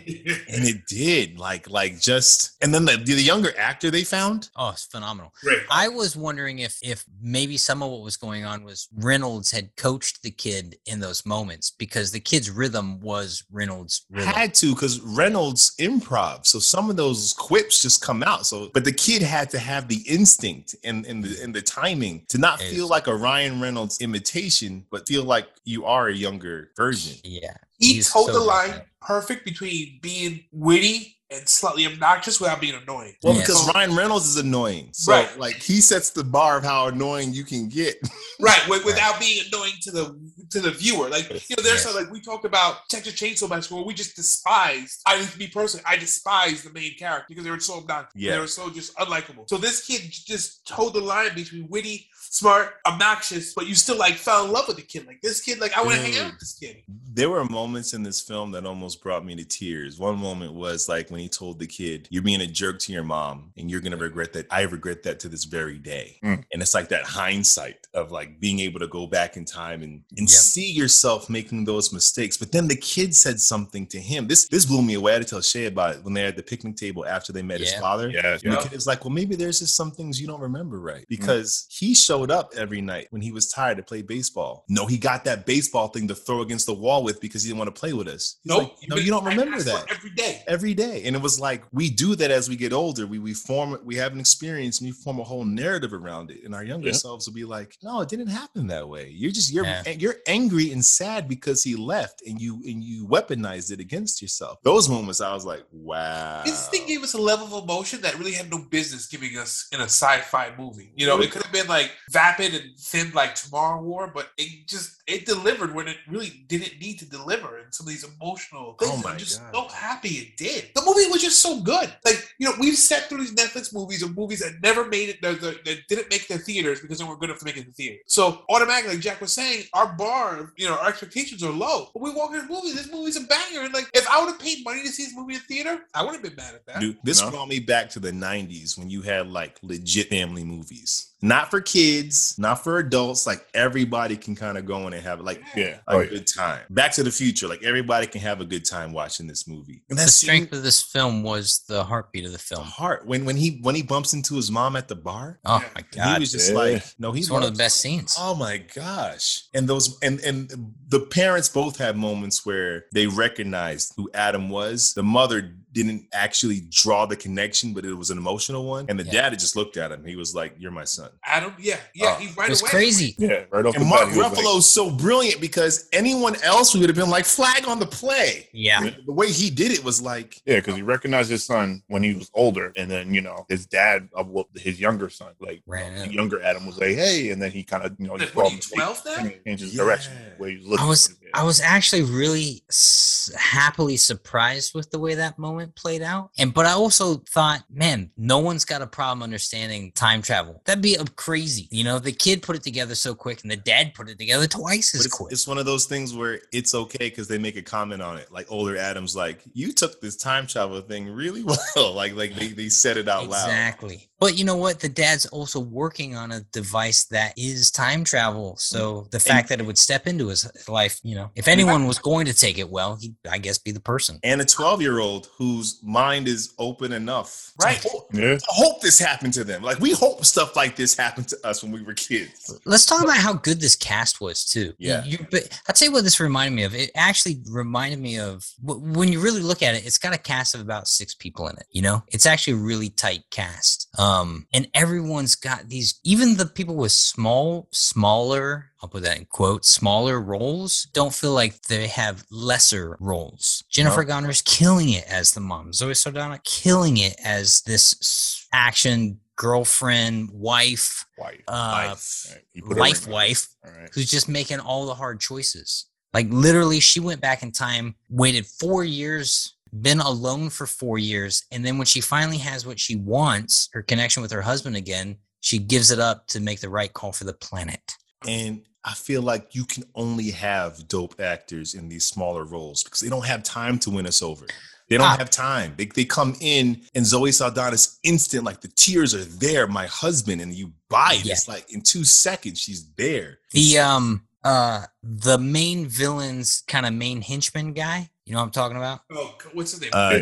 it 0.65 0.87
did. 0.87 1.39
Like 1.39 1.69
like 1.71 2.01
just 2.01 2.57
and 2.63 2.73
then 2.75 2.85
the 2.85 2.97
the 2.97 3.15
younger 3.15 3.53
actor 3.59 3.91
they 3.91 4.05
found. 4.05 4.51
Oh, 4.57 4.71
it's 4.71 4.87
phenomenal. 4.87 5.33
Great. 5.43 5.61
I 5.71 5.89
was 5.89 6.17
wondering 6.17 6.61
if 6.61 6.79
if 6.83 7.05
maybe 7.21 7.57
some 7.57 7.83
of 7.83 7.91
what 7.91 8.03
was 8.03 8.17
going 8.17 8.45
on 8.45 8.65
was 8.65 8.89
Reynolds 8.97 9.51
had 9.51 9.75
coached 9.77 10.23
the 10.23 10.31
kid 10.31 10.77
in 10.87 11.01
those 11.01 11.25
moments 11.27 11.71
because 11.71 12.11
the 12.13 12.21
kid's 12.21 12.51
rhythm 12.51 13.01
was 13.01 13.45
Reynolds' 13.51 14.07
rhythm. 14.11 14.29
Had 14.33 14.55
to 14.55 14.75
because 14.75 15.01
Reynolds 15.01 15.75
improv, 15.79 16.47
so 16.47 16.59
some 16.59 16.91
of 16.91 16.97
those 16.97 17.33
quips 17.35 17.83
just 17.83 18.03
come 18.03 18.23
out. 18.23 18.47
So, 18.47 18.71
but 18.73 18.85
the 18.85 18.93
kid 18.93 19.23
had 19.23 19.51
to 19.51 19.59
have 19.59 19.89
the 19.89 20.03
instinct 20.09 20.75
and 20.85 21.05
and 21.07 21.23
the 21.23 21.43
and 21.43 21.55
the 21.55 21.63
timing 21.63 22.25
to 22.29 22.39
not 22.39 22.61
Yes. 22.61 22.73
feel 22.73 22.89
like 22.89 23.07
a 23.07 23.15
Ryan 23.15 23.61
Reynolds 23.61 24.01
imitation, 24.01 24.87
but 24.91 25.07
feel 25.07 25.25
like 25.25 25.47
you 25.65 25.85
are 25.85 26.09
a 26.09 26.15
younger 26.15 26.71
version. 26.77 27.17
yeah. 27.25 27.55
He 27.79 27.95
He's 27.95 28.11
told 28.13 28.29
so 28.29 28.33
the 28.35 28.41
line 28.41 28.71
at 28.71 28.87
perfect 29.01 29.45
between 29.45 29.99
being 30.03 30.45
witty 30.53 31.13
and 31.29 31.49
slightly 31.49 31.85
obnoxious 31.87 32.41
without 32.41 32.61
being 32.61 32.75
annoying. 32.81 33.13
Well, 33.25 33.35
Yeah. 33.35 33.41
because 33.41 33.69
Ryan 33.75 33.97
Reynolds 33.97 34.27
is 34.29 34.37
annoying, 34.37 34.91
so 34.93 35.11
Right. 35.13 35.39
like 35.39 35.57
he 35.57 35.81
sets 35.81 36.11
the 36.11 36.23
bar 36.23 36.57
of 36.59 36.63
how 36.63 36.87
annoying 36.87 37.33
you 37.33 37.45
can 37.45 37.69
get. 37.69 37.97
Right, 38.39 38.69
with, 38.69 38.85
without 38.85 39.19
being 39.19 39.43
annoying 39.47 39.73
to 39.81 39.91
the 39.91 40.31
to 40.51 40.61
the 40.61 40.71
viewer. 40.71 41.09
Like 41.09 41.25
you 41.31 41.57
know, 41.57 41.63
there's 41.63 41.85
Yes. 41.87 41.95
like 41.95 42.11
we 42.13 42.21
talked 42.21 42.45
about 42.45 42.87
Texas 42.91 43.15
Chainsaw 43.15 43.49
Massacre, 43.49 43.77
where 43.77 43.85
we 43.85 43.95
just 43.95 44.15
despised. 44.15 45.01
I 45.07 45.19
mean, 45.19 45.27
to 45.27 45.39
be 45.39 45.47
personally, 45.49 45.85
I 45.89 45.97
despised 45.97 46.65
the 46.65 46.71
main 46.73 46.97
character 46.99 47.25
because 47.31 47.45
they 47.45 47.51
were 47.51 47.59
so 47.61 47.79
obnoxious. 47.79 48.13
Yeah. 48.15 48.33
They 48.35 48.41
were 48.41 48.47
so 48.47 48.69
just 48.69 48.95
unlikable. 48.97 49.49
So 49.49 49.57
this 49.57 49.87
kid 49.87 50.03
just 50.13 50.67
told 50.67 50.93
the 50.93 51.01
line 51.01 51.35
between 51.35 51.67
witty, 51.71 52.09
smart, 52.31 52.75
obnoxious, 52.87 53.55
but 53.55 53.67
you 53.67 53.75
still 53.75 53.97
like 53.99 54.15
fell 54.15 54.45
in 54.45 54.53
love 54.53 54.67
with 54.69 54.77
the 54.77 54.83
kid. 54.83 55.07
Like 55.07 55.21
this 55.23 55.41
kid, 55.41 55.61
like 55.61 55.77
I 55.77 55.83
want 55.83 55.97
to 55.97 56.01
hang 56.03 56.19
out 56.19 56.33
with 56.33 56.41
this 56.41 56.55
kid. 56.59 56.83
There 56.89 57.31
were 57.31 57.45
moments 57.45 57.95
in 57.95 58.03
this 58.03 58.21
film 58.21 58.51
that 58.53 58.67
almost 58.67 59.03
brought 59.03 59.25
me 59.25 59.35
to 59.37 59.45
tears. 59.45 59.99
One 59.99 60.19
moment 60.19 60.53
was 60.55 60.89
like 60.89 61.11
when 61.11 61.21
he 61.21 61.29
told 61.29 61.59
the 61.59 61.67
kid, 61.67 62.09
You're 62.11 62.23
being 62.23 62.41
a 62.43 62.47
jerk 62.47 62.79
to 62.81 62.93
your 62.93 63.05
mom, 63.05 63.53
and 63.57 63.71
you're 63.71 63.81
gonna 63.81 63.97
regret 63.97 64.33
that. 64.35 64.47
I 64.51 64.63
regret 64.63 65.03
that 65.05 65.21
to 65.21 65.29
this 65.29 65.45
very 65.45 65.79
day. 65.79 66.19
Mm. 66.23 66.45
And 66.53 66.63
it's 66.63 66.75
like 66.75 66.89
that 66.89 67.05
hindsight 67.05 67.87
of 67.95 68.11
like 68.13 68.41
being 68.41 68.61
able 68.61 68.81
to 68.81 68.89
go 68.89 69.07
back 69.07 69.37
in 69.37 69.45
time 69.45 69.83
and, 69.83 70.03
and 70.17 70.29
Yep. 70.29 70.29
see 70.29 70.71
yourself 70.71 71.29
making 71.31 71.65
those 71.65 71.93
mistakes. 71.93 72.37
But 72.37 72.53
then 72.53 72.69
the 72.69 72.77
kid 72.77 73.15
said 73.15 73.41
something 73.41 73.87
to 73.89 73.99
him. 74.01 74.27
This 74.29 74.49
this 74.49 74.65
blew 74.67 74.83
me 74.83 74.95
away. 74.95 75.13
I 75.13 75.15
had 75.15 75.23
to 75.23 75.29
tell 75.29 75.41
Shay 75.41 75.67
about 75.67 75.97
it 75.97 76.05
when 76.05 76.15
they're 76.15 76.29
at 76.29 76.37
the 76.37 76.43
picnic 76.43 76.77
table 76.77 77.07
after 77.07 77.33
they 77.33 77.43
met 77.43 77.61
his 77.61 77.75
father. 77.75 78.09
Yes, 78.11 78.43
And 78.43 78.53
Yeah. 78.53 78.61
the 78.61 78.69
kid 78.69 78.77
is 78.77 78.87
like, 78.87 79.05
well, 79.05 79.13
maybe 79.13 79.37
there's 79.37 79.59
just 79.61 79.75
some 79.75 79.91
things 79.91 80.21
you 80.21 80.27
don't 80.27 80.41
remember 80.41 80.81
right. 80.81 81.03
Mm. 81.03 81.09
Because 81.09 81.67
he 81.71 81.95
showed 81.95 82.16
up 82.25 82.53
every 82.57 82.81
night 82.81 83.07
when 83.11 83.23
he 83.23 83.33
was 83.33 83.49
tired 83.49 83.77
to 83.77 83.83
play 83.83 84.03
baseball. 84.03 84.65
No, 84.69 84.87
he 84.87 84.99
got 84.99 85.25
that 85.25 85.47
baseball 85.47 85.89
thing 85.89 86.09
to 86.09 86.15
throw 86.15 86.41
against 86.43 86.67
the 86.67 86.75
wall 86.75 87.03
with 87.05 87.21
because 87.21 87.43
he 87.43 87.49
didn't 87.51 87.59
want 87.59 87.75
to 87.75 87.79
play 87.81 87.93
with 87.93 88.09
us. 88.09 88.37
He's 88.43 88.51
Nope. 88.51 88.77
like, 88.81 88.89
no, 88.89 88.97
you 88.97 89.11
don't 89.11 89.25
remember 89.25 89.61
that. 89.63 89.91
every 89.91 90.11
day. 90.11 90.43
Every 90.49 90.75
day. 90.75 91.03
And 91.05 91.15
it 91.17 91.23
was 91.23 91.39
like 91.41 91.63
we 91.73 91.91
do 91.91 92.15
that 92.17 92.31
as 92.31 92.49
we 92.49 92.57
get 92.57 92.73
older. 92.73 93.07
We 93.07 93.19
we 93.19 93.35
form 93.35 93.79
we 93.85 93.97
have 93.97 94.13
an 94.13 94.21
experience 94.21 94.81
and 94.81 94.89
we 94.89 94.93
form 94.93 95.21
a 95.21 95.25
whole 95.25 95.45
narrative 95.45 95.93
around 95.93 96.31
it. 96.31 96.45
And 96.45 96.55
our 96.55 96.65
younger 96.65 96.89
Yeah. 96.89 96.95
selves 96.95 97.27
will 97.27 97.35
be 97.35 97.45
like, 97.45 97.77
no, 97.83 98.01
it 98.01 98.09
didn't 98.09 98.29
happen 98.29 98.67
that 98.69 98.89
way. 98.89 99.09
You're 99.15 99.31
just 99.33 99.53
you're 99.53 99.65
Yeah. 99.65 99.89
you're 99.91 100.17
angry 100.27 100.73
and 100.73 100.85
sad 100.85 101.29
because 101.29 101.63
he 101.63 101.77
left 101.77 102.23
and 102.27 102.41
you 102.41 102.55
and 102.65 102.83
you 102.83 103.07
weaponized 103.07 103.71
it 103.73 103.81
against 103.81 104.23
yourself. 104.23 104.59
Those 104.63 104.89
moments 104.89 105.21
I 105.21 105.33
was 105.35 105.45
like, 105.45 105.65
wow. 105.73 106.43
This 106.45 106.69
thing 106.69 106.87
gave 106.87 107.03
us 107.03 107.15
a 107.15 107.19
level 107.21 107.47
of 107.57 107.65
emotion 107.65 108.01
that 108.03 108.19
really 108.19 108.33
had 108.33 108.51
no 108.51 108.59
business 108.59 109.07
giving 109.07 109.37
us 109.37 109.67
in 109.73 109.81
a 109.81 109.85
sci-fi 109.85 110.53
movie. 110.59 110.93
You 110.97 111.07
know, 111.07 111.21
it 111.21 111.31
could 111.31 111.43
have 111.43 111.53
been 111.53 111.67
like 111.67 111.91
vapid 112.11 112.55
and 112.55 112.77
thin 112.79 113.11
like 113.13 113.35
Tomorrow 113.35 113.83
War, 113.83 114.11
but 114.13 114.31
it 114.39 114.67
just 114.67 115.03
it 115.07 115.25
delivered 115.27 115.75
when 115.75 115.89
it 115.89 115.97
really 116.09 116.45
didn't 116.49 116.81
need 116.81 116.99
to 116.99 117.05
deliver 117.09 117.59
And 117.59 117.73
some 117.75 117.87
of 117.87 117.93
these 117.93 118.05
emotional 118.21 118.75
things. 118.79 118.93
Oh 118.95 119.03
my 119.03 119.13
I'm 119.13 119.19
just 119.19 119.41
God. 119.53 119.55
so 119.71 119.75
happy 119.75 120.09
it 120.11 120.37
did. 120.37 120.71
The 120.75 120.83
movie 120.85 121.11
was 121.11 121.23
just 121.23 121.41
so 121.41 121.61
good. 121.61 121.93
Like, 122.05 122.29
you 122.39 122.49
know, 122.49 122.55
we've 122.59 122.77
sat 122.77 123.09
through 123.09 123.19
these 123.19 123.35
Netflix 123.35 123.73
movies 123.75 124.03
or 124.03 124.09
movies 124.09 124.41
that 124.41 124.55
never 124.63 124.85
made 124.87 125.09
it 125.11 125.23
that, 125.23 125.41
that, 125.41 125.65
that 125.65 125.87
didn't 125.89 126.11
make 126.11 126.27
the 126.29 126.39
theaters 126.39 126.81
because 126.81 126.99
they 126.99 127.05
weren't 127.05 127.21
good 127.21 127.31
enough 127.31 127.39
to 127.41 127.45
make 127.45 127.57
it 127.57 127.61
in 127.61 127.67
the 127.67 127.73
theater. 127.73 127.99
So 128.07 128.43
automatically, 128.49 128.95
like 128.95 129.01
Jack 129.03 129.21
was 129.21 129.33
saying, 129.33 129.65
our 129.75 129.93
bar, 129.93 130.53
you 130.57 130.67
know, 130.69 130.77
our 130.77 130.89
expectations 130.89 131.43
are 131.45 131.53
low. 131.53 131.91
But 131.95 132.03
we 132.03 132.11
walk 132.11 132.33
in 132.33 132.39
this 132.41 132.49
movie, 132.51 132.73
this 132.73 132.91
movie's 132.91 133.17
a 133.17 133.27
banger. 133.27 133.63
And 133.63 133.73
like 133.75 133.89
if 133.95 134.09
I 134.09 134.21
would 134.21 134.31
have 134.31 134.41
paid 134.41 134.65
money 134.65 134.83
to 134.83 134.89
see 134.89 135.05
this 135.05 135.15
movie 135.15 135.35
in 135.35 135.41
theater, 135.41 135.81
I 135.95 136.03
wouldn't 136.03 136.25
have 136.25 136.35
been 136.37 136.45
mad 136.45 136.55
at 136.57 136.67
that. 136.67 136.81
Dude, 136.81 136.99
this 137.05 137.21
No. 137.23 137.31
brought 137.31 137.49
me 137.49 137.61
back 137.61 137.91
to 137.91 138.01
the 138.01 138.11
90s 138.13 138.77
when 138.79 138.91
you 138.91 139.03
had 139.03 139.29
like 139.31 139.59
legit 139.63 140.09
family 140.09 140.45
movies. 140.45 141.13
Not 141.23 141.51
for 141.51 141.61
kids, 141.63 142.35
not 142.39 142.63
for 142.63 142.79
adults. 142.79 143.27
Like 143.27 143.47
everybody 143.55 144.17
can 144.17 144.37
kind 144.37 144.59
of 144.59 144.67
go 144.67 144.87
in 144.87 144.93
and 144.93 145.03
have 145.03 145.21
like 145.21 145.43
Yeah. 145.57 145.79
a 145.89 145.95
Oh, 145.95 146.01
yeah. 146.01 146.11
good 146.11 146.27
time. 146.27 146.61
Back 146.71 146.93
to 146.93 147.03
the 147.03 147.11
future. 147.11 147.49
Like 147.49 147.63
everybody 147.63 148.07
can 148.07 148.21
have 148.21 148.41
a 148.41 148.45
good 148.45 148.65
time 148.67 148.93
watching 148.93 149.27
this 149.27 149.49
movie. 149.49 149.83
And 149.89 149.99
The 149.99 150.03
that's 150.03 150.15
strength 150.17 150.53
of 150.53 150.63
this 150.63 150.83
film 150.83 151.23
was 151.23 151.61
the 151.69 151.85
heartbeat 151.85 152.25
of 152.27 152.33
the 152.33 152.37
the 152.37 152.43
film. 152.43 152.65
heart. 152.65 153.07
When 153.07 153.25
when 153.25 153.37
he 153.37 153.59
when 153.63 153.75
he 153.75 153.83
bumps 153.83 154.13
into 154.13 154.35
his 154.37 154.51
mom 154.51 154.77
at 154.77 154.89
the 154.89 154.95
bar, 154.95 155.41
Oh 155.47 155.65
my 155.75 155.83
god. 155.91 156.15
he 156.17 156.21
was 156.21 156.33
just 156.33 156.51
Yeah. 156.51 156.57
like, 156.59 156.85
no, 156.99 157.13
he's 157.13 157.31
one 157.31 157.43
of 157.43 157.51
the 157.51 157.57
best 157.59 157.81
scenes. 157.81 158.15
Oh 158.19 158.35
my 158.35 158.59
gosh. 158.59 159.45
And 159.55 159.67
those 159.67 159.99
and 160.03 160.21
and 160.21 160.51
the 160.89 161.01
parents 161.01 161.49
both 161.49 161.79
have 161.79 161.97
moments 161.97 162.45
where 162.45 162.85
they 162.93 163.07
recognized 163.07 163.95
who 163.97 164.11
Adam 164.13 164.51
was. 164.51 164.93
The 164.95 165.03
mother 165.03 165.55
didn't 165.77 166.07
actually 166.15 166.63
draw 166.71 167.05
the 167.05 167.15
connection, 167.17 167.75
but 167.75 167.85
it 167.85 167.93
was 167.93 168.09
an 168.09 168.17
emotional 168.17 168.65
one. 168.65 168.87
And 168.89 168.99
the 168.99 169.05
Yeah. 169.05 169.29
dad 169.29 169.39
just 169.39 169.57
looked 169.57 169.77
at 169.77 169.93
him. 169.93 170.05
He 170.07 170.17
was 170.17 170.35
like, 170.35 170.55
You're 170.59 170.71
my 170.71 170.85
son. 170.85 171.11
Adam, 171.25 171.53
yeah, 171.59 171.77
yeah, 171.95 172.17
Oh, 172.17 172.21
he 172.21 172.29
right 172.35 172.49
It 172.49 172.51
was 172.53 172.63
away. 172.63 172.71
crazy. 172.71 173.15
Yeah, 173.19 173.45
right 173.51 173.67
off 173.67 173.75
the 173.75 173.81
And 173.81 173.91
bat. 173.91 174.01
Mark 174.01 174.11
he 174.13 174.17
was 174.19 174.27
like- 174.33 174.33
Ruffalo's 174.39 174.71
so 174.71 174.91
brilliant 174.91 175.39
because 175.41 175.87
anyone 175.93 176.35
else 176.43 176.75
would 176.75 176.89
have 176.89 176.97
been 176.97 177.11
like 177.11 177.27
flag 177.27 177.67
on 177.69 177.79
the 177.79 177.87
play. 177.87 178.49
Yeah. 178.55 178.91
The 179.05 179.13
way 179.13 179.31
he 179.31 179.51
did 179.51 179.71
it 179.71 179.85
was 179.85 180.01
like, 180.01 180.41
Yeah, 180.47 180.57
because 180.57 180.77
he 180.77 180.83
recognized 180.83 181.31
his 181.31 181.45
son 181.45 181.83
when 181.89 182.03
he 182.03 182.15
was 182.15 182.31
older, 182.33 182.73
and 182.77 182.91
then 182.91 183.13
you 183.13 183.21
know 183.21 183.45
his 183.51 183.67
dad, 183.67 184.09
uh, 184.19 184.25
well, 184.27 184.49
his 184.57 184.81
younger 184.81 185.11
son, 185.11 185.33
like 185.41 185.63
Ran 185.67 185.95
the 185.95 186.05
in. 186.05 186.13
younger 186.13 186.41
Adam, 186.43 186.65
was 186.67 186.79
like, 186.79 186.95
"Hey," 186.97 187.31
and 187.31 187.43
then 187.43 187.51
he 187.51 187.63
kind 187.63 187.85
of 187.85 187.95
you 187.99 188.07
know 188.07 188.15
Like, 188.15 188.23
just 188.23 188.35
what, 188.35 188.45
saw 188.47 188.49
he 188.51 188.55
him 188.57 188.61
12 188.63 189.03
now? 189.05 189.17
change- 189.17 189.35
change 189.47 189.63
Yeah. 189.63 189.83
direction, 189.83 190.13
where 190.39 190.51
he 190.51 190.57
was 190.57 190.67
looking. 190.67 190.85
I 190.87 190.89
was 190.89 191.05
at 191.07 191.11
his- 191.21 191.26
I 191.37 191.45
was 191.45 191.61
actually 191.61 192.03
really 192.03 192.63
s- 192.71 193.31
happily 193.37 193.99
surprised 193.99 194.75
with 194.75 194.91
the 194.91 194.99
way 194.99 195.15
that 195.17 195.39
moment 195.39 195.75
played 195.77 196.01
out. 196.01 196.31
And 196.39 196.55
but 196.55 196.65
I 196.65 196.73
also 196.73 197.17
thought, 197.29 197.63
man, 197.71 198.11
no 198.17 198.39
one's 198.39 198.65
got 198.65 198.81
a 198.81 198.87
problem 198.87 199.23
understanding 199.23 199.93
time 199.93 200.23
travel. 200.23 200.63
That'd 200.65 200.83
be 200.83 200.97
uh, 200.97 201.05
crazy. 201.15 201.69
You 201.71 201.85
know, 201.85 201.99
the 201.99 202.13
kid 202.13 202.41
put 202.41 202.57
it 202.57 202.63
together 202.63 202.95
so 202.95 203.15
quick 203.15 203.43
and 203.43 203.51
the 203.51 203.57
dad 203.57 203.93
put 203.93 204.09
it 204.09 204.19
together 204.19 204.47
twice 204.47 204.95
as 204.95 205.05
it's, 205.05 205.15
quick. 205.15 205.31
it's 205.31 205.47
one 205.47 205.59
of 205.59 205.67
those 205.67 205.85
things 205.85 206.15
where 206.15 206.41
it's 206.53 206.75
okay 206.75 207.11
because 207.11 207.29
they 207.29 207.37
make 207.39 207.57
a 207.57 207.63
comment 207.63 208.01
on 208.01 208.17
it. 208.17 208.33
Like 208.33 208.47
older 208.51 208.79
Adam's 208.79 209.15
like, 209.15 209.43
You 209.53 209.73
took 209.73 210.01
this 210.01 210.17
time 210.17 210.47
travel 210.47 210.81
thing 210.81 211.07
really 211.11 211.45
well. 211.77 211.93
like 211.93 212.15
like 212.15 212.35
they, 212.35 212.49
they 212.49 212.71
said 212.71 212.97
it 212.97 213.09
out 213.09 213.29
loud. 213.29 213.45
Exactly. 213.45 214.09
But 214.19 214.39
you 214.39 214.45
know 214.45 214.57
what? 214.57 214.81
The 214.81 214.89
dad's 214.89 215.27
also 215.27 215.61
working 215.61 216.17
on 216.17 216.33
a 216.33 216.41
device 216.53 217.05
that 217.07 217.35
is 217.37 217.71
time 217.71 218.03
travel. 218.03 218.57
So 218.57 219.09
the 219.11 219.21
fact 219.21 219.51
that 219.51 219.61
it 219.61 219.67
would 219.67 219.77
step 219.79 220.07
into 220.07 220.29
his 220.29 220.51
life, 220.69 220.99
you 221.03 221.15
know, 221.15 221.31
if 221.35 221.49
anyone 221.49 221.87
was 221.87 221.99
going 221.99 222.25
to 222.27 222.35
take 222.35 222.57
it 222.59 222.71
well, 222.71 222.97
he'd, 222.97 223.15
I 223.31 223.37
guess, 223.39 223.59
be 223.59 223.73
the 223.73 223.81
person. 223.81 224.19
and 224.25 224.41
a 224.41 224.45
12 224.45 224.81
year 224.81 225.01
old 225.01 225.29
whose 225.37 225.81
mind 225.83 226.29
is 226.29 226.55
open 226.59 226.93
enough 226.93 227.53
Right. 227.63 227.81
to, 227.81 227.89
ho- 227.89 228.07
yeah, 228.13 228.37
to 228.39 228.45
hope 228.49 228.81
this 228.81 228.99
happened 228.99 229.35
to 229.35 229.45
them. 229.45 229.63
Like 229.63 229.81
we 229.81 229.93
hope 229.93 230.25
stuff 230.25 230.57
like 230.57 230.77
this 230.77 230.97
happened 230.97 231.29
to 231.29 231.37
us 231.47 231.63
when 231.63 231.73
we 231.73 231.83
were 231.83 231.95
kids. 231.95 232.59
Let's 232.65 232.87
talk 232.87 233.03
about 233.05 233.17
how 233.19 233.35
good 233.35 233.61
this 233.61 233.77
cast 233.77 234.21
was 234.23 234.45
too. 234.47 234.73
Yeah. 234.79 235.05
you, 235.05 235.27
but 235.31 235.43
I'll 235.69 235.75
tell 235.75 235.89
you 235.89 235.93
what 235.93 236.05
this 236.05 236.21
reminded 236.21 236.55
me 236.57 236.63
of. 236.65 236.75
It 236.75 236.91
actually 236.95 237.43
reminded 237.51 237.99
me 237.99 238.19
of 238.19 238.47
when 238.63 239.13
you 239.13 239.21
really 239.21 239.43
look 239.43 239.63
at 239.63 239.75
it. 239.75 239.85
It's 239.87 239.99
got 239.99 240.15
a 240.15 240.19
cast 240.19 240.55
of 240.55 240.61
about 240.63 240.89
six 240.89 241.15
people 241.15 241.49
in 241.49 241.57
it. 241.57 241.67
You 241.71 241.83
know, 241.83 242.03
it's 242.09 242.25
actually 242.27 242.55
a 242.55 242.65
really 242.65 242.89
tight 242.91 243.25
cast. 243.31 243.89
Um, 243.99 244.06
and 244.53 244.69
everyone's 244.75 245.35
got 245.35 245.69
these. 245.69 246.01
Even 246.05 246.37
the 246.37 246.47
people 246.47 246.77
with 246.77 246.93
small, 246.93 247.69
smaller. 247.73 248.71
I'll 248.83 248.89
put 248.89 249.03
that 249.03 249.19
in 249.19 249.25
quotes. 249.27 249.69
Smaller 249.69 250.21
roles 250.21 250.87
don't 250.93 251.15
feel 251.15 251.33
like 251.33 251.63
they 251.63 251.87
have 251.89 252.25
lesser 252.31 252.97
roles. 253.01 253.65
Jennifer 253.71 254.05
Garner's 254.05 254.43
killing 254.43 254.91
it 254.91 255.05
as 255.09 255.33
the 255.33 255.41
mom. 255.41 255.73
Zoe 255.73 255.95
Saldana 255.95 256.41
killing 256.45 256.99
it 256.99 257.17
as 257.25 257.63
this 257.63 258.47
action 258.53 259.21
girlfriend, 259.37 260.31
wife, 260.33 261.05
wife, 261.19 261.43
uh, 261.47 261.89
Life. 261.89 262.27
Right, 262.31 262.43
he 262.53 262.61
put 262.63 262.77
a 262.77 262.81
life 262.81 263.07
ring 263.07 263.15
on 263.15 263.21
it. 263.21 263.25
wife 263.29 263.49
All 263.65 263.71
right. 263.71 263.91
who's 263.93 264.11
just 264.11 264.29
making 264.29 264.61
all 264.61 264.87
the 264.87 264.95
hard 264.95 265.21
choices. 265.21 265.87
Like 266.15 266.29
literally, 266.31 266.81
she 266.81 267.01
went 267.01 267.21
back 267.21 267.43
in 267.43 267.53
time, 267.53 267.95
waited 268.09 268.47
four 268.47 268.85
years, 268.85 269.56
been 269.83 270.01
alone 270.01 270.51
for 270.51 270.67
four 270.67 270.99
years, 270.99 271.45
and 271.51 271.65
then 271.65 271.79
when 271.79 271.87
she 271.87 272.01
finally 272.01 272.39
has 272.39 272.67
what 272.67 272.79
she 272.81 272.97
wants, 272.97 273.69
her 273.73 273.83
connection 273.83 274.23
with 274.23 274.33
her 274.33 274.43
husband 274.43 274.77
again, 274.77 275.17
she 275.41 275.59
gives 275.59 275.91
it 275.91 275.99
up 275.99 276.27
to 276.29 276.41
make 276.41 276.61
the 276.61 276.69
right 276.69 276.93
call 276.93 277.13
for 277.13 277.25
the 277.25 277.33
planet. 277.33 277.93
And 278.27 278.63
I 278.85 278.95
feel 278.95 279.23
like 279.23 279.55
you 279.55 279.65
can 279.65 279.85
only 279.95 280.31
have 280.31 280.89
dope 280.89 281.21
actors 281.21 281.75
in 281.75 281.89
these 281.89 282.05
smaller 282.05 282.45
roles 282.45 282.83
because 282.85 283.01
they 283.01 283.09
don't 283.09 283.27
have 283.27 283.43
time 283.43 283.79
to 283.81 283.91
win 283.91 284.07
us 284.07 284.23
over. 284.23 284.47
They 284.89 284.97
don't 284.97 285.07
Ah. 285.09 285.17
have 285.17 285.31
time. 285.31 285.75
They, 285.77 285.87
they 285.87 286.05
come 286.05 286.37
in 286.41 286.83
and 286.95 287.05
Zoe 287.05 287.31
Saldana's 287.31 287.99
instant, 288.05 288.45
like 288.45 288.61
the 288.61 288.69
tears 288.69 289.15
are 289.15 289.25
there, 289.25 289.67
my 289.67 289.87
husband, 289.87 290.41
and 290.41 290.55
you 290.55 290.73
buy 290.89 291.15
it. 291.19 291.25
Yeah. 291.25 291.33
It's 291.33 291.49
like 291.49 291.73
in 291.73 291.83
two 291.83 292.05
seconds, 292.05 292.61
she's 292.61 292.87
there. 292.97 293.39
The 293.53 293.79
um 293.79 294.23
uh 294.45 294.85
the 295.03 295.39
main 295.39 295.87
villain's 295.87 296.63
kind 296.69 296.87
of 296.87 296.95
main 296.95 297.21
henchman 297.21 297.73
guy. 297.73 298.11
You 298.27 298.33
know 298.33 298.41
what 298.41 298.47
I'm 298.47 298.51
talking 298.51 298.77
about? 298.77 299.01
Oh, 299.11 299.35
what's 299.55 299.71
his 299.71 299.81
name? 299.81 299.91
Uh, 299.95 300.19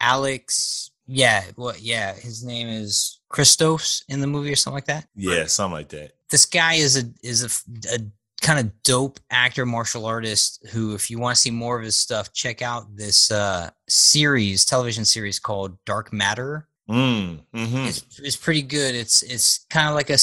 Alex. 0.00 0.90
Yeah, 1.06 1.42
what? 1.56 1.80
Yeah, 1.82 2.14
his 2.14 2.44
name 2.44 2.68
is 2.68 3.20
Christos 3.28 4.04
in 4.08 4.20
the 4.20 4.26
movie 4.28 4.52
or 4.52 4.56
something 4.56 4.76
like 4.76 4.84
that. 4.86 5.06
yeah, 5.16 5.46
something 5.46 5.74
like 5.74 5.88
that. 5.88 6.12
This 6.30 6.46
guy 6.46 6.74
is 6.74 6.96
a 6.96 7.02
is 7.24 7.42
a, 7.42 7.94
a 7.96 7.98
kind 8.40 8.60
of 8.60 8.82
dope 8.84 9.18
actor, 9.30 9.66
martial 9.66 10.06
artist. 10.06 10.64
Who, 10.70 10.94
if 10.94 11.10
you 11.10 11.18
want 11.18 11.34
to 11.34 11.40
see 11.40 11.50
more 11.50 11.76
of 11.76 11.84
his 11.84 11.96
stuff, 11.96 12.32
check 12.32 12.62
out 12.62 12.94
this 12.96 13.32
uh 13.32 13.70
series, 13.88 14.64
television 14.64 15.04
series 15.04 15.40
called 15.40 15.76
Dark 15.84 16.12
Matter. 16.12 16.68
Mm, 16.88 17.40
mhm. 17.54 17.88
It's, 17.88 18.20
it's 18.20 18.36
pretty 18.36 18.62
good. 18.62 18.94
It's 18.94 19.22
it's 19.22 19.66
kind 19.68 19.88
of 19.88 19.96
like 19.96 20.10
a 20.10 20.18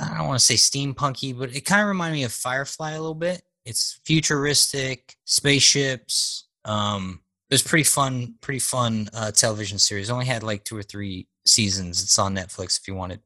I 0.00 0.18
don't 0.18 0.26
want 0.26 0.40
to 0.40 0.44
say 0.44 0.54
steampunky, 0.56 1.38
but 1.38 1.54
it 1.54 1.60
kind 1.62 1.82
of 1.82 1.88
reminded 1.88 2.16
me 2.16 2.24
of 2.24 2.32
Firefly 2.32 2.90
a 2.92 3.00
little 3.00 3.14
bit. 3.14 3.42
It's 3.68 4.00
futuristic, 4.04 5.16
spaceships. 5.26 6.46
Um, 6.64 7.20
it 7.50 7.54
was 7.54 7.62
pretty 7.62 7.84
fun, 7.84 8.34
pretty 8.40 8.60
fun 8.60 9.10
uh, 9.12 9.30
television 9.30 9.78
series. 9.78 10.10
Only 10.10 10.24
had 10.24 10.42
like 10.42 10.64
two 10.64 10.76
or 10.76 10.82
three 10.82 11.28
seasons. 11.44 12.02
It's 12.02 12.18
on 12.18 12.34
Netflix 12.34 12.80
if 12.80 12.88
you 12.88 12.94
wanted. 12.94 13.20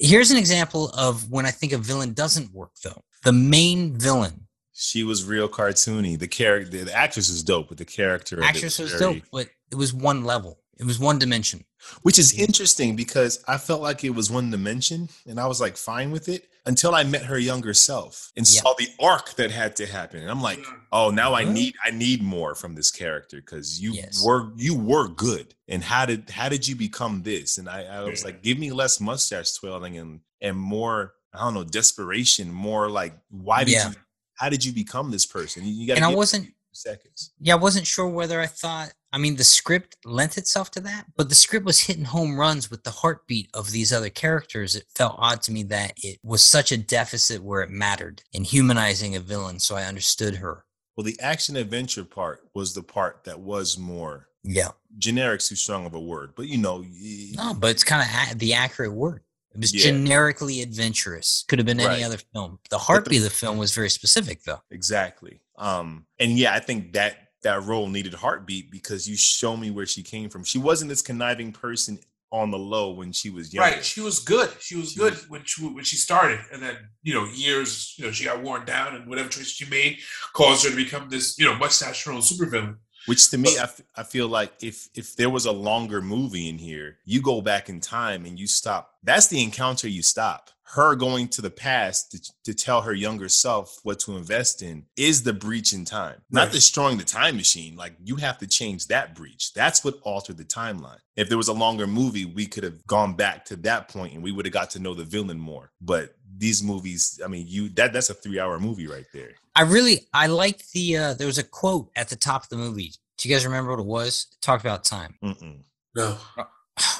Here's 0.00 0.30
an 0.32 0.36
example 0.36 0.90
of 0.90 1.30
when 1.30 1.46
I 1.46 1.50
think 1.52 1.72
a 1.72 1.78
villain 1.78 2.12
doesn't 2.12 2.52
work 2.52 2.72
though. 2.82 3.02
The 3.24 3.32
main 3.32 3.96
villain, 3.98 4.46
She 4.72 5.02
was 5.04 5.24
real 5.24 5.48
cartoony. 5.48 6.18
The 6.18 6.28
character, 6.28 6.84
the 6.84 6.94
actress 6.94 7.28
is 7.28 7.42
dope, 7.42 7.68
but 7.68 7.78
the 7.78 7.84
character, 7.84 8.42
actress 8.42 8.78
was 8.78 8.92
very- 8.92 9.14
dope, 9.14 9.24
but 9.32 9.48
it 9.70 9.76
was 9.76 9.92
one 9.94 10.24
level. 10.24 10.58
It 10.78 10.86
was 10.86 10.98
one 10.98 11.18
dimension. 11.18 11.64
which 12.02 12.18
is 12.18 12.32
interesting 12.38 12.96
because 12.96 13.42
I 13.46 13.56
felt 13.56 13.80
like 13.80 14.02
it 14.04 14.10
was 14.10 14.30
one 14.30 14.50
dimension 14.50 15.08
and 15.26 15.38
I 15.40 15.46
was 15.46 15.60
like 15.60 15.76
fine 15.76 16.10
with 16.10 16.28
it 16.28 16.48
until 16.66 16.92
I 16.94 17.04
met 17.04 17.22
her 17.22 17.38
younger 17.38 17.72
self 17.72 18.32
and 18.36 18.44
Yeah. 18.46 18.60
saw 18.60 18.74
the 18.74 18.88
arc 19.00 19.34
that 19.36 19.50
had 19.52 19.76
to 19.76 19.86
happen. 19.86 20.20
And 20.20 20.30
I'm 20.30 20.42
like, 20.42 20.58
oh, 20.92 21.10
now 21.10 21.34
I 21.34 21.44
need 21.44 21.74
I 21.84 21.90
need 21.92 22.20
more 22.22 22.54
from 22.56 22.74
this 22.74 22.90
character 22.90 23.36
because 23.40 23.80
you 23.80 23.92
Yes. 23.92 24.22
were 24.24 24.50
you 24.56 24.74
were 24.74 25.08
good. 25.08 25.54
And 25.68 25.82
how 25.84 26.04
did 26.04 26.28
how 26.30 26.48
did 26.48 26.66
you 26.66 26.74
become 26.74 27.22
this? 27.22 27.58
And 27.58 27.68
I, 27.68 27.84
I 27.84 28.00
was 28.02 28.24
like, 28.24 28.42
give 28.42 28.58
me 28.58 28.70
less 28.72 29.00
mustache 29.00 29.52
twirling 29.54 29.96
and 29.98 30.20
and 30.40 30.56
more 30.56 31.14
I 31.32 31.38
don't 31.40 31.54
know 31.54 31.64
desperation, 31.64 32.52
more 32.52 32.90
like 32.90 33.14
why 33.30 33.64
did 33.64 33.72
Yeah. 33.74 33.90
you 33.90 33.94
how 34.34 34.48
did 34.48 34.64
you 34.64 34.72
become 34.72 35.10
this 35.10 35.26
person? 35.26 35.64
You, 35.64 35.86
got 35.86 35.96
And 35.96 36.04
I 36.04 36.14
wasn't 36.14 36.52
seconds. 36.72 37.30
yeah, 37.40 37.54
I 37.54 37.56
wasn't 37.56 37.86
sure 37.86 38.08
whether 38.08 38.40
I 38.40 38.46
thought. 38.46 38.92
I 39.12 39.18
mean, 39.18 39.36
the 39.36 39.44
script 39.44 39.96
lent 40.04 40.36
itself 40.36 40.70
to 40.72 40.80
that, 40.82 41.06
but 41.16 41.28
the 41.30 41.34
script 41.34 41.64
was 41.64 41.80
hitting 41.80 42.04
home 42.04 42.38
runs 42.38 42.70
with 42.70 42.84
the 42.84 42.90
heartbeat 42.90 43.48
of 43.54 43.70
these 43.70 43.92
other 43.92 44.10
characters. 44.10 44.74
It 44.76 44.84
felt 44.94 45.16
odd 45.18 45.40
to 45.42 45.52
me 45.52 45.62
that 45.64 45.94
it 45.96 46.18
was 46.22 46.44
such 46.44 46.72
a 46.72 46.76
deficit 46.76 47.42
where 47.42 47.62
it 47.62 47.70
mattered 47.70 48.22
in 48.32 48.44
humanizing 48.44 49.16
a 49.16 49.20
villain, 49.20 49.60
so 49.60 49.76
I 49.76 49.84
understood 49.84 50.36
her. 50.36 50.64
Well, 50.96 51.04
the 51.04 51.18
action 51.20 51.56
adventure 51.56 52.04
part 52.04 52.40
was 52.54 52.74
the 52.74 52.82
part 52.82 53.24
that 53.24 53.40
was 53.40 53.78
more 53.78 54.28
Yeah, 54.44 54.70
generic's 54.98 55.48
too 55.48 55.56
strong 55.56 55.86
of 55.86 55.94
a 55.94 56.00
word, 56.00 56.32
but 56.36 56.46
you 56.48 56.58
know, 56.58 56.80
y- 56.80 57.32
no, 57.34 57.54
but 57.54 57.70
it's 57.70 57.84
kind 57.84 58.02
of 58.02 58.08
a- 58.32 58.38
the 58.38 58.52
accurate 58.54 58.92
word. 58.92 59.22
It 59.54 59.60
was 59.60 59.74
Yeah. 59.74 59.84
generically 59.84 60.60
adventurous. 60.60 61.44
Could 61.48 61.58
have 61.58 61.66
been 61.66 61.80
any 61.80 62.04
other 62.04 62.18
film. 62.34 62.58
The 62.68 62.78
heartbeat 62.78 63.18
of 63.18 63.24
the 63.24 63.30
film 63.30 63.56
was 63.58 63.72
very 63.74 63.88
specific, 63.90 64.42
though. 64.44 64.60
exactly. 64.70 65.40
Um, 65.56 66.06
and 66.18 66.38
yeah, 66.38 66.52
I 66.54 66.60
think 66.60 66.92
that 66.92 67.27
that 67.42 67.62
role 67.62 67.88
needed 67.88 68.14
heartbeat 68.14 68.70
because 68.70 69.08
you 69.08 69.16
show 69.16 69.56
me 69.56 69.70
where 69.70 69.86
she 69.86 70.02
came 70.02 70.28
from. 70.28 70.44
She 70.44 70.58
wasn't 70.58 70.88
this 70.88 71.02
conniving 71.02 71.52
person 71.52 71.98
on 72.30 72.50
the 72.50 72.58
low 72.58 72.90
when 72.90 73.10
she 73.10 73.30
was 73.30 73.54
young. 73.54 73.64
Right, 73.64 73.82
she 73.84 74.00
was 74.02 74.18
good. 74.18 74.50
She 74.60 74.76
was 74.76 74.92
She 74.92 74.98
good 74.98 75.14
was- 75.14 75.28
when 75.30 75.42
she 75.44 75.64
when 75.66 75.84
she 75.84 75.96
started, 75.96 76.40
and 76.52 76.62
then 76.62 76.76
you 77.02 77.14
know 77.14 77.24
years, 77.26 77.94
you 77.96 78.04
know, 78.04 78.12
she 78.12 78.24
got 78.24 78.42
worn 78.42 78.64
down, 78.66 78.94
and 78.96 79.06
whatever 79.08 79.28
choice 79.28 79.48
she 79.50 79.64
made 79.66 79.98
caused 80.34 80.64
her 80.64 80.70
to 80.70 80.76
become 80.76 81.08
this, 81.08 81.38
you 81.38 81.46
know, 81.46 81.54
mustache 81.54 82.02
twirling 82.04 82.22
supervillain. 82.22 82.76
Which 83.06 83.30
to 83.30 83.38
me, 83.38 83.56
I, 83.56 83.62
f- 83.62 83.80
I 83.96 84.02
feel 84.02 84.28
like 84.28 84.52
if 84.60 84.88
if 84.94 85.16
there 85.16 85.30
was 85.30 85.46
a 85.46 85.52
longer 85.52 86.02
movie 86.02 86.50
in 86.50 86.58
here, 86.58 86.98
you 87.06 87.22
go 87.22 87.40
back 87.40 87.70
in 87.70 87.80
time 87.80 88.26
and 88.26 88.38
you 88.38 88.46
stop. 88.46 88.90
That's 89.02 89.28
the 89.28 89.42
encounter 89.42 89.88
you 89.88 90.02
stop. 90.02 90.50
Her 90.72 90.94
going 90.94 91.28
to 91.28 91.42
the 91.42 91.50
past 91.50 92.12
to, 92.12 92.32
to 92.44 92.54
tell 92.54 92.82
her 92.82 92.92
younger 92.92 93.28
self 93.28 93.78
what 93.84 94.00
to 94.00 94.16
invest 94.16 94.62
in 94.62 94.84
is 94.96 95.22
the 95.22 95.32
breach 95.32 95.72
in 95.72 95.84
time, 95.84 96.20
not 96.30 96.52
destroying 96.52 96.98
the 96.98 97.04
time 97.04 97.36
machine. 97.36 97.74
Like 97.74 97.94
you 98.04 98.16
have 98.16 98.38
to 98.38 98.46
change 98.46 98.86
that 98.88 99.14
breach. 99.14 99.52
That's 99.54 99.82
what 99.82 99.98
altered 100.02 100.36
the 100.36 100.44
timeline. 100.44 100.98
If 101.16 101.28
there 101.28 101.38
was 101.38 101.48
a 101.48 101.54
longer 101.54 101.86
movie, 101.86 102.26
we 102.26 102.46
could 102.46 102.64
have 102.64 102.86
gone 102.86 103.14
back 103.14 103.46
to 103.46 103.56
that 103.56 103.88
point 103.88 104.14
and 104.14 104.22
we 104.22 104.30
would 104.30 104.44
have 104.44 104.52
got 104.52 104.70
to 104.70 104.78
know 104.78 104.94
the 104.94 105.04
villain 105.04 105.38
more. 105.38 105.70
But 105.80 106.14
these 106.36 106.62
movies, 106.62 107.18
I 107.24 107.28
mean, 107.28 107.46
you 107.48 107.70
that 107.70 107.92
that's 107.92 108.10
a 108.10 108.14
three 108.14 108.38
hour 108.38 108.60
movie 108.60 108.86
right 108.86 109.06
there. 109.14 109.30
I 109.54 109.62
really 109.62 110.06
I 110.12 110.26
like 110.26 110.68
the 110.72 110.96
uh 110.96 111.14
there 111.14 111.26
was 111.26 111.38
a 111.38 111.44
quote 111.44 111.90
at 111.96 112.08
the 112.08 112.16
top 112.16 112.44
of 112.44 112.48
the 112.50 112.56
movie. 112.56 112.92
Do 113.16 113.28
you 113.28 113.34
guys 113.34 113.44
remember 113.44 113.70
what 113.70 113.80
it 113.80 113.86
was? 113.86 114.26
It 114.32 114.40
talked 114.42 114.64
about 114.64 114.84
time. 114.84 115.16
Mm-mm. 115.24 115.62
No, 115.96 116.16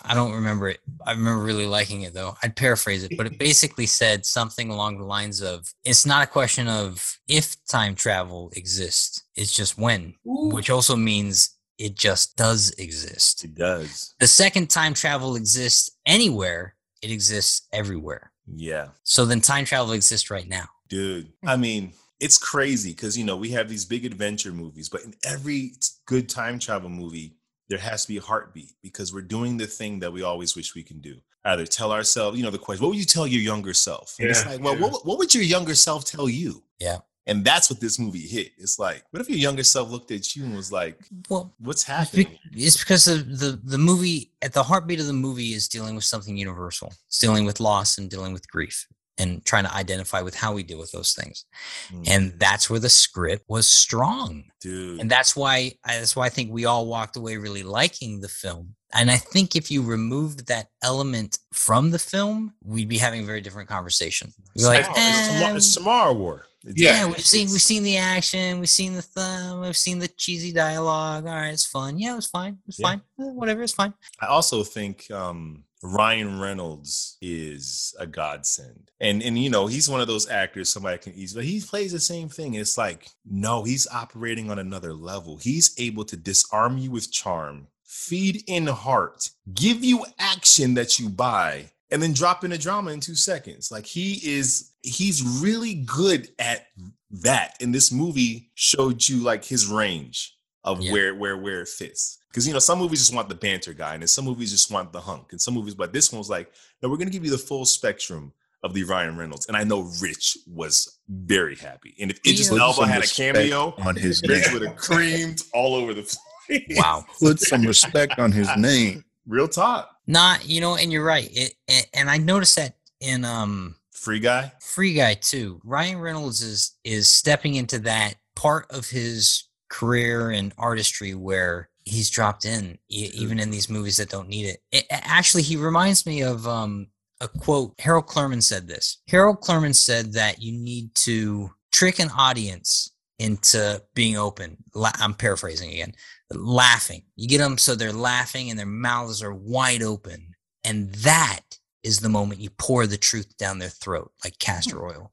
I 0.05 0.15
don't 0.15 0.33
remember 0.33 0.69
it. 0.69 0.81
I 1.07 1.13
remember 1.13 1.43
really 1.43 1.67
liking 1.67 2.03
it 2.03 2.15
though. 2.15 2.37
I'd 2.43 2.57
paraphrase 2.57 3.05
it, 3.05 3.17
but 3.17 3.27
it 3.27 3.39
basically 3.39 3.87
said 3.87 4.25
something 4.27 4.71
along 4.71 4.99
the 4.99 5.05
lines 5.05 5.43
of 5.43 5.73
it's 5.85 6.07
not 6.07 6.23
a 6.23 6.31
question 6.31 6.69
of 6.69 7.19
if 7.29 7.57
time 7.67 7.95
travel 7.95 8.51
exists, 8.57 9.25
it's 9.35 9.53
just 9.53 9.79
when, 9.79 10.15
which 10.25 10.71
also 10.71 10.97
means 10.97 11.57
it 11.79 11.95
just 11.95 12.37
does 12.37 12.71
exist. 12.79 13.45
It 13.45 13.55
does. 13.55 14.15
The 14.19 14.27
second 14.27 14.69
time 14.69 14.95
travel 14.95 15.37
exists 15.37 15.91
anywhere, 16.05 16.75
it 17.03 17.11
exists 17.11 17.67
everywhere. 17.73 18.33
Yeah. 18.47 18.89
So 19.05 19.25
then 19.25 19.41
time 19.41 19.65
travel 19.65 19.93
exists 19.93 20.31
right 20.31 20.49
now. 20.49 20.69
Dude, 20.89 21.33
I 21.45 21.57
mean, 21.57 21.93
it's 22.21 22.39
crazy 22.39 22.91
because 22.91 23.17
you 23.17 23.25
know 23.25 23.37
we 23.37 23.51
have 23.51 23.69
these 23.69 23.85
big 23.85 24.05
adventure 24.05 24.53
movies, 24.53 24.89
but 24.89 25.03
in 25.03 25.15
every 25.25 25.73
good 26.07 26.29
time 26.29 26.59
travel 26.59 26.89
movie, 26.89 27.37
there 27.69 27.79
has 27.79 28.03
to 28.03 28.09
be 28.09 28.17
a 28.17 28.23
heartbeat 28.23 28.73
because 28.83 29.13
we're 29.13 29.23
doing 29.23 29.57
the 29.57 29.67
thing 29.67 29.99
that 30.01 30.13
we 30.13 30.23
always 30.23 30.57
wish 30.57 30.75
we 30.75 30.83
can 30.83 31.01
do. 31.01 31.17
Either 31.45 31.67
tell 31.67 31.93
ourselves, 31.93 32.37
you 32.37 32.45
know, 32.45 32.51
the 32.51 32.59
question, 32.59 32.83
what 32.83 32.91
would 32.91 32.99
you 32.99 33.05
tell 33.05 33.27
your 33.27 33.43
younger 33.43 33.73
self? 33.73 34.17
And 34.19 34.29
it's 34.29 34.45
like, 34.45 34.61
well, 34.61 34.75
yeah. 34.75 34.87
what, 34.87 35.07
what 35.07 35.19
would 35.19 35.35
your 35.35 35.45
younger 35.45 35.75
self 35.75 36.05
tell 36.05 36.29
you? 36.29 36.63
Yeah. 36.79 36.99
And 37.27 37.45
that's 37.45 37.71
what 37.71 37.79
this 37.79 37.99
movie 37.99 38.27
hit. 38.27 38.53
It's 38.57 38.79
like, 38.79 39.05
what 39.11 39.21
if 39.21 39.29
your 39.29 39.39
younger 39.39 39.63
self 39.63 39.91
looked 39.91 40.11
at 40.11 40.35
you 40.35 40.45
and 40.45 40.57
was 40.57 40.73
like, 40.73 40.99
Well, 41.29 41.55
what's 41.59 41.83
happening? 41.83 42.39
It's 42.53 42.79
because 42.79 43.05
the, 43.05 43.17
the 43.17 43.61
the 43.63 43.77
movie 43.77 44.33
at 44.41 44.55
the 44.55 44.63
heartbeat 44.63 44.99
of 44.99 45.07
the 45.07 45.13
movie 45.13 45.53
is 45.53 45.69
dealing 45.69 45.95
with 45.95 46.05
something 46.05 46.39
universal. 46.39 46.91
It's 47.07 47.19
dealing 47.19 47.45
with 47.45 47.61
loss 47.61 47.99
and 47.99 48.09
dealing 48.09 48.33
with 48.33 48.51
grief 48.51 48.87
and 49.19 49.45
trying 49.45 49.65
to 49.65 49.75
identify 49.75 50.21
with 50.23 50.35
how 50.35 50.53
we 50.53 50.63
deal 50.63 50.79
with 50.79 50.93
those 50.93 51.13
things. 51.13 51.45
Mm, 51.93 52.09
And 52.09 52.33
that's 52.39 52.71
where 52.71 52.81
the 52.81 52.89
script 52.89 53.45
was 53.49 53.67
strong. 53.69 54.45
dude. 54.61 54.99
And 55.01 55.09
that's 55.09 55.37
why 55.37 55.73
I- 55.85 55.99
that's 55.99 56.17
why 56.17 56.27
I 56.27 56.31
think 56.31 56.51
we 56.51 56.65
all 56.65 56.87
walked 56.87 57.17
away 57.17 57.37
really 57.37 57.63
liking 57.63 58.21
the 58.21 58.29
film. 58.29 58.75
And 58.93 59.09
I 59.11 59.17
think 59.19 59.55
if 59.55 59.71
you 59.71 59.83
removed 59.83 60.47
that 60.49 60.69
element 60.83 61.39
from 61.53 61.91
the 61.93 61.99
film, 61.99 62.55
we'd 62.65 62.89
be 62.89 62.99
having 62.99 63.23
a 63.23 63.27
very 63.27 63.41
different 63.41 63.69
conversation. 63.69 64.33
You're 64.55 64.69
like, 64.71 64.81
it's, 64.89 65.29
tomorrow, 65.29 65.53
"Eh, 65.53 65.57
it's 65.57 65.75
tomorrow 65.75 66.13
war. 66.13 66.47
It's- 66.65 66.75
Yeah, 66.77 66.97
yeah, 67.01 67.07
we've 67.07 67.25
seen 67.25 67.51
we've 67.53 67.63
seen 67.63 67.85
the 67.85 67.99
action, 67.99 68.59
we've 68.59 68.69
seen 68.69 68.95
the 68.95 69.03
thumb, 69.03 69.61
we've 69.61 69.77
seen 69.77 70.01
the 70.01 70.09
cheesy 70.09 70.53
dialogue. 70.53 71.25
All 71.27 71.33
right, 71.37 71.53
it's 71.53 71.65
fun. 71.67 71.99
Yeah, 72.01 72.15
it 72.15 72.17
was 72.17 72.27
fine. 72.27 72.59
It's 72.67 72.81
Yeah. 72.81 72.89
fine. 72.89 73.03
Eh, 73.21 73.31
whatever, 73.41 73.63
it's 73.63 73.73
fine. 73.75 73.95
I 74.21 74.27
also 74.27 74.65
think 74.65 75.09
um, 75.13 75.63
Ryan 75.83 76.41
Reynolds 76.41 77.17
is 77.21 77.95
a 77.99 78.07
godsend, 78.07 78.91
and 79.01 79.23
and 79.23 79.39
you 79.39 79.49
know 79.49 79.67
he's 79.67 79.89
one 79.89 80.01
of 80.01 80.09
those 80.09 80.29
actors 80.29 80.73
somebody 80.73 80.99
can 80.99 81.15
easily. 81.15 81.43
But 81.43 81.49
he 81.49 81.61
plays 81.61 81.93
the 81.93 82.01
same 82.01 82.29
thing. 82.29 82.55
It's 82.55 82.77
like 82.77 83.11
no, 83.25 83.63
he's 83.63 83.87
operating 83.89 84.51
on 84.51 84.59
another 84.59 84.93
level. 84.93 85.37
He's 85.37 85.75
able 85.79 86.05
to 86.07 86.17
disarm 86.17 86.79
you 86.79 86.91
with 86.91 87.13
charm, 87.13 87.69
feed 87.85 88.43
in 88.47 88.67
heart, 88.67 89.31
give 89.55 89.85
you 89.85 90.05
action 90.19 90.75
that 90.75 90.99
you 90.99 91.09
buy, 91.09 91.71
and 91.91 92.03
then 92.03 92.13
drop 92.13 92.45
in 92.45 92.53
a 92.53 92.59
drama 92.59 92.91
in 92.91 93.01
two 93.01 93.15
seconds. 93.15 93.71
Like 93.71 93.87
he 93.87 94.21
is, 94.25 94.73
he's 94.83 95.23
really 95.23 95.75
good 95.75 96.29
at 96.39 96.67
that. 97.11 97.57
And 97.61 97.75
this 97.75 97.91
movie 97.93 98.51
showed 98.55 99.09
you 99.09 99.19
like 99.19 99.45
his 99.45 99.67
range 99.67 100.38
of 100.65 100.81
Yeah. 100.81 100.93
where 100.93 101.15
where 101.15 101.37
where 101.37 101.61
it 101.63 101.69
fits. 101.69 102.19
Because 102.31 102.47
you 102.47 102.53
know, 102.53 102.59
some 102.59 102.79
movies 102.79 103.01
just 103.01 103.15
want 103.15 103.29
the 103.29 103.35
banter 103.35 103.73
guy, 103.73 103.95
and 103.95 104.03
then 104.03 104.09
some 104.09 104.25
movies 104.25 104.51
just 104.51 104.71
want 104.71 104.93
the 104.93 105.01
hunk, 105.01 105.29
and 105.33 105.41
some 105.41 105.55
movies, 105.55 105.75
but 105.75 105.93
this 105.93 106.13
one 106.13 106.19
was 106.19 106.29
like, 106.31 106.53
no, 106.83 106.89
we're 106.89 106.97
gonna 106.97 107.11
give 107.11 107.25
you 107.25 107.31
the 107.31 107.39
full 107.39 107.65
spectrum 107.65 108.33
of 108.65 108.75
the 108.75 108.83
Ryan 108.85 109.17
Reynolds. 109.17 109.47
And 109.47 109.57
I 109.57 109.63
know 109.65 109.89
Rich 110.03 110.37
was 110.47 110.99
very 111.09 111.55
happy. 111.55 111.95
And 112.01 112.11
if 112.11 112.19
Idris 112.27 112.51
Yeah. 112.51 112.59
Elba 112.61 112.87
had 112.89 113.05
a 113.05 113.07
cameo, 113.07 113.73
on 113.79 113.95
his 113.95 114.21
Rich 114.23 114.47
name. 114.47 114.53
would 114.55 114.63
have 114.69 114.77
creamed 114.77 115.43
all 115.55 115.77
over 115.77 115.95
the 115.95 116.03
place. 116.49 116.63
Wow. 116.77 117.05
Put 117.21 117.39
some 117.41 117.63
respect 117.63 118.19
on 118.19 118.33
his 118.33 118.49
name. 118.57 119.05
Real 119.29 119.47
talk. 119.47 119.95
Not, 120.09 120.45
you 120.49 120.61
know, 120.61 120.75
and 120.75 120.91
you're 120.93 121.05
right. 121.05 121.29
It, 121.33 121.55
and, 121.69 121.87
and 121.95 122.11
I 122.11 122.17
noticed 122.17 122.57
that 122.57 122.77
in 123.01 123.25
um 123.25 123.77
Free 123.93 124.19
guy. 124.21 124.53
Free 124.61 124.95
Guy 124.95 125.15
too. 125.15 125.61
Ryan 125.65 125.99
Reynolds 125.99 126.41
is 126.43 126.73
is 126.85 127.09
stepping 127.09 127.55
into 127.57 127.79
that 127.81 128.15
part 128.35 128.67
of 128.71 128.89
his 128.89 129.45
career 129.69 130.31
and 130.31 130.53
artistry 130.59 131.15
where 131.15 131.69
he's 131.85 132.11
dropped 132.11 132.45
in 132.45 132.79
e- 132.89 133.11
even 133.15 133.39
in 133.39 133.51
these 133.51 133.69
movies 133.71 133.97
that 133.97 134.11
don't 134.11 134.29
need 134.29 134.47
it. 134.47 134.61
it 134.73 134.87
actually 134.91 135.43
he 135.43 135.57
reminds 135.57 136.07
me 136.07 136.23
of 136.23 136.47
um 136.47 136.87
a 137.21 137.29
quote 137.29 137.75
Harold 137.81 138.07
Clurman 138.07 138.43
said 138.43 138.69
this. 138.69 138.99
Harold 139.09 139.41
Clurman 139.41 139.75
said 139.75 140.13
that 140.13 140.41
you 140.41 140.53
need 140.53 140.95
to 140.97 141.51
trick 141.73 141.99
an 141.99 142.11
audience 142.17 142.93
into 143.19 143.83
being 143.95 144.17
open. 144.17 144.57
La- 144.75 144.93
I'm 144.99 145.15
paraphrasing 145.15 145.71
again. 145.73 145.95
Laughing. 146.31 147.03
You 147.17 147.29
get 147.29 147.39
them 147.39 147.59
so 147.59 147.75
they're 147.75 147.93
laughing 147.93 148.51
and 148.51 148.59
their 148.59 148.67
mouths 148.67 149.23
are 149.23 149.35
wide 149.35 149.83
open. 149.83 150.35
And 150.65 150.93
that 150.97 151.41
is 151.83 152.01
the 152.01 152.09
moment 152.09 152.41
you 152.41 152.51
pour 152.51 152.87
the 152.87 152.97
truth 152.97 153.37
down 153.37 153.59
their 153.59 153.69
throat 153.69 154.13
like 154.25 154.39
castor 154.39 154.85
oil. 154.85 155.11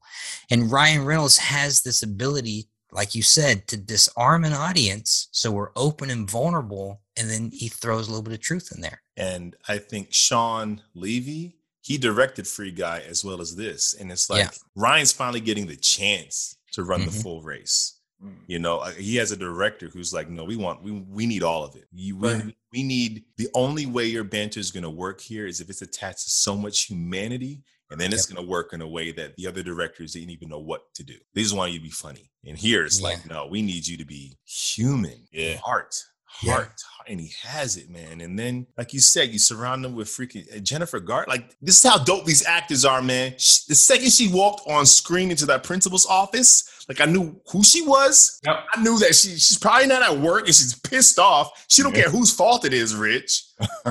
And 0.50 0.70
Ryan 0.70 1.04
Reynolds 1.04 1.38
has 1.38 1.82
this 1.82 2.02
ability, 2.02 2.68
like 2.92 3.14
you 3.14 3.22
said, 3.22 3.66
to 3.68 3.76
disarm 3.76 4.44
an 4.44 4.52
audience 4.52 5.28
so 5.32 5.50
we're 5.50 5.70
open 5.76 6.10
and 6.10 6.28
vulnerable. 6.30 7.00
And 7.16 7.30
then 7.30 7.50
he 7.52 7.68
throws 7.68 8.06
a 8.06 8.10
little 8.10 8.22
bit 8.22 8.34
of 8.34 8.40
truth 8.40 8.70
in 8.74 8.80
there. 8.80 9.00
And 9.16 9.56
I 9.68 9.78
think 9.78 10.12
Shawn 10.12 10.82
Levy, 10.94 11.56
he 11.80 11.96
directed 11.98 12.46
Free 12.46 12.70
Guy 12.72 13.02
as 13.08 13.24
well 13.24 13.40
as 13.40 13.56
this. 13.56 13.94
And 13.94 14.10
it's 14.12 14.28
like 14.28 14.40
Yeah. 14.40 14.50
Ryan's 14.74 15.12
finally 15.12 15.40
getting 15.40 15.66
the 15.66 15.76
chance 15.76 16.56
to 16.72 16.84
run 16.84 17.00
the 17.06 17.10
Mhm. 17.10 17.22
full 17.22 17.42
race. 17.42 17.94
Mm. 18.22 18.36
You 18.46 18.58
know, 18.58 18.78
uh, 18.78 18.92
he 18.92 19.16
has 19.16 19.30
a 19.32 19.36
director 19.36 19.88
who's 19.88 20.12
like, 20.12 20.28
no, 20.28 20.44
we 20.44 20.56
want, 20.56 20.82
we, 20.82 20.90
we 20.92 21.26
need 21.26 21.42
all 21.42 21.64
of 21.64 21.74
it. 21.76 21.84
You, 21.92 22.16
we, 22.16 22.28
Right. 22.32 22.56
we 22.72 22.82
need 22.82 23.24
the 23.36 23.48
only 23.54 23.86
way 23.86 24.06
your 24.06 24.24
banter 24.24 24.60
is 24.60 24.70
going 24.70 24.84
to 24.84 24.90
work 24.90 25.20
here 25.20 25.46
is 25.46 25.60
if 25.60 25.70
it's 25.70 25.82
attached 25.82 26.24
to 26.24 26.30
so 26.30 26.56
much 26.56 26.82
humanity, 26.84 27.62
and 27.90 28.00
then 28.00 28.12
it's 28.12 28.26
going 28.26 28.42
to 28.42 28.48
work 28.50 28.72
in 28.72 28.80
a 28.80 28.88
way 28.88 29.12
that 29.12 29.36
the 29.36 29.46
other 29.46 29.62
directors 29.62 30.12
didn't 30.12 30.30
even 30.30 30.48
know 30.48 30.58
what 30.58 30.92
to 30.94 31.02
do. 31.04 31.14
They 31.34 31.42
just 31.42 31.54
want 31.54 31.72
you 31.72 31.78
to 31.78 31.84
be 31.84 31.90
funny. 31.90 32.30
And 32.44 32.56
here 32.58 32.84
it's 32.84 33.00
like, 33.00 33.28
no, 33.28 33.46
we 33.46 33.62
need 33.62 33.86
you 33.86 33.96
to 33.98 34.04
be 34.04 34.36
human, 34.44 35.26
Yeah. 35.32 35.56
heart, 35.56 35.94
Yeah. 36.42 36.66
and 37.08 37.20
he 37.20 37.32
has 37.42 37.76
it, 37.76 37.88
man. 37.88 38.20
And 38.20 38.38
then, 38.38 38.66
like 38.76 38.92
you 38.92 39.00
said, 39.00 39.28
you 39.30 39.38
surround 39.38 39.84
them 39.84 39.94
with 39.94 40.08
freaking 40.08 40.44
uh, 40.54 40.58
Jennifer 40.58 40.98
Gart. 41.00 41.28
Like 41.28 41.54
this 41.62 41.82
is 41.84 41.88
how 41.90 41.98
dope 41.98 42.24
these 42.24 42.44
actors 42.46 42.84
are, 42.84 43.00
man. 43.00 43.34
Sh- 43.38 43.60
The 43.68 43.74
second 43.74 44.10
she 44.12 44.28
walked 44.32 44.68
on 44.68 44.84
screen 44.86 45.30
into 45.30 45.46
that 45.46 45.62
principal's 45.62 46.04
office, 46.06 46.84
like 46.88 47.00
I 47.00 47.04
knew 47.06 47.40
who 47.50 47.62
she 47.64 47.82
was. 47.82 48.40
Yep. 48.44 48.56
I 48.74 48.82
knew 48.82 48.98
that 48.98 49.14
she 49.14 49.30
she's 49.30 49.58
probably 49.58 49.86
not 49.86 50.02
at 50.02 50.18
work 50.18 50.46
and 50.46 50.54
she's 50.54 50.74
pissed 50.80 51.18
off. 51.18 51.64
She 51.68 51.82
don't 51.82 51.94
Yeah. 51.94 52.02
care 52.02 52.10
whose 52.10 52.32
fault 52.34 52.64
it 52.64 52.74
is, 52.74 52.94
Rich. 52.94 53.44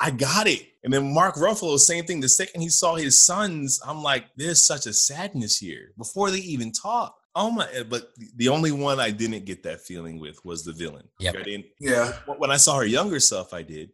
I 0.00 0.10
got 0.10 0.46
it. 0.46 0.66
And 0.82 0.92
then 0.92 1.14
Mark 1.14 1.36
Ruffalo, 1.36 1.78
same 1.78 2.04
thing. 2.04 2.20
The 2.20 2.28
second 2.28 2.60
he 2.60 2.68
saw 2.68 2.96
his 2.96 3.18
sons, 3.18 3.80
I'm 3.86 4.02
like, 4.02 4.26
there's 4.36 4.62
such 4.62 4.86
a 4.86 4.92
sadness 4.92 5.56
here 5.58 5.92
before 5.96 6.30
they 6.30 6.38
even 6.40 6.72
talk. 6.72 7.16
Oh 7.36 7.50
my! 7.50 7.66
But 7.88 8.12
the 8.36 8.48
only 8.48 8.70
one 8.70 9.00
I 9.00 9.10
didn't 9.10 9.44
get 9.44 9.62
that 9.64 9.80
feeling 9.80 10.20
with 10.20 10.44
was 10.44 10.64
the 10.64 10.72
villain. 10.72 11.08
Yep. 11.18 11.36
I 11.36 11.42
didn't. 11.42 11.66
yeah. 11.80 12.12
When 12.38 12.50
I 12.52 12.56
saw 12.56 12.76
her 12.78 12.86
younger 12.86 13.18
self, 13.18 13.52
I 13.52 13.62
did. 13.62 13.90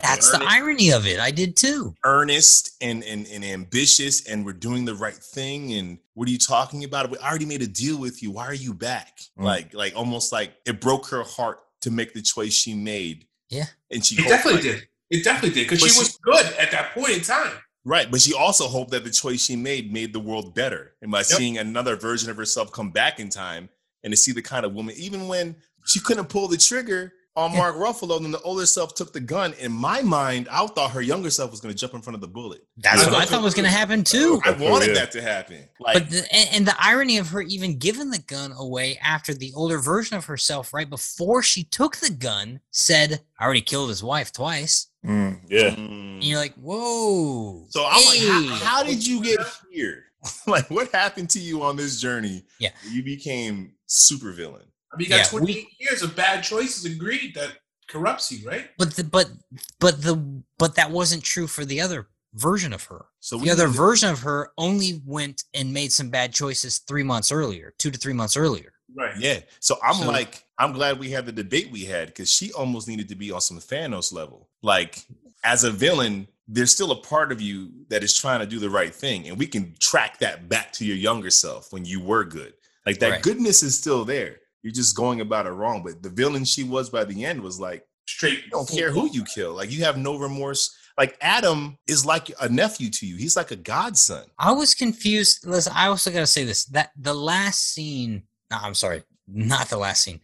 That's 0.00 0.30
the 0.32 0.44
irony 0.46 0.90
of 0.92 1.06
it. 1.06 1.20
I 1.20 1.30
did 1.30 1.56
too. 1.56 1.94
Earnest 2.04 2.76
and, 2.80 3.04
and 3.04 3.26
and 3.28 3.44
ambitious, 3.44 4.26
and 4.26 4.44
we're 4.44 4.52
doing 4.54 4.84
the 4.84 4.94
right 4.96 5.14
thing. 5.14 5.72
And 5.74 5.98
what 6.14 6.26
are 6.28 6.32
you 6.32 6.38
talking 6.38 6.82
about? 6.84 7.10
We 7.10 7.18
already 7.18 7.46
made 7.46 7.62
a 7.62 7.66
deal 7.68 7.96
with 7.98 8.22
you. 8.22 8.32
Why 8.32 8.46
are 8.46 8.54
you 8.54 8.74
back? 8.74 9.20
Mm. 9.38 9.44
Like, 9.44 9.72
like 9.74 9.92
almost 9.94 10.32
like 10.32 10.52
it 10.66 10.80
broke 10.80 11.06
her 11.10 11.22
heart 11.22 11.60
to 11.82 11.90
make 11.90 12.12
the 12.12 12.22
choice 12.22 12.52
she 12.52 12.74
made. 12.74 13.26
Yeah. 13.50 13.66
and 13.90 14.04
she 14.04 14.16
It 14.20 14.28
definitely 14.28 14.52
like- 14.70 14.80
did. 14.80 14.88
It 15.10 15.24
definitely 15.24 15.50
did 15.60 15.68
because 15.68 15.80
she 15.80 15.88
she- 15.90 15.98
was 15.98 16.16
good 16.22 16.46
at 16.58 16.70
that 16.72 16.92
point 16.94 17.10
in 17.10 17.20
time. 17.20 17.52
Right, 17.84 18.10
but 18.10 18.20
she 18.20 18.34
also 18.34 18.68
hoped 18.68 18.90
that 18.90 19.04
the 19.04 19.10
choice 19.10 19.42
she 19.42 19.56
made 19.56 19.92
made 19.92 20.12
the 20.12 20.20
world 20.20 20.54
better. 20.54 20.92
And 21.00 21.10
by 21.10 21.22
seeing 21.22 21.56
another 21.56 21.96
version 21.96 22.30
of 22.30 22.36
herself 22.36 22.72
come 22.72 22.90
back 22.90 23.18
in 23.18 23.30
time 23.30 23.70
and 24.04 24.12
to 24.12 24.16
see 24.16 24.32
the 24.32 24.42
kind 24.42 24.66
of 24.66 24.74
woman, 24.74 24.94
even 24.98 25.28
when 25.28 25.56
she 25.86 25.98
couldn't 26.00 26.28
pull 26.28 26.48
the 26.48 26.58
trigger 26.58 27.12
on 27.36 27.52
Yeah. 27.52 27.58
Mark 27.58 27.76
Ruffalo, 27.76 28.20
then 28.20 28.30
the 28.30 28.40
older 28.40 28.66
self 28.66 28.94
took 28.94 29.12
the 29.12 29.20
gun. 29.20 29.52
In 29.54 29.72
my 29.72 30.02
mind, 30.02 30.48
I 30.50 30.66
thought 30.66 30.90
her 30.92 31.00
younger 31.00 31.30
self 31.30 31.50
was 31.50 31.60
going 31.60 31.74
to 31.74 31.78
jump 31.78 31.94
in 31.94 32.02
front 32.02 32.14
of 32.16 32.20
the 32.20 32.28
bullet. 32.28 32.66
That's 32.76 33.02
Yeah. 33.02 33.10
what 33.10 33.22
I 33.22 33.24
thought 33.24 33.42
was 33.42 33.54
going 33.54 33.64
to 33.64 33.70
happen 33.70 34.02
too. 34.04 34.40
I 34.44 34.50
wanted 34.50 34.88
yeah. 34.88 34.94
that 34.94 35.12
to 35.12 35.22
happen. 35.22 35.68
Like, 35.78 35.94
But 35.94 36.10
the, 36.10 36.34
and, 36.34 36.48
and 36.52 36.66
the 36.66 36.74
irony 36.78 37.18
of 37.18 37.28
her 37.28 37.42
even 37.42 37.78
giving 37.78 38.10
the 38.10 38.18
gun 38.18 38.52
away 38.52 38.98
after 39.02 39.32
the 39.32 39.52
older 39.54 39.78
version 39.78 40.16
of 40.16 40.24
herself, 40.26 40.74
right 40.74 40.88
before 40.90 41.42
she 41.42 41.64
took 41.64 41.96
the 41.96 42.10
gun, 42.10 42.60
said, 42.70 43.20
"I 43.38 43.44
already 43.44 43.62
killed 43.62 43.88
his 43.90 44.02
wife 44.02 44.32
twice." 44.32 44.88
Mm, 45.06 45.40
yeah. 45.48 45.70
mm. 45.70 45.76
And 45.76 46.24
you're 46.24 46.38
like, 46.38 46.54
"Whoa!" 46.54 47.66
so 47.70 47.86
I'm 47.86 48.04
like, 48.04 48.20
how, 48.20 48.64
how 48.64 48.82
did 48.82 49.06
you 49.06 49.22
get 49.22 49.38
here? 49.70 50.04
like, 50.46 50.70
what 50.70 50.90
happened 50.92 51.30
to 51.30 51.38
you 51.38 51.62
on 51.62 51.76
this 51.76 52.00
journey? 52.00 52.42
Yeah. 52.58 52.70
You 52.90 53.02
became 53.02 53.72
super 53.86 54.32
villain. 54.32 54.66
I 54.92 54.96
mean, 54.96 55.04
you 55.04 55.10
got 55.10 55.18
Yeah, 55.18 55.24
28 55.38 55.54
we- 55.56 55.76
years 55.86 56.02
of 56.02 56.16
bad 56.16 56.42
choices 56.42 56.84
and 56.84 56.98
greed 56.98 57.34
that 57.34 57.58
corrupts 57.88 58.30
you, 58.32 58.46
right? 58.48 58.70
But 58.78 58.94
the, 58.94 59.04
but 59.04 59.30
but 59.78 60.02
the 60.02 60.16
but 60.58 60.74
that 60.76 60.90
wasn't 60.90 61.22
true 61.22 61.46
for 61.46 61.64
the 61.64 61.80
other 61.80 62.08
version 62.34 62.72
of 62.72 62.84
her. 62.84 63.06
So 63.20 63.38
The 63.38 63.50
other 63.50 63.66
to- 63.66 63.72
version 63.72 64.08
of 64.10 64.20
her 64.20 64.52
only 64.58 65.00
went 65.04 65.44
and 65.54 65.72
made 65.72 65.92
some 65.92 66.10
bad 66.10 66.32
choices 66.32 66.78
three 66.78 67.02
months 67.02 67.32
earlier, 67.32 67.74
two 67.78 67.90
to 67.90 67.98
three 67.98 68.12
months 68.12 68.36
earlier. 68.36 68.72
Right. 68.94 69.16
Yeah. 69.18 69.40
So 69.60 69.78
I'm 69.82 69.94
So- 70.02 70.06
like, 70.08 70.44
I'm 70.58 70.72
glad 70.72 70.98
we 70.98 71.10
had 71.10 71.26
the 71.26 71.32
debate 71.32 71.70
we 71.70 71.84
had 71.84 72.08
because 72.08 72.30
she 72.30 72.52
almost 72.52 72.86
needed 72.88 73.08
to 73.08 73.14
be 73.16 73.30
on 73.32 73.40
some 73.40 73.58
Thanos 73.58 74.12
level. 74.12 74.48
Like, 74.62 75.04
as 75.42 75.64
a 75.64 75.70
villain, 75.70 76.28
there's 76.46 76.72
still 76.72 76.90
a 76.90 77.00
part 77.00 77.32
of 77.32 77.40
you 77.40 77.70
that 77.88 78.02
is 78.04 78.16
trying 78.16 78.40
to 78.40 78.46
do 78.46 78.58
the 78.58 78.68
right 78.70 78.94
thing. 78.94 79.28
And 79.28 79.38
we 79.38 79.46
can 79.46 79.74
track 79.78 80.18
that 80.18 80.48
back 80.48 80.72
to 80.74 80.84
your 80.84 80.96
younger 80.96 81.30
self 81.30 81.72
when 81.72 81.84
you 81.84 82.00
were 82.00 82.24
good. 82.24 82.54
Like, 82.84 82.98
that 82.98 83.10
Right. 83.10 83.22
goodness 83.22 83.62
is 83.62 83.76
still 83.78 84.04
there. 84.04 84.38
You're 84.62 84.72
just 84.72 84.96
going 84.96 85.20
about 85.20 85.46
it 85.46 85.50
wrong. 85.50 85.82
But 85.82 86.02
the 86.02 86.10
villain 86.10 86.44
she 86.44 86.64
was 86.64 86.90
by 86.90 87.04
the 87.04 87.24
end 87.24 87.40
was 87.40 87.58
like, 87.58 87.86
Straight. 88.06 88.44
you 88.44 88.50
don't 88.50 88.68
care 88.68 88.90
who 88.90 89.10
you 89.10 89.24
kill. 89.24 89.54
Like, 89.54 89.70
you 89.70 89.84
have 89.84 89.96
no 89.96 90.18
remorse. 90.18 90.76
Like, 90.98 91.16
Adam 91.20 91.78
is 91.86 92.04
like 92.04 92.30
a 92.40 92.48
nephew 92.48 92.90
to 92.90 93.06
you, 93.06 93.16
he's 93.16 93.36
like 93.36 93.50
a 93.50 93.56
godson. 93.56 94.24
I 94.38 94.52
was 94.52 94.74
confused. 94.74 95.46
Listen, 95.46 95.72
I 95.74 95.86
also 95.86 96.10
gotta 96.10 96.26
say 96.26 96.44
this: 96.44 96.64
that 96.66 96.90
the 96.96 97.14
last 97.14 97.72
scene. 97.72 98.24
No, 98.50 98.58
I'm 98.60 98.74
sorry, 98.74 99.04
not 99.28 99.68
the 99.68 99.78
last 99.78 100.02
scene. 100.02 100.20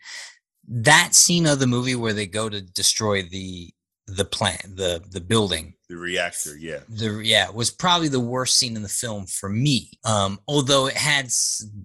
That 0.68 1.14
scene 1.14 1.46
of 1.46 1.60
the 1.60 1.66
movie 1.66 1.94
where 1.94 2.12
they 2.12 2.26
go 2.26 2.48
to 2.48 2.60
destroy 2.60 3.22
the 3.22 3.72
the 4.06 4.24
plant, 4.24 4.76
the 4.76 5.02
the 5.10 5.20
building. 5.20 5.74
The 5.88 5.96
reactor, 5.96 6.56
yeah. 6.56 6.80
The 6.88 7.20
yeah 7.24 7.50
was 7.50 7.70
probably 7.70 8.08
the 8.08 8.20
worst 8.20 8.58
scene 8.58 8.76
in 8.76 8.82
the 8.82 8.88
film 8.88 9.26
for 9.26 9.48
me. 9.48 9.98
Um, 10.04 10.40
although 10.48 10.86
it 10.86 10.96
had 10.96 11.30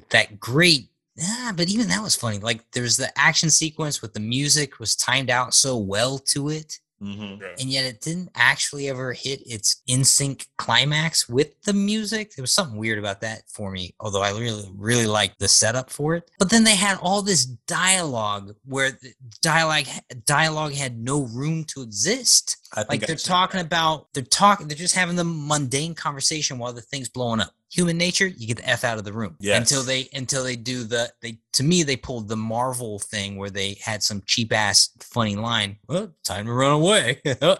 that 0.09 0.39
great. 0.39 0.89
Yeah, 1.15 1.51
but 1.55 1.67
even 1.69 1.87
that 1.89 2.01
was 2.03 2.15
funny. 2.15 2.39
Like 2.39 2.63
there's 2.71 2.97
the 2.97 3.11
action 3.19 3.49
sequence 3.49 4.01
with 4.01 4.13
the 4.13 4.19
music 4.19 4.79
was 4.79 4.95
timed 4.95 5.29
out 5.29 5.53
so 5.53 5.77
well 5.77 6.17
to 6.19 6.49
it 6.49 6.79
Mm-hmm. 7.03 7.43
and 7.59 7.71
yet 7.71 7.83
it 7.85 7.99
didn't 8.01 8.29
actually 8.35 8.87
ever 8.87 9.11
hit 9.11 9.41
its 9.47 9.81
in 9.87 10.03
sync 10.03 10.45
climax 10.59 11.27
with 11.27 11.59
the 11.63 11.73
music. 11.73 12.35
There 12.35 12.43
was 12.43 12.51
something 12.51 12.77
weird 12.77 12.99
about 12.99 13.21
that 13.21 13.41
for 13.49 13.71
me, 13.71 13.95
although 13.99 14.21
I 14.21 14.29
really, 14.39 14.69
really 14.75 15.07
liked 15.07 15.39
the 15.39 15.47
setup 15.47 15.89
for 15.89 16.13
it. 16.13 16.29
But 16.37 16.51
then 16.51 16.63
they 16.63 16.75
had 16.75 16.99
all 17.01 17.23
this 17.23 17.45
dialogue 17.45 18.53
where 18.65 18.91
the 18.91 19.13
dialogue 19.41 19.85
dialogue 20.27 20.73
had 20.73 20.99
no 20.99 21.23
room 21.23 21.63
to 21.69 21.81
exist. 21.81 22.57
I 22.73 22.81
think 22.83 22.89
Like 22.89 23.03
I 23.03 23.05
they're 23.07 23.15
talking 23.15 23.57
that. 23.57 23.65
about, 23.65 24.13
they're 24.13 24.21
talking, 24.21 24.67
they're 24.67 24.77
just 24.77 24.93
having 24.95 25.15
the 25.15 25.23
mundane 25.23 25.95
conversation 25.95 26.59
while 26.59 26.71
the 26.71 26.81
thing's 26.81 27.09
blowing 27.09 27.39
up. 27.41 27.51
Human 27.71 27.97
nature, 27.97 28.27
you 28.27 28.47
get 28.47 28.57
the 28.57 28.67
f 28.69 28.83
out 28.83 28.97
of 28.97 29.05
the 29.05 29.13
room 29.13 29.37
Yes. 29.39 29.57
until 29.57 29.83
they 29.83 30.09
until 30.13 30.43
they 30.43 30.55
do 30.57 30.83
the 30.83 31.09
they. 31.21 31.39
To 31.53 31.63
me, 31.63 31.83
they 31.83 31.95
pulled 31.95 32.27
the 32.27 32.35
Marvel 32.35 32.99
thing 32.99 33.37
where 33.37 33.49
they 33.49 33.77
had 33.81 34.03
some 34.03 34.21
cheap 34.25 34.51
ass 34.53 34.89
funny 34.99 35.35
line. 35.37 35.77
Well, 35.87 36.13
time 36.25 36.47
to 36.47 36.51
run 36.53 36.71
away. 36.73 37.21
You're 37.25 37.57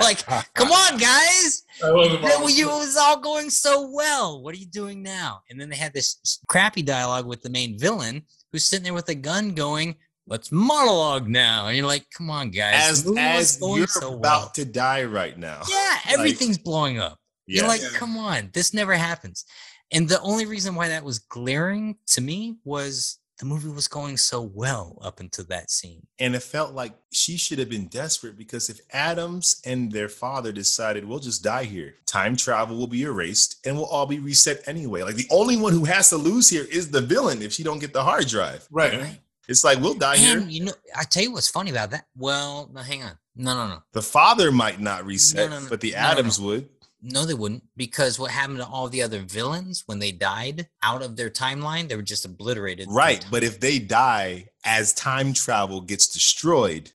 like, 0.00 0.24
come 0.54 0.70
on, 0.70 0.98
guys. 0.98 1.62
Wasn't 1.82 2.20
you- 2.56 2.70
It 2.70 2.74
was 2.74 2.96
all 2.96 3.20
going 3.20 3.50
so 3.50 3.88
well. 3.92 4.42
What 4.42 4.54
are 4.54 4.58
you 4.58 4.66
doing 4.66 5.02
now? 5.02 5.42
And 5.50 5.60
then 5.60 5.68
they 5.68 5.76
had 5.76 5.92
this 5.92 6.40
crappy 6.48 6.82
dialogue 6.82 7.26
with 7.26 7.42
the 7.42 7.50
main 7.50 7.78
villain 7.78 8.22
who's 8.52 8.64
sitting 8.64 8.84
there 8.84 8.94
with 8.94 9.08
a 9.08 9.14
gun 9.14 9.52
going, 9.54 9.96
let's 10.26 10.52
monologue 10.52 11.28
now. 11.28 11.66
And 11.68 11.76
you're 11.76 11.86
like, 11.86 12.06
come 12.16 12.30
on, 12.30 12.50
guys. 12.50 13.04
as 13.06 13.12
as 13.16 13.58
you're 13.60 13.86
so 13.86 14.14
about 14.14 14.20
well. 14.42 14.50
to 14.56 14.64
die 14.64 15.04
right 15.04 15.38
now. 15.38 15.62
Yeah, 15.70 15.98
everything's 16.08 16.58
blowing 16.58 16.98
up. 16.98 17.18
You're 17.46 17.66
like, 17.68 17.82
Yeah. 17.82 17.88
come 17.98 18.16
on, 18.16 18.50
this 18.52 18.72
never 18.74 18.94
happens. 18.94 19.44
And 19.92 20.08
the 20.08 20.20
only 20.20 20.46
reason 20.46 20.74
why 20.74 20.88
that 20.88 21.04
was 21.04 21.18
glaring 21.18 21.96
to 22.08 22.20
me 22.20 22.56
was 22.64 23.18
the 23.38 23.44
movie 23.46 23.68
was 23.68 23.88
going 23.88 24.16
so 24.16 24.40
well 24.40 24.96
up 25.02 25.18
until 25.20 25.44
that 25.46 25.68
scene. 25.70 26.06
and 26.20 26.36
it 26.36 26.42
felt 26.42 26.72
like 26.72 26.92
she 27.12 27.36
should 27.36 27.58
have 27.58 27.68
been 27.68 27.88
desperate 27.88 28.38
because 28.38 28.70
if 28.70 28.80
Adams 28.92 29.60
and 29.66 29.90
their 29.90 30.08
father 30.08 30.52
decided 30.52 31.04
we'll 31.04 31.18
just 31.18 31.42
die 31.42 31.64
here, 31.64 31.94
time 32.06 32.36
travel 32.36 32.76
will 32.76 32.86
be 32.86 33.02
erased 33.02 33.56
and 33.66 33.76
we'll 33.76 33.86
all 33.86 34.06
be 34.06 34.20
reset 34.20 34.62
anyway. 34.68 35.02
Like 35.02 35.16
the 35.16 35.26
only 35.30 35.56
one 35.56 35.72
who 35.72 35.84
has 35.84 36.10
to 36.10 36.16
lose 36.16 36.48
here 36.48 36.64
is 36.70 36.90
the 36.92 37.00
villain 37.00 37.42
if 37.42 37.52
she 37.52 37.64
don't 37.64 37.80
get 37.80 37.92
the 37.92 38.04
hard 38.04 38.28
drive. 38.28 38.66
Right. 38.70 38.92
Right? 39.00 39.18
It's 39.48 39.64
like 39.64 39.80
we'll 39.80 39.94
die 39.94 40.16
here. 40.16 40.38
You 40.38 40.66
know, 40.66 40.72
I 40.96 41.02
tell 41.04 41.22
you 41.24 41.32
what's 41.32 41.48
funny 41.48 41.70
about 41.72 41.90
that. 41.90 42.06
Well, 42.16 42.70
no, 42.72 42.80
hang 42.80 43.02
on. 43.02 43.18
No, 43.36 43.52
no, 43.54 43.66
no. 43.66 43.82
The 43.92 44.00
father 44.00 44.52
might 44.52 44.80
not 44.80 45.04
reset, 45.04 45.50
No, 45.50 45.56
no, 45.58 45.62
no. 45.64 45.68
but 45.68 45.80
the 45.80 45.90
No, 45.90 45.96
no, 45.98 46.02
no. 46.04 46.08
Adams 46.12 46.40
would. 46.40 46.68
No, 47.06 47.26
they 47.26 47.34
wouldn't, 47.34 47.64
because 47.76 48.18
what 48.18 48.30
happened 48.30 48.58
to 48.58 48.66
all 48.66 48.88
the 48.88 49.02
other 49.02 49.20
villains 49.20 49.82
when 49.84 49.98
they 49.98 50.10
died 50.10 50.68
out 50.82 51.02
of 51.02 51.16
their 51.16 51.28
timeline? 51.28 51.86
They 51.86 51.96
were 51.96 52.02
just 52.02 52.24
obliterated. 52.24 52.88
Right, 52.90 53.24
but 53.30 53.44
if 53.44 53.60
they 53.60 53.78
die 53.78 54.46
as 54.64 54.94
time 54.94 55.34
travel 55.34 55.82
gets 55.82 56.08
destroyed, 56.08 56.90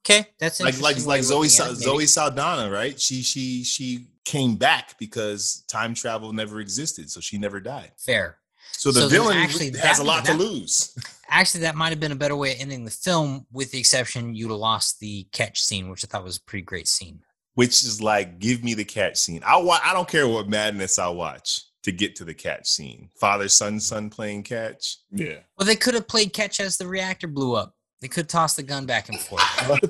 okay, 0.00 0.26
that's 0.38 0.60
like 0.60 0.80
like 0.80 1.04
like 1.04 1.22
Zoe 1.22 1.48
Sa- 1.48 1.64
at 1.64 1.70
it, 1.72 1.72
maybe. 1.74 1.84
Zoe 1.84 2.06
Saldana, 2.06 2.70
right? 2.70 2.98
She 2.98 3.22
she 3.22 3.64
she 3.64 4.06
came 4.24 4.56
back 4.56 4.98
because 4.98 5.62
time 5.68 5.94
travel 5.94 6.32
never 6.32 6.60
existed, 6.60 7.10
so 7.10 7.20
she 7.20 7.38
never 7.38 7.60
died. 7.60 7.92
Fair. 7.98 8.38
So 8.72 8.92
the 8.92 9.00
So 9.02 9.08
villain 9.08 9.36
actually 9.36 9.66
has 9.72 9.74
that- 9.82 9.98
a 9.98 10.02
lot 10.04 10.24
that- 10.24 10.32
to 10.32 10.38
lose. 10.38 10.96
Actually, 11.30 11.60
that 11.60 11.74
might 11.76 11.90
have 11.90 12.00
been 12.00 12.10
a 12.12 12.16
better 12.16 12.34
way 12.36 12.52
of 12.54 12.60
ending 12.60 12.86
the 12.86 12.90
film, 12.90 13.44
with 13.52 13.70
the 13.70 13.78
exception 13.78 14.34
you'd 14.34 14.48
have 14.48 14.56
lost 14.58 14.98
the 14.98 15.24
catch 15.30 15.60
scene, 15.62 15.90
which 15.90 16.02
I 16.02 16.06
thought 16.06 16.24
was 16.24 16.38
a 16.38 16.40
pretty 16.40 16.62
great 16.64 16.88
scene. 16.88 17.20
Which 17.58 17.82
is 17.82 18.00
like, 18.00 18.38
give 18.38 18.62
me 18.62 18.74
the 18.74 18.84
catch 18.84 19.16
scene. 19.16 19.42
I 19.44 19.56
wa- 19.56 19.80
I 19.82 19.92
don't 19.92 20.06
care 20.06 20.28
what 20.28 20.48
madness 20.48 20.96
I 20.96 21.08
watch 21.08 21.62
to 21.82 21.90
get 21.90 22.14
to 22.14 22.24
the 22.24 22.32
catch 22.32 22.68
scene. 22.68 23.10
Father 23.18 23.48
son 23.48 23.80
son 23.80 24.10
playing 24.10 24.44
catch. 24.44 24.98
Yeah. 25.10 25.38
Well, 25.56 25.66
they 25.66 25.74
could 25.74 25.94
have 25.94 26.06
played 26.06 26.32
catch 26.32 26.60
as 26.60 26.76
the 26.76 26.86
reactor 26.86 27.26
blew 27.26 27.56
up. 27.56 27.74
They 28.00 28.06
could 28.06 28.28
toss 28.28 28.54
the 28.54 28.62
gun 28.62 28.86
back 28.86 29.08
and 29.08 29.18
forth. 29.18 29.42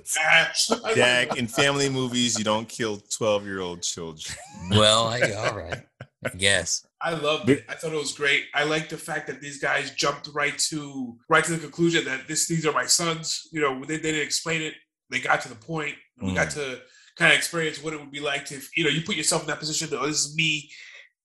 Jack, 0.95 1.37
in 1.37 1.47
family 1.47 1.91
movies, 1.91 2.39
you 2.39 2.45
don't 2.45 2.67
kill 2.67 3.03
twelve 3.15 3.45
year 3.45 3.61
old 3.61 3.83
children. 3.83 4.35
well, 4.71 5.07
I, 5.07 5.21
all 5.37 5.55
right. 5.55 5.83
Yes. 6.35 6.87
I 7.03 7.13
loved 7.13 7.51
it. 7.51 7.67
I 7.69 7.75
thought 7.75 7.93
it 7.93 7.99
was 7.99 8.15
great. 8.15 8.45
I 8.55 8.65
like 8.65 8.89
the 8.89 8.97
fact 8.97 9.27
that 9.27 9.43
these 9.43 9.61
guys 9.61 9.91
jumped 9.91 10.31
right 10.33 10.57
to 10.71 11.19
right 11.29 11.45
to 11.45 11.53
the 11.53 11.59
conclusion 11.59 12.07
that 12.07 12.27
this 12.29 12.49
these 12.49 12.65
are 12.65 12.73
my 12.73 12.87
sons. 12.87 13.47
You 13.53 13.61
know, 13.61 13.85
they, 13.85 13.97
they 13.97 14.13
didn't 14.13 14.27
explain 14.27 14.63
it. 14.63 14.73
They 15.11 15.21
got 15.21 15.43
to 15.43 15.51
the 15.51 15.55
point. 15.55 15.97
We 16.23 16.33
got 16.33 16.49
mm. 16.49 16.55
to 16.55 16.81
kind 17.19 17.33
of 17.33 17.39
experience 17.39 17.83
what 17.83 17.93
it 17.93 18.01
would 18.01 18.13
be 18.13 18.21
like 18.21 18.45
to, 18.47 18.61
you 18.77 18.85
know, 18.85 18.91
you 18.91 19.03
put 19.03 19.17
yourself 19.17 19.43
in 19.43 19.49
that 19.49 19.59
position. 19.59 19.89
Oh, 19.93 20.07
this 20.07 20.25
is 20.25 20.37
me 20.37 20.71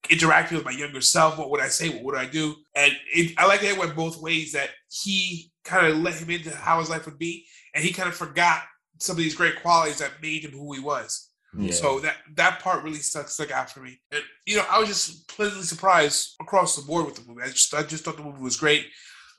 interacting 0.09 0.57
with 0.57 0.65
my 0.65 0.71
younger 0.71 1.01
self. 1.01 1.37
What 1.37 1.49
would 1.51 1.61
I 1.61 1.67
say? 1.67 1.89
What 1.89 2.03
would 2.03 2.15
I 2.15 2.25
do? 2.25 2.55
And 2.75 2.93
it, 3.13 3.33
I 3.37 3.45
like 3.45 3.61
that 3.61 3.71
it 3.73 3.77
went 3.77 3.95
both 3.95 4.21
ways. 4.21 4.51
That 4.53 4.69
he 4.89 5.51
kind 5.63 5.87
of 5.87 5.97
let 5.97 6.15
him 6.15 6.29
into 6.29 6.49
how 6.49 6.79
his 6.79 6.89
life 6.89 7.05
would 7.05 7.19
be, 7.19 7.45
and 7.75 7.83
he 7.83 7.93
kind 7.93 8.09
of 8.09 8.15
forgot 8.15 8.63
some 8.99 9.13
of 9.13 9.17
these 9.17 9.35
great 9.35 9.61
qualities 9.61 9.99
that 9.99 10.21
made 10.21 10.43
him 10.43 10.51
who 10.51 10.73
he 10.73 10.79
was. 10.79 11.29
Yeah. 11.55 11.71
So 11.71 11.99
that 11.99 12.15
that 12.35 12.59
part 12.59 12.83
really 12.83 12.97
stuck 12.97 13.27
stuck 13.27 13.51
out 13.51 13.69
for 13.69 13.81
me. 13.81 13.99
And 14.11 14.23
you 14.47 14.57
know, 14.57 14.65
I 14.69 14.79
was 14.79 14.89
just 14.89 15.27
pleasantly 15.27 15.65
surprised 15.65 16.35
across 16.41 16.75
the 16.75 16.81
board 16.81 17.05
with 17.05 17.15
the 17.15 17.27
movie. 17.27 17.43
I 17.43 17.49
just 17.49 17.73
I 17.73 17.83
just 17.83 18.03
thought 18.03 18.17
the 18.17 18.23
movie 18.23 18.41
was 18.41 18.57
great, 18.57 18.87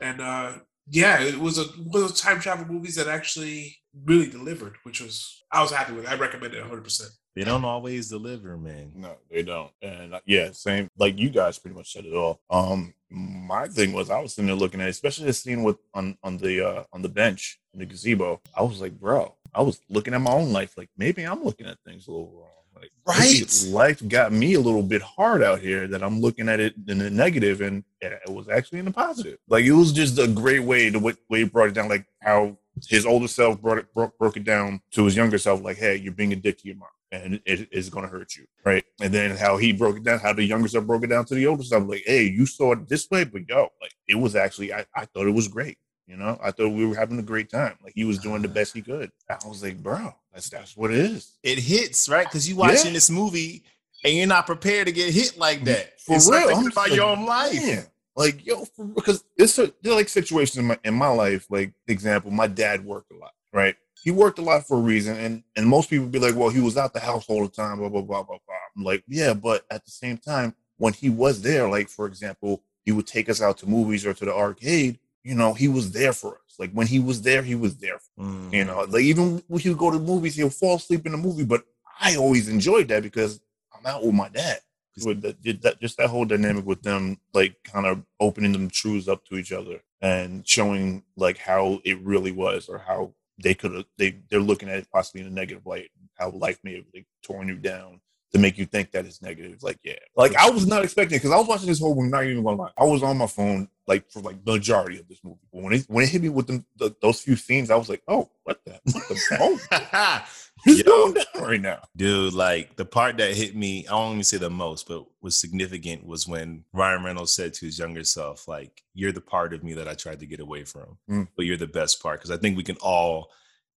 and 0.00 0.20
uh 0.20 0.52
yeah, 0.88 1.22
it 1.22 1.38
was 1.38 1.58
a 1.58 1.64
one 1.64 2.02
of 2.02 2.08
those 2.08 2.20
time 2.20 2.40
travel 2.40 2.66
movies 2.66 2.96
that 2.96 3.08
actually 3.08 3.76
really 4.04 4.28
delivered, 4.28 4.76
which 4.82 5.00
was 5.00 5.42
I 5.50 5.62
was 5.62 5.70
happy 5.70 5.92
with. 5.92 6.06
I 6.06 6.16
recommend 6.16 6.54
it 6.54 6.60
100. 6.60 6.82
percent 6.84 7.10
They 7.34 7.44
don't 7.44 7.64
always 7.64 8.08
deliver, 8.08 8.56
man. 8.56 8.92
No, 8.94 9.16
they 9.30 9.42
don't. 9.42 9.70
And 9.80 10.14
uh, 10.14 10.20
yeah, 10.26 10.50
same. 10.52 10.88
Like 10.98 11.18
you 11.18 11.30
guys 11.30 11.58
pretty 11.58 11.76
much 11.76 11.92
said 11.92 12.04
it 12.04 12.14
all. 12.14 12.40
Um, 12.50 12.92
my 13.10 13.68
thing 13.68 13.92
was 13.92 14.10
I 14.10 14.20
was 14.20 14.34
sitting 14.34 14.46
there 14.46 14.56
looking 14.56 14.80
at, 14.80 14.88
it, 14.88 14.90
especially 14.90 15.26
the 15.26 15.32
scene 15.32 15.62
with 15.62 15.78
on 15.94 16.18
on 16.22 16.36
the 16.36 16.66
uh 16.66 16.84
on 16.92 17.02
the 17.02 17.08
bench 17.08 17.58
in 17.72 17.78
the 17.80 17.86
gazebo. 17.86 18.40
I 18.56 18.62
was 18.62 18.80
like, 18.80 18.98
bro, 18.98 19.34
I 19.54 19.62
was 19.62 19.80
looking 19.88 20.14
at 20.14 20.20
my 20.20 20.32
own 20.32 20.52
life. 20.52 20.76
Like 20.76 20.90
maybe 20.98 21.24
I'm 21.24 21.44
looking 21.44 21.66
at 21.66 21.78
things 21.86 22.08
a 22.08 22.10
little 22.10 22.32
wrong. 22.32 22.50
Like 22.74 22.90
Right. 23.06 23.44
life 23.68 24.06
got 24.08 24.32
me 24.32 24.54
a 24.54 24.60
little 24.60 24.82
bit 24.82 25.02
hard 25.02 25.42
out 25.42 25.60
here 25.60 25.86
that 25.88 26.02
I'm 26.02 26.20
looking 26.20 26.48
at 26.48 26.60
it 26.60 26.74
in 26.88 26.98
the 26.98 27.10
negative, 27.10 27.60
and 27.60 27.84
it 28.00 28.30
was 28.30 28.48
actually 28.48 28.78
in 28.78 28.86
the 28.86 28.92
positive. 28.92 29.38
Like 29.48 29.64
it 29.64 29.72
was 29.72 29.92
just 29.92 30.18
a 30.18 30.26
great 30.28 30.64
way 30.64 30.90
to 30.90 30.98
way, 30.98 31.14
way 31.28 31.40
he 31.40 31.44
brought 31.44 31.68
it 31.68 31.74
down. 31.74 31.88
Like 31.88 32.06
how 32.22 32.58
his 32.88 33.06
older 33.06 33.28
self 33.28 33.60
brought 33.60 33.78
it 33.78 33.92
broke, 33.94 34.16
broke 34.18 34.36
it 34.36 34.44
down 34.44 34.80
to 34.92 35.04
his 35.04 35.16
younger 35.16 35.38
self. 35.38 35.62
Like, 35.62 35.76
hey, 35.76 35.96
you're 35.96 36.12
being 36.12 36.32
a 36.32 36.36
dick 36.36 36.58
to 36.58 36.66
your 36.66 36.76
mom 36.76 36.88
and 37.12 37.40
it 37.44 37.68
is 37.70 37.90
going 37.90 38.04
to 38.04 38.10
hurt 38.10 38.36
you, 38.36 38.46
right? 38.64 38.84
And 39.00 39.12
then 39.12 39.36
how 39.36 39.56
he 39.56 39.72
broke 39.72 39.96
it 39.96 40.04
down, 40.04 40.18
how 40.18 40.32
the 40.32 40.44
younger 40.44 40.68
self 40.68 40.84
broke 40.84 41.04
it 41.04 41.08
down 41.08 41.24
to 41.26 41.34
the 41.34 41.46
older 41.46 41.62
self, 41.62 41.88
like, 41.88 42.02
hey, 42.06 42.24
you 42.24 42.46
saw 42.46 42.72
it 42.72 42.88
this 42.88 43.08
way, 43.10 43.24
but 43.24 43.48
yo, 43.48 43.68
like 43.80 43.92
it 44.08 44.16
was 44.16 44.34
actually, 44.34 44.72
I, 44.72 44.84
I 44.94 45.04
thought 45.06 45.26
it 45.26 45.34
was 45.34 45.48
great. 45.48 45.78
You 46.06 46.16
know, 46.16 46.38
I 46.42 46.50
thought 46.50 46.68
we 46.68 46.84
were 46.86 46.96
having 46.96 47.18
a 47.18 47.22
great 47.22 47.50
time. 47.50 47.78
Like 47.82 47.94
he 47.94 48.04
was 48.04 48.18
doing 48.18 48.42
the 48.42 48.48
uh-huh. 48.48 48.54
best 48.54 48.74
he 48.74 48.82
could. 48.82 49.10
I 49.30 49.38
was 49.48 49.62
like, 49.62 49.82
bro, 49.82 50.14
that's 50.32 50.50
that's 50.50 50.76
what 50.76 50.90
it 50.90 50.98
is. 50.98 51.32
It 51.42 51.58
hits, 51.58 52.08
right? 52.08 52.26
Because 52.26 52.48
you 52.48 52.56
watching 52.56 52.86
Yeah. 52.86 52.92
this 52.92 53.08
movie 53.10 53.62
and 54.04 54.14
you're 54.14 54.26
not 54.26 54.46
prepared 54.46 54.86
to 54.86 54.92
get 54.92 55.14
hit 55.14 55.38
like 55.38 55.64
that. 55.64 56.00
For 56.00 56.16
It's 56.16 56.30
real, 56.30 56.46
like 56.46 56.72
about 56.72 56.76
like, 56.76 56.94
your 56.94 57.06
own 57.06 57.24
life. 57.24 57.54
Man, 57.54 57.86
like 58.16 58.44
yo, 58.44 58.64
for, 58.64 58.84
because 58.84 59.24
it's 59.38 59.58
a, 59.58 59.72
there 59.82 59.94
like 59.94 60.08
situations 60.08 60.58
in 60.58 60.66
my 60.66 60.78
in 60.84 60.94
my 60.94 61.08
life. 61.08 61.46
Like 61.50 61.72
example, 61.88 62.30
my 62.30 62.46
dad 62.46 62.84
worked 62.84 63.10
a 63.10 63.16
lot, 63.16 63.32
right? 63.52 63.76
He 64.02 64.10
worked 64.10 64.38
a 64.38 64.42
lot 64.42 64.66
for 64.66 64.76
a 64.76 64.82
reason, 64.82 65.16
and 65.16 65.42
and 65.56 65.66
most 65.66 65.88
people 65.88 66.06
be 66.06 66.18
like, 66.18 66.34
well, 66.34 66.50
he 66.50 66.60
was 66.60 66.76
out 66.76 66.92
the 66.92 67.00
house 67.00 67.24
all 67.28 67.42
the 67.42 67.48
time, 67.48 67.78
blah 67.78 67.88
blah 67.88 68.02
blah 68.02 68.22
blah 68.22 68.38
blah. 68.46 68.56
I'm 68.76 68.84
like, 68.84 69.02
yeah, 69.08 69.32
but 69.32 69.64
at 69.70 69.84
the 69.86 69.90
same 69.90 70.18
time, 70.18 70.54
when 70.76 70.92
he 70.92 71.08
was 71.08 71.40
there, 71.40 71.68
like 71.68 71.88
for 71.88 72.06
example, 72.06 72.62
he 72.84 72.92
would 72.92 73.06
take 73.06 73.30
us 73.30 73.40
out 73.40 73.56
to 73.58 73.66
movies 73.66 74.04
or 74.04 74.12
to 74.12 74.24
the 74.24 74.34
arcade. 74.34 74.98
You 75.24 75.34
know, 75.34 75.54
he 75.54 75.68
was 75.68 75.90
there 75.90 76.12
for 76.12 76.34
us. 76.34 76.58
Like 76.58 76.70
when 76.72 76.86
he 76.86 77.00
was 77.00 77.22
there, 77.22 77.42
he 77.42 77.54
was 77.54 77.76
there. 77.76 77.98
Mm. 78.18 78.52
You 78.52 78.64
know, 78.64 78.86
like 78.88 79.02
even 79.02 79.42
when 79.48 79.60
he 79.60 79.70
would 79.70 79.78
go 79.78 79.90
to 79.90 79.98
movies, 79.98 80.36
he'll 80.36 80.50
fall 80.50 80.76
asleep 80.76 81.06
in 81.06 81.12
the 81.12 81.18
movie. 81.18 81.44
But 81.44 81.64
I 82.00 82.16
always 82.16 82.48
enjoyed 82.48 82.88
that 82.88 83.02
because 83.02 83.40
I'm 83.76 83.86
out 83.86 84.04
with 84.04 84.14
my 84.14 84.28
dad. 84.28 84.60
With 85.04 85.22
that, 85.22 85.62
that, 85.62 85.80
just 85.80 85.96
that 85.96 86.08
whole 86.08 86.24
dynamic 86.24 86.64
with 86.64 86.82
them, 86.82 87.18
like 87.32 87.56
kind 87.64 87.84
of 87.84 88.04
opening 88.20 88.52
them 88.52 88.70
truths 88.70 89.08
up 89.08 89.24
to 89.24 89.36
each 89.36 89.50
other 89.50 89.82
and 90.00 90.46
showing 90.46 91.02
like 91.16 91.36
how 91.36 91.80
it 91.84 91.98
really 92.02 92.30
was, 92.30 92.68
or 92.68 92.78
how 92.78 93.12
they 93.42 93.54
could 93.54 93.74
have 93.74 93.86
they 93.98 94.18
they're 94.30 94.40
looking 94.40 94.68
at 94.68 94.78
it 94.78 94.88
possibly 94.92 95.22
in 95.22 95.26
a 95.26 95.30
negative 95.30 95.66
light, 95.66 95.90
how 96.16 96.30
life 96.30 96.60
may 96.62 96.76
have 96.76 96.84
like 96.94 97.06
torn 97.22 97.48
you 97.48 97.56
down 97.56 98.00
to 98.34 98.40
make 98.40 98.58
you 98.58 98.66
think 98.66 98.90
that 98.90 99.06
it's 99.06 99.22
negative. 99.22 99.62
Like 99.62 99.78
yeah, 99.82 99.94
like 100.16 100.34
I 100.36 100.50
was 100.50 100.66
not 100.66 100.84
expecting 100.84 101.16
because 101.16 101.30
I 101.30 101.38
was 101.38 101.46
watching 101.46 101.68
this 101.68 101.80
whole 101.80 101.94
movie. 101.94 102.10
Not 102.10 102.24
even 102.24 102.42
gonna 102.42 102.56
lie, 102.56 102.70
I 102.76 102.84
was 102.84 103.02
on 103.02 103.16
my 103.16 103.28
phone 103.28 103.68
like 103.86 104.10
for 104.10 104.20
like 104.20 104.44
the 104.44 104.52
majority 104.52 104.98
of 104.98 105.08
this 105.08 105.22
movie. 105.22 105.38
But 105.52 105.62
when 105.62 105.72
it 105.72 105.84
when 105.88 106.04
it 106.04 106.10
hit 106.10 106.22
me 106.22 106.28
with 106.28 106.48
them, 106.48 106.64
the, 106.76 106.94
those 107.00 107.20
few 107.20 107.36
scenes, 107.36 107.70
I 107.70 107.76
was 107.76 107.88
like, 107.88 108.02
oh, 108.08 108.28
what 108.42 108.60
the, 108.64 108.72
what 108.92 109.08
the 109.08 110.22
what's 110.64 110.82
going 110.82 111.14
down 111.14 111.24
right 111.40 111.60
now? 111.60 111.82
Dude, 111.96 112.32
like 112.34 112.76
the 112.76 112.84
part 112.84 113.18
that 113.18 113.36
hit 113.36 113.54
me, 113.54 113.86
I 113.86 113.94
won't 113.94 114.14
even 114.14 114.24
say 114.24 114.38
the 114.38 114.50
most, 114.50 114.88
but 114.88 115.04
was 115.22 115.38
significant 115.38 116.04
was 116.04 116.26
when 116.26 116.64
Ryan 116.72 117.04
Reynolds 117.04 117.34
said 117.34 117.54
to 117.54 117.66
his 117.66 117.78
younger 117.78 118.04
self, 118.04 118.48
like, 118.48 118.82
you're 118.94 119.12
the 119.12 119.20
part 119.20 119.54
of 119.54 119.62
me 119.62 119.74
that 119.74 119.88
I 119.88 119.94
tried 119.94 120.20
to 120.20 120.26
get 120.26 120.40
away 120.40 120.64
from, 120.64 120.98
Mm. 121.10 121.28
but 121.36 121.44
you're 121.46 121.56
the 121.56 121.66
best 121.66 122.02
part. 122.02 122.20
Cause 122.20 122.30
I 122.30 122.36
think 122.36 122.56
we 122.56 122.62
can 122.62 122.76
all 122.80 123.30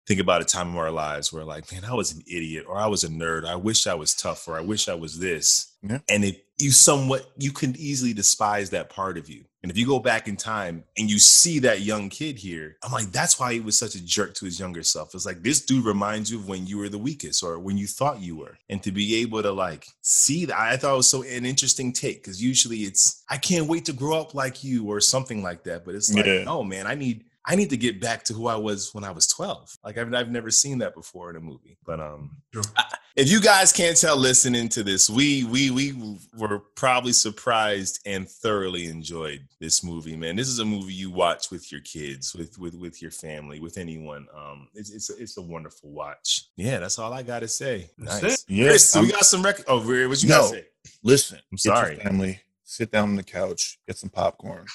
think 0.07 0.19
about 0.21 0.41
a 0.41 0.45
time 0.45 0.69
in 0.69 0.77
our 0.77 0.91
lives 0.91 1.33
where, 1.33 1.43
like, 1.43 1.71
man, 1.71 1.83
I 1.83 1.93
was 1.93 2.13
an 2.13 2.23
idiot 2.25 2.65
or 2.67 2.77
I 2.77 2.87
was 2.87 3.03
a 3.03 3.09
nerd. 3.09 3.45
I 3.45 3.55
wish 3.55 3.87
I 3.87 3.93
was 3.93 4.13
tough 4.15 4.47
or 4.47 4.57
I 4.57 4.61
wish 4.61 4.87
I 4.87 4.93
was 4.95 5.19
this. 5.19 5.73
Yeah. 5.83 5.99
And 6.09 6.23
if 6.23 6.37
you 6.57 6.71
somewhat, 6.71 7.29
you 7.37 7.51
can 7.51 7.75
easily 7.77 8.13
despise 8.13 8.71
that 8.71 8.89
part 8.89 9.17
of 9.17 9.29
you. 9.29 9.43
And 9.61 9.71
if 9.71 9.77
you 9.77 9.85
go 9.85 9.99
back 9.99 10.27
in 10.27 10.37
time 10.37 10.85
and 10.97 11.09
you 11.09 11.19
see 11.19 11.59
that 11.59 11.81
young 11.81 12.09
kid 12.09 12.37
here, 12.37 12.77
I'm 12.83 12.91
like, 12.91 13.07
that's 13.11 13.37
why 13.39 13.53
he 13.53 13.59
was 13.59 13.77
such 13.77 13.95
a 13.95 14.03
jerk 14.03 14.33
to 14.35 14.45
his 14.45 14.59
younger 14.59 14.81
self. 14.81 15.13
It's 15.13 15.25
like 15.25 15.43
this 15.43 15.65
dude 15.65 15.83
reminds 15.85 16.31
you 16.31 16.37
of 16.39 16.47
when 16.47 16.65
you 16.65 16.77
were 16.77 16.89
the 16.89 16.97
weakest 16.97 17.43
or 17.43 17.59
when 17.59 17.77
you 17.77 17.85
thought 17.85 18.21
you 18.21 18.37
were. 18.37 18.57
And 18.69 18.81
to 18.83 18.91
be 18.91 19.15
able 19.17 19.41
to 19.43 19.51
like 19.51 19.87
see 20.01 20.45
that, 20.45 20.57
I 20.57 20.77
thought 20.77 20.93
it 20.93 20.97
was 20.97 21.09
so 21.09 21.23
an 21.23 21.45
interesting 21.45 21.91
take 21.91 22.23
because 22.23 22.41
usually 22.41 22.77
it's, 22.79 23.23
I 23.29 23.37
can't 23.37 23.67
wait 23.67 23.85
to 23.85 23.93
grow 23.93 24.21
up 24.21 24.33
like 24.33 24.63
you 24.63 24.87
or 24.89 25.01
something 25.01 25.43
like 25.43 25.63
that. 25.63 25.83
But 25.83 25.95
it's 25.95 26.13
like, 26.13 26.25
Yeah. 26.25 26.43
no, 26.43 26.63
man, 26.63 26.87
I 26.87 26.95
need, 26.95 27.25
I 27.49 27.55
need 27.55 27.69
to 27.69 27.77
get 27.77 28.01
back 28.01 28.23
to 28.25 28.33
who 28.33 28.47
I 28.47 28.55
was 28.57 28.93
when 28.93 29.05
I 29.05 29.11
was 29.11 29.25
12. 29.27 29.77
Like 29.83 29.97
I've, 29.97 30.13
I've 30.13 30.29
never 30.29 30.51
seen 30.51 30.79
that 30.79 30.93
before 30.93 31.29
in 31.29 31.37
a 31.37 31.39
movie. 31.39 31.77
But 31.85 31.99
um, 32.01 32.37
Sure. 32.53 32.63
I- 32.75 32.83
if 33.15 33.31
you 33.31 33.41
guys 33.41 33.73
can't 33.73 33.97
tell 33.97 34.15
listening 34.15 34.69
to 34.69 34.83
this, 34.83 35.09
we 35.09 35.43
we 35.45 35.71
we 35.71 36.17
were 36.37 36.59
probably 36.75 37.13
surprised 37.13 37.99
and 38.05 38.29
thoroughly 38.29 38.85
enjoyed 38.85 39.47
this 39.59 39.83
movie, 39.83 40.15
man. 40.15 40.35
This 40.35 40.47
is 40.47 40.59
a 40.59 40.65
movie 40.65 40.93
you 40.93 41.09
watch 41.09 41.49
with 41.49 41.71
your 41.71 41.81
kids, 41.81 42.35
with 42.35 42.59
with 42.59 42.75
with 42.75 43.01
your 43.01 43.09
family, 43.09 43.59
with 43.59 43.79
anyone. 43.79 44.27
Um, 44.37 44.67
it's 44.75 44.91
it's 44.91 45.09
a, 45.09 45.17
it's 45.17 45.37
a 45.37 45.41
wonderful 45.41 45.89
watch. 45.89 46.43
Yeah, 46.57 46.77
that's 46.77 46.99
all 46.99 47.11
I 47.11 47.23
got 47.23 47.39
to 47.39 47.47
say. 47.47 47.89
That's 47.97 48.21
nice. 48.21 48.33
it. 48.43 48.45
Yeah, 48.49 48.65
Chris, 48.67 48.87
so 48.91 48.99
we 49.01 49.07
I'm- 49.07 49.13
got 49.15 49.25
some 49.25 49.41
record. 49.41 49.65
Oh, 49.67 49.77
what 49.79 50.21
you 50.21 50.29
No. 50.29 50.41
got 50.41 50.51
to 50.51 50.55
say? 50.57 50.65
Listen, 51.01 51.39
I'm 51.51 51.55
get 51.55 51.65
your 51.65 51.75
sorry. 51.75 51.95
family, 51.95 52.39
sit 52.65 52.91
down 52.91 53.09
on 53.09 53.15
the 53.15 53.23
couch, 53.23 53.79
get 53.87 53.97
some 53.97 54.11
popcorn, 54.11 54.67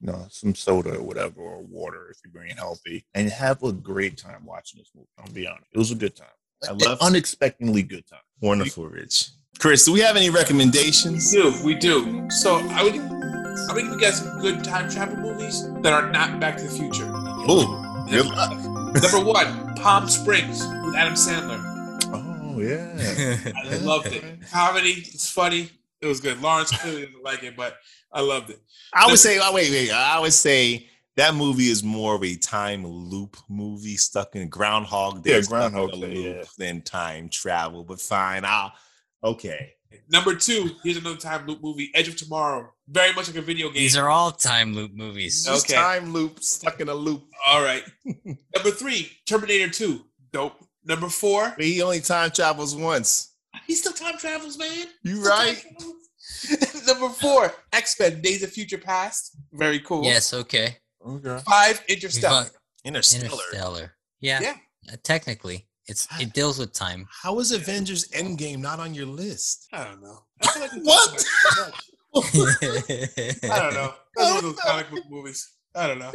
you 0.00 0.08
know, 0.08 0.26
some 0.30 0.54
soda 0.54 0.96
or 0.96 1.02
whatever, 1.02 1.40
or 1.40 1.62
water 1.62 2.08
if 2.10 2.18
you're 2.24 2.42
being 2.42 2.56
healthy, 2.56 3.04
and 3.14 3.28
have 3.30 3.62
a 3.62 3.72
great 3.72 4.16
time 4.18 4.44
watching 4.44 4.78
this 4.78 4.90
movie. 4.94 5.08
I'll 5.18 5.32
be 5.32 5.46
honest, 5.46 5.66
it 5.72 5.78
was 5.78 5.90
a 5.90 5.94
good 5.94 6.14
time. 6.16 6.28
I 6.66 6.72
An 6.72 6.78
love- 6.78 6.98
unexpectedly 7.00 7.82
good 7.82 8.06
time. 8.06 8.20
Wonderful, 8.40 8.88
Rich. 8.88 9.30
Chris, 9.58 9.84
do 9.86 9.92
we 9.92 10.00
have 10.00 10.16
any 10.16 10.28
recommendations? 10.28 11.32
We 11.34 11.42
do, 11.42 11.64
we 11.64 11.74
do. 11.74 12.28
So 12.30 12.56
I 12.56 12.82
would, 12.82 12.94
I'm 12.94 13.68
gonna 13.68 13.82
give 13.82 13.92
you 13.92 14.00
guys 14.00 14.18
some 14.18 14.38
good 14.40 14.62
time 14.62 14.90
travel 14.90 15.16
movies 15.16 15.66
that 15.80 15.92
are 15.94 16.10
not 16.12 16.38
Back 16.40 16.58
to 16.58 16.64
the 16.64 16.70
Future. 16.70 17.06
Ooh, 17.50 17.64
good 18.10 18.26
luck. 18.26 18.52
Number 18.52 19.24
one, 19.30 19.74
Palm 19.76 20.08
Springs 20.08 20.60
with 20.84 20.94
Adam 20.94 21.14
Sandler. 21.14 21.62
Oh 22.12 22.60
yeah, 22.60 23.52
I 23.72 23.76
loved 23.78 24.08
it. 24.08 24.22
Comedy, 24.50 24.90
it's 25.06 25.28
funny. 25.30 25.70
It 26.00 26.06
was 26.06 26.20
good. 26.20 26.40
Lawrence 26.42 26.70
clearly 26.76 27.06
didn't 27.06 27.24
like 27.24 27.42
it, 27.42 27.56
but 27.56 27.76
I 28.12 28.20
loved 28.20 28.50
it. 28.50 28.60
I 28.94 29.06
would 29.06 29.18
say, 29.18 29.38
oh, 29.40 29.52
wait, 29.52 29.70
wait. 29.70 29.90
I 29.90 30.20
would 30.20 30.32
say 30.32 30.88
that 31.16 31.34
movie 31.34 31.68
is 31.70 31.82
more 31.82 32.14
of 32.16 32.22
a 32.24 32.36
time 32.36 32.86
loop 32.86 33.36
movie, 33.48 33.96
stuck 33.96 34.36
in 34.36 34.48
Groundhog 34.48 35.22
Day. 35.22 35.36
Yeah, 35.36 35.42
Groundhog 35.42 35.92
Day, 35.92 35.96
loop 35.98 36.36
yeah. 36.36 36.44
Than 36.58 36.82
time 36.82 37.28
travel, 37.28 37.84
but 37.84 38.00
fine. 38.00 38.44
I'll 38.44 38.72
Okay. 39.24 39.72
Number 40.10 40.34
two, 40.34 40.70
here's 40.84 40.98
another 40.98 41.16
time 41.16 41.46
loop 41.46 41.62
movie, 41.62 41.90
Edge 41.94 42.08
of 42.08 42.16
Tomorrow. 42.16 42.72
Very 42.88 43.12
much 43.14 43.28
like 43.28 43.36
a 43.36 43.42
video 43.42 43.68
game. 43.68 43.82
These 43.82 43.96
are 43.96 44.08
all 44.08 44.30
time 44.30 44.74
loop 44.74 44.92
movies. 44.94 45.44
Just 45.44 45.64
Okay. 45.66 45.74
time 45.74 46.12
loop 46.12 46.42
stuck 46.42 46.80
in 46.80 46.88
a 46.88 46.94
loop. 46.94 47.24
All 47.46 47.62
right. 47.62 47.82
Number 48.54 48.70
three, 48.70 49.10
Terminator 49.26 49.70
2. 49.72 50.04
Dope. 50.32 50.62
Number 50.84 51.08
four, 51.08 51.52
But 51.56 51.64
he 51.64 51.82
only 51.82 52.00
time 52.00 52.30
travels 52.30 52.76
once. 52.76 53.32
He 53.66 53.74
still 53.74 53.92
time 53.92 54.16
travels, 54.18 54.58
man. 54.58 54.86
You 55.02 55.16
Still 55.16 55.30
right? 55.30 55.64
Number 56.86 57.08
four, 57.08 57.52
X 57.72 57.98
Men 58.00 58.20
Days 58.20 58.42
of 58.42 58.50
Future 58.50 58.78
Past. 58.78 59.36
Very 59.52 59.78
cool. 59.80 60.04
Yes, 60.04 60.32
okay. 60.34 60.76
Okay. 61.06 61.38
Five, 61.46 61.82
Interstellar. 61.88 62.46
Interstellar. 62.84 63.24
Interstellar. 63.24 63.92
Yeah. 64.20 64.40
Yeah. 64.40 64.54
Uh, 64.92 64.96
technically, 65.02 65.68
it's 65.86 66.08
it 66.20 66.32
deals 66.32 66.58
with 66.58 66.72
time. 66.72 67.06
How 67.22 67.38
is 67.38 67.52
Avengers 67.52 68.08
Endgame 68.08 68.58
not 68.58 68.80
on 68.80 68.92
your 68.94 69.06
list? 69.06 69.66
I 69.72 69.84
don't 69.84 70.02
know. 70.02 70.18
I 70.42 70.46
feel 70.48 70.62
like 70.62 70.72
we 70.74 70.80
What? 70.80 71.10
talked 71.10 71.58
about 71.58 71.68
it 71.68 72.32
too 72.32 72.44
much. 72.44 73.50
I 73.50 73.58
don't 73.60 73.74
know. 73.74 73.94
That's 74.16 74.28
one 74.30 74.36
of 74.38 74.42
those 74.42 74.60
comic 74.60 74.90
book 74.90 75.04
movies. 75.10 75.52
I 75.74 75.86
don't 75.88 75.98
know. 75.98 76.12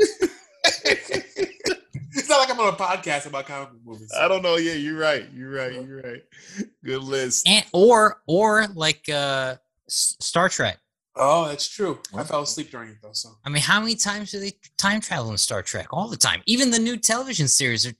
It's 2.31 2.39
not 2.39 2.39
like 2.39 2.49
I'm 2.49 2.59
on 2.59 2.73
a 2.73 2.77
podcast 3.01 3.25
about 3.27 3.45
comic 3.45 3.69
book 3.71 3.81
movies. 3.83 4.11
I 4.17 4.27
don't 4.27 4.41
know. 4.41 4.55
Yeah, 4.57 4.73
you're 4.73 4.97
right. 4.97 5.25
You're 5.33 5.51
right. 5.51 5.73
You're 5.73 6.01
right. 6.01 6.21
Good 6.83 7.03
list. 7.03 7.47
and 7.47 7.65
or 7.73 8.21
or 8.27 8.67
like 8.73 9.07
uh 9.09 9.55
Star 9.87 10.49
Trek. 10.49 10.77
Oh, 11.17 11.45
that's 11.49 11.67
true. 11.67 11.99
I 12.15 12.23
fell 12.23 12.41
asleep 12.43 12.71
during 12.71 12.89
it 12.89 12.95
though. 13.01 13.09
So 13.11 13.29
I 13.45 13.49
mean, 13.49 13.61
how 13.61 13.79
many 13.81 13.95
times 13.95 14.31
do 14.31 14.39
they 14.39 14.53
time 14.77 15.01
travel 15.01 15.29
in 15.31 15.37
Star 15.37 15.61
Trek? 15.61 15.87
All 15.91 16.07
the 16.07 16.15
time. 16.17 16.41
Even 16.45 16.71
the 16.71 16.79
new 16.79 16.95
television 16.97 17.47
series 17.49 17.85
are. 17.85 17.93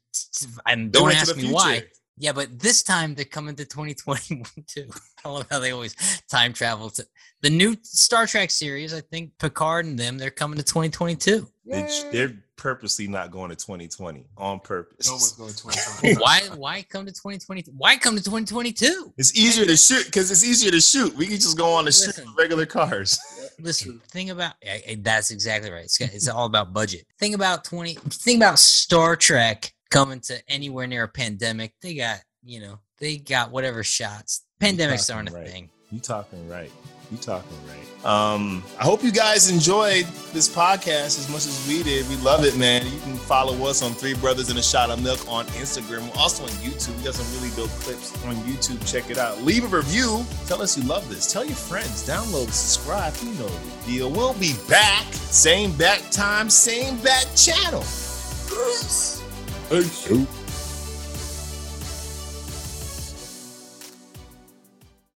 And 0.65 0.91
don't 0.91 1.11
ask 1.13 1.35
the 1.35 1.41
me 1.41 1.51
why. 1.51 1.83
Yeah, 2.17 2.33
but 2.33 2.59
this 2.59 2.83
time 2.83 3.15
they're 3.15 3.25
coming 3.25 3.55
to 3.55 3.65
2021 3.65 4.45
too. 4.67 4.89
I 5.25 5.29
love 5.29 5.47
how 5.49 5.59
they 5.59 5.71
always 5.71 5.95
time 6.29 6.53
travel 6.53 6.89
to 6.91 7.05
the 7.41 7.49
new 7.49 7.75
Star 7.81 8.27
Trek 8.27 8.51
series. 8.51 8.93
I 8.93 9.01
think 9.01 9.31
Picard 9.39 9.85
and 9.85 9.97
them 9.99 10.17
they're 10.17 10.29
coming 10.29 10.57
to 10.57 10.63
2022. 10.63 11.47
It's- 11.67 12.03
They're 12.11 12.33
purposely 12.61 13.07
not 13.07 13.31
going 13.31 13.49
to 13.49 13.55
2020 13.55 14.23
on 14.38 14.59
purpose. 14.59 15.07
no 15.07 15.13
one's 15.13 15.31
going 15.31 15.49
to 15.49 15.57
2020. 15.63 16.21
why? 16.21 16.41
Why 16.55 16.83
come 16.83 17.07
to 17.07 17.11
2020? 17.11 17.63
Why 17.75 17.97
come 17.97 18.15
to 18.15 18.23
2022? 18.23 19.13
It's 19.17 19.35
easier 19.35 19.65
to 19.65 19.75
shoot 19.75 20.05
because 20.05 20.29
it's 20.29 20.45
easier 20.45 20.69
to 20.69 20.79
shoot. 20.79 21.15
We 21.15 21.25
can 21.25 21.38
just 21.38 21.57
go 21.57 21.73
on 21.73 21.85
the 21.85 21.91
street 21.91 22.09
Listen. 22.09 22.25
with 22.27 22.38
regular 22.38 22.67
cars. 22.67 23.19
Listen, 23.59 23.99
think 24.09 24.29
about 24.29 24.53
I- 24.63 24.83
I- 24.89 24.97
that's 25.01 25.31
exactly 25.31 25.71
right. 25.71 25.85
It's, 25.85 25.99
it's 25.99 26.27
all 26.29 26.45
about 26.45 26.71
budget. 26.71 27.07
Think 27.19 27.33
about 27.33 27.63
20. 27.63 27.95
Think 27.95 28.38
about 28.38 28.59
Star 28.59 29.15
Trek 29.15 29.73
coming 29.89 30.19
to 30.21 30.38
anywhere 30.47 30.85
near 30.85 31.03
a 31.05 31.07
pandemic. 31.07 31.73
They 31.81 31.95
got 31.95 32.19
you 32.43 32.61
know 32.61 32.79
they 32.99 33.17
got 33.17 33.49
whatever 33.51 33.83
shots. 33.83 34.45
Pandemics 34.61 35.13
aren't 35.13 35.31
a 35.31 35.33
right. 35.33 35.47
thing. 35.49 35.69
You 35.89 35.99
talking 35.99 36.47
right. 36.47 36.71
You 37.11 37.17
talking 37.17 37.57
right. 37.67 38.05
Um, 38.05 38.63
I 38.79 38.83
hope 38.83 39.03
you 39.03 39.11
guys 39.11 39.51
enjoyed 39.51 40.05
this 40.33 40.49
podcast 40.49 41.19
as 41.19 41.29
much 41.29 41.45
as 41.45 41.65
we 41.67 41.83
did. 41.83 42.07
We 42.09 42.15
love 42.17 42.43
it, 42.45 42.57
man. 42.57 42.85
You 42.85 42.99
can 43.01 43.15
follow 43.15 43.53
us 43.67 43.83
on 43.83 43.91
Three 43.91 44.15
Brothers 44.15 44.49
and 44.49 44.57
a 44.57 44.63
Shot 44.63 44.89
of 44.89 45.03
Milk 45.03 45.19
on 45.27 45.45
Instagram. 45.47 46.09
We're 46.09 46.19
also 46.19 46.43
on 46.43 46.49
YouTube. 46.49 46.97
We 46.97 47.03
got 47.03 47.13
some 47.13 47.27
really 47.39 47.55
dope 47.55 47.69
clips 47.81 48.11
on 48.25 48.35
YouTube. 48.38 48.85
Check 48.91 49.11
it 49.11 49.17
out. 49.17 49.41
Leave 49.43 49.65
a 49.65 49.67
review. 49.67 50.25
Tell 50.47 50.61
us 50.61 50.77
you 50.77 50.83
love 50.83 51.07
this. 51.09 51.31
Tell 51.31 51.45
your 51.45 51.55
friends. 51.55 52.07
Download, 52.07 52.49
subscribe. 52.51 53.13
You 53.21 53.33
know 53.33 53.49
the 53.49 53.91
deal. 53.91 54.09
We'll 54.09 54.33
be 54.35 54.55
back. 54.67 55.05
Same 55.13 55.71
back 55.77 56.01
time, 56.09 56.49
same 56.49 56.97
back 57.01 57.25
channel. 57.35 57.81
Peace. 58.49 59.21
Peace. 59.69 60.40